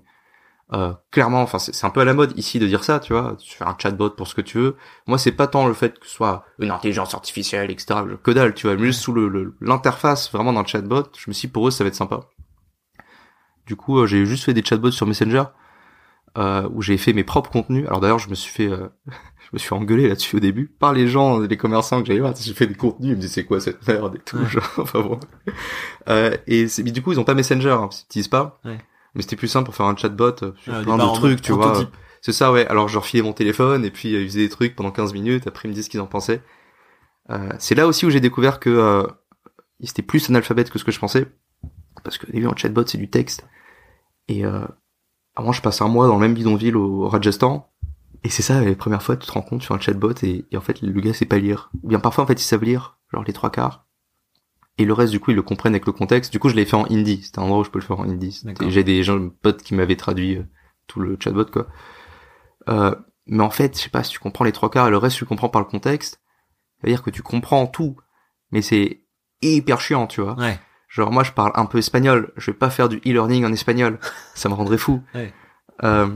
Euh, 0.74 0.94
clairement, 1.12 1.42
enfin, 1.42 1.60
c'est 1.60 1.86
un 1.86 1.92
peu 1.92 2.00
à 2.00 2.06
la 2.06 2.14
mode 2.14 2.38
ici 2.38 2.58
de 2.58 2.66
dire 2.66 2.84
ça, 2.84 3.00
tu 3.00 3.14
vois. 3.14 3.36
Tu 3.40 3.56
fais 3.56 3.66
un 3.66 3.76
chatbot 3.78 4.12
pour 4.12 4.28
ce 4.28 4.36
que 4.36 4.42
tu 4.42 4.58
veux. 4.58 4.76
Moi, 5.08 5.18
c'est 5.18 5.32
pas 5.32 5.48
tant 5.48 5.68
le 5.68 5.74
fait 5.74 6.00
que 6.00 6.08
ce 6.08 6.14
soit 6.14 6.44
une 6.60 6.72
intelligence 6.72 7.14
artificielle, 7.14 7.70
etc. 7.70 8.00
Que 8.24 8.32
dalle, 8.32 8.54
tu 8.54 8.68
vois. 8.68 8.76
Mais 8.76 8.86
juste 8.86 9.02
sous 9.02 9.14
le 9.14 9.56
l'interface, 9.62 10.32
vraiment 10.32 10.54
dans 10.54 10.62
le 10.62 10.68
chatbot, 10.68 11.04
je 11.18 11.30
me 11.30 11.34
suis 11.34 11.48
dit, 11.48 11.52
pour 11.52 11.68
eux, 11.68 11.72
ça 11.72 11.84
va 11.84 11.90
être 11.90 11.96
sympa. 11.96 12.22
Du 13.68 13.76
coup, 13.76 14.00
euh, 14.00 14.08
j'ai 14.08 14.26
juste 14.26 14.44
fait 14.44 14.54
des 14.54 14.64
chatbots 14.64 14.92
sur 14.92 15.08
Messenger 15.08 15.44
euh, 16.38 16.68
où 16.74 16.82
j'ai 16.82 16.98
fait 16.98 17.14
mes 17.14 17.24
propres 17.24 17.50
contenus. 17.50 17.86
Alors 17.88 18.02
d'ailleurs, 18.02 18.20
je 18.20 18.30
me 18.30 18.36
suis 18.36 18.52
fait, 18.52 18.68
euh, 18.68 18.88
je 19.08 19.50
me 19.54 19.58
suis 19.58 19.74
engueulé 19.74 20.08
là-dessus 20.08 20.36
au 20.36 20.40
début 20.40 20.68
par 20.68 20.94
les 20.94 21.08
gens, 21.08 21.40
les 21.40 21.58
commerçants 21.58 22.02
que 22.02 22.08
j'avais 22.08 22.20
voir. 22.20 22.34
J'ai 22.36 22.54
fait 22.54 22.68
des 22.68 22.76
contenus, 22.76 23.12
ils 23.12 23.16
me 23.16 23.22
disaient 23.22 23.42
c'est 23.42 23.46
quoi 23.46 23.60
cette 23.60 23.88
merde 23.88 24.16
et 24.16 24.20
tout. 24.20 24.44
Genre, 24.48 24.70
enfin 24.78 25.02
bon. 25.02 25.20
Euh, 26.10 26.36
et 26.48 26.68
mais 26.84 26.92
du 26.92 27.02
coup, 27.02 27.14
ils 27.14 27.20
ont 27.20 27.24
pas 27.24 27.34
Messenger, 27.34 27.70
hein, 27.70 27.90
ils 27.92 28.06
utilisent 28.06 28.28
pas. 28.28 28.60
Ouais. 28.66 28.78
Mais 29.16 29.22
c'était 29.22 29.36
plus 29.36 29.48
simple 29.48 29.66
pour 29.66 29.76
faire 29.76 29.86
un 29.86 29.96
chatbot 29.96 30.44
euh, 30.44 30.52
sur 30.62 30.82
plein 30.82 30.98
de 30.98 31.14
trucs, 31.16 31.42
tu 31.42 31.54
vois. 31.54 31.84
C'est 32.22 32.34
ça, 32.34 32.52
ouais. 32.52 32.68
Alors 32.68 32.88
je 32.88 32.96
leur 32.96 33.06
filais 33.06 33.24
mon 33.24 33.34
téléphone 33.34 33.86
et 33.86 33.92
puis 33.92 34.10
ils 34.10 34.28
faisaient 34.28 34.42
des 34.42 34.50
trucs 34.50 34.76
pendant 34.76 34.92
15 34.92 35.14
minutes. 35.14 35.48
Après, 35.48 35.68
ils 35.68 35.72
me 35.72 35.76
disent 35.76 35.86
ce 35.86 35.90
qu'ils 35.90 36.02
en 36.02 36.08
pensaient. 36.08 36.42
c'est 37.60 37.76
là 37.76 37.88
aussi 37.88 38.06
où 38.06 38.10
j'ai 38.10 38.20
découvert 38.20 38.60
que 38.60 39.06
ils 39.80 39.90
étaient 39.90 40.02
plus 40.02 40.30
analphabètes 40.30 40.70
que 40.70 40.80
ce 40.80 40.84
que 40.84 40.92
je 40.92 41.00
pensais. 41.00 41.28
Parce 42.04 42.18
que 42.18 42.32
début, 42.32 42.48
un 42.48 42.56
chatbot, 42.56 42.86
c'est 42.86 42.98
du 42.98 43.10
texte. 43.10 43.48
Et 44.28 44.46
euh, 44.46 44.66
avant, 45.36 45.52
je 45.52 45.62
passe 45.62 45.82
un 45.82 45.88
mois 45.88 46.08
dans 46.08 46.16
le 46.16 46.22
même 46.22 46.34
bidonville 46.34 46.76
au 46.76 47.08
Rajasthan. 47.08 47.72
Et 48.24 48.30
c'est 48.30 48.42
ça, 48.42 48.62
les 48.62 48.76
premières 48.76 49.04
fois, 49.04 49.18
tu 49.18 49.28
te 49.28 49.32
rends 49.32 49.42
compte 49.42 49.62
sur 49.62 49.76
un 49.76 49.80
chatbot 49.80 50.14
et, 50.24 50.46
en 50.56 50.62
fait, 50.62 50.82
le 50.82 51.00
gars 51.02 51.14
sait 51.14 51.26
pas 51.26 51.38
lire. 51.38 51.70
Ou 51.84 51.90
bien 51.90 52.00
parfois, 52.00 52.24
en 52.24 52.28
fait, 52.28 52.42
ils 52.42 52.46
savent 52.46 52.64
lire, 52.64 52.98
genre 53.14 53.24
les 53.24 53.34
trois 53.34 53.52
quarts. 53.52 53.85
Et 54.78 54.86
le 54.86 54.94
reste, 54.94 55.12
du 55.12 55.20
coup, 55.20 55.32
ils 55.32 55.36
le 55.36 55.42
comprennent 55.42 55.74
avec 55.74 55.86
le 55.86 55.94
contexte. 55.94 56.32
Du 56.32 56.40
coup, 56.40 56.50
je 56.50 56.56
l'ai 56.56 56.66
fait 56.66 56.76
en 56.76 56.86
hindi. 56.86 57.24
C'était 57.24 57.40
un 57.40 57.44
endroit 57.44 57.60
où 57.60 57.64
je 57.64 57.70
peux 57.70 57.80
le 57.80 57.86
faire 57.86 58.00
en 58.00 58.04
hindi. 58.04 58.42
J'ai 58.68 58.84
des 58.84 59.04
gens, 59.04 59.30
potes 59.30 59.64
qui 59.64 59.74
m'avaient 59.74 59.96
traduit 59.96 60.38
euh, 60.38 60.44
tout 60.88 61.00
le 61.00 61.18
chatbot, 61.20 61.46
quoi. 61.46 61.68
Euh, 62.68 62.94
mais 63.28 63.44
en 63.44 63.50
fait, 63.50 63.78
je 63.78 63.84
sais 63.84 63.90
pas, 63.90 64.04
si 64.04 64.12
tu 64.12 64.20
comprends 64.20 64.44
les 64.44 64.52
trois 64.52 64.70
quarts 64.70 64.88
et 64.88 64.92
le 64.92 64.98
reste, 64.98 65.18
tu 65.18 65.26
comprends 65.26 65.50
par 65.50 65.62
le 65.62 65.68
contexte, 65.68 66.16
ça 66.16 66.88
veut 66.88 66.90
dire 66.90 67.04
que 67.04 67.10
tu 67.10 67.24
comprends 67.24 67.68
tout. 67.68 67.96
Mais 68.52 68.62
c'est 68.62 69.02
hyper 69.42 69.80
chiant, 69.80 70.08
tu 70.08 70.22
vois. 70.22 70.36
Ouais. 70.38 70.60
Genre 70.96 71.12
moi 71.12 71.24
je 71.24 71.32
parle 71.32 71.52
un 71.56 71.66
peu 71.66 71.78
espagnol, 71.78 72.32
je 72.38 72.52
vais 72.52 72.58
pas 72.58 72.70
faire 72.70 72.88
du 72.88 72.98
e-learning 72.98 73.44
en 73.44 73.52
espagnol, 73.52 74.00
ça 74.34 74.48
me 74.48 74.54
rendrait 74.54 74.78
fou. 74.78 75.04
Euh, 75.84 76.16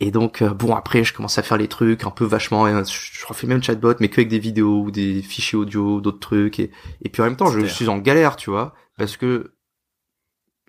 et 0.00 0.10
donc 0.10 0.42
euh, 0.42 0.50
bon 0.50 0.74
après 0.74 1.04
je 1.04 1.14
commence 1.14 1.38
à 1.38 1.42
faire 1.42 1.56
les 1.56 1.68
trucs 1.68 2.04
un 2.04 2.10
peu 2.10 2.24
vachement, 2.24 2.66
je, 2.84 3.10
je 3.12 3.26
refais 3.26 3.46
même 3.46 3.62
chatbot 3.62 3.94
mais 4.00 4.08
que 4.08 4.20
avec 4.20 4.28
des 4.28 4.38
vidéos 4.38 4.82
ou 4.82 4.90
des 4.90 5.22
fichiers 5.22 5.58
audio, 5.58 6.00
d'autres 6.00 6.20
trucs 6.20 6.60
et, 6.60 6.70
et 7.02 7.08
puis 7.08 7.22
en 7.22 7.26
même 7.26 7.36
temps 7.36 7.50
je, 7.50 7.64
suis 7.66 7.88
en 7.88 7.98
galère 7.98 8.36
tu 8.36 8.50
vois 8.50 8.74
parce 8.98 9.16
que 9.16 9.54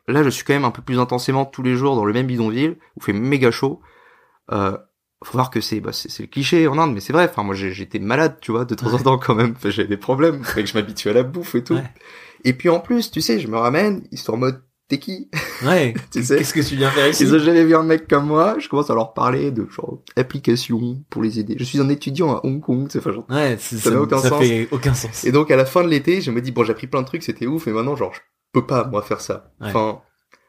là 0.08 0.24
je 0.24 0.30
suis 0.30 0.44
quand 0.44 0.54
même 0.54 0.66
un 0.66 0.72
peu 0.72 0.82
plus 0.82 1.00
intensément 1.00 1.46
tous 1.46 1.64
les 1.64 1.76
jours 1.76 1.96
dans 1.96 2.06
le 2.06 2.14
même 2.14 2.28
bidonville 2.28 2.78
où 2.96 3.02
fait 3.02 3.14
méga 3.14 3.52
chaud. 3.52 3.82
Euh, 4.52 4.78
faut 5.24 5.34
voir 5.34 5.50
que 5.50 5.62
c'est 5.62 5.80
bah, 5.80 5.92
c'est 5.94 6.22
le 6.22 6.28
cliché 6.28 6.68
en 6.68 6.78
Inde 6.78 6.94
mais 6.94 7.00
c'est 7.00 7.12
vrai. 7.12 7.28
Enfin 7.30 7.44
moi 7.44 7.56
j'étais 7.56 8.00
malade 8.00 8.38
tu 8.40 8.52
vois 8.52 8.66
de 8.66 8.76
temps 8.76 8.94
en 8.94 9.00
temps 9.00 9.18
quand 9.18 9.36
même. 9.36 9.56
J'avais 9.66 9.88
des 9.88 9.98
problèmes. 9.98 10.44
Fait 10.44 10.64
que 10.64 10.70
je 10.70 10.76
m'habitue 10.76 11.10
à 11.10 11.14
la 11.14 11.24
bouffe 11.24 11.56
et 11.56 11.64
tout. 11.64 11.80
Et 12.44 12.54
puis 12.54 12.70
en 12.70 12.80
plus, 12.80 13.12
tu 13.12 13.22
sais, 13.22 13.40
je 13.40 13.48
me 13.48 13.58
ramène, 13.58 14.08
ils 14.12 14.18
sont 14.18 14.34
en 14.34 14.38
mode 14.38 14.64
t'es 14.88 15.00
qui? 15.00 15.30
Ouais. 15.66 15.94
tu 16.12 16.24
sais 16.24 16.38
Qu'est-ce 16.38 16.54
que 16.54 16.62
tu 16.62 16.76
viens 16.76 16.90
faire 16.90 17.08
ici? 17.08 17.24
Ils 17.24 17.36
ont 17.36 17.40
jamais 17.40 17.64
vu 17.64 17.76
un 17.76 17.84
mec 17.84 18.08
comme 18.08 18.28
moi. 18.28 18.58
Je 18.60 18.70
commence 18.70 18.90
à 18.90 18.96
leur 18.96 19.14
parler 19.14 19.52
de 19.52 19.68
genre 19.70 20.02
applications 20.16 21.04
pour 21.10 21.22
les 21.22 21.40
aider. 21.40 21.56
Je 21.60 21.64
suis 21.64 21.80
un 21.80 21.90
étudiant 21.90 22.36
à 22.36 22.46
Hong 22.46 22.62
Kong, 22.62 22.88
c'est 22.90 23.04
genre. 23.04 23.26
Ouais, 23.30 23.58
ça 23.58 23.92
n'a 23.92 24.02
aucun 24.02 24.20
ça 24.20 24.30
sens. 24.30 24.40
fait 24.40 24.68
aucun 24.72 24.94
sens. 24.94 25.26
Et 25.26 25.32
donc 25.32 25.52
à 25.52 25.56
la 25.56 25.66
fin 25.66 25.84
de 25.84 25.90
l'été, 25.90 26.22
je 26.22 26.32
me 26.32 26.42
dis 26.42 26.52
bon, 26.52 26.64
j'ai 26.64 26.72
appris 26.72 26.88
plein 26.88 27.02
de 27.02 27.08
trucs, 27.08 27.24
c'était 27.24 27.48
ouf, 27.48 27.68
mais 27.68 27.74
maintenant 27.74 27.96
genre 27.96 28.14
je 28.14 28.20
peux 28.54 28.66
pas 28.66 28.86
moi 28.86 29.02
faire 29.02 29.22
ça. 29.22 29.52
Enfin, 29.60 30.02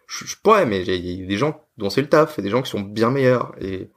je, 0.07 0.24
je, 0.24 0.37
pourrais, 0.42 0.66
mais 0.66 0.83
il 0.83 1.07
y 1.07 1.24
a 1.24 1.27
des 1.27 1.37
gens 1.37 1.61
dont 1.77 1.90
c'est 1.90 2.01
le 2.01 2.09
taf, 2.09 2.38
et 2.38 2.42
des 2.42 2.51
gens 2.51 2.62
qui 2.62 2.70
sont 2.70 2.81
bien 2.81 3.11
meilleurs 3.11 3.53
et 3.61 3.90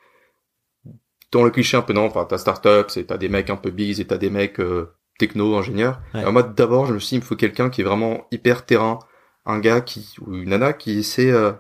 dans 1.31 1.43
le 1.43 1.49
cliché 1.49 1.77
un 1.77 1.81
peu 1.81 1.93
non, 1.93 2.05
enfin 2.05 2.25
t'as 2.25 2.37
startup, 2.37 2.89
c'est 2.89 3.05
t'as 3.05 3.17
des 3.17 3.29
mecs 3.29 3.49
un 3.49 3.55
peu 3.55 3.71
biz 3.71 4.01
et 4.01 4.05
t'as 4.05 4.17
des 4.17 4.29
mecs 4.29 4.59
euh, 4.59 4.93
techno, 5.17 5.55
ingénieur. 5.55 6.01
Alors 6.13 6.33
moi, 6.33 6.43
d'abord, 6.43 6.87
je 6.87 6.93
me 6.93 6.99
suis 6.99 7.09
dit, 7.09 7.15
il 7.15 7.19
me 7.19 7.25
faut 7.25 7.35
quelqu'un 7.35 7.69
qui 7.69 7.81
est 7.81 7.83
vraiment 7.83 8.27
hyper 8.31 8.65
terrain, 8.65 8.99
un 9.45 9.59
gars 9.59 9.81
qui 9.81 10.15
ou 10.21 10.33
une 10.35 10.49
nana 10.49 10.73
qui 10.73 11.03
sait 11.03 11.31
euh, 11.31 11.51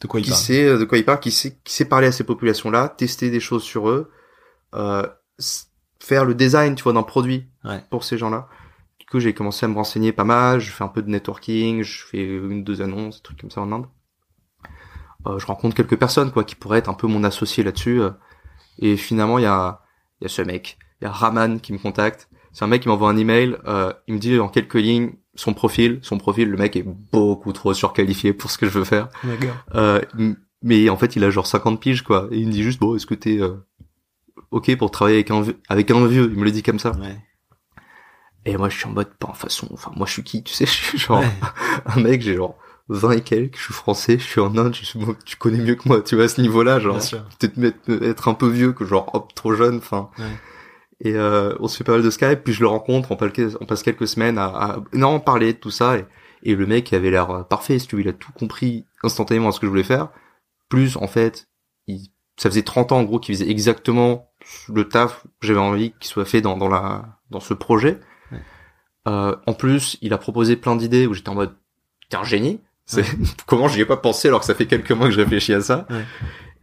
de 0.00 0.06
quoi 0.06 0.20
il 0.20 0.24
qui 0.24 0.30
parle. 0.30 0.42
sait 0.42 0.64
euh, 0.64 0.78
de 0.78 0.84
quoi 0.84 0.98
il 0.98 1.04
parle, 1.04 1.20
qui 1.20 1.30
sait 1.30 1.58
qui 1.64 1.72
sait 1.72 1.84
parler 1.84 2.08
à 2.08 2.12
ces 2.12 2.24
populations-là, 2.24 2.88
tester 2.88 3.30
des 3.30 3.40
choses 3.40 3.62
sur 3.62 3.88
eux, 3.88 4.10
euh, 4.74 5.06
faire 5.98 6.24
le 6.24 6.34
design, 6.34 6.74
tu 6.74 6.82
vois, 6.82 6.92
d'un 6.92 7.02
produit 7.02 7.48
pour 7.90 8.04
ces 8.04 8.18
gens-là. 8.18 8.48
Du 8.98 9.06
coup, 9.06 9.20
j'ai 9.20 9.34
commencé 9.34 9.66
à 9.66 9.68
me 9.68 9.74
renseigner 9.74 10.12
pas 10.12 10.24
mal. 10.24 10.60
Je 10.60 10.70
fais 10.70 10.84
un 10.84 10.88
peu 10.88 11.02
de 11.02 11.10
networking, 11.10 11.82
je 11.82 12.04
fais 12.04 12.24
une 12.24 12.64
deux 12.64 12.82
annonces, 12.82 13.16
des 13.16 13.22
trucs 13.22 13.40
comme 13.40 13.50
ça 13.50 13.60
en 13.60 13.72
Inde. 13.72 13.86
Euh, 15.26 15.38
je 15.38 15.46
rencontre 15.46 15.76
quelques 15.76 15.98
personnes 15.98 16.32
quoi 16.32 16.42
qui 16.44 16.56
pourraient 16.56 16.78
être 16.78 16.88
un 16.88 16.94
peu 16.94 17.06
mon 17.06 17.24
associé 17.24 17.62
là-dessus. 17.62 18.00
Euh. 18.00 18.10
et 18.78 18.96
finalement, 18.96 19.38
il 19.38 19.42
y 19.42 19.46
a 19.46 19.80
il 20.20 20.24
y 20.24 20.26
a 20.26 20.28
ce 20.28 20.42
mec, 20.42 20.78
il 21.00 21.04
y 21.04 21.06
a 21.08 21.10
Raman 21.10 21.60
qui 21.60 21.72
me 21.72 21.78
contacte 21.78 22.28
c'est 22.52 22.64
un 22.64 22.68
mec 22.68 22.82
qui 22.82 22.88
m'envoie 22.88 23.08
un 23.08 23.16
email, 23.16 23.56
euh, 23.66 23.92
il 24.06 24.14
me 24.14 24.18
dit 24.18 24.38
en 24.38 24.48
quelques 24.48 24.74
lignes 24.74 25.14
son 25.34 25.54
profil, 25.54 25.98
son 26.02 26.18
profil, 26.18 26.48
le 26.50 26.56
mec 26.56 26.76
est 26.76 26.84
beaucoup 27.12 27.52
trop 27.52 27.74
surqualifié 27.74 28.32
pour 28.32 28.50
ce 28.50 28.58
que 28.58 28.66
je 28.66 28.78
veux 28.78 28.84
faire. 28.84 29.08
Euh, 29.74 30.00
mais 30.62 30.88
en 30.88 30.96
fait, 30.96 31.16
il 31.16 31.24
a 31.24 31.30
genre 31.30 31.46
50 31.46 31.80
piges 31.80 32.02
quoi. 32.02 32.28
Et 32.30 32.38
il 32.38 32.46
me 32.46 32.52
dit 32.52 32.62
juste 32.62 32.80
bon, 32.80 32.94
est-ce 32.94 33.06
que 33.06 33.14
t'es 33.14 33.40
euh, 33.40 33.54
ok 34.50 34.76
pour 34.76 34.90
travailler 34.90 35.16
avec 35.16 35.30
un 35.30 35.44
avec 35.68 35.90
un 35.90 36.06
vieux? 36.06 36.30
Il 36.32 36.38
me 36.38 36.44
le 36.44 36.50
dit 36.50 36.62
comme 36.62 36.78
ça. 36.78 36.92
Ouais. 36.92 37.18
Et 38.44 38.56
moi, 38.56 38.68
je 38.68 38.76
suis 38.76 38.86
en 38.86 38.92
mode 38.92 39.14
pas 39.14 39.28
en 39.28 39.34
façon. 39.34 39.68
Enfin, 39.72 39.92
moi, 39.96 40.06
je 40.06 40.12
suis 40.12 40.24
qui 40.24 40.42
Tu 40.42 40.52
sais, 40.52 40.66
je 40.66 40.70
suis 40.70 40.98
genre 40.98 41.24
un 41.86 42.00
mec, 42.00 42.22
j'ai 42.22 42.36
genre 42.36 42.58
20 42.88 43.12
et 43.12 43.20
quelques, 43.22 43.56
je 43.56 43.62
suis 43.62 43.74
français, 43.74 44.18
je 44.18 44.24
suis 44.24 44.40
en 44.40 44.56
Inde, 44.56 44.74
je 44.74 44.84
suis, 44.84 44.98
tu 45.24 45.36
connais 45.36 45.58
mieux 45.58 45.76
que 45.76 45.88
moi, 45.88 46.02
tu 46.02 46.16
vois, 46.16 46.24
à 46.24 46.28
ce 46.28 46.40
niveau-là, 46.40 46.80
genre, 46.80 46.98
peut-être 47.38 48.02
être 48.02 48.28
un 48.28 48.34
peu 48.34 48.48
vieux 48.48 48.72
que 48.72 48.84
genre, 48.84 49.08
hop, 49.14 49.32
trop 49.34 49.54
jeune, 49.54 49.76
enfin. 49.76 50.10
Ouais. 50.18 50.24
Et 51.04 51.14
euh, 51.14 51.54
on 51.58 51.68
se 51.68 51.76
fait 51.76 51.84
pas 51.84 51.92
mal 51.92 52.02
de 52.02 52.10
Skype, 52.10 52.44
puis 52.44 52.52
je 52.52 52.60
le 52.60 52.68
rencontre, 52.68 53.10
on 53.10 53.16
passe, 53.16 53.82
quelques 53.82 54.06
semaines 54.06 54.38
à, 54.38 54.46
à 54.46 54.76
énormément 54.92 55.20
parler 55.20 55.52
de 55.52 55.58
tout 55.58 55.72
ça. 55.72 55.98
Et, 55.98 56.04
et 56.44 56.54
le 56.54 56.66
mec 56.66 56.92
avait 56.92 57.10
l'air 57.10 57.30
euh, 57.30 57.42
parfait, 57.42 57.78
si 57.78 57.86
tu 57.86 57.96
veux, 57.96 58.02
il 58.02 58.08
a 58.08 58.12
tout 58.12 58.32
compris 58.32 58.86
instantanément 59.02 59.48
à 59.48 59.52
ce 59.52 59.60
que 59.60 59.66
je 59.66 59.70
voulais 59.70 59.82
faire. 59.82 60.08
Plus, 60.68 60.96
en 60.96 61.08
fait, 61.08 61.48
il, 61.86 62.08
ça 62.36 62.50
faisait 62.50 62.62
30 62.62 62.92
ans 62.92 62.98
en 62.98 63.04
gros 63.04 63.18
qu'il 63.18 63.34
faisait 63.34 63.50
exactement 63.50 64.32
le 64.68 64.88
taf 64.88 65.24
que 65.40 65.46
j'avais 65.46 65.60
envie 65.60 65.92
qu'il 66.00 66.08
soit 66.08 66.24
fait 66.24 66.40
dans, 66.40 66.56
dans, 66.56 66.68
la, 66.68 67.18
dans 67.30 67.40
ce 67.40 67.54
projet. 67.54 68.00
Euh, 69.08 69.36
en 69.46 69.54
plus, 69.54 69.98
il 70.00 70.12
a 70.12 70.18
proposé 70.18 70.56
plein 70.56 70.76
d'idées 70.76 71.06
où 71.06 71.14
j'étais 71.14 71.28
en 71.28 71.34
mode, 71.34 71.54
t'es 72.08 72.16
un 72.16 72.24
génie. 72.24 72.60
C'est 72.86 73.04
comment 73.46 73.68
j'y 73.68 73.80
ai 73.80 73.86
pas 73.86 73.96
pensé 73.96 74.28
alors 74.28 74.40
que 74.40 74.46
ça 74.46 74.54
fait 74.54 74.66
quelques 74.66 74.92
mois 74.92 75.06
que 75.06 75.12
je 75.12 75.20
réfléchis 75.20 75.54
à 75.54 75.60
ça. 75.60 75.86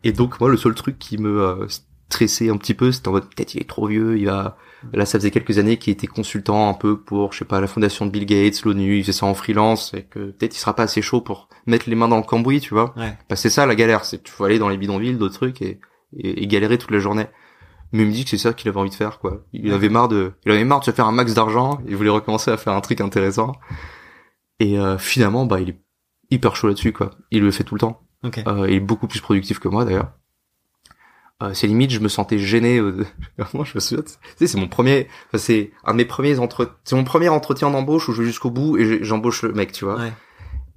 Et 0.04 0.12
donc 0.12 0.40
moi, 0.40 0.50
le 0.50 0.58
seul 0.58 0.76
truc 0.76 0.98
qui 0.98 1.18
me 1.18 1.42
euh, 1.42 1.68
stressé 2.10 2.50
un 2.50 2.58
petit 2.58 2.74
peu, 2.74 2.92
c'était 2.92 3.08
en 3.08 3.12
mode 3.12 3.26
peut-être 3.26 3.54
il 3.54 3.62
est 3.62 3.70
trop 3.70 3.86
vieux, 3.86 4.18
il 4.18 4.26
va 4.26 4.58
là 4.94 5.06
ça 5.06 5.20
faisait 5.20 5.30
quelques 5.30 5.60
années 5.60 5.78
qu'il 5.78 5.94
était 5.94 6.08
consultant 6.08 6.70
un 6.70 6.74
peu 6.74 7.00
pour 7.00 7.34
je 7.34 7.40
sais 7.40 7.46
pas 7.46 7.62
la 7.62 7.68
fondation 7.68 8.06
de 8.08 8.12
Bill 8.12 8.26
Gates, 8.26 8.64
l'ONU, 8.64 8.98
il 8.98 9.04
faisait 9.04 9.14
ça 9.18 9.28
en 9.28 9.36
freelance 9.36 9.94
et 9.94 10.04
que 10.04 10.32
peut-être 10.32 10.56
il 10.56 10.60
sera 10.60 10.76
pas 10.76 10.84
assez 10.84 11.04
chaud 11.04 11.22
pour 11.22 11.50
mettre 11.68 11.88
les 11.88 11.96
mains 11.96 12.08
dans 12.08 12.18
le 12.18 12.24
cambouis, 12.24 12.62
tu 12.62 12.74
vois. 12.74 12.94
Ouais. 12.98 13.16
Bah, 13.30 13.36
c'est 13.36 13.52
ça 13.52 13.68
la 13.68 13.76
galère, 13.76 14.06
c'est 14.06 14.24
tu 14.24 14.32
faut 14.32 14.44
aller 14.44 14.58
dans 14.58 14.70
les 14.70 14.78
bidonvilles, 14.78 15.18
d'autres 15.18 15.36
trucs 15.36 15.62
et, 15.62 15.80
et, 16.18 16.48
galérer 16.48 16.80
toute 16.80 16.92
la 16.92 17.00
journée. 17.00 17.28
Mais 17.92 18.04
il 18.04 18.08
me 18.08 18.12
dit 18.12 18.24
que 18.24 18.32
c'est 18.32 18.38
ça 18.38 18.54
qu'il 18.54 18.68
avait 18.70 18.80
envie 18.80 18.90
de 18.90 18.96
faire 18.96 19.20
quoi. 19.20 19.44
Il 19.54 19.72
avait 19.72 19.90
marre 19.90 20.08
de 20.08 20.34
il 20.46 20.52
avait 20.52 20.64
marre 20.64 20.80
de 20.80 20.86
se 20.86 20.92
faire 20.92 21.06
un 21.06 21.12
max 21.12 21.36
d'argent, 21.36 21.80
il 21.88 21.96
voulait 21.96 22.10
recommencer 22.10 22.50
à 22.50 22.58
faire 22.58 22.74
un 22.74 22.82
truc 22.82 23.02
intéressant. 23.02 23.54
Et 24.60 24.80
euh, 24.80 24.98
finalement 24.98 25.46
bah 25.46 25.60
il 25.60 25.70
est 25.70 25.82
hyper 26.32 26.56
chaud 26.56 26.68
là-dessus 26.68 26.92
quoi. 26.92 27.12
Il 27.30 27.44
le 27.44 27.52
fait 27.52 27.64
tout 27.64 27.76
le 27.76 27.82
temps. 27.82 28.02
Euh, 28.24 28.66
il 28.68 28.76
est 28.76 28.80
beaucoup 28.80 29.08
plus 29.08 29.22
productif 29.22 29.60
que 29.60 29.68
moi 29.68 29.86
d'ailleurs. 29.86 30.12
Euh, 31.42 31.54
c'est 31.54 31.68
limite 31.68 31.92
je 31.92 32.02
me 32.02 32.10
sentais 32.10 32.38
gêné 32.38 32.80
euh, 32.80 33.06
moi 33.54 33.64
je 33.64 33.72
me 33.76 33.80
souviens 33.80 34.04
tu 34.04 34.12
sais 34.36 34.46
c'est 34.46 34.58
mon 34.58 34.68
premier 34.68 35.08
enfin, 35.28 35.38
c'est 35.38 35.72
un 35.86 35.94
de 35.94 35.98
mes 35.98 36.04
premiers 36.04 36.38
entre 36.38 36.76
c'est 36.84 36.98
mon 36.98 37.06
premier 37.06 37.30
entretien 37.30 37.72
d'embauche 37.72 38.10
où 38.10 38.14
je 38.14 38.22
vais 38.22 38.28
jusqu'au 38.28 38.50
bout 38.52 38.78
et 38.78 39.06
j'embauche 39.06 39.44
le 39.44 39.54
mec 39.54 39.72
tu 39.72 39.86
vois? 39.86 39.96
Ouais. 39.96 40.12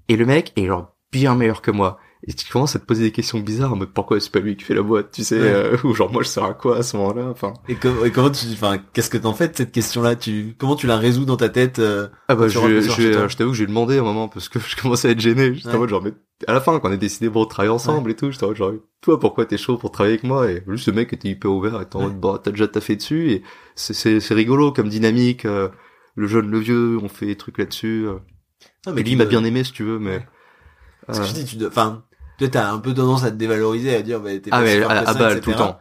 et 0.08 0.14
le 0.14 0.24
mec 0.24 0.52
est 0.54 0.66
genre 0.66 0.94
bien 1.10 1.34
meilleur 1.34 1.62
que 1.62 1.72
moi 1.72 1.98
et 2.26 2.34
tu 2.34 2.50
commences 2.50 2.76
à 2.76 2.78
te 2.78 2.84
poser 2.84 3.02
des 3.02 3.10
questions 3.10 3.40
bizarres 3.40 3.72
en 3.72 3.76
mode 3.76 3.90
pourquoi 3.92 4.20
c'est 4.20 4.30
pas 4.30 4.38
lui 4.38 4.56
qui 4.56 4.64
fait 4.64 4.74
la 4.74 4.82
boîte 4.82 5.10
tu 5.10 5.24
sais 5.24 5.38
euh, 5.40 5.76
ou 5.84 5.94
genre 5.94 6.12
moi 6.12 6.22
je 6.22 6.28
sers 6.28 6.44
à 6.44 6.54
quoi 6.54 6.78
à 6.78 6.82
ce 6.82 6.96
moment-là 6.96 7.26
enfin. 7.28 7.54
Et, 7.68 7.74
comment 7.74 8.30
tu 8.30 8.46
enfin 8.52 8.78
qu'est-ce 8.92 9.10
que 9.10 9.18
t'en 9.18 9.34
fais 9.34 9.48
de 9.48 9.56
cette 9.56 9.72
question 9.72 10.02
là 10.02 10.14
tu 10.14 10.54
comment 10.58 10.76
tu 10.76 10.86
la 10.86 10.96
résous 10.96 11.24
dans 11.24 11.36
ta 11.36 11.48
tête 11.48 11.80
euh, 11.80 12.08
ah 12.28 12.36
bah 12.36 12.46
je 12.48 12.58
je, 12.58 13.28
je 13.28 13.36
t'avoue 13.36 13.50
que 13.50 13.56
j'ai 13.56 13.66
demandé 13.66 13.98
un 13.98 14.02
moment 14.02 14.28
parce 14.28 14.48
que 14.48 14.58
je 14.66 14.76
commençais 14.76 15.08
à 15.08 15.10
être 15.12 15.20
gêné. 15.20 15.54
Juste 15.54 15.66
en 15.66 15.78
mode 15.78 15.88
genre 15.88 16.02
mais 16.02 16.12
à 16.46 16.52
la 16.52 16.60
fin 16.60 16.78
quand 16.78 16.88
on 16.88 16.92
a 16.92 16.96
décidé 16.96 17.28
pour 17.28 17.48
travailler 17.48 17.72
ensemble 17.72 18.10
et 18.10 18.16
tout 18.16 18.30
j'étais 18.30 18.44
en 18.44 18.48
mode 18.48 18.56
genre 18.56 18.72
toi 19.00 19.18
pourquoi 19.18 19.46
t'es 19.46 19.58
chaud 19.58 19.76
pour 19.76 19.90
travailler 19.90 20.14
avec 20.14 20.24
moi? 20.24 20.48
Et 20.48 20.62
juste 20.68 20.86
ce 20.86 20.90
mec 20.92 21.12
était 21.12 21.28
hyper 21.28 21.50
ouvert 21.50 21.80
et 21.80 21.96
en 21.96 22.02
mode 22.02 22.20
bah 22.20 22.40
t'as 22.42 22.52
déjà 22.52 22.68
taffé 22.68 22.94
dessus 22.94 23.32
et 23.32 23.42
c'est 23.74 23.94
c'est 23.94 24.20
c'est 24.20 24.34
rigolo 24.34 24.72
comme 24.72 24.88
dynamique 24.88 25.44
euh, 25.44 25.68
le 26.14 26.28
jeune 26.28 26.50
le 26.50 26.58
vieux 26.58 26.98
on 27.02 27.08
fait 27.08 27.26
des 27.26 27.36
trucs 27.36 27.58
là-dessus 27.58 28.06
euh. 28.06 28.18
mais 28.94 29.02
lui 29.02 29.12
il 29.12 29.18
m'a 29.18 29.24
bien 29.24 29.42
aimé 29.44 29.64
si 29.64 29.72
tu 29.72 29.82
veux 29.82 29.98
mais 29.98 30.24
Parce 31.06 31.18
que 31.18 31.24
Euh, 31.24 31.28
je 31.28 31.32
dis, 31.34 31.44
tu 31.44 31.56
dois, 31.56 31.68
enfin, 31.68 32.04
toi, 32.50 32.60
t'as 32.62 32.70
un 32.72 32.78
peu 32.78 32.94
tendance 32.94 33.24
à 33.24 33.30
te 33.30 33.36
dévaloriser, 33.36 33.94
à 33.94 34.02
dire, 34.02 34.20
bah, 34.20 34.30
t'es 34.38 34.50
ah 34.50 34.58
pas 34.58 34.62
mais 34.62 34.74
super 34.74 34.90
à, 34.90 35.14
balle 35.14 35.40
tout 35.40 35.50
le 35.50 35.56
temps. 35.56 35.78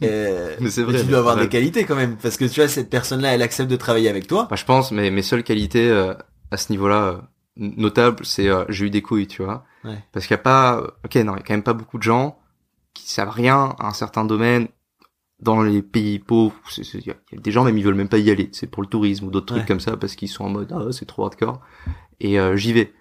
Et- 0.00 0.06
Mais 0.60 0.70
c'est 0.70 0.80
mais 0.80 0.92
vrai, 0.92 0.98
tu 1.00 1.04
mais 1.04 1.10
dois 1.10 1.18
avoir 1.20 1.34
des 1.36 1.42
vrai. 1.42 1.48
qualités 1.50 1.84
quand 1.84 1.96
même, 1.96 2.16
parce 2.16 2.36
que 2.36 2.44
tu 2.44 2.60
vois, 2.60 2.68
cette 2.68 2.90
personne-là, 2.90 3.34
elle 3.34 3.42
accepte 3.42 3.70
de 3.70 3.76
travailler 3.76 4.08
avec 4.08 4.26
toi. 4.26 4.46
Bah, 4.50 4.56
je 4.56 4.64
pense, 4.64 4.92
mais 4.92 5.10
mes 5.10 5.22
seules 5.22 5.44
qualités 5.44 5.88
euh, 5.88 6.14
à 6.50 6.56
ce 6.56 6.70
niveau-là 6.72 7.04
euh, 7.06 7.16
notables, 7.56 8.24
c'est 8.24 8.48
euh, 8.48 8.64
j'ai 8.68 8.86
eu 8.86 8.90
des 8.90 9.02
couilles, 9.02 9.26
tu 9.28 9.42
vois. 9.42 9.64
Ouais. 9.84 9.98
Parce 10.12 10.26
qu'il 10.26 10.34
y 10.34 10.40
a 10.40 10.42
pas, 10.42 10.82
ok, 11.04 11.14
non, 11.16 11.34
il 11.34 11.38
y 11.38 11.40
a 11.40 11.44
quand 11.44 11.54
même 11.54 11.62
pas 11.62 11.74
beaucoup 11.74 11.98
de 11.98 12.02
gens 12.02 12.38
qui 12.92 13.10
savent 13.12 13.30
rien 13.30 13.74
à 13.78 13.88
un 13.88 13.92
certain 13.92 14.24
domaine 14.24 14.68
dans 15.40 15.62
les 15.62 15.82
pays 15.82 16.18
pauvres. 16.18 16.54
Il 16.78 16.84
y, 17.06 17.10
a 17.10 17.14
il 17.32 17.36
y 17.36 17.38
a 17.38 17.40
des 17.40 17.50
gens 17.50 17.64
même 17.64 17.76
ils 17.76 17.84
veulent 17.84 17.94
même 17.94 18.08
pas 18.08 18.18
y 18.18 18.30
aller. 18.30 18.48
C'est 18.52 18.66
pour 18.70 18.82
le 18.82 18.88
tourisme 18.88 19.26
ou 19.26 19.30
d'autres 19.30 19.46
trucs 19.54 19.66
comme 19.66 19.80
ça 19.80 19.96
parce 19.96 20.14
qu'ils 20.14 20.28
sont 20.28 20.44
en 20.44 20.48
mode 20.48 20.72
ah 20.74 20.90
c'est 20.92 21.06
trop 21.06 21.24
hardcore. 21.24 21.60
Et 22.20 22.38
euh, 22.40 22.56
j'y 22.56 22.72
vais. 22.72 22.92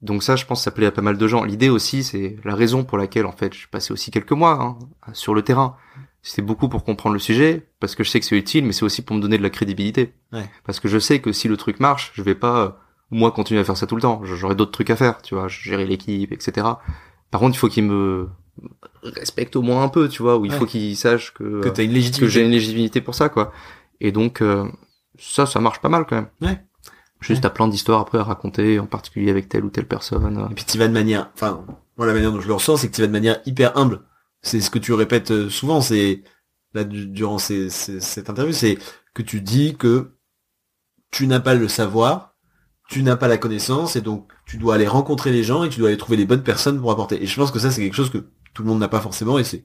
Donc 0.00 0.22
ça, 0.22 0.36
je 0.36 0.44
pense, 0.46 0.60
que 0.60 0.64
ça 0.64 0.70
plaît 0.70 0.86
à 0.86 0.92
pas 0.92 1.02
mal 1.02 1.18
de 1.18 1.26
gens. 1.26 1.42
L'idée 1.44 1.68
aussi, 1.70 2.04
c'est 2.04 2.36
la 2.44 2.54
raison 2.54 2.84
pour 2.84 2.98
laquelle, 2.98 3.26
en 3.26 3.32
fait, 3.32 3.52
je 3.54 3.66
passé 3.68 3.92
aussi 3.92 4.10
quelques 4.10 4.32
mois 4.32 4.52
hein, 4.62 4.78
sur 5.12 5.34
le 5.34 5.42
terrain. 5.42 5.76
C'était 6.22 6.42
beaucoup 6.42 6.68
pour 6.68 6.84
comprendre 6.84 7.14
le 7.14 7.18
sujet, 7.20 7.68
parce 7.80 7.94
que 7.94 8.04
je 8.04 8.10
sais 8.10 8.20
que 8.20 8.26
c'est 8.26 8.36
utile, 8.36 8.64
mais 8.64 8.72
c'est 8.72 8.84
aussi 8.84 9.02
pour 9.02 9.16
me 9.16 9.20
donner 9.22 9.38
de 9.38 9.42
la 9.42 9.50
crédibilité. 9.50 10.14
Ouais. 10.32 10.48
Parce 10.64 10.78
que 10.80 10.88
je 10.88 10.98
sais 10.98 11.20
que 11.20 11.32
si 11.32 11.48
le 11.48 11.56
truc 11.56 11.80
marche, 11.80 12.12
je 12.14 12.22
vais 12.22 12.34
pas, 12.34 12.60
euh, 12.60 12.68
moi, 13.10 13.30
continuer 13.32 13.60
à 13.60 13.64
faire 13.64 13.76
ça 13.76 13.86
tout 13.86 13.96
le 13.96 14.02
temps. 14.02 14.20
J'aurai 14.24 14.54
d'autres 14.54 14.72
trucs 14.72 14.90
à 14.90 14.96
faire, 14.96 15.22
tu 15.22 15.34
vois, 15.34 15.48
gérer 15.48 15.86
l'équipe, 15.86 16.30
etc. 16.32 16.66
Par 17.30 17.40
contre, 17.40 17.56
il 17.56 17.58
faut 17.58 17.68
qu'ils 17.68 17.84
me 17.84 18.28
respectent 19.02 19.56
au 19.56 19.62
moins 19.62 19.82
un 19.84 19.88
peu, 19.88 20.08
tu 20.08 20.22
vois, 20.22 20.36
ou 20.36 20.44
il 20.44 20.52
Ouais. 20.52 20.58
faut 20.58 20.66
qu'ils 20.66 20.96
sachent 20.96 21.32
que, 21.34 21.60
Que 21.62 21.68
euh, 21.68 22.28
j'ai 22.28 22.42
une 22.44 22.50
légitimité 22.50 23.00
pour 23.00 23.14
ça, 23.14 23.28
quoi. 23.28 23.52
Et 24.00 24.12
donc, 24.12 24.42
euh, 24.42 24.68
ça, 25.18 25.46
ça 25.46 25.60
marche 25.60 25.80
pas 25.80 25.88
mal 25.88 26.04
quand 26.06 26.16
même. 26.16 26.28
Ouais. 26.40 26.60
Juste 27.20 27.44
à 27.44 27.50
plein 27.50 27.66
d'histoires 27.68 28.00
après 28.00 28.18
à 28.18 28.22
raconter, 28.24 28.78
en 28.78 28.86
particulier 28.86 29.30
avec 29.30 29.48
telle 29.48 29.64
ou 29.64 29.70
telle 29.70 29.88
personne. 29.88 30.46
Et 30.50 30.54
puis 30.54 30.64
tu 30.64 30.78
vas 30.78 30.86
de 30.88 30.92
manière, 30.92 31.30
enfin, 31.34 31.64
moi 31.96 32.06
la 32.06 32.12
manière 32.12 32.30
dont 32.32 32.40
je 32.40 32.46
le 32.48 32.54
ressens, 32.54 32.76
c'est 32.78 32.88
que 32.88 32.94
tu 32.94 33.00
vas 33.00 33.06
de 33.08 33.12
manière 33.12 33.40
hyper 33.44 33.76
humble. 33.76 34.02
C'est 34.42 34.60
ce 34.60 34.70
que 34.70 34.78
tu 34.78 34.92
répètes 34.92 35.32
euh, 35.32 35.50
souvent, 35.50 35.80
c'est 35.80 36.22
là 36.74 36.84
du- 36.84 37.06
durant 37.08 37.38
ces, 37.38 37.70
ces- 37.70 38.00
cette 38.00 38.30
interview, 38.30 38.52
c'est 38.52 38.78
que 39.14 39.22
tu 39.22 39.40
dis 39.40 39.74
que 39.76 40.12
tu 41.10 41.26
n'as 41.26 41.40
pas 41.40 41.54
le 41.54 41.66
savoir, 41.66 42.36
tu 42.88 43.02
n'as 43.02 43.16
pas 43.16 43.26
la 43.28 43.36
connaissance, 43.38 43.96
et 43.96 44.00
donc 44.00 44.30
tu 44.46 44.56
dois 44.56 44.76
aller 44.76 44.86
rencontrer 44.86 45.32
les 45.32 45.42
gens 45.42 45.64
et 45.64 45.68
tu 45.68 45.80
dois 45.80 45.88
aller 45.88 45.98
trouver 45.98 46.16
les 46.16 46.24
bonnes 46.26 46.42
personnes 46.44 46.80
pour 46.80 46.90
apporter. 46.92 47.22
Et 47.22 47.26
je 47.26 47.34
pense 47.36 47.50
que 47.50 47.58
ça 47.58 47.70
c'est 47.72 47.82
quelque 47.82 47.94
chose 47.96 48.10
que 48.10 48.28
tout 48.54 48.62
le 48.62 48.68
monde 48.68 48.78
n'a 48.78 48.88
pas 48.88 49.00
forcément, 49.00 49.38
et 49.38 49.44
c'est 49.44 49.64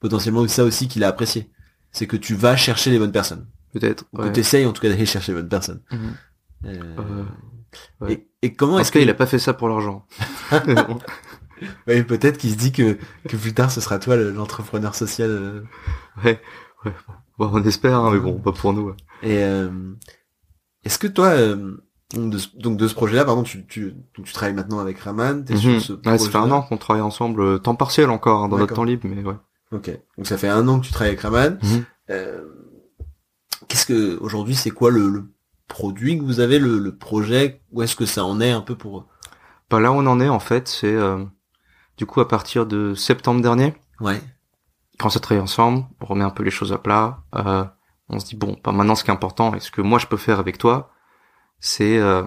potentiellement 0.00 0.46
ça 0.48 0.64
aussi 0.64 0.88
qu'il 0.88 1.04
a 1.04 1.08
apprécié. 1.08 1.50
C'est 1.92 2.06
que 2.06 2.16
tu 2.16 2.34
vas 2.34 2.56
chercher 2.56 2.90
les 2.90 2.98
bonnes 2.98 3.12
personnes. 3.12 3.46
Peut-être. 3.72 4.04
Ou 4.14 4.20
ouais. 4.22 4.28
que 4.28 4.32
tu 4.34 4.40
essayes 4.40 4.64
en 4.66 4.72
tout 4.72 4.80
cas 4.80 4.88
d'aller 4.88 5.04
chercher 5.06 5.32
les 5.32 5.38
bonnes 5.40 5.48
personnes. 5.50 5.82
Mhm. 5.92 6.14
Euh, 6.66 7.24
ouais. 8.00 8.12
et, 8.12 8.28
et 8.42 8.52
comment 8.54 8.74
En 8.74 8.78
est-ce 8.78 8.88
tout 8.90 8.94
cas, 8.94 8.98
que 9.00 9.04
il 9.04 9.10
a 9.10 9.14
pas 9.14 9.26
fait 9.26 9.38
ça 9.38 9.54
pour 9.54 9.68
l'argent. 9.68 10.06
Ouais, 11.86 12.02
peut-être 12.02 12.36
qu'il 12.36 12.50
se 12.50 12.56
dit 12.56 12.70
que, 12.70 12.98
que 13.28 13.36
plus 13.36 13.54
tard 13.54 13.70
ce 13.70 13.80
sera 13.80 13.98
toi 13.98 14.14
le- 14.16 14.30
l'entrepreneur 14.30 14.94
social. 14.94 15.30
euh. 15.30 15.62
ouais, 16.22 16.38
ouais. 16.84 16.92
Bon, 17.38 17.50
on 17.50 17.62
espère, 17.64 17.98
hein, 17.98 18.10
mais 18.12 18.18
bon, 18.20 18.34
pas 18.38 18.52
pour 18.52 18.74
nous. 18.74 18.90
Et 19.22 19.42
euh, 19.42 19.70
est-ce 20.84 20.98
que 20.98 21.06
toi, 21.06 21.28
euh, 21.28 21.82
donc, 22.14 22.30
de, 22.30 22.36
ce- 22.38 22.54
donc 22.58 22.76
de 22.76 22.86
ce 22.86 22.94
projet-là, 22.94 23.24
pardon, 23.24 23.42
tu, 23.42 23.66
tu, 23.66 23.94
travailles 24.34 24.52
maintenant 24.54 24.80
avec 24.80 24.98
Raman, 24.98 25.44
t'es 25.46 25.54
Mhm. 25.54 25.58
sur 25.60 25.80
ce 25.80 25.92
Ouais, 26.08 26.18
ça 26.18 26.28
fait 26.30 26.36
un 26.36 26.50
an 26.50 26.60
qu'on 26.60 26.76
travaille 26.76 27.02
ensemble, 27.02 27.40
euh, 27.40 27.58
temps 27.58 27.74
partiel 27.74 28.10
encore, 28.10 28.44
hein, 28.44 28.48
dans 28.48 28.58
notre 28.58 28.74
temps 28.74 28.84
libre, 28.84 29.08
mais 29.08 29.22
ouais. 29.24 29.36
Ok, 29.72 29.90
donc 30.18 30.26
ça 30.26 30.36
fait 30.36 30.48
un 30.48 30.68
an 30.68 30.78
que 30.80 30.84
tu 30.84 30.92
travailles 30.92 31.12
avec 31.14 31.20
Raman. 31.22 31.58
Mhm. 31.62 31.84
Qu'est-ce 33.68 33.86
que 33.86 34.18
aujourd'hui, 34.18 34.54
c'est 34.54 34.70
quoi 34.70 34.90
le, 34.90 35.08
le 35.08 35.24
produit 35.68 36.18
que 36.18 36.24
vous 36.24 36.40
avez, 36.40 36.58
le, 36.58 36.78
le 36.78 36.96
projet 36.96 37.62
Où 37.72 37.82
est-ce 37.82 37.96
que 37.96 38.06
ça 38.06 38.24
en 38.24 38.40
est 38.40 38.50
un 38.50 38.60
peu 38.60 38.76
pour 38.76 39.06
Bah, 39.70 39.80
là 39.80 39.92
où 39.92 39.96
on 39.96 40.06
en 40.06 40.20
est, 40.20 40.28
en 40.28 40.38
fait, 40.40 40.68
c'est 40.68 40.94
euh, 40.94 41.24
du 41.96 42.06
coup 42.06 42.20
à 42.20 42.28
partir 42.28 42.66
de 42.66 42.94
septembre 42.94 43.40
dernier, 43.42 43.74
Ouais, 44.00 44.20
quand 44.98 45.06
on 45.08 45.10
s'est 45.10 45.20
travaillé 45.20 45.42
ensemble, 45.42 45.84
on 46.00 46.06
remet 46.06 46.24
un 46.24 46.30
peu 46.30 46.42
les 46.42 46.50
choses 46.50 46.72
à 46.72 46.78
plat. 46.78 47.18
euh, 47.34 47.64
on 48.08 48.18
se 48.20 48.26
dit 48.26 48.36
bon, 48.36 48.56
bah 48.62 48.72
maintenant 48.72 48.94
ce 48.94 49.02
qui 49.04 49.10
est 49.10 49.14
important 49.14 49.54
et 49.54 49.60
ce 49.60 49.70
que 49.70 49.80
moi 49.80 49.98
je 49.98 50.06
peux 50.06 50.16
faire 50.16 50.38
avec 50.38 50.58
toi, 50.58 50.90
c'est 51.60 51.98
euh, 51.98 52.22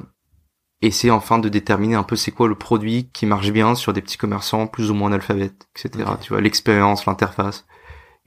essayer 0.82 1.12
enfin 1.12 1.40
de 1.40 1.50
déterminer 1.50 1.96
un 1.96 2.04
peu 2.04 2.16
c'est 2.16 2.32
quoi 2.32 2.48
le 2.48 2.56
produit 2.56 3.10
qui 3.12 3.26
marche 3.26 3.52
bien 3.52 3.76
sur 3.76 3.94
des 3.94 4.02
petits 4.02 4.18
commerçants 4.18 4.68
plus 4.68 4.92
ou 4.92 4.94
moins 4.94 5.08
analphabètes, 5.10 5.68
etc. 5.76 6.06
Tu 6.22 6.30
vois 6.34 6.42
l'expérience, 6.42 7.06
l'interface. 7.06 7.66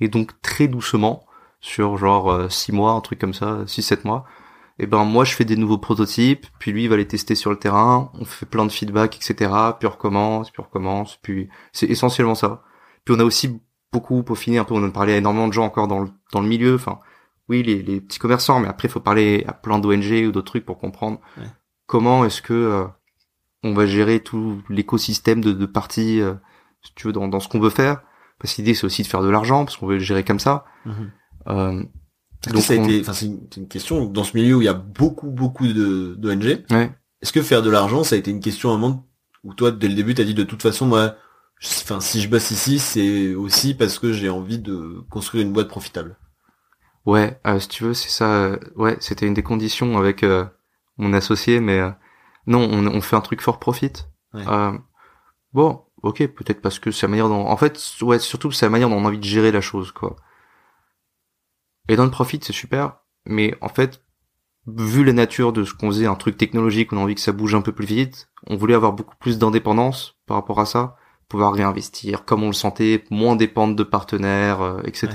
Et 0.00 0.08
donc 0.08 0.40
très 0.42 0.68
doucement, 0.68 1.24
sur 1.60 1.96
genre 1.98 2.30
euh, 2.32 2.48
six 2.48 2.72
mois, 2.72 2.92
un 2.92 3.00
truc 3.00 3.18
comme 3.20 3.34
ça, 3.34 3.58
six 3.66 3.82
sept 3.82 4.04
mois, 4.04 4.24
et 4.79 4.87
ben 4.87 5.05
moi 5.05 5.25
je 5.25 5.35
fais 5.35 5.45
des 5.45 5.57
nouveaux 5.57 5.79
prototypes, 5.79 6.47
puis 6.59 6.73
lui 6.73 6.85
il 6.85 6.89
va 6.89 6.97
les 6.97 7.07
tester 7.07 7.35
sur 7.35 7.51
le 7.51 7.57
terrain, 7.59 8.11
on 8.14 8.25
fait 8.25 8.47
plein 8.47 8.64
de 8.66 8.73
feedback, 8.73 9.16
etc. 9.16 9.51
Puis 9.79 9.87
on 9.87 9.91
recommence, 9.91 10.51
puis 10.51 10.61
on 10.61 10.64
recommence, 10.64 11.18
puis 11.23 11.49
c'est 11.73 11.87
essentiellement 11.87 12.35
ça. 12.35 12.62
Puis 13.05 13.14
on 13.16 13.20
a 13.20 13.25
aussi 13.25 13.61
beaucoup 13.93 14.23
peaufiné 14.23 14.59
un 14.59 14.64
peu, 14.64 14.75
on 14.75 14.83
a 14.85 14.91
parlé 14.91 15.12
à 15.14 15.16
énormément 15.18 15.49
de 15.49 15.53
gens 15.53 15.64
encore 15.64 15.89
dans 15.89 16.01
le, 16.01 16.09
dans 16.33 16.41
le 16.41 16.49
milieu, 16.49 16.75
enfin 16.75 16.99
oui 17.49 17.62
les, 17.62 17.83
les 17.83 18.01
petits 18.01 18.18
commerçants, 18.18 18.61
mais 18.61 18.68
après 18.68 18.89
il 18.89 18.91
faut 18.91 19.01
parler 19.01 19.45
à 19.47 19.53
plein 19.53 19.79
d'ONG 19.79 20.27
ou 20.27 20.33
d'autres 20.33 20.47
trucs 20.53 20.64
pour 20.64 20.79
comprendre 20.79 21.20
Ouais. 21.39 21.45
comment 21.87 22.25
est-ce 22.25 22.41
que 22.41 22.55
euh, 22.55 22.85
on 23.64 23.75
va 23.75 23.87
gérer 23.87 24.20
tout 24.20 24.62
l'écosystème 24.68 25.41
de, 25.41 25.53
de 25.53 25.66
parties, 25.66 26.20
euh, 26.20 26.35
si 26.83 26.95
tu 26.95 27.07
veux, 27.09 27.12
dans, 27.12 27.29
dans 27.29 27.39
ce 27.41 27.49
qu'on 27.49 27.61
veut 27.61 27.70
faire. 27.70 28.03
Parce 28.41 28.55
que 28.55 28.62
l'idée 28.62 28.75
c'est 28.75 28.85
aussi 28.87 29.03
de 29.03 29.07
faire 29.07 29.23
de 29.23 29.29
l'argent, 29.29 29.64
parce 29.64 29.77
qu'on 29.77 29.87
veut 29.87 29.95
le 29.99 30.01
gérer 30.01 30.25
comme 30.25 30.41
ça. 30.41 30.64
Mhm. 30.87 31.11
Euh, 31.49 31.85
donc 32.51 32.62
ça 32.62 32.74
a 32.74 32.76
on- 32.76 32.84
été, 32.84 33.01
enfin 33.01 33.12
c'est 33.12 33.26
une, 33.57 33.68
question 33.68 34.05
dans 34.07 34.24
ce 34.24 34.36
milieu 34.36 34.57
où 34.57 34.62
il 34.62 34.64
y 34.64 34.68
a 34.68 34.74
beaucoup 34.74 35.30
beaucoup 35.30 35.66
de 35.66 36.14
d'ONG. 36.18 36.64
ouais. 36.70 36.90
Est-ce 37.22 37.32
que 37.32 37.43
faire 37.43 37.62
de 37.62 37.70
l'argent, 37.70 38.03
ça 38.03 38.16
a 38.16 38.18
été 38.18 38.30
une 38.32 38.40
question 38.40 38.70
à 38.70 38.74
un 38.74 38.78
moment 38.78 39.07
où 39.45 39.55
toi, 39.55 39.70
dès 39.70 39.86
le 39.88 39.95
début, 39.95 40.14
t'as 40.14 40.24
dit 40.24 40.34
de 40.34 40.43
toute 40.43 40.61
façon, 40.62 40.86
moi, 40.86 41.14
enfin, 41.64 42.01
si 42.01 42.20
je 42.20 42.28
bosse 42.28 42.51
ici, 42.51 42.80
c'est 42.80 43.34
aussi 43.34 43.74
parce 43.74 44.01
que 44.01 44.12
j'ai 44.12 44.28
envie 44.28 44.59
de 44.59 45.05
construire 45.09 45.45
une 45.47 45.53
boîte 45.53 45.68
profitable. 45.68 46.16
Ouais, 47.07 47.40
euh, 47.47 47.61
si 47.61 47.68
tu 47.68 47.84
veux, 47.84 47.95
c'est 47.95 48.09
ça. 48.09 48.32
euh, 48.32 48.57
ouais, 48.76 48.97
c'était 49.01 49.26
une 49.26 49.34
des 49.34 49.43
conditions 49.45 49.99
avec 49.99 50.22
euh, 50.24 50.45
mon 50.97 51.12
associé, 51.12 51.61
mais 51.61 51.78
euh, 51.78 51.90
non, 52.49 52.68
on, 52.70 52.86
on 52.86 53.01
fait 53.01 53.16
un 53.16 53.20
truc 53.20 53.40
fort 53.40 53.59
profit. 53.61 53.93
Ouais. 54.34 54.45
Bon, 55.53 55.82
ok, 56.03 56.26
peut-être 56.28 56.61
parce 56.62 56.78
que 56.78 56.90
c'est 56.90 57.07
la 57.07 57.11
manière 57.11 57.28
dont, 57.28 57.47
en 57.47 57.57
fait, 57.57 57.78
ouais, 58.01 58.18
surtout 58.18 58.51
c'est 58.51 58.66
la 58.66 58.70
manière 58.70 58.88
dont 58.88 58.97
on 58.97 59.05
a 59.05 59.09
envie 59.09 59.18
de 59.18 59.24
gérer 59.24 59.53
la 59.53 59.61
chose, 59.61 59.93
quoi. 59.93 60.16
Et 61.89 61.97
dans 61.97 62.05
le 62.05 62.11
profit, 62.11 62.41
c'est 62.43 62.53
super, 62.53 62.97
mais 63.26 63.55
en 63.61 63.68
fait, 63.68 64.03
vu 64.66 65.05
la 65.05 65.12
nature 65.12 65.53
de 65.53 65.64
ce 65.64 65.74
qu'on 65.74 65.89
faisait, 65.89 66.07
un 66.07 66.14
truc 66.14 66.37
technologique, 66.37 66.93
on 66.93 66.99
a 66.99 67.01
envie 67.01 67.14
que 67.14 67.20
ça 67.20 67.33
bouge 67.33 67.55
un 67.55 67.62
peu 67.62 67.72
plus 67.72 67.87
vite. 67.87 68.28
On 68.47 68.57
voulait 68.57 68.74
avoir 68.74 68.93
beaucoup 68.93 69.16
plus 69.18 69.39
d'indépendance 69.39 70.16
par 70.26 70.37
rapport 70.37 70.61
à 70.61 70.66
ça, 70.66 70.97
pouvoir 71.28 71.53
réinvestir 71.55 72.24
comme 72.24 72.43
on 72.43 72.49
le 72.49 72.53
sentait, 72.53 73.05
moins 73.11 73.37
dépendre 73.37 73.74
de 73.74 73.83
partenaires, 73.83 74.62
euh, 74.62 74.80
etc. 74.85 75.09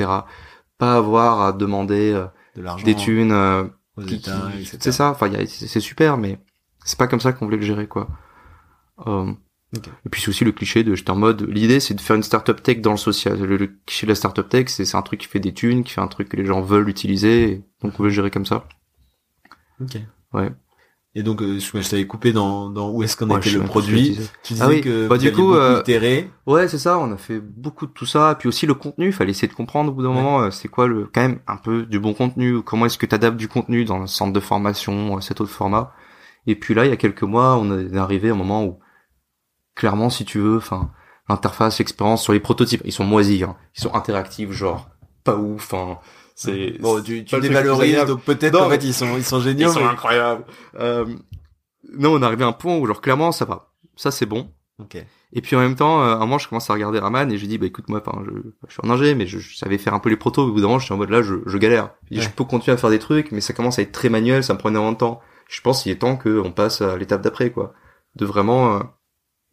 Pas 0.78 0.96
avoir 0.98 1.42
à 1.42 1.54
demander 1.54 2.12
euh, 2.14 2.26
De 2.56 2.84
des 2.84 2.96
thunes. 2.96 3.32
euh, 3.32 3.64
c'est 4.82 4.92
ça. 4.92 5.12
Enfin, 5.12 5.32
c'est 5.46 5.68
c'est 5.68 5.80
super, 5.80 6.18
mais 6.18 6.40
c'est 6.84 6.98
pas 7.00 7.08
comme 7.08 7.20
ça 7.20 7.34
qu'on 7.34 7.46
voulait 7.46 7.58
le 7.58 7.64
gérer, 7.64 7.88
quoi. 7.88 8.08
Et 9.76 10.10
puis 10.10 10.22
c'est 10.22 10.30
aussi 10.30 10.46
le 10.46 10.54
cliché 10.54 10.84
de 10.84 10.96
j'étais 10.96 11.10
en 11.12 11.18
mode 11.18 11.42
l'idée 11.42 11.82
c'est 11.82 11.94
de 11.94 12.00
faire 12.00 12.16
une 12.16 12.24
startup 12.24 12.64
tech 12.64 12.80
dans 12.80 12.92
le 12.92 12.98
social. 12.98 13.38
Le, 13.38 13.58
le 13.58 13.68
cliché 13.86 14.06
de 14.08 14.12
la 14.12 14.16
startup 14.16 14.48
tech 14.48 14.68
c'est 14.70 14.86
c'est 14.86 14.96
un 14.98 15.02
truc 15.02 15.20
qui 15.20 15.28
fait 15.28 15.42
des 15.42 15.54
thunes, 15.54 15.84
qui 15.84 15.92
fait 15.92 16.02
un 16.02 16.08
truc 16.08 16.30
que 16.30 16.38
les 16.38 16.46
gens 16.46 16.62
veulent 16.62 16.88
utiliser, 16.90 17.44
et 17.52 17.64
donc 17.84 18.00
on 18.00 18.04
veut 18.04 18.10
le 18.10 18.16
gérer 18.16 18.32
comme 18.32 18.46
ça. 18.46 18.66
Ok. 19.82 19.98
Ouais. 20.34 20.52
Et 21.16 21.24
donc, 21.24 21.42
euh, 21.42 21.58
je, 21.60 21.90
t'avais 21.90 22.06
coupé 22.06 22.32
dans, 22.32 22.70
dans 22.70 22.92
où 22.92 23.02
est-ce 23.02 23.18
qu'en 23.18 23.28
Ouais, 23.30 23.38
était 23.38 23.50
le 23.50 23.64
produit. 23.64 24.20
Tu 24.44 24.54
disais 24.54 24.64
Ah 24.66 24.70
oui. 24.70 24.82
que 24.82 25.08
Bah, 25.08 25.18
du 25.18 25.32
coup, 25.32 25.56
euh, 25.56 25.80
itéré. 25.80 26.30
Ouais, 26.46 26.68
c'est 26.68 26.78
ça, 26.78 27.00
on 27.00 27.12
a 27.12 27.18
fait 27.18 27.40
beaucoup 27.40 27.88
de 27.88 27.92
tout 27.92 28.06
ça, 28.06 28.36
puis 28.38 28.48
aussi 28.48 28.68
le 28.68 28.76
contenu, 28.76 29.12
fallait 29.12 29.32
essayer 29.32 29.48
de 29.48 29.54
comprendre 29.54 29.92
au 29.92 29.96
bout 29.96 30.04
d'un 30.04 30.10
Ouais. 30.10 30.16
moment, 30.16 30.42
euh, 30.44 30.52
c'est 30.52 30.68
quoi 30.68 30.86
le, 30.86 31.10
quand 31.12 31.22
même 31.22 31.40
un 31.48 31.58
peu 31.58 31.88
du 31.88 32.00
bon 32.00 32.14
contenu, 32.14 32.54
ou 32.58 32.62
comment 32.62 32.86
est-ce 32.86 33.00
que 33.00 33.08
tu 33.08 33.16
adaptes 33.16 33.38
du 33.38 33.48
contenu 33.48 33.84
dans 33.84 34.00
un 34.00 34.06
centre 34.06 34.32
de 34.32 34.40
formation, 34.40 35.18
euh, 35.18 35.22
cet 35.22 35.42
autre 35.42 35.50
format. 35.52 35.92
Et 36.46 36.56
puis 36.56 36.76
là, 36.76 36.86
il 36.86 36.90
y 36.90 36.94
a 36.94 36.98
quelques 36.98 37.24
mois, 37.24 37.58
on 37.58 37.78
est 37.80 37.98
arrivé 37.98 38.30
à 38.30 38.34
un 38.34 38.36
moment 38.38 38.64
où, 38.64 38.78
clairement, 39.78 40.10
si 40.10 40.26
tu 40.26 40.40
veux, 40.40 40.58
enfin, 40.58 40.92
l'interface, 41.30 41.80
l'expérience 41.80 42.22
sur 42.24 42.34
les 42.34 42.40
prototypes, 42.42 42.82
ils 42.86 42.92
sont 42.92 43.04
moisis, 43.06 43.44
hein. 43.44 43.56
ils 43.78 43.82
sont 43.82 43.94
interactifs, 43.96 44.52
genre, 44.52 44.90
pas 45.24 45.36
ouf, 45.38 45.74
hein. 45.74 45.98
C'est, 46.36 46.78
Bon, 46.80 47.02
tu, 47.02 47.24
tu 47.26 47.40
dévalorises, 47.40 48.06
donc 48.06 48.22
peut-être 48.24 48.62
mais- 48.70 48.78
fait, 48.78 48.84
ils 48.86 48.94
sont, 48.94 49.18
ils 49.18 49.24
sont 49.24 49.40
Ils 49.40 49.44
géniaux. 49.44 49.72
sont 49.72 49.80
mais- 49.80 49.88
incroyables. 49.88 50.46
Euh, 50.80 51.06
non, 51.98 52.14
on 52.14 52.22
est 52.22 52.26
arrivé 52.26 52.44
à 52.44 52.48
un 52.48 52.52
point 52.54 52.78
où, 52.78 52.86
genre, 52.86 53.02
clairement, 53.02 53.32
ça 53.32 53.46
va. 53.46 53.72
Ça, 53.96 54.12
c'est 54.12 54.26
bon. 54.28 54.52
Ok. 54.80 55.04
Et 55.34 55.42
puis 55.42 55.56
en 55.56 55.60
même 55.60 55.76
temps, 55.76 56.04
euh, 56.04 56.12
à 56.12 56.16
un 56.18 56.20
moment, 56.20 56.38
je 56.38 56.48
commence 56.48 56.70
à 56.70 56.74
regarder 56.74 57.00
Raman 57.00 57.32
et 57.32 57.38
je 57.40 57.46
dis, 57.48 57.58
bah 57.58 57.66
écoute, 57.66 57.90
moi, 57.90 58.02
enfin, 58.06 58.22
je, 58.26 58.32
je 58.68 58.72
suis 58.74 58.82
en 58.84 58.90
ingé, 58.92 59.16
mais 59.16 59.26
je, 59.26 59.40
je 59.40 59.58
savais 59.58 59.80
faire 59.80 59.96
un 59.96 60.00
peu 60.00 60.10
les 60.10 60.16
protos. 60.16 60.44
Au 60.44 60.52
bout 60.52 60.62
d'un 60.62 60.68
moment, 60.68 60.78
je 60.80 60.86
suis 60.86 60.94
en 60.94 60.98
mode 60.98 61.10
là, 61.10 61.24
je, 61.24 61.36
je 61.48 61.58
galère. 61.58 61.90
Je, 62.04 62.10
dis, 62.16 62.20
Ouais. 62.20 62.26
je 62.26 62.30
peux 62.30 62.44
continuer 62.44 62.76
à 62.76 62.78
faire 62.78 62.92
des 62.92 63.00
trucs, 63.00 63.32
mais 63.32 63.42
ça 63.42 63.54
commence 63.54 63.80
à 63.80 63.82
être 63.82 63.92
très 63.92 64.10
manuel, 64.10 64.44
ça 64.44 64.54
me 64.54 64.60
énormément 64.60 64.92
de 64.92 64.98
temps. 64.98 65.20
Je 65.50 65.60
pense 65.62 65.82
qu'il 65.84 65.92
est 65.92 65.96
temps 65.96 66.16
qu'on 66.18 66.52
passe 66.52 66.82
à 66.82 66.96
l'étape 66.98 67.22
d'après, 67.24 67.50
quoi. 67.52 67.74
De 68.16 68.26
vraiment 68.26 68.76
euh, 68.76 68.80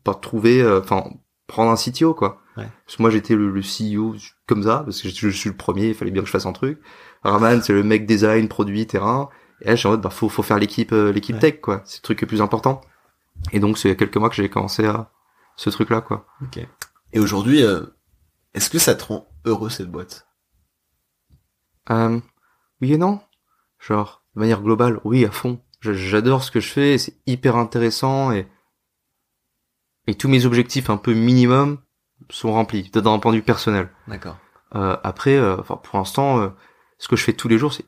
pas 0.04 0.14
trouver, 0.14 0.62
euh, 0.62 0.80
enfin, 0.80 1.04
prendre 1.46 1.70
un 1.70 1.76
CTO, 1.76 2.14
quoi. 2.14 2.40
Ouais. 2.56 2.68
Parce 2.86 2.96
que 2.96 3.02
moi, 3.02 3.10
j'étais 3.10 3.34
le, 3.34 3.50
le 3.50 3.60
CEO 3.62 4.14
comme 4.46 4.62
ça, 4.62 4.82
parce 4.84 5.02
que 5.02 5.08
je, 5.08 5.28
je 5.28 5.36
suis 5.36 5.50
le 5.50 5.56
premier, 5.56 5.88
il 5.88 5.94
fallait 5.94 6.10
bien 6.12 6.22
que 6.22 6.26
je 6.28 6.32
fasse 6.32 6.46
un 6.46 6.52
truc. 6.52 6.80
Raman, 7.22 7.60
c'est 7.62 7.72
le 7.72 7.82
mec 7.82 8.06
design, 8.06 8.48
produit, 8.48 8.86
terrain. 8.86 9.28
Et 9.60 9.66
là, 9.66 9.74
je 9.74 9.78
suis 9.80 9.88
en 9.88 9.92
mode, 9.92 10.02
bah, 10.02 10.10
faut, 10.10 10.28
faut 10.28 10.42
faire 10.42 10.58
l'équipe, 10.58 10.92
euh, 10.92 11.10
l'équipe 11.10 11.34
Ouais. 11.36 11.40
tech, 11.40 11.60
quoi. 11.60 11.82
C'est 11.84 11.98
le 11.98 12.02
truc 12.02 12.20
le 12.20 12.26
plus 12.26 12.40
important. 12.42 12.80
Et 13.52 13.60
donc, 13.60 13.78
c'est 13.78 13.88
il 13.88 13.90
y 13.90 13.94
a 13.94 13.96
quelques 13.96 14.16
mois 14.16 14.28
que 14.28 14.36
j'ai 14.36 14.48
commencé 14.48 14.86
à, 14.86 15.10
ce 15.56 15.70
truc 15.70 15.90
là 15.90 16.00
quoi. 16.00 16.26
Ok. 16.42 16.58
Et 17.12 17.20
aujourd'hui, 17.20 17.62
euh, 17.62 17.82
est-ce 18.54 18.70
que 18.70 18.78
ça 18.78 18.94
te 18.94 19.04
rend 19.04 19.28
heureux 19.44 19.70
cette 19.70 19.90
boîte? 19.90 20.26
Euh, 21.90 22.18
oui 22.80 22.92
et 22.92 22.98
non. 22.98 23.20
Genre, 23.78 24.22
de 24.34 24.40
manière 24.40 24.62
globale, 24.62 25.00
oui, 25.04 25.24
à 25.24 25.30
fond. 25.30 25.60
J'adore 25.80 26.42
ce 26.42 26.50
que 26.50 26.60
je 26.60 26.70
fais, 26.70 26.96
c'est 26.98 27.16
hyper 27.26 27.56
intéressant 27.56 28.32
et 28.32 28.48
et 30.06 30.14
tous 30.14 30.28
mes 30.28 30.46
objectifs 30.46 30.90
un 30.90 30.96
peu 30.96 31.14
minimum 31.14 31.78
sont 32.30 32.52
remplis 32.52 32.90
d'un 32.90 33.18
point 33.18 33.32
de 33.32 33.36
vue 33.36 33.42
personnel. 33.42 33.88
D'accord. 34.08 34.38
Euh, 34.74 34.96
après, 35.02 35.36
euh, 35.36 35.56
enfin 35.58 35.76
pour 35.82 35.98
l'instant, 35.98 36.40
euh, 36.40 36.48
ce 36.98 37.08
que 37.08 37.16
je 37.16 37.24
fais 37.24 37.32
tous 37.32 37.48
les 37.48 37.58
jours, 37.58 37.72
c'est 37.72 37.84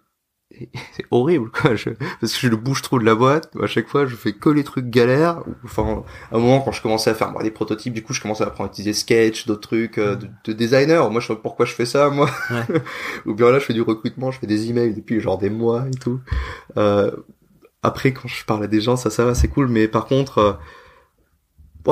c'est 0.92 1.04
horrible 1.10 1.50
quoi. 1.50 1.74
Je, 1.74 1.90
parce 2.20 2.32
que 2.32 2.40
je 2.40 2.48
le 2.48 2.56
bouge 2.56 2.82
trop 2.82 2.98
de 2.98 3.04
la 3.04 3.14
boîte. 3.14 3.50
À 3.60 3.66
chaque 3.66 3.88
fois, 3.88 4.06
je 4.06 4.14
fais 4.14 4.32
que 4.32 4.48
les 4.48 4.64
trucs 4.64 4.88
galères. 4.88 5.42
Enfin, 5.64 6.04
à 6.30 6.36
un 6.36 6.38
moment 6.38 6.60
quand 6.60 6.72
je 6.72 6.82
commençais 6.82 7.10
à 7.10 7.14
faire 7.14 7.32
moi, 7.32 7.42
des 7.42 7.50
prototypes, 7.50 7.92
du 7.92 8.02
coup, 8.02 8.12
je 8.12 8.20
commençais 8.20 8.44
à 8.44 8.48
apprendre 8.48 8.70
à 8.70 8.72
utiliser 8.72 8.92
Sketch, 8.92 9.46
d'autres 9.46 9.68
trucs 9.68 9.98
euh, 9.98 10.16
de, 10.16 10.28
de 10.44 10.52
designer. 10.52 11.10
Moi, 11.10 11.20
je 11.20 11.26
sais 11.26 11.34
pas 11.34 11.40
pourquoi 11.40 11.66
je 11.66 11.74
fais 11.74 11.86
ça, 11.86 12.10
moi. 12.10 12.30
Ouais. 12.50 12.80
Ou 13.26 13.34
bien 13.34 13.50
là, 13.50 13.58
je 13.58 13.64
fais 13.64 13.74
du 13.74 13.82
recrutement, 13.82 14.30
je 14.30 14.38
fais 14.38 14.46
des 14.46 14.70
emails 14.70 14.94
depuis 14.94 15.20
genre 15.20 15.38
des 15.38 15.50
mois 15.50 15.86
et 15.88 15.98
tout. 15.98 16.20
Euh, 16.76 17.10
après, 17.82 18.12
quand 18.12 18.28
je 18.28 18.44
parle 18.44 18.64
à 18.64 18.68
des 18.68 18.80
gens, 18.80 18.96
ça, 18.96 19.10
ça 19.10 19.24
va, 19.24 19.34
c'est 19.34 19.48
cool. 19.48 19.68
Mais 19.68 19.88
par 19.88 20.06
contre, 20.06 20.38
euh, 20.38 20.52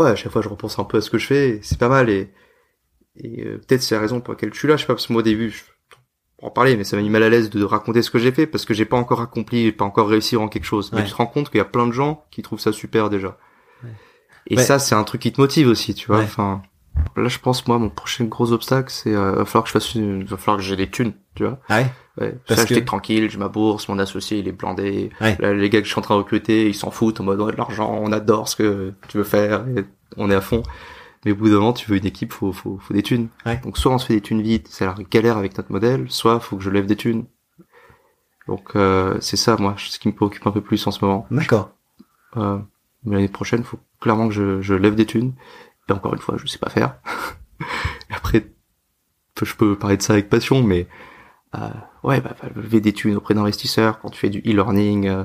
ouais, 0.02 0.10
à 0.10 0.16
chaque 0.16 0.32
fois, 0.32 0.42
je 0.42 0.48
repense 0.48 0.78
un 0.78 0.84
peu 0.84 0.98
à 0.98 1.00
ce 1.00 1.10
que 1.10 1.18
je 1.18 1.26
fais. 1.26 1.60
C'est 1.62 1.78
pas 1.78 1.88
mal 1.88 2.10
et 2.10 2.32
et 3.16 3.44
euh, 3.46 3.58
peut-être 3.58 3.82
c'est 3.82 3.94
la 3.94 4.00
raison 4.00 4.20
pour 4.20 4.34
laquelle 4.34 4.52
je 4.54 4.58
suis 4.58 4.68
là, 4.68 4.76
je 4.76 4.82
sais 4.82 4.86
pas, 4.88 4.94
parce 4.94 5.06
que 5.06 5.12
moi 5.12 5.20
au 5.20 5.22
début, 5.24 5.50
je... 5.50 5.62
pour 6.38 6.48
en 6.48 6.50
parler, 6.50 6.76
mais 6.76 6.84
ça 6.84 6.96
m'a 6.96 7.02
mis 7.02 7.10
mal 7.10 7.22
à 7.22 7.28
l'aise 7.30 7.50
de 7.50 7.64
raconter 7.64 8.02
ce 8.02 8.10
que 8.10 8.18
j'ai 8.18 8.32
fait, 8.32 8.46
parce 8.46 8.64
que 8.66 8.74
j'ai 8.74 8.84
pas 8.86 8.96
encore 8.96 9.20
accompli, 9.20 9.64
j'ai 9.64 9.72
pas 9.72 9.84
encore 9.84 10.08
réussi 10.08 10.36
en 10.36 10.48
quelque 10.48 10.64
chose. 10.64 10.92
Mais 10.92 11.04
tu 11.04 11.10
te 11.12 11.16
rends 11.16 11.26
compte 11.26 11.50
qu'il 11.50 11.58
y 11.58 11.62
a 11.62 11.64
plein 11.66 11.86
de 11.86 11.92
gens 11.92 12.26
qui 12.30 12.42
trouvent 12.42 12.60
ça 12.60 12.72
super 12.72 13.10
déjà. 13.10 13.38
Ouais. 13.84 13.90
Et 14.48 14.56
Ouais. 14.56 14.62
ça, 14.62 14.78
c'est 14.78 14.94
un 14.96 15.04
truc 15.04 15.22
qui 15.22 15.32
te 15.32 15.40
motive 15.40 15.68
aussi, 15.68 15.94
tu 15.94 16.08
vois. 16.08 16.18
Ouais. 16.18 16.24
Enfin, 16.24 16.62
là, 17.16 17.28
je 17.28 17.38
pense, 17.38 17.66
moi, 17.66 17.78
mon 17.78 17.90
prochain 17.90 18.24
gros 18.24 18.52
obstacle, 18.52 18.90
c'est, 18.90 19.14
euh, 19.14 19.32
va 19.32 19.44
falloir 19.44 19.64
que 19.64 19.68
je 19.68 19.72
fasse 19.72 19.94
une... 19.94 20.24
va 20.24 20.36
falloir 20.36 20.58
que 20.58 20.62
j'ai 20.62 20.76
des 20.76 20.90
thunes, 20.90 21.12
tu 21.34 21.44
vois. 21.44 21.58
Ah 21.68 21.78
ouais? 21.80 21.86
Ouais. 22.20 22.38
Parce 22.46 22.60
ça, 22.60 22.66
j'étais 22.66 22.80
que- 22.82 22.86
tranquille, 22.86 23.28
j'ai 23.28 23.38
ma 23.38 23.48
bourse, 23.48 23.88
mon 23.88 23.98
associé, 23.98 24.38
il 24.38 24.46
est 24.48 24.52
blindé. 24.52 25.10
Ouais. 25.20 25.36
Là, 25.40 25.52
les 25.52 25.68
gars 25.70 25.80
que 25.80 25.86
je 25.86 25.90
suis 25.90 25.98
en 25.98 26.02
train 26.02 26.14
de 26.14 26.20
recruter, 26.20 26.68
ils 26.68 26.74
s'en 26.74 26.90
foutent 26.90 27.20
en 27.20 27.24
mode, 27.24 27.40
ouais, 27.40 27.52
de 27.52 27.56
l'argent, 27.56 27.98
on 28.00 28.12
adore 28.12 28.48
ce 28.48 28.56
que 28.56 28.92
tu 29.08 29.18
veux 29.18 29.24
faire, 29.24 29.66
et 29.76 29.84
on 30.16 30.30
est 30.30 30.34
à 30.34 30.40
fond. 30.40 30.62
Mais 31.24 31.32
au 31.32 31.36
bout 31.36 31.48
d'un 31.48 31.54
moment, 31.54 31.72
tu 31.72 31.90
veux 31.90 31.96
une 31.96 32.06
équipe, 32.06 32.32
faut, 32.32 32.52
faut, 32.52 32.78
faut 32.78 32.94
des 32.94 33.02
thunes. 33.02 33.28
Ouais. 33.46 33.58
Donc, 33.64 33.78
soit 33.78 33.92
on 33.92 33.98
se 33.98 34.06
fait 34.06 34.14
des 34.14 34.20
thunes 34.20 34.42
vite, 34.42 34.68
c'est 34.70 34.84
la 34.84 34.94
galère 35.10 35.38
avec 35.38 35.56
notre 35.56 35.72
modèle, 35.72 36.06
soit 36.10 36.38
faut 36.38 36.56
que 36.56 36.62
je 36.62 36.70
lève 36.70 36.86
des 36.86 36.96
thunes. 36.96 37.24
Donc, 38.46 38.76
euh, 38.76 39.16
c'est 39.20 39.38
ça, 39.38 39.56
moi, 39.58 39.74
ce 39.78 39.98
qui 39.98 40.06
me 40.08 40.12
préoccupe 40.12 40.46
un 40.46 40.50
peu 40.50 40.60
plus 40.60 40.86
en 40.86 40.90
ce 40.90 41.02
moment. 41.04 41.26
D'accord. 41.30 41.70
Euh, 42.36 42.58
mais 43.04 43.16
l'année 43.16 43.28
prochaine, 43.28 43.64
faut 43.64 43.78
clairement 44.00 44.28
que 44.28 44.34
je, 44.34 44.60
je 44.60 44.74
lève 44.74 44.94
des 44.94 45.06
thunes. 45.06 45.32
Et 45.88 45.92
encore 45.92 46.14
une 46.14 46.20
fois, 46.20 46.36
je 46.36 46.46
sais 46.46 46.58
pas 46.58 46.70
faire. 46.70 46.96
Après, 48.10 48.46
je 49.42 49.54
peux 49.54 49.76
parler 49.78 49.96
de 49.96 50.02
ça 50.02 50.14
avec 50.14 50.28
passion, 50.28 50.62
mais 50.62 50.86
euh, 51.56 51.68
ouais, 52.02 52.20
bah, 52.20 52.34
bah, 52.40 52.48
lever 52.54 52.80
des 52.80 52.92
thunes 52.92 53.16
auprès 53.16 53.34
d'investisseurs 53.34 54.00
quand 54.00 54.10
tu 54.10 54.18
fais 54.18 54.30
du 54.30 54.38
e-learning 54.40 55.08
euh, 55.08 55.24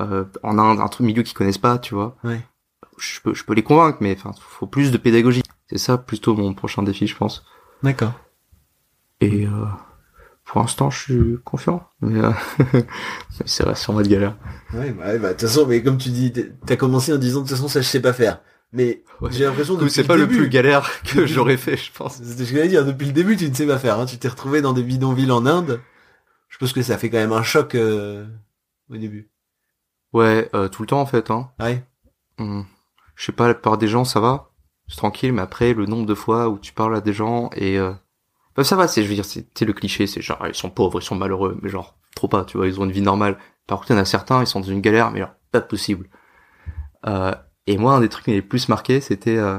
euh, 0.00 0.24
en 0.42 0.58
Inde, 0.58 0.80
un 0.80 0.88
truc 0.88 1.06
milieu 1.06 1.22
qu'ils 1.22 1.36
connaissent 1.36 1.58
pas, 1.58 1.78
tu 1.78 1.94
vois. 1.94 2.16
Ouais. 2.24 2.40
Je 2.98 3.20
peux, 3.20 3.34
je 3.34 3.44
peux 3.44 3.54
les 3.54 3.62
convaincre, 3.62 3.98
mais 4.00 4.16
enfin, 4.18 4.32
faut 4.38 4.66
plus 4.66 4.90
de 4.90 4.98
pédagogie. 4.98 5.42
C'est 5.68 5.78
ça 5.78 5.98
plutôt 5.98 6.34
mon 6.34 6.54
prochain 6.54 6.82
défi, 6.82 7.06
je 7.06 7.16
pense. 7.16 7.44
D'accord. 7.82 8.12
Et 9.20 9.46
euh, 9.46 9.64
pour 10.44 10.60
l'instant, 10.60 10.90
je 10.90 10.98
suis 11.00 11.38
confiant, 11.44 11.88
mais 12.00 12.20
euh, 12.20 12.30
c'est 13.44 13.64
vrai, 13.64 13.74
c'est 13.74 13.90
en 13.90 13.94
mode 13.94 14.08
galère. 14.08 14.36
Ouais, 14.72 14.92
bah, 14.92 15.06
ouais, 15.06 15.18
bah, 15.18 15.28
de 15.28 15.32
toute 15.38 15.48
façon, 15.48 15.66
mais 15.66 15.82
comme 15.82 15.98
tu 15.98 16.10
dis, 16.10 16.32
t'as 16.64 16.76
commencé 16.76 17.12
en 17.12 17.18
disant, 17.18 17.40
de 17.40 17.48
toute 17.48 17.56
façon, 17.56 17.68
ça, 17.68 17.80
je 17.80 17.86
sais 17.88 18.00
pas 18.00 18.12
faire. 18.12 18.40
Mais 18.76 19.02
Ouais. 19.22 19.30
j'ai 19.32 19.44
l'impression 19.44 19.74
depuis 19.74 19.90
c'est 19.90 20.04
pas 20.04 20.16
le 20.16 20.26
début- 20.26 20.36
plus 20.42 20.48
galère 20.50 20.88
que 21.02 21.24
j'aurais 21.26 21.56
fait, 21.56 21.76
je 21.76 21.90
pense. 21.90 22.16
C'est 22.22 22.44
ce 22.44 22.50
que 22.50 22.56
j'allais 22.56 22.68
dire, 22.68 22.84
depuis 22.84 23.06
le 23.06 23.12
début, 23.12 23.36
tu 23.36 23.48
ne 23.48 23.54
sais 23.54 23.66
pas 23.66 23.78
faire. 23.78 23.98
Hein. 23.98 24.06
Tu 24.06 24.18
t'es 24.18 24.28
retrouvé 24.28 24.60
dans 24.60 24.72
des 24.74 24.82
bidonvilles 24.82 25.30
en 25.32 25.46
Inde. 25.46 25.80
Je 26.48 26.58
pense 26.58 26.72
que 26.72 26.82
ça 26.82 26.98
fait 26.98 27.08
quand 27.10 27.16
même 27.18 27.32
un 27.32 27.42
choc 27.42 27.74
euh, 27.74 28.26
au 28.90 28.96
début. 28.96 29.30
Ouais, 30.12 30.48
euh, 30.54 30.68
tout 30.68 30.82
le 30.82 30.86
temps 30.88 31.00
en 31.00 31.06
fait. 31.06 31.30
Hein. 31.30 31.50
Ouais. 31.58 31.82
Hmm. 32.38 32.62
Je 33.14 33.24
sais 33.24 33.32
pas, 33.32 33.48
la 33.48 33.54
plupart 33.54 33.78
des 33.78 33.88
gens, 33.88 34.04
ça 34.04 34.20
va, 34.20 34.50
c'est 34.88 34.96
tranquille, 34.96 35.32
mais 35.32 35.40
après, 35.42 35.72
le 35.72 35.86
nombre 35.86 36.04
de 36.06 36.14
fois 36.14 36.48
où 36.50 36.58
tu 36.58 36.72
parles 36.74 36.94
à 36.94 37.00
des 37.00 37.14
gens 37.14 37.48
et... 37.56 37.78
Euh... 37.78 37.92
bah, 38.54 38.62
ça 38.64 38.76
va, 38.76 38.86
c'est, 38.88 39.02
je 39.02 39.08
veux 39.08 39.14
dire, 39.14 39.24
c'est 39.24 39.48
c'est 39.56 39.64
le 39.64 39.72
cliché, 39.72 40.06
c'est 40.06 40.20
genre, 40.20 40.44
ils 40.46 40.54
sont 40.54 40.68
pauvres, 40.68 41.00
ils 41.00 41.04
sont 41.04 41.14
malheureux, 41.16 41.58
mais 41.62 41.70
genre, 41.70 41.96
trop 42.14 42.28
pas, 42.28 42.44
tu 42.44 42.58
vois, 42.58 42.66
ils 42.66 42.78
ont 42.78 42.84
une 42.84 42.92
vie 42.92 43.00
normale. 43.00 43.38
Par 43.66 43.78
contre, 43.78 43.90
il 43.92 43.94
y 43.94 43.98
en 43.98 44.02
a 44.02 44.04
certains, 44.04 44.42
ils 44.42 44.46
sont 44.46 44.60
dans 44.60 44.66
une 44.68 44.82
galère, 44.82 45.10
mais 45.10 45.20
genre, 45.20 45.32
pas 45.50 45.62
possible. 45.62 46.08
Euh, 47.06 47.34
et 47.66 47.78
moi, 47.78 47.94
un 47.94 48.00
des 48.00 48.08
trucs 48.08 48.24
qui 48.24 48.30
m'avait 48.30 48.42
le 48.42 48.48
plus 48.48 48.68
marqué, 48.68 49.00
c'était... 49.00 49.36
Euh, 49.36 49.58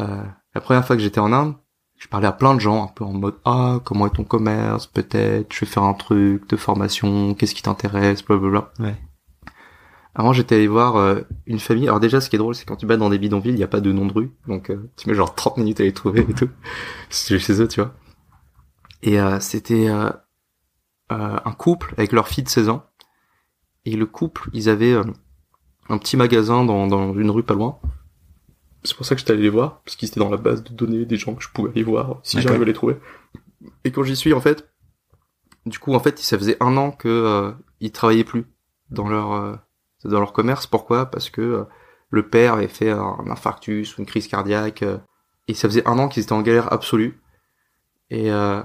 euh, 0.00 0.24
la 0.54 0.60
première 0.60 0.86
fois 0.86 0.96
que 0.96 1.02
j'étais 1.02 1.20
en 1.20 1.32
Inde, 1.32 1.54
je 1.98 2.08
parlais 2.08 2.26
à 2.26 2.32
plein 2.32 2.54
de 2.54 2.60
gens, 2.60 2.84
un 2.84 2.88
peu 2.88 3.04
en 3.04 3.12
mode, 3.12 3.36
ah, 3.44 3.80
comment 3.84 4.06
est 4.06 4.10
ton 4.10 4.24
commerce, 4.24 4.86
peut-être, 4.86 5.52
je 5.52 5.60
vais 5.60 5.70
faire 5.70 5.84
un 5.84 5.94
truc 5.94 6.48
de 6.48 6.56
formation, 6.56 7.34
qu'est-ce 7.34 7.54
qui 7.54 7.62
t'intéresse, 7.62 8.24
blablabla. 8.24 8.72
Ouais. 8.80 8.96
Avant, 10.14 10.32
j'étais 10.32 10.56
allé 10.56 10.68
voir 10.68 10.96
euh, 10.96 11.20
une 11.46 11.58
famille. 11.58 11.86
Alors 11.86 12.00
déjà, 12.00 12.20
ce 12.20 12.28
qui 12.28 12.36
est 12.36 12.38
drôle, 12.38 12.54
c'est 12.54 12.66
quand 12.66 12.76
tu 12.76 12.86
vas 12.86 12.98
dans 12.98 13.08
des 13.08 13.18
bidonvilles, 13.18 13.52
il 13.52 13.56
n'y 13.56 13.62
a 13.62 13.68
pas 13.68 13.80
de 13.80 13.92
nom 13.92 14.06
de 14.06 14.12
rue. 14.12 14.30
Donc, 14.46 14.70
euh, 14.70 14.90
tu 14.96 15.08
mets 15.08 15.14
genre 15.14 15.34
30 15.34 15.56
minutes 15.56 15.80
à 15.80 15.84
les 15.84 15.92
trouver 15.92 16.20
et 16.28 16.34
tout. 16.34 16.50
C'est 17.08 17.38
chez 17.38 17.62
eux, 17.62 17.68
tu 17.68 17.80
vois. 17.80 17.94
Et 19.02 19.18
euh, 19.18 19.40
c'était 19.40 19.88
euh, 19.88 20.10
euh, 21.10 21.38
un 21.44 21.52
couple 21.52 21.94
avec 21.96 22.12
leur 22.12 22.28
fille 22.28 22.44
de 22.44 22.48
16 22.48 22.68
ans. 22.68 22.84
Et 23.84 23.96
le 23.96 24.06
couple, 24.06 24.48
ils 24.52 24.68
avaient 24.68 24.92
euh, 24.92 25.04
un 25.88 25.98
petit 25.98 26.16
magasin 26.16 26.64
dans, 26.64 26.86
dans 26.86 27.14
une 27.14 27.30
rue 27.30 27.42
pas 27.42 27.54
loin. 27.54 27.78
C'est 28.84 28.96
pour 28.96 29.06
ça 29.06 29.14
que 29.14 29.20
j'étais 29.20 29.32
allé 29.32 29.42
les 29.42 29.48
voir, 29.48 29.80
parce 29.84 29.96
qu'ils 29.96 30.08
étaient 30.08 30.20
dans 30.20 30.28
la 30.30 30.36
base 30.36 30.64
de 30.64 30.72
données 30.72 31.04
des 31.04 31.16
gens 31.16 31.34
que 31.34 31.42
je 31.42 31.48
pouvais 31.48 31.70
aller 31.70 31.84
voir, 31.84 32.18
si 32.22 32.40
j'arrive 32.40 32.62
à 32.62 32.64
les 32.64 32.72
trouver. 32.72 32.96
Et 33.84 33.92
quand 33.92 34.02
j'y 34.02 34.16
suis, 34.16 34.32
en 34.32 34.40
fait, 34.40 34.68
du 35.66 35.78
coup, 35.78 35.94
en 35.94 36.00
fait, 36.00 36.18
ça 36.18 36.36
faisait 36.36 36.56
un 36.60 36.76
an 36.76 36.90
que 36.90 37.08
euh, 37.08 37.52
ils 37.78 37.92
travaillaient 37.92 38.24
plus 38.24 38.44
dans 38.90 39.08
leur 39.08 39.32
euh, 39.32 39.54
dans 40.04 40.18
leur 40.18 40.32
commerce. 40.32 40.66
Pourquoi? 40.66 41.06
Parce 41.06 41.30
que 41.30 41.40
euh, 41.40 41.64
le 42.10 42.28
père 42.28 42.54
avait 42.54 42.66
fait 42.66 42.90
un 42.90 43.24
infarctus 43.30 43.96
ou 43.96 44.00
une 44.00 44.06
crise 44.06 44.26
cardiaque, 44.26 44.82
euh, 44.82 44.98
et 45.46 45.54
ça 45.54 45.68
faisait 45.68 45.86
un 45.86 45.98
an 45.98 46.08
qu'ils 46.08 46.24
étaient 46.24 46.32
en 46.32 46.42
galère 46.42 46.72
absolue. 46.72 47.20
Et 48.10 48.32
euh, 48.32 48.62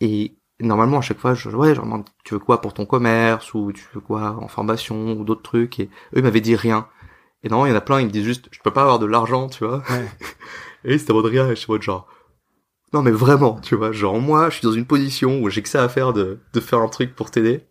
et 0.00 0.37
normalement 0.66 0.98
à 0.98 1.00
chaque 1.00 1.18
fois, 1.18 1.34
je 1.34 1.50
ouais, 1.50 1.70
je 1.70 1.74
leur 1.74 1.84
demande 1.84 2.04
tu 2.24 2.34
veux 2.34 2.40
quoi 2.40 2.60
pour 2.60 2.74
ton 2.74 2.86
commerce 2.86 3.54
ou 3.54 3.72
tu 3.72 3.84
veux 3.94 4.00
quoi 4.00 4.36
en 4.40 4.48
formation 4.48 5.12
ou 5.12 5.24
d'autres 5.24 5.42
trucs. 5.42 5.80
Et 5.80 5.84
eux 5.84 6.18
ils 6.18 6.22
m'avaient 6.22 6.40
dit 6.40 6.56
rien. 6.56 6.88
Et 7.44 7.48
non, 7.48 7.66
il 7.66 7.70
y 7.70 7.72
en 7.72 7.76
a 7.76 7.80
plein, 7.80 8.00
ils 8.00 8.06
me 8.06 8.10
disent 8.10 8.24
juste 8.24 8.48
je 8.50 8.60
peux 8.60 8.72
pas 8.72 8.82
avoir 8.82 8.98
de 8.98 9.06
l'argent, 9.06 9.48
tu 9.48 9.64
vois. 9.64 9.82
Ouais. 9.90 10.08
Et 10.84 10.98
c'était 10.98 11.12
en 11.12 11.16
mode 11.16 11.26
rien, 11.26 11.46
et 11.46 11.50
je 11.50 11.54
suis 11.56 11.70
en 11.70 11.74
mode 11.74 11.82
genre 11.82 12.06
non 12.92 13.02
mais 13.02 13.10
vraiment, 13.10 13.60
tu 13.60 13.74
vois, 13.74 13.92
genre 13.92 14.18
moi 14.20 14.48
je 14.48 14.56
suis 14.56 14.66
dans 14.66 14.72
une 14.72 14.86
position 14.86 15.40
où 15.42 15.50
j'ai 15.50 15.62
que 15.62 15.68
ça 15.68 15.82
à 15.82 15.88
faire 15.88 16.12
de, 16.12 16.40
de 16.52 16.60
faire 16.60 16.78
un 16.80 16.88
truc 16.88 17.14
pour 17.14 17.30
t'aider. 17.30 17.66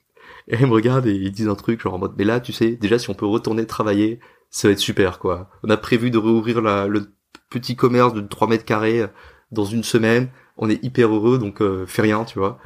Et 0.47 0.57
ils 0.59 0.67
me 0.67 0.73
regardent 0.73 1.07
et 1.07 1.15
ils 1.15 1.31
disent 1.31 1.47
un 1.47 1.55
truc 1.55 1.81
genre 1.81 1.95
en 1.95 1.97
mode 1.99 2.13
mais 2.17 2.23
là 2.25 2.39
tu 2.39 2.53
sais, 2.53 2.71
déjà 2.75 2.99
si 2.99 3.09
on 3.09 3.13
peut 3.13 3.25
retourner 3.25 3.65
travailler, 3.65 4.19
ça 4.49 4.67
va 4.67 4.73
être 4.73 4.79
super 4.79 5.19
quoi. 5.19 5.49
On 5.63 5.69
a 5.69 5.77
prévu 5.77 6.11
de 6.11 6.17
réouvrir 6.17 6.61
la, 6.61 6.88
le 6.88 7.11
petit 7.49 7.75
commerce 7.75 8.13
de 8.13 8.21
3 8.21 8.47
mètres 8.47 8.65
carrés 8.65 9.01
euh, 9.01 9.07
dans 9.51 9.65
une 9.65 9.83
semaine, 9.83 10.29
on 10.58 10.70
est 10.70 10.84
hyper 10.84 11.14
heureux 11.14 11.38
donc 11.39 11.62
euh, 11.62 11.86
fais 11.86 12.01
rien 12.01 12.24
tu 12.26 12.39
vois. 12.39 12.60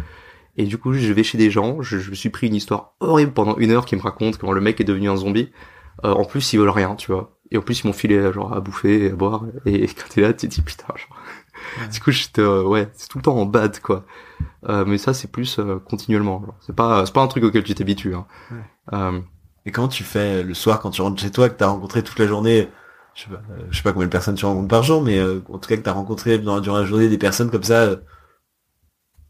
Et 0.58 0.66
du 0.66 0.78
coup 0.78 0.94
je 0.94 1.14
vais 1.14 1.24
chez 1.24 1.38
des 1.38 1.50
gens, 1.52 1.82
je, 1.82 1.98
je 2.00 2.10
me 2.10 2.16
suis 2.16 2.30
pris 2.30 2.48
une 2.48 2.56
histoire 2.56 2.94
horrible 3.00 3.34
pendant 3.34 3.58
une 3.58 3.72
heure 3.72 3.86
qui 3.86 3.96
me 3.96 4.02
raconte 4.02 4.38
comment 4.38 4.52
le 4.54 4.62
mec 4.62 4.80
est 4.82 4.86
devenu 4.86 5.10
un 5.10 5.16
zombie. 5.16 5.52
Euh, 6.06 6.14
en 6.14 6.24
plus 6.26 6.54
ils 6.54 6.60
veulent 6.60 6.70
rien 6.70 6.96
tu 6.96 7.12
vois. 7.12 7.38
Et 7.52 7.58
en 7.58 7.62
plus 7.62 7.82
ils 7.84 7.88
m'ont 7.88 7.94
filé 7.94 8.32
genre 8.34 8.54
à 8.54 8.60
bouffer 8.62 9.06
et 9.06 9.12
à 9.12 9.16
boire. 9.16 9.44
Et 9.66 9.86
quand 9.88 10.10
t'es 10.10 10.22
là 10.22 10.34
tu 10.34 10.48
te 10.48 10.54
dis 10.54 10.62
putain 10.62 10.88
genre 10.96 11.18
Ouais. 11.80 11.88
du 11.89 12.00
coup, 12.00 12.10
j'étais, 12.12 12.42
euh, 12.42 12.64
ouais, 12.64 12.89
c'est 12.94 13.08
tout 13.08 13.20
le 13.20 13.24
temps 13.24 13.36
en 13.36 13.46
bad, 13.46 13.80
quoi. 13.82 14.04
Euh, 14.68 14.84
mais 14.88 14.98
ça, 14.98 15.14
c'est 15.14 15.30
plus 15.30 15.60
euh, 15.60 15.78
continuellement. 15.80 16.44
C'est 16.62 16.76
pas, 16.76 17.06
c'est 17.06 17.14
pas 17.14 17.22
un 17.22 17.28
truc 17.28 17.44
auquel 17.44 17.64
tu 17.64 17.76
t'habitues. 17.76 18.16
Hein. 18.16 18.26
Ouais. 18.52 18.58
Euh, 18.94 19.20
Et 19.68 19.72
comment 19.72 19.89
tu 19.89 20.04
fais 20.04 20.42
le 20.42 20.54
soir 20.56 20.80
quand 20.80 20.89
tu 20.89 21.02
rentres 21.04 21.22
chez 21.22 21.30
toi, 21.30 21.50
que 21.50 21.56
t'as 21.56 21.68
rencontré 21.68 22.04
toute 22.04 22.18
la 22.18 22.26
journée, 22.26 22.68
je 23.14 23.24
sais 23.24 23.30
pas, 23.30 23.41
euh, 23.51 23.68
je 23.70 23.78
sais 23.78 23.84
pas 23.84 23.93
combien 23.93 24.07
de 24.07 24.12
personnes 24.12 24.36
tu 24.36 24.45
rencontres 24.45 24.68
par 24.68 24.84
jour, 24.84 25.01
mais 25.01 25.20
euh, 25.20 25.41
en 25.49 25.57
tout 25.57 25.68
cas 25.70 25.78
que 25.78 25.82
t'as 25.82 25.91
rencontré 25.91 26.38
durant, 26.39 26.59
durant 26.62 26.78
la 26.78 26.86
journée 26.86 27.09
des 27.09 27.18
personnes 27.18 27.51
comme 27.51 27.64
ça. 27.64 27.82
euh, 27.84 27.95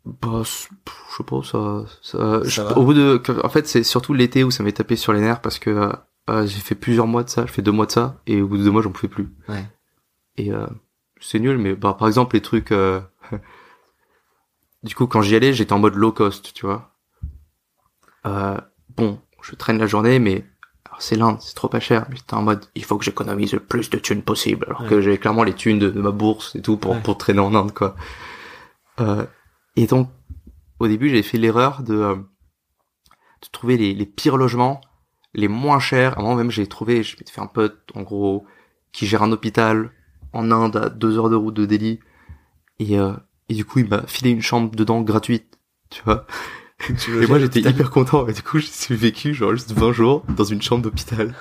bah, 0.05 0.41
je 0.43 0.49
sais 0.51 1.23
pas, 1.25 1.43
ça, 1.43 1.85
ça, 2.01 2.43
Ça 2.43 2.67
je- 2.69 2.73
au 2.75 2.83
bout 2.85 2.93
de, 2.93 3.21
en 3.43 3.49
fait, 3.49 3.67
c'est 3.67 3.83
surtout 3.83 4.13
l'été 4.13 4.43
où 4.43 4.51
ça 4.51 4.63
m'est 4.63 4.71
tapé 4.71 4.95
sur 4.95 5.13
les 5.13 5.21
nerfs 5.21 5.41
parce 5.41 5.59
que 5.59 5.69
euh, 5.69 5.91
euh, 6.29 6.45
j'ai 6.47 6.59
fait 6.59 6.75
plusieurs 6.75 7.07
mois 7.07 7.23
de 7.23 7.29
ça, 7.29 7.45
je 7.45 7.51
fais 7.51 7.61
deux 7.61 7.71
mois 7.71 7.85
de 7.85 7.91
ça, 7.91 8.21
et 8.27 8.41
au 8.41 8.47
bout 8.47 8.57
de 8.57 8.63
deux 8.63 8.71
mois, 8.71 8.81
j'en 8.81 8.91
pouvais 8.91 9.07
plus. 9.07 9.29
Ouais. 9.47 9.65
Et 10.37 10.51
euh, 10.51 10.65
c'est 11.19 11.39
nul, 11.39 11.57
mais 11.57 11.75
bah, 11.75 11.95
par 11.97 12.07
exemple, 12.07 12.35
les 12.35 12.41
trucs. 12.41 12.71
euh, 12.71 13.01
du 14.83 14.95
coup, 14.95 15.07
quand 15.07 15.21
j'y 15.21 15.35
allais, 15.35 15.53
j'étais 15.53 15.73
en 15.73 15.79
mode 15.79 15.95
low 15.95 16.11
cost, 16.11 16.53
tu 16.53 16.65
vois. 16.65 16.91
Euh, 18.25 18.57
bon, 18.95 19.19
je 19.41 19.55
traîne 19.55 19.77
la 19.77 19.87
journée, 19.87 20.19
mais 20.19 20.45
c'est 21.01 21.15
l'Inde, 21.15 21.37
c'est 21.41 21.55
trop 21.55 21.67
pas 21.67 21.79
cher. 21.79 22.05
Mais 22.09 22.15
j'étais 22.15 22.33
en 22.33 22.41
mode, 22.43 22.65
il 22.75 22.83
faut 22.83 22.97
que 22.97 23.05
j'économise 23.05 23.53
le 23.53 23.59
plus 23.59 23.89
de 23.89 23.97
thunes 23.97 24.21
possible, 24.23 24.65
alors 24.67 24.81
Ouais. 24.81 24.87
que 24.89 25.01
j'ai 25.01 25.17
clairement 25.17 25.43
les 25.43 25.53
thunes 25.53 25.79
de, 25.79 25.89
de 25.89 26.01
ma 26.01 26.11
bourse 26.11 26.55
et 26.55 26.61
tout 26.61 26.77
pour 26.77 26.91
Ouais. 26.91 27.01
pour 27.01 27.17
traîner 27.17 27.39
en 27.39 27.53
Inde, 27.55 27.73
quoi. 27.73 27.95
Euh, 28.99 29.25
et 29.75 29.87
donc, 29.87 30.09
au 30.79 30.87
début, 30.87 31.09
j'ai 31.09 31.23
fait 31.23 31.37
l'erreur 31.37 31.83
de, 31.83 31.95
euh, 31.95 32.15
de 32.15 33.47
trouver 33.51 33.77
les, 33.77 33.93
les 33.93 34.05
pires 34.05 34.37
logements, 34.37 34.81
les 35.33 35.47
moins 35.47 35.79
chers. 35.79 36.17
À 36.17 36.19
un 36.19 36.23
moment 36.23 36.35
même, 36.35 36.51
j'ai 36.51 36.67
trouvé, 36.67 37.03
je 37.03 37.17
m'étais 37.17 37.31
fait 37.31 37.41
un 37.41 37.47
pote, 37.47 37.79
en 37.95 38.01
gros, 38.03 38.45
qui 38.91 39.07
gère 39.07 39.23
un 39.23 39.31
hôpital 39.31 39.91
en 40.33 40.51
Inde 40.51 40.75
à 40.77 40.89
deux 40.89 41.17
heures 41.17 41.29
de 41.29 41.35
route 41.35 41.53
de 41.55 41.65
Delhi. 41.65 41.99
Et, 42.79 42.99
euh, 42.99 43.13
et 43.49 43.53
du 43.53 43.65
coup, 43.65 43.79
il 43.79 43.87
m'a 43.87 44.03
filé 44.07 44.31
une 44.31 44.41
chambre 44.41 44.71
dedans 44.75 45.01
gratuite, 45.01 45.59
tu 45.89 46.01
vois. 46.03 46.25
Et 46.89 47.27
moi, 47.27 47.39
j'étais 47.39 47.59
hyper 47.61 47.89
content. 47.89 48.27
Et 48.27 48.33
du 48.33 48.41
coup, 48.41 48.59
j'ai 48.59 48.95
vécu 48.95 49.33
genre 49.33 49.55
juste 49.55 49.71
20 49.71 49.91
jours 49.91 50.23
dans 50.35 50.43
une 50.43 50.61
chambre 50.61 50.83
d'hôpital. 50.83 51.35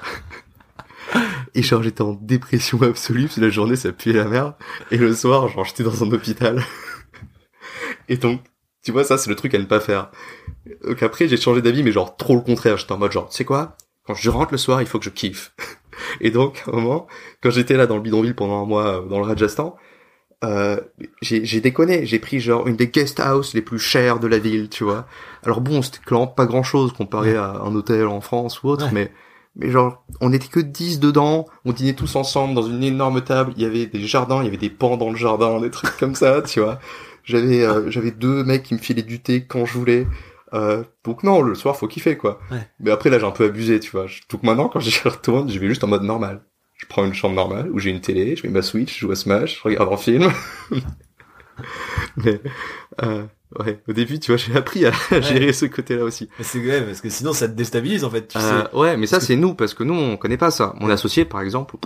Et 1.55 1.63
genre, 1.63 1.83
j'étais 1.83 2.03
en 2.03 2.13
dépression 2.13 2.81
absolue, 2.83 3.25
parce 3.25 3.37
que 3.37 3.41
la 3.41 3.51
journée, 3.51 3.77
ça 3.77 3.93
puait 3.93 4.13
la 4.13 4.25
merde. 4.25 4.55
Et 4.91 4.97
le 4.97 5.15
soir, 5.15 5.49
genre, 5.49 5.65
j'étais 5.65 5.83
dans 5.83 6.05
un 6.05 6.11
hôpital. 6.13 6.63
Et 8.09 8.17
donc, 8.17 8.41
tu 8.85 8.93
vois, 8.93 9.05
ça, 9.05 9.19
c'est 9.19 9.31
le 9.31 9.37
truc 9.37 9.55
à 9.55 9.59
ne 9.59 9.65
pas 9.65 9.81
faire. 9.81 10.11
Donc 10.87 11.03
après, 11.03 11.29
j'ai 11.29 11.37
changé 11.37 11.63
d'avis, 11.63 11.83
mais 11.83 11.93
genre, 11.93 12.17
trop 12.17 12.35
le 12.35 12.41
contraire. 12.41 12.77
J'étais 12.77 12.93
en 12.93 12.99
mode 12.99 13.13
genre, 13.13 13.29
tu 13.29 13.37
sais 13.37 13.45
quoi? 13.45 13.77
Quand 14.07 14.15
je 14.15 14.31
rentre 14.31 14.53
le 14.53 14.59
soir, 14.59 14.81
il 14.81 14.87
faut 14.87 14.99
que 14.99 15.05
je 15.05 15.11
kiffe. 15.11 15.53
Et 16.21 16.31
donc, 16.31 16.63
à 16.67 16.71
un 16.71 16.81
moment, 16.81 17.07
quand 17.43 17.51
j'étais 17.51 17.77
là 17.77 17.87
dans 17.87 17.97
le 17.97 18.03
bidonville 18.03 18.35
pendant 18.35 18.63
un 18.63 18.67
mois, 18.67 19.01
euh, 19.01 19.07
dans 19.07 19.19
le 19.19 19.25
Rajasthan, 19.25 19.77
euh, 20.45 20.81
j'ai 21.23 21.61
déconné, 21.61 22.07
j'ai 22.07 22.19
pris 22.19 22.41
genre 22.41 22.67
une 22.67 22.77
des 22.77 22.89
guest 22.89 23.21
house 23.21 23.55
les 23.55 23.63
plus 23.63 23.79
chères 23.79 24.19
de 24.21 24.27
la 24.27 24.39
ville, 24.39 24.69
tu 24.69 24.85
vois. 24.85 25.07
Alors 25.45 25.61
bon, 25.61 25.83
c'était 25.83 25.99
clairement 25.99 26.27
pas 26.27 26.47
grand 26.47 26.63
chose 26.63 26.93
comparé 26.93 27.37
à 27.37 27.51
un 27.63 27.75
hôtel 27.75 28.07
en 28.07 28.21
France 28.21 28.63
ou 28.63 28.69
autre, 28.69 28.87
Ouais. 28.87 28.91
mais 28.93 29.13
mais 29.57 29.71
genre 29.71 30.05
on 30.21 30.33
était 30.33 30.47
que 30.49 30.61
10 30.61 31.01
dedans, 31.01 31.45
on 31.65 31.73
dînait 31.73 31.95
tous 31.95 32.15
ensemble 32.17 32.55
dans 32.55 32.63
une 32.63 32.83
énorme 32.85 33.21
table, 33.23 33.53
il 33.57 33.63
y 33.63 33.67
avait 33.67 33.87
des 33.87 34.01
jardins, 34.07 34.41
il 34.43 34.45
y 34.45 34.49
avait 34.49 34.57
des 34.57 34.71
pans 34.71 34.97
dans 34.97 35.11
le 35.11 35.17
jardin, 35.17 35.61
des 35.61 35.71
trucs 35.71 35.97
comme 35.99 36.15
ça, 36.15 36.41
tu 36.43 36.61
vois. 36.61 36.79
J'avais 37.25 37.63
euh, 37.65 37.91
j'avais 37.91 38.13
deux 38.13 38.45
mecs 38.45 38.63
qui 38.63 38.75
me 38.75 38.79
filaient 38.79 39.03
du 39.03 39.21
thé 39.21 39.45
quand 39.45 39.67
je 39.67 39.75
voulais. 39.75 40.07
Euh, 40.55 40.83
donc 41.05 41.23
non, 41.23 41.43
le 41.43 41.55
soir 41.55 41.77
faut 41.77 41.87
kiffer 41.87 42.17
quoi. 42.17 42.41
Ouais. 42.51 42.67
Mais 42.81 42.91
après 42.91 43.11
là 43.11 43.19
j'ai 43.19 43.27
un 43.27 43.31
peu 43.31 43.45
abusé, 43.45 43.79
tu 43.81 43.91
vois. 43.91 44.07
Donc 44.31 44.43
maintenant 44.43 44.69
quand 44.69 44.81
j'y 44.81 44.99
retourne, 45.07 45.51
je 45.51 45.59
vais 45.59 45.69
juste 45.69 45.85
en 45.85 45.89
mode 45.89 46.03
normal. 46.05 46.43
Je 46.81 46.87
prends 46.87 47.05
une 47.05 47.13
chambre 47.13 47.35
normale 47.35 47.71
où 47.71 47.79
j'ai 47.79 47.91
une 47.91 48.01
télé, 48.01 48.37
je 48.37 48.47
mets 48.47 48.53
ma 48.53 48.63
Switch, 48.63 48.95
je 48.95 49.01
joue 49.01 49.13
à 49.13 49.15
Smash, 49.17 49.59
je 49.59 49.63
regarde 49.63 49.93
un 49.93 49.97
film. 49.99 50.33
Mais 52.17 52.41
euh, 53.03 53.25
ouais, 53.59 53.83
au 53.87 53.93
début, 53.93 54.19
tu 54.19 54.31
vois, 54.33 54.39
j'ai 54.39 54.57
appris 54.57 54.87
à 54.87 54.93
gérer 55.21 55.53
ce 55.53 55.67
côté-là 55.67 56.05
aussi. 56.05 56.29
C'est 56.41 56.59
ouais, 56.59 56.81
parce 56.81 57.03
que 57.03 57.11
sinon 57.11 57.33
ça 57.35 57.49
te 57.49 57.53
déstabilise 57.55 58.05
en 58.05 58.11
fait. 58.11 58.29
Tu 58.29 58.39
Euh, 58.39 58.65
sais. 58.65 58.75
ouais, 58.77 58.97
mais 58.97 59.07
ça 59.07 59.21
c'est 59.21 59.37
nous 59.37 59.55
parce 59.55 59.75
que 59.75 59.85
nous 59.85 59.93
on 59.95 60.17
connaît 60.17 60.39
pas 60.39 60.51
ça. 60.51 60.75
Mon 60.81 60.89
associé 60.89 61.27
par 61.27 61.43
exemple, 61.43 61.77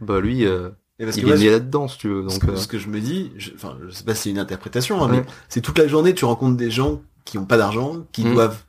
bah 0.00 0.20
lui, 0.20 0.44
euh, 0.44 0.70
Et 0.98 1.04
parce 1.04 1.16
il 1.18 1.24
que 1.24 1.30
est 1.30 1.50
là-dedans 1.50 1.86
si 1.86 1.98
tu 1.98 2.08
veux. 2.08 2.28
ce, 2.28 2.34
Donc 2.40 2.46
que, 2.46 2.52
euh, 2.52 2.56
ce 2.56 2.66
que 2.66 2.78
je 2.78 2.88
me 2.88 3.00
dis, 3.00 3.30
je, 3.36 3.50
enfin, 3.54 3.78
je 3.86 3.90
sais 3.90 4.04
pas 4.04 4.14
si 4.16 4.22
c'est 4.22 4.30
une 4.30 4.38
interprétation, 4.40 5.02
hein, 5.04 5.08
mais 5.08 5.22
c'est 5.48 5.60
toute 5.60 5.78
la 5.78 5.86
journée 5.86 6.14
tu 6.14 6.24
rencontres 6.24 6.56
des 6.56 6.70
gens 6.72 7.00
qui 7.24 7.38
ont 7.38 7.46
pas 7.46 7.56
d'argent, 7.58 8.04
qui 8.10 8.24
Mm. 8.24 8.32
doivent 8.34 8.64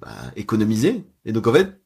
bah, 0.00 0.08
économiser, 0.36 1.04
et 1.26 1.32
donc 1.32 1.46
en 1.46 1.52
fait, 1.52 1.78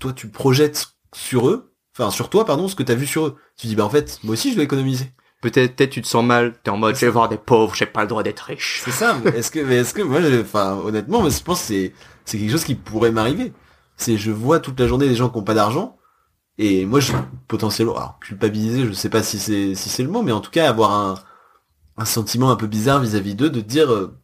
toi 0.00 0.12
tu 0.12 0.28
projettes 0.28 0.88
sur 1.14 1.48
eux, 1.48 1.72
enfin 1.98 2.10
sur 2.10 2.28
toi 2.30 2.44
pardon, 2.44 2.68
ce 2.68 2.74
que 2.76 2.82
t'as 2.82 2.94
vu 2.94 3.06
sur 3.06 3.26
eux. 3.26 3.36
Tu 3.56 3.66
dis 3.66 3.76
bah 3.76 3.84
en 3.84 3.90
fait, 3.90 4.18
moi 4.24 4.34
aussi 4.34 4.50
je 4.50 4.54
dois 4.56 4.64
économiser. 4.64 5.12
peut-être 5.40 5.76
peut-être 5.76 5.90
tu 5.90 6.02
te 6.02 6.06
sens 6.06 6.24
mal, 6.24 6.54
t'es 6.62 6.70
en 6.70 6.76
mode 6.76 6.96
je 6.96 7.00
vais 7.06 7.10
voir 7.12 7.28
des 7.28 7.38
pauvres, 7.38 7.74
j'ai 7.74 7.86
pas 7.86 8.02
le 8.02 8.08
droit 8.08 8.22
d'être 8.22 8.40
riche. 8.40 8.82
C'est 8.84 8.90
ça. 8.90 9.16
mais 9.24 9.30
est-ce 9.30 9.50
que, 9.50 9.60
mais 9.60 9.76
est-ce 9.76 9.94
que 9.94 10.02
moi, 10.02 10.20
enfin, 10.40 10.74
honnêtement, 10.84 11.20
moi, 11.20 11.30
je 11.30 11.40
pense 11.42 11.60
que 11.60 11.66
c'est, 11.66 11.92
c'est 12.24 12.38
quelque 12.38 12.50
chose 12.50 12.64
qui 12.64 12.74
pourrait 12.74 13.12
m'arriver. 13.12 13.52
C'est, 13.96 14.16
je 14.18 14.30
vois 14.30 14.60
toute 14.60 14.78
la 14.80 14.86
journée 14.86 15.08
des 15.08 15.14
gens 15.14 15.28
qui 15.30 15.38
ont 15.38 15.42
pas 15.42 15.54
d'argent, 15.54 15.96
et 16.58 16.86
moi, 16.86 17.00
je 17.00 17.12
potentiellement, 17.48 17.96
alors 17.96 18.18
culpabiliser, 18.20 18.86
je 18.86 18.92
sais 18.92 19.10
pas 19.10 19.22
si 19.22 19.38
c'est, 19.38 19.74
si 19.74 19.88
c'est 19.88 20.02
le 20.02 20.10
mot, 20.10 20.22
mais 20.22 20.32
en 20.32 20.40
tout 20.40 20.50
cas, 20.50 20.68
avoir 20.68 20.92
un, 20.92 21.14
un 21.98 22.04
sentiment 22.04 22.50
un 22.50 22.56
peu 22.56 22.66
bizarre 22.66 23.00
vis-à-vis 23.00 23.34
d'eux, 23.34 23.50
de 23.50 23.60
dire 23.60 23.92
euh, 23.92 24.18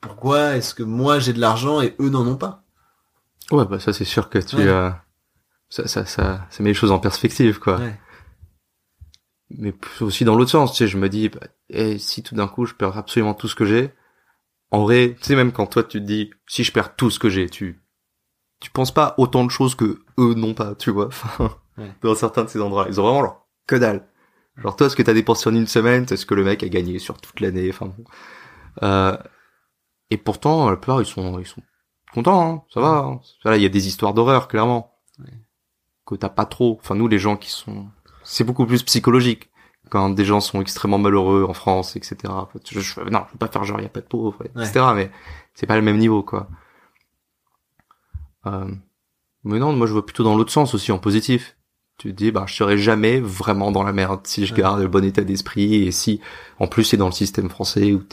pourquoi 0.00 0.56
est-ce 0.56 0.74
que 0.74 0.82
moi 0.82 1.18
j'ai 1.18 1.32
de 1.32 1.40
l'argent 1.40 1.80
et 1.80 1.94
eux 2.00 2.10
n'en 2.10 2.26
ont 2.26 2.36
pas? 2.36 2.62
Ouais, 3.50 3.64
bah 3.64 3.80
ça 3.80 3.92
c'est 3.92 4.04
sûr 4.04 4.28
que 4.28 4.38
tu 4.38 4.56
Ouais. 4.56 4.66
euh, 4.66 4.90
ça, 5.68 5.86
ça 5.86 6.04
ça 6.06 6.46
ça 6.50 6.62
met 6.62 6.70
les 6.70 6.74
choses 6.74 6.92
en 6.92 6.98
perspective 6.98 7.58
quoi. 7.58 7.78
Ouais. 7.78 7.98
Mais 9.50 9.74
aussi 10.00 10.24
dans 10.24 10.34
l'autre 10.34 10.50
sens, 10.50 10.72
tu 10.72 10.78
sais, 10.78 10.86
je 10.88 10.98
me 10.98 11.08
dis 11.08 11.28
bah, 11.30 11.40
eh, 11.70 11.98
si 11.98 12.22
tout 12.22 12.34
d'un 12.34 12.48
coup 12.48 12.66
je 12.66 12.74
perds 12.74 12.98
absolument 12.98 13.34
tout 13.34 13.48
ce 13.48 13.54
que 13.54 13.64
j'ai, 13.64 13.92
en 14.70 14.82
vrai, 14.82 15.16
tu 15.18 15.24
sais 15.24 15.36
même 15.36 15.52
quand 15.52 15.66
toi 15.66 15.82
tu 15.82 16.00
te 16.00 16.04
dis 16.04 16.30
si 16.46 16.64
je 16.64 16.72
perds 16.72 16.96
tout 16.96 17.10
ce 17.10 17.18
que 17.18 17.30
j'ai, 17.30 17.48
tu 17.48 17.80
tu 18.60 18.70
penses 18.70 18.92
pas 18.92 19.14
autant 19.18 19.44
de 19.44 19.50
choses 19.50 19.74
que 19.74 20.02
eux 20.18 20.34
n'ont 20.34 20.54
pas, 20.54 20.74
tu 20.74 20.90
vois. 20.90 21.06
Enfin, 21.06 21.56
Ouais. 21.78 21.92
Dans 22.02 22.16
certains 22.16 22.42
de 22.42 22.48
ces 22.48 22.60
endroits, 22.60 22.86
ils 22.88 23.00
ont 23.00 23.04
vraiment 23.04 23.22
genre 23.22 23.46
que 23.68 23.76
dalle. 23.76 24.08
Genre 24.56 24.74
toi, 24.74 24.90
ce 24.90 24.96
que 24.96 25.02
t'as 25.02 25.14
dépensé 25.14 25.48
en 25.48 25.54
une 25.54 25.68
semaine, 25.68 26.08
c'est 26.08 26.16
ce 26.16 26.26
que 26.26 26.34
le 26.34 26.42
mec 26.42 26.64
a 26.64 26.68
gagné 26.68 26.98
sur 26.98 27.20
toute 27.20 27.38
l'année. 27.38 27.70
Enfin, 27.70 27.86
bon. 27.86 28.04
euh, 28.82 29.16
et 30.10 30.16
pourtant, 30.16 30.68
la 30.70 30.76
plupart 30.76 31.00
ils 31.00 31.06
sont 31.06 31.38
ils 31.38 31.46
sont 31.46 31.62
contents, 32.12 32.50
hein, 32.50 32.64
ça 32.74 32.80
va. 32.80 32.88
Hein. 32.98 33.20
Là, 33.44 33.56
il 33.56 33.62
y 33.62 33.66
a 33.66 33.68
des 33.68 33.86
histoires 33.86 34.12
d'horreur 34.12 34.48
clairement 34.48 34.97
que 36.08 36.14
t'as 36.16 36.28
pas 36.28 36.46
trop. 36.46 36.78
Enfin, 36.82 36.94
nous, 36.94 37.06
les 37.08 37.18
gens 37.18 37.36
qui 37.36 37.50
sont, 37.50 37.86
c'est 38.24 38.44
beaucoup 38.44 38.66
plus 38.66 38.82
psychologique 38.82 39.50
quand 39.90 40.10
des 40.10 40.24
gens 40.24 40.40
sont 40.40 40.60
extrêmement 40.60 40.98
malheureux 40.98 41.46
en 41.48 41.54
France, 41.54 41.96
etc. 41.96 42.16
Je, 42.70 42.80
je- 42.80 43.00
non, 43.00 43.24
je 43.28 43.32
veux 43.32 43.38
pas 43.38 43.48
faire 43.48 43.64
genre 43.64 43.78
il 43.80 43.84
y 43.84 43.86
a 43.86 43.90
pas 43.90 44.00
de 44.00 44.06
pauvres, 44.06 44.42
etc. 44.44 44.86
Mais 44.94 45.10
c'est 45.54 45.66
pas 45.66 45.76
le 45.76 45.82
même 45.82 45.98
niveau, 45.98 46.22
quoi. 46.22 46.48
Euh, 48.46 48.70
mais 49.44 49.58
non, 49.58 49.72
moi 49.72 49.86
je 49.86 49.92
vois 49.92 50.04
plutôt 50.04 50.24
dans 50.24 50.36
l'autre 50.36 50.52
sens 50.52 50.74
aussi, 50.74 50.92
en 50.92 50.98
positif. 50.98 51.56
Tu 51.98 52.10
te 52.12 52.16
dis, 52.16 52.30
bah, 52.30 52.44
je 52.46 52.54
serai 52.54 52.78
jamais 52.78 53.18
vraiment 53.18 53.72
dans 53.72 53.82
la 53.82 53.92
merde 53.92 54.20
si 54.24 54.46
je 54.46 54.52
Ouais. 54.54 54.60
garde 54.60 54.80
le 54.80 54.86
bon 54.88 55.04
état 55.04 55.24
d'esprit 55.24 55.74
et 55.86 55.90
si, 55.90 56.20
en 56.60 56.68
plus, 56.68 56.84
c'est 56.84 56.96
dans 56.96 57.06
le 57.06 57.12
système 57.12 57.48
français 57.50 57.92
où 57.92 58.04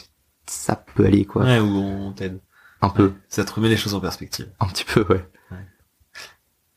ça 0.48 0.76
peut 0.76 1.06
aller, 1.06 1.26
quoi. 1.26 1.44
Ouais, 1.44 1.60
où 1.60 1.68
on 1.78 2.12
t'aide. 2.12 2.42
Un 2.82 2.90
peu. 2.90 3.14
Ça 3.30 3.46
te 3.46 3.54
remet 3.54 3.70
les 3.70 3.78
choses 3.78 3.94
en 3.94 4.00
perspective. 4.00 4.50
un 4.60 4.66
petit 4.68 4.86
peu, 4.86 5.06
ouais. 5.14 5.24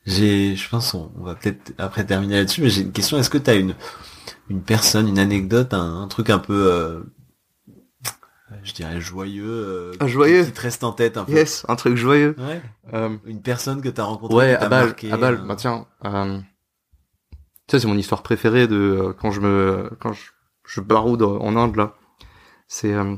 J'ai, 0.05 0.55
je 0.55 0.69
pense, 0.69 0.93
on, 0.93 1.11
on 1.19 1.23
va 1.23 1.35
peut-être 1.35 1.73
après 1.77 2.05
terminer 2.05 2.37
là-dessus, 2.37 2.61
mais 2.61 2.69
j'ai 2.69 2.81
une 2.81 2.91
question. 2.91 3.17
Est-ce 3.17 3.29
que 3.29 3.37
t'as 3.37 3.55
une, 3.55 3.75
une 4.49 4.61
personne, 4.61 5.07
une 5.07 5.19
anecdote, 5.19 5.73
un, 5.73 6.01
un 6.01 6.07
truc 6.07 6.29
un 6.29 6.39
peu, 6.39 6.71
euh, 6.71 7.01
je 8.63 8.73
dirais 8.73 8.99
joyeux, 8.99 9.45
euh, 9.45 9.91
Ah, 9.99 10.07
joyeux. 10.07 10.43
qui 10.45 10.51
te 10.51 10.61
reste 10.61 10.83
en 10.83 10.93
tête 10.93 11.17
un 11.17 11.25
peu? 11.25 11.33
Yes, 11.33 11.65
un 11.67 11.75
truc 11.75 11.95
joyeux. 11.95 12.35
Ouais. 12.39 12.61
Euh, 12.93 13.15
Une 13.25 13.41
personne 13.41 13.81
que 13.81 13.89
t'as 13.89 14.03
rencontrée. 14.03 14.35
Ouais, 14.35 14.57
qui 14.57 14.63
à 14.63 14.69
balle, 14.69 14.85
marqué, 14.87 15.11
à 15.11 15.17
balle. 15.17 15.45
Bah 15.47 15.55
tiens, 15.55 15.85
euh, 16.05 16.39
ça 17.69 17.79
c'est 17.79 17.87
mon 17.87 17.97
histoire 17.97 18.23
préférée 18.23 18.67
de 18.67 19.13
quand 19.19 19.29
je 19.31 19.41
me 19.41 19.91
quand 19.99 20.13
je, 20.13 20.31
je 20.65 20.81
baroude 20.81 21.21
en 21.21 21.55
Inde 21.55 21.75
là. 21.75 21.93
C'est 22.67 22.93
euh, 22.93 23.15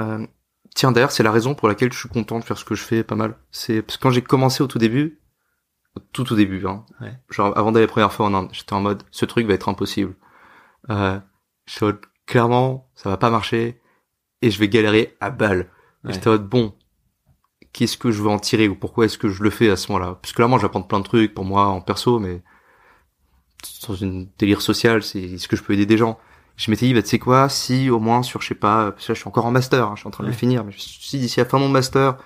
euh, 0.00 0.26
tiens 0.74 0.92
d'ailleurs 0.92 1.12
c'est 1.12 1.22
la 1.22 1.32
raison 1.32 1.54
pour 1.54 1.68
laquelle 1.68 1.92
je 1.92 1.98
suis 1.98 2.08
content 2.08 2.38
de 2.38 2.44
faire 2.44 2.58
ce 2.58 2.64
que 2.64 2.74
je 2.74 2.82
fais 2.82 3.02
pas 3.04 3.14
mal. 3.16 3.36
C'est 3.50 3.82
parce 3.82 3.96
que 3.96 4.02
quand 4.02 4.10
j'ai 4.10 4.22
commencé 4.22 4.62
au 4.62 4.66
tout 4.66 4.78
début, 4.78 5.20
tout 6.12 6.32
au 6.32 6.36
début, 6.36 6.66
hein, 6.66 6.84
Ouais. 7.00 7.12
genre 7.30 7.56
avant 7.58 7.72
d'aller 7.72 7.86
la 7.86 7.90
première 7.92 8.12
fois 8.12 8.26
en 8.26 8.34
Inde, 8.34 8.48
j'étais 8.52 8.72
en 8.72 8.80
mode 8.80 9.02
ce 9.10 9.24
truc 9.24 9.46
va 9.46 9.54
être 9.54 9.68
impossible. 9.68 10.14
Euh, 10.90 11.18
je 11.66 11.72
suis 11.74 11.84
en 11.84 11.88
mode, 11.88 12.00
clairement 12.26 12.90
ça 12.94 13.10
va 13.10 13.16
pas 13.16 13.30
marcher 13.30 13.80
et 14.42 14.50
je 14.50 14.58
vais 14.58 14.68
galérer 14.68 15.16
à 15.20 15.30
balle. 15.30 15.70
Ouais. 16.04 16.12
J'étais 16.12 16.28
en 16.28 16.32
mode 16.32 16.48
bon 16.48 16.74
qu'est-ce 17.72 17.96
que 17.96 18.10
je 18.10 18.20
veux 18.22 18.28
en 18.30 18.38
tirer 18.38 18.66
ou 18.68 18.74
pourquoi 18.74 19.04
est-ce 19.04 19.16
que 19.18 19.28
je 19.28 19.42
le 19.44 19.50
fais 19.50 19.70
à 19.70 19.76
ce 19.76 19.92
moment-là? 19.92 20.18
Parce 20.20 20.32
que 20.32 20.36
clairement, 20.36 20.58
j'apprends 20.58 20.82
plein 20.82 20.98
de 20.98 21.04
trucs 21.04 21.34
pour 21.34 21.44
moi 21.44 21.66
en 21.66 21.80
perso, 21.80 22.18
mais 22.18 22.42
dans 23.86 23.94
une 23.94 24.28
délire 24.38 24.60
social, 24.62 25.02
c'est 25.02 25.20
est-ce 25.22 25.46
que 25.46 25.54
je 25.56 25.62
peux 25.62 25.72
aider 25.74 25.86
des 25.86 25.96
gens 25.98 26.18
Je 26.60 26.70
m'étais 26.70 26.84
dit, 26.86 26.92
bah, 26.92 27.02
tu 27.02 27.08
sais 27.08 27.18
quoi, 27.18 27.48
si 27.48 27.88
au 27.88 28.00
moins 28.00 28.22
sur, 28.22 28.42
je 28.42 28.48
sais 28.48 28.54
pas, 28.54 28.92
parce 28.92 29.06
que 29.06 29.12
là, 29.12 29.14
je 29.14 29.20
suis 29.20 29.28
encore 29.28 29.46
en 29.46 29.50
master, 29.50 29.86
hein, 29.86 29.92
je 29.94 30.00
suis 30.00 30.08
en 30.08 30.10
train 30.10 30.24
de 30.24 30.28
Ouais. 30.28 30.34
le 30.34 30.38
finir, 30.38 30.62
mais 30.62 30.72
dit, 30.72 31.18
d'ici 31.18 31.40
à 31.40 31.44
la 31.44 31.48
fin 31.48 31.56
de 31.58 31.62
mon 31.62 31.70
master, 31.70 32.18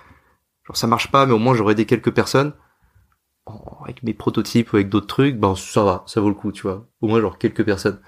genre 0.67 0.75
ça 0.75 0.87
marche 0.87 1.09
pas, 1.09 1.25
mais 1.25 1.31
au 1.31 1.37
moins 1.37 1.53
j'aurais 1.55 1.71
aidé 1.71 1.85
quelques 1.85 2.11
personnes 2.13 2.53
avec 3.83 4.03
mes 4.03 4.13
prototypes 4.13 4.73
ou 4.73 4.75
avec 4.75 4.89
d'autres 4.89 5.07
trucs, 5.07 5.37
ben 5.37 5.55
ça 5.55 5.83
va, 5.85 6.03
ça 6.07 6.19
vaut 6.19 6.27
le 6.29 6.35
coup, 6.35 6.51
tu 6.51 6.63
vois. 6.63 6.87
Au 7.01 7.07
moins 7.07 7.21
genre 7.21 7.37
quelques 7.37 7.63
personnes. 7.63 8.01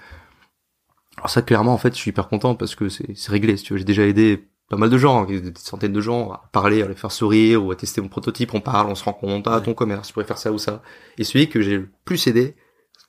Alors 1.16 1.30
ça, 1.30 1.42
clairement, 1.42 1.72
en 1.72 1.78
fait, 1.78 1.94
je 1.94 1.98
suis 1.98 2.10
hyper 2.10 2.28
content 2.28 2.54
parce 2.56 2.74
que 2.74 2.88
c'est 2.88 3.14
c'est 3.16 3.30
réglé, 3.32 3.56
si 3.56 3.64
tu 3.64 3.72
veux. 3.72 3.78
J'ai 3.78 3.84
déjà 3.84 4.02
aidé 4.04 4.48
pas 4.68 4.76
mal 4.76 4.90
de 4.90 4.98
gens, 4.98 5.24
des 5.24 5.52
centaines 5.56 5.92
de 5.92 6.00
gens 6.00 6.32
à 6.32 6.48
parler, 6.52 6.82
à 6.82 6.88
les 6.88 6.94
faire 6.94 7.10
sourire 7.12 7.64
ou 7.64 7.70
à 7.70 7.76
tester 7.76 8.00
mon 8.00 8.08
prototype. 8.08 8.52
On 8.52 8.60
parle, 8.60 8.88
on 8.88 8.94
se 8.94 9.04
rend 9.04 9.12
compte, 9.14 9.46
ah, 9.48 9.60
ton 9.60 9.72
commerce, 9.74 10.08
tu 10.08 10.12
pourrais 10.12 10.26
faire 10.26 10.38
ça 10.38 10.52
ou 10.52 10.58
ça. 10.58 10.82
Et 11.16 11.24
celui 11.24 11.48
que 11.48 11.62
j'ai 11.62 11.76
le 11.78 11.88
plus 12.04 12.26
aidé, 12.26 12.54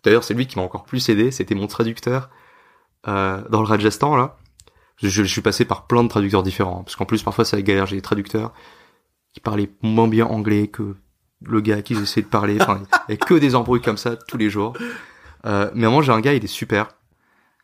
d'ailleurs, 0.03 0.23
c'est 0.23 0.33
lui 0.35 0.47
qui 0.47 0.57
m'a 0.57 0.63
encore 0.63 0.85
plus 0.85 1.09
aidé, 1.09 1.31
c'était 1.31 1.55
mon 1.55 1.67
traducteur 1.67 2.29
euh, 3.07 3.41
dans 3.49 3.61
le 3.61 3.67
Rajasthan, 3.67 4.15
là. 4.15 4.37
Je, 4.97 5.07
je 5.07 5.23
suis 5.23 5.41
passé 5.41 5.63
par 5.63 5.87
plein 5.87 6.03
de 6.03 6.09
traducteurs 6.09 6.43
différents, 6.43 6.83
parce 6.83 6.95
qu'en 6.95 7.05
plus, 7.05 7.23
parfois, 7.23 7.45
ça 7.45 7.61
galère. 7.61 7.85
J'ai 7.85 7.95
des 7.95 8.01
traducteurs 8.01 8.53
qui 9.33 9.39
parlaient 9.39 9.69
moins 9.81 10.07
bien 10.09 10.25
anglais 10.25 10.67
que 10.67 10.95
le 11.41 11.61
gars 11.61 11.77
à 11.77 11.81
qui 11.81 11.95
j'essayais 11.95 12.23
de 12.23 12.27
parler. 12.29 12.57
Enfin, 12.59 12.81
il 13.07 13.17
que 13.17 13.35
des 13.35 13.55
embrouilles 13.55 13.81
comme 13.81 13.97
ça 13.97 14.17
tous 14.17 14.37
les 14.37 14.49
jours. 14.49 14.73
Euh, 15.45 15.69
mais 15.73 15.85
moment, 15.87 16.01
j'ai 16.01 16.11
un 16.11 16.19
gars, 16.19 16.33
il 16.33 16.43
est 16.43 16.47
super. 16.47 16.89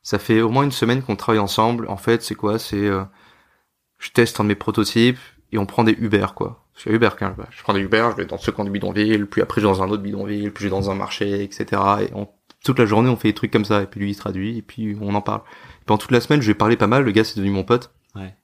Ça 0.02 0.18
fait 0.20 0.40
au 0.42 0.50
moins 0.50 0.64
une 0.64 0.72
semaine 0.72 1.02
qu'on 1.02 1.16
travaille 1.18 1.40
ensemble. 1.40 1.88
En 1.90 1.98
fait, 1.98 2.22
c'est 2.24 2.36
quoi? 2.36 2.58
C'est 2.58 2.78
euh, 2.88 3.04
je 3.98 4.12
teste 4.12 4.40
un 4.40 4.44
de 4.44 4.50
mes 4.50 4.56
prototypes 4.56 5.20
et 5.52 5.58
on 5.58 5.66
prend 5.66 5.84
des 5.84 5.94
Uber, 6.00 6.28
quoi. 6.36 6.62
A 6.86 6.90
Uber, 6.92 7.10
quand 7.18 7.34
je 7.52 7.64
prends 7.64 7.74
des 7.74 7.80
Uber, 7.82 8.10
je 8.12 8.18
vais 8.18 8.26
dans 8.26 8.38
ce 8.38 8.52
camp 8.52 8.64
du 8.66 8.70
bidonville, 8.70 9.28
puis 9.28 9.42
après 9.42 9.62
je 9.62 9.66
vais 9.68 9.72
dans 9.74 9.82
un 9.82 9.90
autre 9.90 10.04
bidonville, 10.04 10.52
puis 10.54 10.64
je 10.64 10.70
vais 10.70 10.76
dans 10.76 10.90
un 10.92 10.96
marché, 10.96 11.42
etc. 11.44 11.66
Et 12.02 12.14
on- 12.14 12.28
toute 12.66 12.80
la 12.80 12.86
journée, 12.86 13.10
on 13.10 13.16
fait 13.16 13.30
des 13.30 13.34
trucs 13.34 13.52
comme 13.52 13.66
ça. 13.66 13.82
Et 13.82 13.86
puis 13.86 14.00
lui, 14.00 14.12
il 14.12 14.16
traduit, 14.16 14.58
et 14.58 14.62
puis 14.62 14.98
on 15.00 15.16
en 15.16 15.22
parle. 15.22 15.42
Pendant 15.86 15.98
toute 15.98 16.12
la 16.12 16.22
semaine, 16.22 16.42
je 16.42 16.48
lui 16.48 16.52
ai 16.52 16.56
parlé 16.56 16.76
pas 16.78 16.88
mal. 16.88 17.04
Le 17.04 17.12
gars, 17.12 17.24
c'est 17.24 17.38
devenu 17.38 17.52
mon 17.52 17.64
pote. 17.64 17.94
Ouais. 18.16 18.36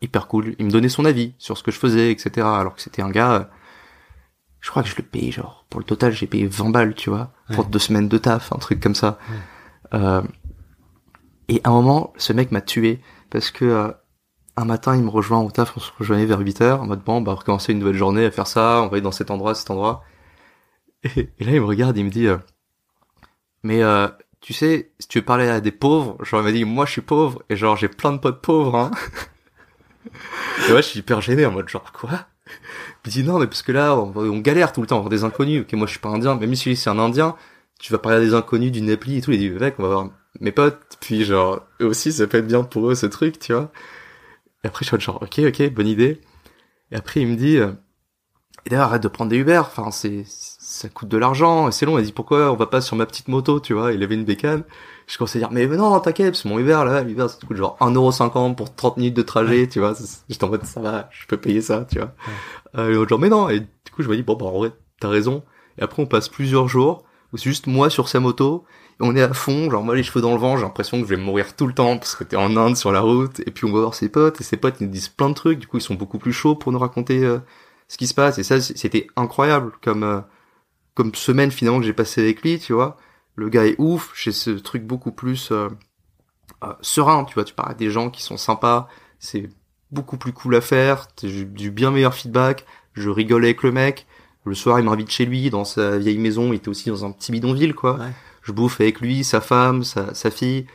Hyper 0.00 0.26
cool. 0.26 0.54
Il 0.58 0.66
me 0.66 0.70
donnait 0.70 0.88
son 0.88 1.04
avis 1.04 1.34
sur 1.38 1.58
ce 1.58 1.62
que 1.62 1.70
je 1.70 1.78
faisais, 1.78 2.10
etc. 2.10 2.46
Alors 2.46 2.74
que 2.74 2.80
c'était 2.80 3.02
un 3.02 3.10
gars, 3.10 3.32
euh, 3.32 3.44
je 4.66 4.70
crois 4.70 4.82
que 4.82 4.88
je 4.88 4.96
le 4.96 5.04
payais 5.04 5.30
genre 5.30 5.64
pour 5.70 5.78
le 5.78 5.86
total 5.86 6.12
j'ai 6.12 6.26
payé 6.26 6.44
20 6.44 6.70
balles 6.70 6.94
tu 6.96 7.08
vois 7.08 7.30
pour 7.52 7.66
deux 7.66 7.78
semaines 7.78 8.08
de 8.08 8.18
taf 8.18 8.52
un 8.52 8.58
truc 8.58 8.80
comme 8.80 8.96
ça 8.96 9.16
euh, 9.94 10.22
et 11.48 11.60
à 11.62 11.68
un 11.70 11.72
moment 11.72 12.12
ce 12.16 12.32
mec 12.32 12.50
m'a 12.50 12.60
tué 12.60 13.00
parce 13.30 13.52
que 13.52 13.64
euh, 13.64 13.92
un 14.56 14.64
matin 14.64 14.96
il 14.96 15.04
me 15.04 15.08
rejoint 15.08 15.38
au 15.38 15.52
taf 15.52 15.76
on 15.76 15.80
se 15.80 15.92
rejoignait 15.96 16.26
vers 16.26 16.40
8 16.40 16.60
heures 16.62 16.82
en 16.82 16.86
mode 16.86 17.04
bon 17.04 17.18
on 17.18 17.22
va 17.22 17.34
recommencer 17.34 17.72
une 17.72 17.78
nouvelle 17.78 17.94
journée 17.94 18.24
à 18.24 18.30
faire 18.32 18.48
ça 18.48 18.80
on 18.82 18.86
va 18.86 18.94
aller 18.94 19.02
dans 19.02 19.12
cet 19.12 19.30
endroit 19.30 19.54
cet 19.54 19.70
endroit 19.70 20.02
et, 21.04 21.30
et 21.38 21.44
là 21.44 21.52
il 21.52 21.60
me 21.60 21.66
regarde 21.66 21.96
il 21.96 22.04
me 22.04 22.10
dit 22.10 22.26
euh, 22.26 22.38
mais 23.66 23.82
euh, 23.82 24.08
tu 24.40 24.52
sais 24.52 24.92
si 25.00 25.08
tu 25.08 25.22
parler 25.22 25.48
à 25.48 25.60
des 25.60 25.72
pauvres 25.72 26.16
genre 26.24 26.40
il 26.40 26.44
m'a 26.44 26.52
dit 26.52 26.64
moi 26.64 26.86
je 26.86 26.92
suis 26.92 27.00
pauvre 27.00 27.42
et 27.50 27.56
genre 27.56 27.76
j'ai 27.76 27.88
plein 27.88 28.12
de 28.12 28.18
potes 28.18 28.40
pauvres 28.40 28.76
hein. 28.76 28.90
Et 30.68 30.70
moi 30.70 30.80
je 30.80 30.86
suis 30.86 31.00
hyper 31.00 31.20
gêné 31.20 31.44
en 31.44 31.50
mode 31.50 31.68
genre 31.68 31.92
quoi? 31.92 32.26
Il 33.04 33.10
dit 33.10 33.24
non 33.24 33.40
mais 33.40 33.46
parce 33.48 33.62
que 33.62 33.72
là 33.72 33.96
on, 33.96 34.38
galère 34.38 34.72
tout 34.72 34.80
le 34.80 34.86
temps 34.86 34.98
on 34.98 35.00
voit 35.00 35.10
des 35.10 35.24
inconnus. 35.24 35.62
Ok 35.62 35.72
moi 35.72 35.86
je 35.86 35.92
suis 35.92 36.00
pas 36.00 36.10
indien 36.10 36.36
même 36.36 36.54
si 36.54 36.76
c'est 36.76 36.90
un 36.90 36.98
indien 36.98 37.34
tu 37.80 37.92
vas 37.92 37.98
parler 37.98 38.18
à 38.18 38.20
des 38.20 38.34
inconnus 38.34 38.70
d'une 38.70 38.88
appli 38.88 39.18
et 39.18 39.20
tout 39.20 39.32
il 39.32 39.38
dit 39.38 39.50
mec 39.50 39.74
on 39.78 39.82
va 39.82 39.88
voir 39.88 40.10
mes 40.40 40.52
potes. 40.52 40.96
Puis 41.00 41.24
genre 41.24 41.66
eux 41.80 41.86
aussi 41.86 42.12
ça 42.12 42.26
peut 42.28 42.38
être 42.38 42.46
bien 42.46 42.62
pour 42.62 42.88
eux 42.88 42.94
ce 42.94 43.06
truc 43.06 43.40
tu 43.40 43.52
vois. 43.52 43.72
Et 44.62 44.68
après 44.68 44.84
je 44.84 44.90
suis 44.90 45.00
genre 45.00 45.20
ok 45.22 45.40
ok 45.40 45.72
bonne 45.72 45.88
idée. 45.88 46.20
Et 46.92 46.96
après 46.96 47.20
il 47.20 47.26
me 47.26 47.36
dit 47.36 47.56
et 47.56 48.70
d'ailleurs 48.70 48.86
arrête 48.86 49.02
de 49.02 49.08
prendre 49.08 49.30
des 49.30 49.38
Uber. 49.38 49.58
Enfin 49.58 49.90
c'est 49.90 50.24
ça 50.76 50.88
coûte 50.88 51.08
de 51.08 51.16
l'argent 51.16 51.68
et 51.68 51.72
c'est 51.72 51.86
long 51.86 51.98
il 51.98 52.04
dit 52.04 52.12
pourquoi 52.12 52.52
on 52.52 52.56
va 52.56 52.66
pas 52.66 52.80
sur 52.80 52.96
ma 52.96 53.06
petite 53.06 53.28
moto 53.28 53.60
tu 53.60 53.72
vois? 53.72 53.92
Il 53.92 54.02
avait 54.02 54.14
une 54.14 54.24
bécane. 54.24 54.62
Je 55.06 55.16
commençais 55.16 55.38
à 55.38 55.48
dire 55.48 55.50
mais 55.50 55.66
non 55.66 55.98
t'inquiète 56.00 56.36
c'est 56.36 56.48
mon 56.48 56.58
Uber 56.58 56.82
là 56.84 57.02
l'Uber 57.02 57.28
ça 57.28 57.38
coûte 57.46 57.56
genre 57.56 57.76
1,50€ 57.80 58.54
pour 58.54 58.74
30 58.74 58.98
minutes 58.98 59.16
de 59.16 59.22
trajet 59.22 59.66
tu 59.68 59.80
vois? 59.80 59.94
J'étais 60.28 60.44
en 60.44 60.48
mode 60.48 60.64
ça 60.64 60.80
va 60.80 61.08
je 61.10 61.26
peux 61.26 61.38
payer 61.38 61.62
ça 61.62 61.86
tu 61.90 61.98
vois? 61.98 62.12
Euh, 62.76 62.90
et 62.90 62.94
l'autre 62.94 63.08
genre 63.08 63.18
mais 63.18 63.30
non 63.30 63.48
et 63.48 63.60
du 63.60 63.92
coup 63.94 64.02
je 64.02 64.08
me 64.08 64.16
dis 64.16 64.22
bon 64.22 64.34
bah 64.34 64.46
en 64.46 64.52
vrai 64.52 64.72
t'as 65.00 65.08
raison. 65.08 65.42
Et 65.78 65.82
après 65.82 66.02
on 66.02 66.06
passe 66.06 66.28
plusieurs 66.28 66.68
jours 66.68 67.04
où 67.32 67.36
c'est 67.36 67.44
juste 67.44 67.66
moi 67.66 67.88
sur 67.90 68.08
sa 68.08 68.20
moto 68.20 68.64
et 69.00 69.04
on 69.04 69.14
est 69.16 69.22
à 69.22 69.32
fond 69.32 69.70
genre 69.70 69.82
moi 69.82 69.94
les 69.94 70.02
cheveux 70.02 70.20
dans 70.20 70.32
le 70.32 70.38
vent 70.38 70.56
j'ai 70.56 70.62
l'impression 70.64 71.00
que 71.00 71.08
je 71.08 71.14
vais 71.14 71.20
mourir 71.20 71.56
tout 71.56 71.66
le 71.66 71.74
temps 71.74 71.96
parce 71.98 72.14
que 72.14 72.24
t'es 72.24 72.36
en 72.36 72.56
Inde 72.56 72.76
sur 72.76 72.92
la 72.92 73.00
route 73.00 73.40
et 73.40 73.50
puis 73.50 73.64
on 73.64 73.72
va 73.72 73.80
voir 73.80 73.94
ses 73.94 74.08
potes 74.08 74.40
et 74.40 74.44
ses 74.44 74.56
potes 74.56 74.76
ils 74.80 74.86
nous 74.86 74.92
disent 74.92 75.08
plein 75.08 75.28
de 75.28 75.34
trucs 75.34 75.58
du 75.58 75.66
coup 75.66 75.78
ils 75.78 75.82
sont 75.82 75.94
beaucoup 75.94 76.18
plus 76.18 76.32
chauds 76.32 76.54
pour 76.54 76.72
nous 76.72 76.78
raconter 76.78 77.24
euh, 77.24 77.38
ce 77.88 77.96
qui 77.96 78.06
se 78.06 78.14
passe 78.14 78.38
et 78.38 78.42
ça 78.42 78.60
c'était 78.60 79.06
incroyable 79.16 79.72
comme 79.82 80.02
euh, 80.02 80.20
comme 80.96 81.14
semaine 81.14 81.52
finalement 81.52 81.78
que 81.78 81.86
j'ai 81.86 81.92
passé 81.92 82.20
avec 82.22 82.42
lui 82.42 82.58
tu 82.58 82.72
vois. 82.72 82.96
Le 83.36 83.48
gars 83.50 83.66
est 83.66 83.76
ouf 83.78 84.10
j'ai 84.16 84.32
ce 84.32 84.50
truc 84.50 84.82
beaucoup 84.84 85.12
plus 85.12 85.52
euh, 85.52 85.68
euh, 86.64 86.72
serein 86.80 87.24
tu 87.24 87.34
vois. 87.34 87.44
Tu 87.44 87.54
parles 87.54 87.70
à 87.70 87.74
des 87.74 87.90
gens 87.90 88.10
qui 88.10 88.22
sont 88.22 88.38
sympas 88.38 88.88
c'est 89.20 89.48
beaucoup 89.92 90.16
plus 90.16 90.32
cool 90.32 90.56
à 90.56 90.60
faire 90.60 91.06
j'ai 91.22 91.44
du 91.44 91.70
bien 91.70 91.92
meilleur 91.92 92.14
feedback. 92.14 92.64
Je 92.94 93.10
rigole 93.10 93.44
avec 93.44 93.62
le 93.62 93.70
mec. 93.72 94.06
Le 94.46 94.54
soir 94.54 94.80
il 94.80 94.84
m'invite 94.86 95.10
chez 95.10 95.26
lui 95.26 95.50
dans 95.50 95.64
sa 95.64 95.98
vieille 95.98 96.18
maison. 96.18 96.52
Il 96.52 96.56
était 96.56 96.68
aussi 96.70 96.88
dans 96.88 97.04
un 97.04 97.12
petit 97.12 97.30
bidonville 97.30 97.74
quoi. 97.74 97.98
Ouais. 97.98 98.12
je 98.42 98.52
bouffe 98.52 98.80
avec 98.80 99.00
lui 99.00 99.22
sa 99.22 99.40
femme 99.40 99.84
sa, 99.84 100.14
sa 100.14 100.30
fille. 100.30 100.66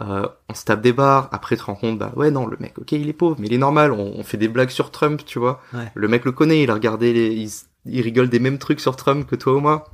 Euh, 0.00 0.26
on 0.48 0.54
se 0.54 0.64
tape 0.64 0.80
des 0.80 0.94
bars. 0.94 1.28
Après 1.30 1.56
tu 1.56 1.60
te 1.60 1.66
rends 1.66 1.74
compte 1.74 1.98
bah 1.98 2.12
ouais 2.16 2.30
non 2.30 2.46
le 2.46 2.56
mec 2.58 2.78
ok 2.78 2.92
il 2.92 3.08
est 3.08 3.12
pauvre 3.12 3.36
mais 3.38 3.48
il 3.48 3.52
est 3.52 3.58
normal. 3.58 3.92
On, 3.92 4.14
on 4.16 4.22
fait 4.24 4.38
des 4.38 4.48
blagues 4.48 4.70
sur 4.70 4.90
Trump 4.90 5.22
tu 5.26 5.38
vois. 5.38 5.60
Ouais. 5.74 5.92
le 5.94 6.08
mec 6.08 6.24
le 6.24 6.32
connaît 6.32 6.62
il 6.62 6.70
a 6.70 6.74
regardé 6.74 7.12
les 7.12 7.34
il, 7.34 7.50
il 7.86 8.00
rigole 8.02 8.28
des 8.28 8.38
mêmes 8.38 8.58
trucs 8.58 8.80
sur 8.80 8.96
Trump 8.96 9.26
que 9.26 9.36
toi 9.36 9.54
ou 9.54 9.60
moi. 9.60 9.84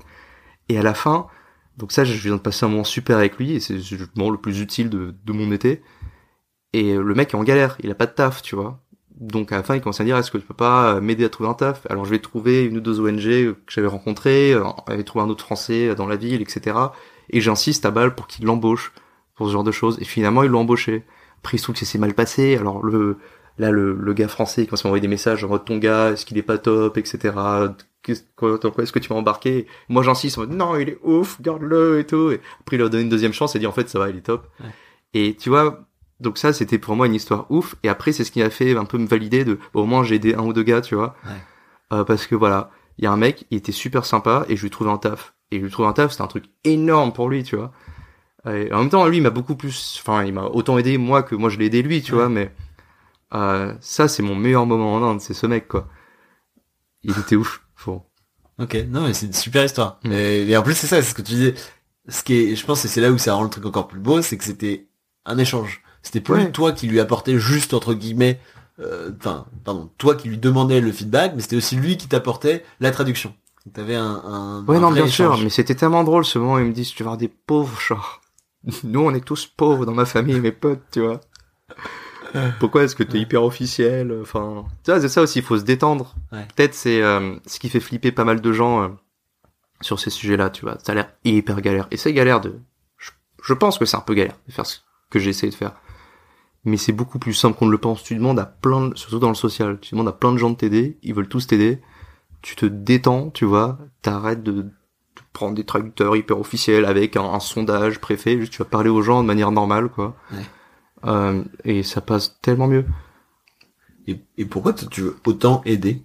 Et 0.69 0.79
à 0.79 0.83
la 0.83 0.95
fin 0.95 1.27
donc 1.77 1.93
ça 1.93 2.05
je 2.05 2.13
viens 2.13 2.37
de 2.37 2.41
passer 2.41 2.65
un 2.65 2.69
moment 2.69 2.85
super 2.85 3.17
avec 3.17 3.37
lui 3.39 3.53
et 3.53 3.61
c'est 3.61 3.75
le 3.75 4.31
le 4.31 4.37
plus 4.37 4.61
utile 4.61 4.91
de, 4.91 5.15
mon 5.33 5.53
été. 5.53 5.83
Et 6.73 6.95
le 6.95 7.15
mec 7.15 7.35
est 7.35 7.37
en 7.37 7.45
galère 7.45 7.77
il 7.83 7.91
a 7.91 7.95
pas 7.95 8.07
de 8.07 8.13
taf 8.13 8.43
tu 8.43 8.55
vois. 8.55 8.81
Donc 9.21 9.53
à 9.53 9.57
la 9.57 9.63
fin 9.63 9.75
il 9.75 9.81
commence 9.81 10.01
à 10.01 10.05
dire 10.05 10.17
est-ce 10.17 10.31
que 10.31 10.39
tu 10.39 10.47
peux 10.47 10.55
pas 10.55 10.97
euh, 10.97 11.01
m'aider 11.01 11.25
à 11.25 11.29
trouver 11.29 11.49
un 11.49 11.55
taf? 11.55 11.87
Alors 11.91 12.05
je 12.05 12.11
vais 12.11 12.19
trouver 12.19 12.65
une 12.65 12.79
ou 12.79 12.81
deux 12.81 13.01
ONG 13.01 13.23
que 13.23 13.57
j'avais 13.69 13.89
rencontrées 13.89 14.53
euh, 14.53 14.65
j'avais 14.89 15.05
trouvé 15.05 15.25
un 15.25 15.29
autre 15.29 15.45
français 15.45 15.95
dans 15.95 16.07
la 16.07 16.17
ville 16.17 16.43
etc 16.43 16.77
et 17.31 17.41
j'insiste 17.41 17.87
à 17.87 17.91
balle 17.91 18.15
pour 18.15 18.27
qu'il 18.27 18.45
l'embauche 18.45 18.93
pour 19.35 19.49
ce 19.49 19.53
genre 19.53 19.65
de 19.65 19.73
choses. 19.73 19.99
Et 20.01 20.05
finalement 20.05 20.43
ils 20.43 20.51
l'ont 20.51 20.61
embauché. 20.61 21.05
Après 21.39 21.57
il 21.57 21.59
se 21.59 21.65
trouve 21.65 21.75
que 21.75 21.81
ça 21.81 21.87
s'est 21.87 21.99
mal 21.99 22.15
passé. 22.15 22.57
Alors 22.57 22.85
le 22.85 23.19
là 23.59 23.71
le, 23.71 23.95
le 23.95 24.13
gars 24.15 24.29
français 24.29 24.63
il 24.63 24.67
commence 24.67 24.85
à 24.85 24.89
m'envoyer 24.89 25.03
des 25.03 25.09
messages 25.09 25.45
en 25.45 25.49
mode 25.49 25.65
ton 25.65 25.79
gars 25.79 26.11
est-ce 26.11 26.25
qu'il 26.27 26.37
est 26.39 26.43
pas 26.43 26.59
top 26.59 26.97
etc 26.99 27.33
Qu'est-ce- 28.03 28.23
quoi 28.37 28.59
est-ce 28.83 28.93
que 28.93 28.99
tu 28.99 29.09
vas 29.09 29.15
embarquer? 29.17 29.67
Moi 29.89 30.03
j'insiste 30.03 30.37
en 30.37 30.43
mode 30.43 30.53
non 30.53 30.77
il 30.77 30.91
est 30.91 30.99
ouf 31.03 31.41
garde-le 31.41 32.01
et 32.01 32.05
tout 32.05 32.31
et 32.33 32.41
après 32.61 32.77
il 32.77 32.81
leur 32.81 32.91
donne 32.91 33.03
une 33.03 33.09
deuxième 33.09 33.33
chance 33.33 33.57
et 33.57 33.59
dit 33.59 33.67
en 33.67 33.73
fait 33.73 33.89
ça 33.89 33.99
va 33.99 34.11
il 34.11 34.17
est 34.17 34.21
top. 34.21 34.47
Ouais. 34.61 34.71
et 35.15 35.35
tu 35.37 35.49
vois 35.49 35.87
donc 36.21 36.37
ça 36.39 36.53
c'était 36.53 36.79
pour 36.79 36.95
moi 36.97 37.07
une 37.07 37.15
histoire 37.15 37.47
ouf. 37.51 37.77
Et 37.83 37.89
après 37.89 38.13
c'est 38.13 38.25
ce 38.25 38.31
qui 38.31 38.41
m'a 38.41 38.51
fait 38.51 38.77
un 38.77 38.85
peu 38.85 38.99
me 38.99 39.07
valider 39.07 39.45
de 39.45 39.59
bon, 39.73 39.83
au 39.83 39.87
moins 39.87 40.05
j'ai 40.05 40.17
aidé 40.17 40.35
un 40.35 40.43
ou 40.43 40.53
deux 40.53 40.63
gars 40.63 40.81
tu 40.83 40.95
vois. 40.95 41.17
Ouais. 41.25 41.33
Euh, 41.99 42.05
parce 42.05 42.27
que 42.27 42.35
voilà 42.35 42.71
il 42.99 43.05
y 43.05 43.07
a 43.07 43.11
un 43.13 43.17
mec 43.17 43.47
il 43.51 43.57
était 43.59 43.73
super 43.73 44.05
sympa 44.05 44.45
et 44.51 44.57
je 44.57 44.61
lui 44.61 44.67
ai 44.69 44.71
trouvé 44.71 44.91
un 44.91 44.99
taf. 44.99 45.35
Et 45.51 45.57
je 45.57 45.63
lui 45.63 45.69
ai 45.69 45.71
trouvé 45.71 45.89
un 45.89 45.93
taf 45.95 46.11
c'était 46.11 46.23
un 46.23 46.27
truc 46.29 46.45
énorme 46.65 47.13
pour 47.15 47.29
lui 47.31 47.43
tu 47.43 47.57
vois. 47.57 47.73
Et 48.47 48.71
en 48.73 48.81
même 48.81 48.91
temps 48.91 49.07
lui 49.07 49.17
il 49.17 49.23
m'a 49.23 49.31
beaucoup 49.31 49.57
plus 49.57 49.99
enfin 50.05 50.23
il 50.25 50.35
m'a 50.35 50.45
autant 50.45 50.77
aidé 50.77 50.99
moi 50.99 51.23
que 51.23 51.35
moi 51.35 51.49
je 51.49 51.59
l'ai 51.59 51.67
aidé 51.67 51.81
lui 51.83 52.03
tu 52.03 52.13
Ouais. 52.13 52.19
vois 52.19 52.29
mais 52.29 52.53
euh, 53.35 53.75
ça 53.81 54.09
c'est 54.09 54.23
mon 54.23 54.35
meilleur 54.37 54.67
moment 54.67 54.95
en 54.95 55.03
Inde 55.03 55.21
c'est 55.21 55.35
ce 55.35 55.47
mec 55.47 55.69
quoi 55.69 55.89
il 57.03 57.19
était 57.19 57.37
ouf 57.37 57.63
Faut- 57.75 58.03
Ok, 58.59 58.77
non 58.89 59.03
mais 59.03 59.15
c'est 59.15 59.27
une 59.27 59.33
super 59.33 59.65
histoire. 59.65 59.99
Mm. 60.05 60.13
Et, 60.13 60.49
et 60.51 60.57
en 60.57 60.63
plus 60.63 60.75
c'est 60.75 60.87
ça, 60.87 61.03
c'est 61.03 61.11
ce 61.11 61.15
que 61.15 61.23
tu 61.23 61.33
disais. 61.33 61.55
Ce 62.09 62.23
qui 62.23 62.35
est, 62.35 62.55
je 62.57 62.65
pense 62.65 62.83
que 62.83 62.89
c'est 62.89 63.01
là 63.01 63.11
où 63.11 63.19
ça 63.19 63.35
rend 63.35 63.43
le 63.43 63.51
truc 63.51 63.67
encore 63.67 63.89
plus 63.89 63.99
beau, 63.99 64.23
c'est 64.23 64.37
que 64.39 64.45
c'était 64.45 64.87
un 65.25 65.39
échange. 65.39 65.83
C'était 66.03 66.21
plus 66.21 66.35
Ouais. 66.35 66.53
toi 66.53 66.73
qui 66.73 66.87
lui 66.87 67.01
apportais 67.01 67.39
juste 67.39 67.75
entre 67.75 67.95
guillemets, 67.95 68.39
euh, 68.79 69.11
enfin, 69.19 69.47
pardon, 69.65 69.91
toi 69.99 70.15
qui 70.15 70.29
lui 70.29 70.39
demandais 70.39 70.81
le 70.81 70.93
feedback, 70.93 71.33
mais 71.35 71.41
c'était 71.43 71.57
aussi 71.57 71.77
lui 71.77 71.97
qui 71.97 72.07
t'apportait 72.09 72.65
la 72.79 72.91
traduction. 72.93 73.35
T'avais 73.73 73.97
un, 73.97 74.05
un, 74.25 74.65
Ouais, 74.67 74.77
un 74.77 74.81
non, 74.81 74.93
bien 74.93 75.07
sûr, 75.09 75.37
mais 75.39 75.49
c'était 75.51 75.75
tellement 75.75 76.05
drôle 76.05 76.25
ce 76.25 76.39
moment 76.39 76.55
où 76.55 76.59
il 76.59 76.67
me 76.67 76.73
dit, 76.73 76.85
si 76.85 76.95
tu 76.95 77.03
veux 77.03 77.07
avoir 77.09 77.17
des 77.19 77.29
pauvres, 77.29 77.81
genre, 77.81 78.21
nous, 78.85 79.01
on 79.01 79.13
est 79.15 79.25
tous 79.25 79.47
pauvres 79.47 79.85
dans 79.87 79.95
ma 79.95 80.05
famille, 80.05 80.39
mes 80.41 80.53
potes, 80.53 80.83
tu 80.93 81.01
vois. 81.01 81.21
Pourquoi 82.61 82.85
est-ce 82.85 82.97
que 82.97 83.03
t'es 83.03 83.19
hyper 83.19 83.43
officiel 83.43 84.17
Enfin, 84.21 84.65
tu 84.85 84.91
vois, 84.91 85.01
c'est 85.01 85.09
ça 85.09 85.23
aussi, 85.23 85.39
il 85.41 85.45
faut 85.45 85.59
se 85.59 85.65
détendre. 85.65 86.15
Ouais. 86.33 86.47
Peut-être 86.55 86.75
c'est 86.75 87.03
euh, 87.03 87.37
ce 87.47 87.59
qui 87.59 87.69
fait 87.69 87.81
flipper 87.81 88.13
pas 88.13 88.25
mal 88.25 88.41
de 88.41 88.53
gens 88.53 88.83
euh, 88.83 88.89
sur 89.81 90.01
ces 90.01 90.11
sujets-là, 90.11 90.51
tu 90.51 90.65
vois. 90.65 90.79
Ça 90.83 90.93
a 90.93 90.95
l'air 90.95 91.11
hyper 91.25 91.61
galère. 91.61 91.87
Et 91.91 91.97
c'est 91.97 92.13
galère 92.13 92.41
de... 92.41 92.59
Je, 92.99 93.11
je 93.43 93.55
pense 93.55 93.79
que 93.79 93.85
c'est 93.85 93.97
un 93.97 94.01
peu 94.01 94.15
galère 94.15 94.39
de 94.47 94.53
faire 94.53 94.67
ce 94.67 94.79
que 95.11 95.19
j'ai 95.19 95.31
essayé 95.31 95.51
de 95.51 95.57
faire. 95.57 95.73
Mais 96.65 96.77
c'est 96.77 96.93
beaucoup 96.93 97.19
plus 97.19 97.35
simple 97.35 97.59
qu'on 97.59 97.67
ne 97.67 97.71
le 97.71 97.79
pense. 97.79 98.03
Tu 98.03 98.15
demandes 98.15 98.39
à 98.39 98.47
plein, 98.47 98.89
de, 98.89 98.97
surtout 98.97 99.19
dans 99.19 99.29
le 99.29 99.35
social, 99.35 99.79
tu 99.81 99.95
demandes 99.95 100.09
à 100.09 100.13
plein 100.13 100.33
de 100.33 100.39
gens 100.39 100.51
de 100.51 100.57
t'aider, 100.57 100.99
ils 101.03 101.15
veulent 101.15 101.29
tous 101.29 101.47
t'aider. 101.47 101.81
Tu 102.41 102.57
te 102.57 102.67
détends, 102.67 103.31
tu 103.31 103.45
vois, 103.45 103.79
t'arrêtes 104.03 104.43
de, 104.43 104.53
de 104.63 104.71
prendre 105.33 105.55
des 105.55 105.65
traducteurs 105.65 106.17
hyper 106.17 106.39
officiels 106.39 106.85
avec 106.85 107.17
un, 107.17 107.25
un 107.25 107.41
sondage 107.41 108.01
préfet, 108.01 108.39
juste 108.39 108.53
tu 108.53 108.59
vas 108.59 108.65
parler 108.65 108.91
aux 108.91 109.03
gens 109.03 109.23
de 109.23 109.27
manière 109.27 109.51
normale, 109.51 109.89
quoi. 109.89 110.15
Ouais. 110.33 110.43
Euh, 111.07 111.45
et 111.65 111.83
ça 111.83 112.01
passe 112.01 112.39
tellement 112.41 112.67
mieux. 112.69 112.85
Et, 114.07 114.19
et 114.39 114.47
pourquoi 114.47 114.73
tu 114.73 115.03
veux 115.03 115.17
autant 115.27 115.61
aider? 115.67 116.03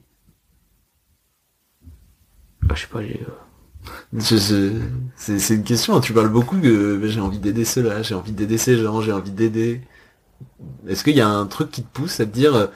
Bah, 2.61 2.75
je 2.75 2.81
sais 2.81 2.87
pas, 2.87 3.01
j'ai... 3.01 3.21
euh, 3.21 3.31
C'est 5.15 5.55
une 5.55 5.63
question, 5.63 5.95
hein. 5.95 6.01
tu 6.01 6.13
parles 6.13 6.29
beaucoup 6.29 6.59
que 6.59 6.99
j'ai 7.07 7.21
envie 7.21 7.39
d'aider 7.39 7.65
ceux-là, 7.65 8.01
j'ai 8.01 8.15
envie 8.15 8.31
d'aider 8.33 8.57
ces 8.57 8.77
gens, 8.77 9.01
j'ai 9.01 9.11
envie 9.11 9.31
d'aider. 9.31 9.81
Est-ce 10.87 11.03
qu'il 11.03 11.15
y 11.15 11.21
a 11.21 11.29
un 11.29 11.45
truc 11.45 11.71
qui 11.71 11.83
te 11.83 11.87
pousse 11.91 12.19
à 12.19 12.25
te 12.25 12.31
dire 12.31 12.55
euh, 12.55 12.67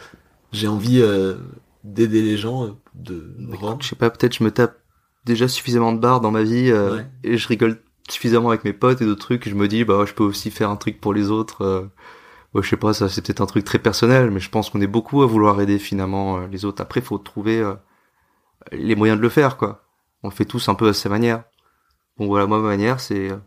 j'ai 0.51 0.67
envie 0.67 1.01
euh, 1.01 1.35
d'aider 1.83 2.21
les 2.21 2.37
gens 2.37 2.77
de 2.95 3.35
Je 3.81 3.87
sais 3.87 3.95
pas, 3.95 4.09
peut-être 4.09 4.35
je 4.37 4.43
me 4.43 4.51
tape 4.51 4.79
déjà 5.25 5.47
suffisamment 5.47 5.93
de 5.93 5.99
barres 5.99 6.21
dans 6.21 6.31
ma 6.31 6.43
vie 6.43 6.71
euh, 6.71 6.97
Ouais. 6.97 7.05
et 7.23 7.37
je 7.37 7.47
rigole 7.47 7.79
suffisamment 8.09 8.49
avec 8.49 8.63
mes 8.65 8.73
potes 8.73 9.01
et 9.01 9.05
d'autres 9.05 9.21
trucs. 9.21 9.47
Je 9.49 9.55
me 9.55 9.67
dis 9.67 9.85
bah 9.85 10.05
je 10.07 10.13
peux 10.13 10.23
aussi 10.23 10.51
faire 10.51 10.69
un 10.69 10.75
truc 10.75 10.99
pour 11.01 11.13
les 11.13 11.29
autres. 11.31 11.89
Ouais, 12.53 12.61
je 12.61 12.69
sais 12.69 12.77
pas, 12.77 12.93
ça 12.93 13.09
c'est 13.09 13.21
peut-être 13.25 13.41
un 13.41 13.45
truc 13.47 13.65
très 13.65 13.79
personnel, 13.79 14.29
mais 14.29 14.39
je 14.39 14.49
pense 14.49 14.69
qu'on 14.69 14.81
est 14.81 14.87
beaucoup 14.87 15.23
à 15.23 15.25
vouloir 15.25 15.59
aider 15.59 15.79
finalement 15.79 16.37
euh, 16.37 16.47
les 16.47 16.65
autres. 16.65 16.81
Après, 16.81 17.01
faut 17.01 17.17
trouver 17.17 17.59
euh, 17.59 17.73
les 18.71 18.95
moyens 18.95 19.17
de 19.17 19.23
le 19.23 19.29
faire 19.29 19.57
quoi. 19.57 19.83
On 20.23 20.29
le 20.29 20.33
fait 20.33 20.45
tous 20.45 20.69
un 20.69 20.75
peu 20.75 20.87
à 20.89 20.93
sa 20.93 21.09
manière. 21.09 21.43
Bon 22.17 22.27
voilà, 22.27 22.45
moi 22.45 22.59
ma 22.59 22.67
manière 22.69 22.99
c'est 22.99 23.31
euh, 23.31 23.37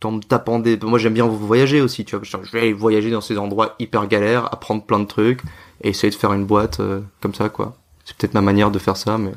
tout 0.00 0.06
en 0.08 0.12
me 0.12 0.20
tapant 0.20 0.58
des. 0.58 0.78
Moi 0.78 0.98
j'aime 0.98 1.14
bien 1.14 1.26
voyager 1.26 1.80
aussi, 1.82 2.04
tu 2.04 2.16
vois. 2.16 2.24
Je 2.24 2.50
vais 2.52 2.60
aller 2.60 2.72
voyager 2.72 3.10
dans 3.10 3.20
ces 3.20 3.36
endroits 3.38 3.74
hyper 3.78 4.06
galères, 4.08 4.52
apprendre 4.52 4.84
plein 4.84 4.98
de 5.00 5.06
trucs 5.06 5.42
et 5.82 5.90
essayer 5.90 6.10
de 6.10 6.16
faire 6.16 6.32
une 6.32 6.46
boîte 6.46 6.80
euh, 6.80 7.02
comme 7.20 7.34
ça 7.34 7.48
quoi. 7.50 7.76
C'est 8.04 8.16
peut-être 8.16 8.34
ma 8.34 8.40
manière 8.40 8.70
de 8.70 8.78
faire 8.78 8.96
ça, 8.96 9.18
mais 9.18 9.32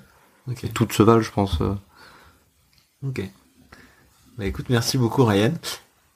Ok. 0.50 0.72
toutes 0.74 0.94
se 0.94 1.04
valent, 1.04 1.22
je 1.22 1.32
pense. 1.32 1.60
Ok. 3.06 3.22
Bah 4.38 4.46
écoute, 4.46 4.68
merci 4.70 4.98
beaucoup 4.98 5.24
Ryan. 5.26 5.54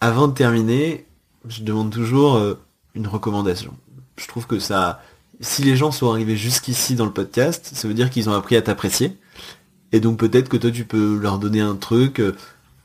Avant 0.01 0.27
de 0.27 0.33
terminer, 0.33 1.05
je 1.47 1.63
demande 1.63 1.91
toujours 1.91 2.35
euh, 2.35 2.55
une 2.95 3.07
recommandation. 3.07 3.73
Je 4.17 4.27
trouve 4.27 4.45
que 4.47 4.59
ça, 4.59 5.01
si 5.39 5.63
les 5.63 5.75
gens 5.77 5.91
sont 5.91 6.11
arrivés 6.11 6.35
jusqu'ici 6.35 6.95
dans 6.95 7.05
le 7.05 7.11
podcast, 7.11 7.71
ça 7.73 7.87
veut 7.87 7.93
dire 7.93 8.09
qu'ils 8.09 8.29
ont 8.29 8.33
appris 8.33 8.55
à 8.55 8.61
t'apprécier. 8.61 9.17
Et 9.91 9.99
donc 9.99 10.17
peut-être 10.17 10.49
que 10.49 10.57
toi 10.57 10.71
tu 10.71 10.85
peux 10.85 11.17
leur 11.17 11.39
donner 11.39 11.61
un 11.61 11.75
truc, 11.75 12.19
euh, 12.19 12.35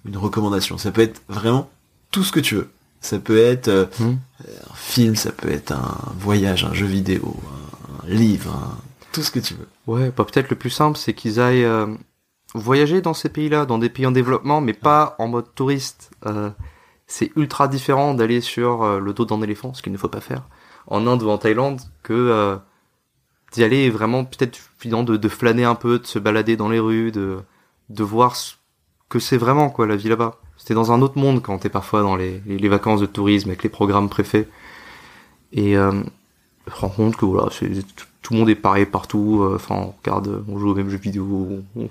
une 0.04 0.16
recommandation. 0.16 0.78
Ça 0.78 0.90
peut 0.92 1.02
être 1.02 1.22
vraiment 1.28 1.68
tout 2.10 2.22
ce 2.24 2.32
que 2.32 2.40
tu 2.40 2.54
veux. 2.54 2.70
Ça 3.00 3.18
peut 3.18 3.38
être 3.38 3.68
euh, 3.68 3.86
Hmm. 3.98 4.16
un 4.40 4.74
film, 4.74 5.16
ça 5.16 5.30
peut 5.32 5.50
être 5.50 5.72
un 5.72 5.98
voyage, 6.18 6.64
un 6.64 6.72
jeu 6.72 6.86
vidéo, 6.86 7.36
un, 8.02 8.08
livre, 8.08 8.50
un- 8.54 8.78
tout 9.12 9.22
ce 9.22 9.30
que 9.30 9.40
tu 9.40 9.54
veux. 9.54 9.68
Ouais, 9.86 10.10
bah, 10.16 10.24
peut-être 10.24 10.48
le 10.50 10.56
plus 10.56 10.70
simple, 10.70 10.96
c'est 10.98 11.12
qu'ils 11.14 11.38
aillent 11.40 11.66
voyager 12.54 13.00
dans 13.02 13.14
ces 13.14 13.28
pays-là, 13.28 13.66
dans 13.66 13.78
des 13.78 13.88
pays 13.88 14.06
en 14.06 14.12
développement, 14.12 14.60
mais 14.60 14.72
pas 14.72 15.16
en 15.18 15.28
mode 15.28 15.54
touriste. 15.54 16.10
C'est 17.06 17.30
ultra 17.36 17.68
différent 17.68 18.14
d'aller 18.14 18.40
sur 18.40 18.82
euh, 18.82 18.98
le 18.98 19.12
dos 19.12 19.24
d'un 19.24 19.42
éléphant, 19.42 19.74
ce 19.74 19.82
qu'il 19.82 19.92
ne 19.92 19.98
faut 19.98 20.08
pas 20.08 20.20
faire, 20.20 20.42
en 20.86 21.06
Inde 21.06 21.22
ou 21.22 21.28
en 21.28 21.38
Thaïlande, 21.38 21.80
que 22.02 22.12
euh, 22.14 22.56
d'y 23.52 23.62
aller 23.62 23.90
vraiment 23.90 24.24
peut-être 24.24 24.58
de, 24.84 25.16
de 25.16 25.28
flâner 25.28 25.64
un 25.64 25.74
peu, 25.74 25.98
de 25.98 26.06
se 26.06 26.18
balader 26.18 26.56
dans 26.56 26.68
les 26.68 26.78
rues, 26.80 27.12
de, 27.12 27.38
de 27.90 28.04
voir 28.04 28.36
ce 28.36 28.54
que 29.08 29.18
c'est 29.18 29.36
vraiment 29.36 29.70
quoi 29.70 29.86
la 29.86 29.96
vie 29.96 30.08
là-bas. 30.08 30.36
C'était 30.56 30.74
dans 30.74 30.92
un 30.92 31.02
autre 31.02 31.18
monde 31.18 31.42
quand 31.42 31.58
t'es 31.58 31.68
parfois 31.68 32.02
dans 32.02 32.16
les, 32.16 32.42
les, 32.46 32.68
vacances 32.68 33.00
de 33.00 33.06
tourisme 33.06 33.50
avec 33.50 33.62
les 33.62 33.68
programmes 33.68 34.08
préfets. 34.08 34.48
Et 35.52 35.76
euh, 35.76 36.02
je 36.66 36.74
rends 36.74 36.88
compte 36.88 37.16
que 37.16 37.24
voilà, 37.24 37.48
tout, 37.50 38.06
tout 38.22 38.32
le 38.32 38.38
monde 38.38 38.48
est 38.50 38.54
pareil 38.54 38.86
partout. 38.86 39.42
euh, 39.42 39.56
Enfin, 39.56 39.76
on 39.76 39.94
regarde, 40.02 40.44
on 40.48 40.58
joue 40.58 40.70
aux 40.70 40.74
mêmes 40.74 40.90
jeux 40.90 40.98
vidéo. 40.98 41.62
On 41.76 41.88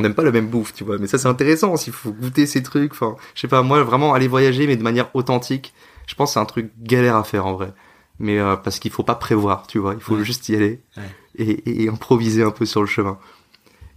n'aime 0.00 0.14
pas 0.14 0.22
la 0.24 0.30
même 0.32 0.48
bouffe, 0.48 0.72
tu 0.74 0.84
vois. 0.84 0.98
Mais 0.98 1.06
ça, 1.06 1.18
c'est 1.18 1.28
intéressant. 1.28 1.76
S'il 1.76 1.92
faut 1.92 2.12
goûter 2.12 2.46
ces 2.46 2.62
trucs. 2.62 2.92
Enfin, 2.92 3.16
je 3.34 3.40
sais 3.40 3.48
pas. 3.48 3.62
Moi, 3.62 3.82
vraiment 3.82 4.14
aller 4.14 4.28
voyager, 4.28 4.66
mais 4.66 4.76
de 4.76 4.82
manière 4.82 5.08
authentique. 5.14 5.72
Je 6.06 6.14
pense 6.14 6.30
que 6.30 6.34
c'est 6.34 6.40
un 6.40 6.44
truc 6.44 6.70
galère 6.80 7.16
à 7.16 7.24
faire 7.24 7.46
en 7.46 7.54
vrai. 7.54 7.72
Mais 8.18 8.38
euh, 8.38 8.56
parce 8.56 8.78
qu'il 8.78 8.90
faut 8.90 9.02
pas 9.02 9.14
prévoir, 9.14 9.66
tu 9.66 9.78
vois. 9.78 9.94
Il 9.94 10.00
faut 10.00 10.16
Ouais. 10.16 10.24
juste 10.24 10.48
y 10.48 10.56
aller 10.56 10.82
Ouais. 10.96 11.02
et, 11.36 11.50
et- 11.50 11.82
et 11.84 11.88
improviser 11.88 12.42
un 12.42 12.50
peu 12.50 12.66
sur 12.66 12.80
le 12.80 12.86
chemin. 12.86 13.18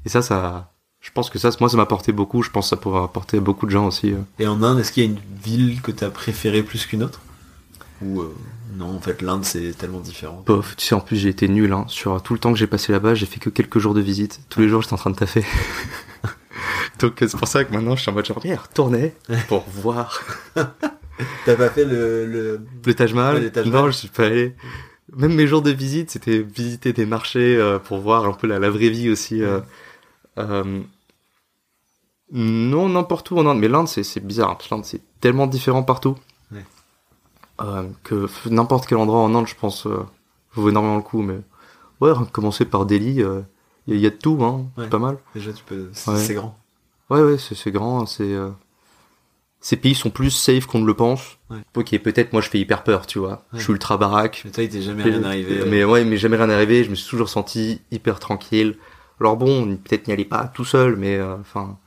Et 0.05 0.09
ça, 0.09 0.21
ça, 0.21 0.73
je 0.99 1.09
pense 1.11 1.29
que 1.29 1.39
ça, 1.39 1.49
moi, 1.59 1.69
ça 1.69 1.77
m'a 1.77 1.83
apporté 1.83 2.11
beaucoup. 2.11 2.43
Je 2.43 2.49
pense 2.51 2.65
que 2.65 2.69
ça 2.69 2.77
pourrait 2.77 3.03
apporter 3.03 3.37
à 3.37 3.41
beaucoup 3.41 3.65
de 3.65 3.71
gens 3.71 3.87
aussi. 3.87 4.13
euh. 4.13 4.17
Et 4.39 4.47
en 4.47 4.61
Inde, 4.63 4.79
est-ce 4.79 4.91
qu'il 4.91 5.03
y 5.03 5.07
a 5.07 5.09
une 5.09 5.19
ville 5.43 5.81
que 5.81 5.91
t'as 5.91 6.09
préférée 6.09 6.63
plus 6.63 6.85
qu'une 6.85 7.03
autre? 7.03 7.19
Euh, 8.03 8.33
non, 8.77 8.95
en 8.95 8.99
fait, 8.99 9.21
l'Inde 9.21 9.43
c'est 9.45 9.77
tellement 9.77 9.99
différent. 9.99 10.43
Bof, 10.45 10.75
tu 10.75 10.85
sais, 10.85 10.95
en 10.95 11.01
plus, 11.01 11.17
j'ai 11.17 11.29
été 11.29 11.47
nul, 11.47 11.71
hein. 11.73 11.85
Sur 11.87 12.21
tout 12.23 12.33
le 12.33 12.39
temps 12.39 12.51
que 12.53 12.59
j'ai 12.59 12.67
passé 12.67 12.91
là-bas, 12.91 13.13
j'ai 13.15 13.25
fait 13.25 13.39
que 13.39 13.49
quelques 13.49 13.79
jours 13.79 13.93
de 13.93 14.01
visite. 14.01 14.41
Tous 14.49 14.59
les 14.61 14.69
jours, 14.69 14.81
j'étais 14.81 14.93
en 14.93 14.97
train 14.97 15.09
de 15.11 15.15
taffer. 15.15 15.43
Donc, 16.99 17.21
euh, 17.21 17.27
c'est 17.27 17.37
pour 17.37 17.47
ça 17.47 17.63
que 17.63 17.73
maintenant, 17.73 17.95
je 17.95 18.01
suis 18.01 18.11
en 18.11 18.13
mode 18.13 18.25
genre, 18.25 18.39
viens, 18.39 18.55
retourner 18.57 19.13
pour 19.47 19.65
voir 19.69 20.21
T'as 21.45 21.55
pas 21.55 21.69
fait 21.69 21.85
le, 21.85 22.25
le... 22.25 22.61
le 22.85 22.93
Taj 22.95 23.13
Mahal? 23.13 23.37
Ouais, 23.55 23.65
non, 23.65 23.87
je 23.87 23.91
suis 23.91 24.07
pas 24.07 24.25
allé. 24.25 24.55
Même 25.15 25.33
mes 25.35 25.45
jours 25.45 25.61
de 25.61 25.69
visite, 25.71 26.09
c'était 26.11 26.39
visiter 26.39 26.93
des 26.93 27.05
marchés 27.05 27.55
euh, 27.57 27.77
pour 27.79 27.99
voir 27.99 28.25
un 28.25 28.33
peu 28.33 28.47
la, 28.47 28.57
la 28.59 28.69
vraie 28.69 28.89
vie 28.89 29.09
aussi. 29.09 29.41
euh. 29.43 29.59
Non, 32.31 32.87
n'importe 32.89 33.29
où 33.31 33.37
en 33.37 33.45
Inde. 33.45 33.59
Mais 33.59 33.67
l'Inde, 33.67 33.87
c'est, 33.87 34.19
bizarre. 34.25 34.51
hein, 34.51 34.57
L'Inde, 34.71 34.85
c'est 34.85 35.01
tellement 35.19 35.47
différent 35.47 35.83
partout. 35.83 36.15
Ouais. 36.51 36.63
Euh, 37.63 37.83
que 38.03 38.27
n'importe 38.49 38.87
quel 38.87 38.97
endroit 38.97 39.19
en 39.19 39.33
Inde, 39.35 39.47
je 39.47 39.55
pense, 39.55 39.85
euh, 39.85 39.99
vaut 40.53 40.69
énormément 40.69 40.95
le 40.97 41.01
coup. 41.03 41.21
Mais 41.21 41.39
ouais, 41.99 42.11
commencer 42.31 42.65
par 42.65 42.85
Delhi, 42.85 43.15
il 43.87 43.93
y, 43.93 43.97
a- 43.97 43.99
y 44.01 44.05
a 44.05 44.09
de 44.09 44.15
tout, 44.15 44.39
hein. 44.43 44.65
Ouais. 44.77 44.87
Pas 44.87 44.99
mal. 44.99 45.17
Déjà, 45.35 45.53
tu 45.53 45.63
peux... 45.63 45.89
C'est 45.93 46.11
Ouais. 46.11 46.33
grand. 46.35 46.57
Ouais, 47.09 47.21
ouais, 47.21 47.37
c'est, 47.37 47.71
grand. 47.71 48.05
C'est, 48.05 48.23
euh, 48.33 48.49
ces 49.59 49.75
pays 49.75 49.93
sont 49.95 50.09
plus 50.09 50.31
safe 50.31 50.65
qu'on 50.65 50.79
ne 50.79 50.85
le 50.87 50.93
pense. 50.95 51.37
Ouais. 51.49 51.59
Ok, 51.75 51.95
peut-être 51.99 52.31
moi 52.33 52.41
je 52.41 52.49
fais 52.49 52.57
hyper 52.59 52.83
peur, 52.83 53.05
tu 53.05 53.19
vois. 53.19 53.43
Ouais. 53.53 53.59
Je 53.59 53.63
suis 53.63 53.73
ultra 53.73 53.97
baraque. 53.97 54.41
Mais 54.45 54.51
toi, 54.51 54.63
il 54.63 54.69
t'est 54.69 54.81
jamais 54.81 55.03
rien 55.03 55.21
arrivé. 55.23 55.59
euh. 55.59 55.67
Mais 55.69 55.83
ouais, 55.83 56.03
mais 56.05 56.17
jamais 56.17 56.37
rien 56.37 56.49
arrivé. 56.49 56.83
Je 56.85 56.89
me 56.89 56.95
suis 56.95 57.09
toujours 57.09 57.29
senti 57.29 57.81
hyper 57.91 58.19
tranquille. 58.19 58.77
Alors 59.19 59.37
bon, 59.37 59.75
peut-être 59.77 60.07
n'y 60.07 60.13
aller 60.13 60.25
pas 60.25 60.47
tout 60.47 60.65
seul, 60.65 60.95
mais 60.95 61.17
euh, 61.17 61.35
enfin, 61.41 61.77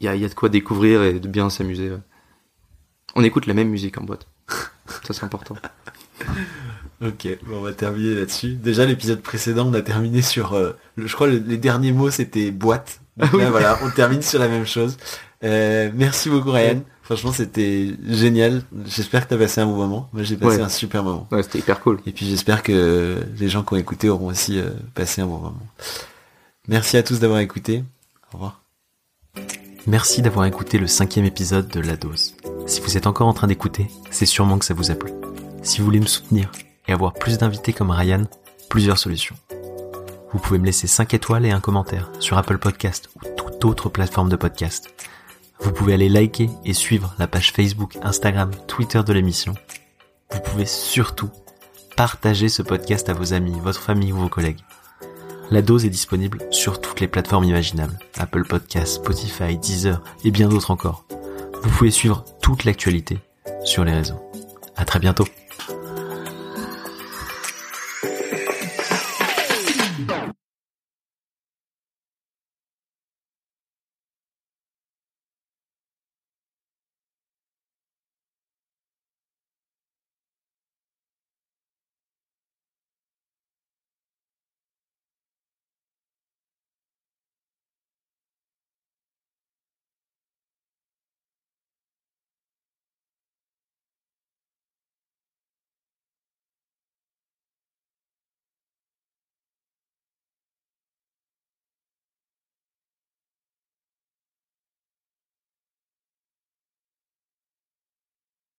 il 0.00 0.06
y 0.06 0.08
a, 0.08 0.14
il 0.14 0.22
y 0.22 0.24
a 0.24 0.28
de 0.28 0.34
quoi 0.34 0.48
découvrir 0.48 1.02
et 1.02 1.20
de 1.20 1.28
bien 1.28 1.50
s'amuser. 1.50 1.90
ouais. 1.90 1.98
On 3.14 3.24
écoute 3.24 3.46
la 3.46 3.54
même 3.54 3.68
musique 3.68 3.98
en 3.98 4.04
boîte. 4.04 4.26
Ça 5.06 5.12
c'est 5.14 5.24
important. 5.24 5.56
Ok, 7.02 7.26
bon, 7.46 7.58
on 7.58 7.62
va 7.62 7.72
terminer 7.72 8.14
là-dessus. 8.14 8.50
Déjà, 8.54 8.84
l'épisode 8.84 9.22
précédent, 9.22 9.66
on 9.68 9.74
a 9.74 9.80
terminé 9.80 10.20
sur... 10.20 10.52
euh, 10.52 10.72
le- 10.96 11.06
je 11.06 11.14
crois 11.14 11.28
le- 11.28 11.38
les 11.38 11.56
derniers 11.56 11.92
mots, 11.92 12.10
c'était 12.10 12.50
boîte. 12.50 13.00
Donc 13.16 13.30
Ah 13.34 13.36
là, 13.38 13.50
voilà, 13.50 13.78
on 13.82 13.90
termine 13.90 14.20
sur 14.22 14.38
la 14.38 14.48
même 14.48 14.66
chose. 14.66 14.96
Euh, 15.42 15.90
merci 15.94 16.28
beaucoup, 16.28 16.50
Ryan. 16.50 16.82
Franchement, 17.02 17.32
c'était 17.32 17.94
génial. 18.06 18.62
J'espère 18.86 19.24
que 19.26 19.30
t'as 19.30 19.38
passé 19.38 19.60
un 19.62 19.66
bon 19.66 19.76
moment. 19.76 20.08
Moi, 20.12 20.22
j'ai 20.24 20.36
passé 20.36 20.58
Ouais. 20.58 20.62
un 20.62 20.68
super 20.68 21.02
moment. 21.02 21.26
Ouais, 21.32 21.42
c'était 21.42 21.58
hyper 21.60 21.80
cool. 21.80 22.00
Et 22.06 22.12
puis, 22.12 22.26
j'espère 22.26 22.62
que 22.62 23.18
les 23.38 23.48
gens 23.48 23.62
qui 23.64 23.72
ont 23.74 23.78
écouté 23.78 24.08
auront 24.10 24.28
aussi 24.28 24.58
euh, 24.60 24.68
passé 24.94 25.22
un 25.22 25.26
bon 25.26 25.38
moment. 25.38 25.58
Merci 26.68 26.98
à 26.98 27.02
tous 27.02 27.18
d'avoir 27.18 27.40
écouté. 27.40 27.82
Au 28.32 28.36
revoir. 28.36 28.60
Merci 29.86 30.20
d'avoir 30.20 30.44
écouté 30.44 30.76
le 30.76 30.86
cinquième 30.86 31.24
épisode 31.24 31.68
de 31.68 31.80
La 31.80 31.96
Dose. 31.96 32.34
Si 32.66 32.82
vous 32.82 32.98
êtes 32.98 33.06
encore 33.06 33.28
en 33.28 33.32
train 33.32 33.46
d'écouter, 33.46 33.88
c'est 34.10 34.26
sûrement 34.26 34.58
que 34.58 34.66
ça 34.66 34.74
vous 34.74 34.90
a 34.90 34.94
plu. 34.94 35.10
Si 35.62 35.78
vous 35.78 35.86
voulez 35.86 36.00
me 36.00 36.06
soutenir 36.06 36.52
et 36.86 36.92
avoir 36.92 37.14
plus 37.14 37.38
d'invités 37.38 37.72
comme 37.72 37.90
Ryan, 37.90 38.24
plusieurs 38.68 38.98
solutions. 38.98 39.36
Vous 40.32 40.38
pouvez 40.38 40.58
me 40.58 40.66
laisser 40.66 40.86
5 40.86 41.14
étoiles 41.14 41.46
et 41.46 41.50
un 41.50 41.60
commentaire 41.60 42.10
sur 42.20 42.36
Apple 42.36 42.58
Podcast 42.58 43.08
ou 43.16 43.20
toute 43.36 43.64
autre 43.64 43.88
plateforme 43.88 44.28
de 44.28 44.36
podcast. 44.36 44.92
Vous 45.60 45.72
pouvez 45.72 45.94
aller 45.94 46.10
liker 46.10 46.50
et 46.66 46.74
suivre 46.74 47.14
la 47.18 47.26
page 47.26 47.52
Facebook, 47.52 47.96
Instagram, 48.02 48.50
Twitter 48.66 49.02
de 49.02 49.12
l'émission. 49.14 49.54
Vous 50.30 50.40
pouvez 50.40 50.66
surtout 50.66 51.30
partager 51.96 52.50
ce 52.50 52.62
podcast 52.62 53.08
à 53.08 53.14
vos 53.14 53.32
amis, 53.32 53.58
votre 53.60 53.80
famille 53.80 54.12
ou 54.12 54.18
vos 54.18 54.28
collègues. 54.28 54.60
La 55.50 55.62
dose 55.62 55.84
est 55.84 55.90
disponible 55.90 56.38
sur 56.52 56.80
toutes 56.80 57.00
les 57.00 57.08
plateformes 57.08 57.42
imaginables. 57.42 57.98
Apple 58.16 58.44
Podcasts, 58.44 58.94
Spotify, 58.94 59.58
Deezer 59.58 60.00
et 60.24 60.30
bien 60.30 60.48
d'autres 60.48 60.70
encore. 60.70 61.04
Vous 61.62 61.70
pouvez 61.70 61.90
suivre 61.90 62.24
toute 62.40 62.62
l'actualité 62.62 63.18
sur 63.64 63.84
les 63.84 63.92
réseaux. 63.92 64.20
À 64.76 64.84
très 64.84 65.00
bientôt. 65.00 65.24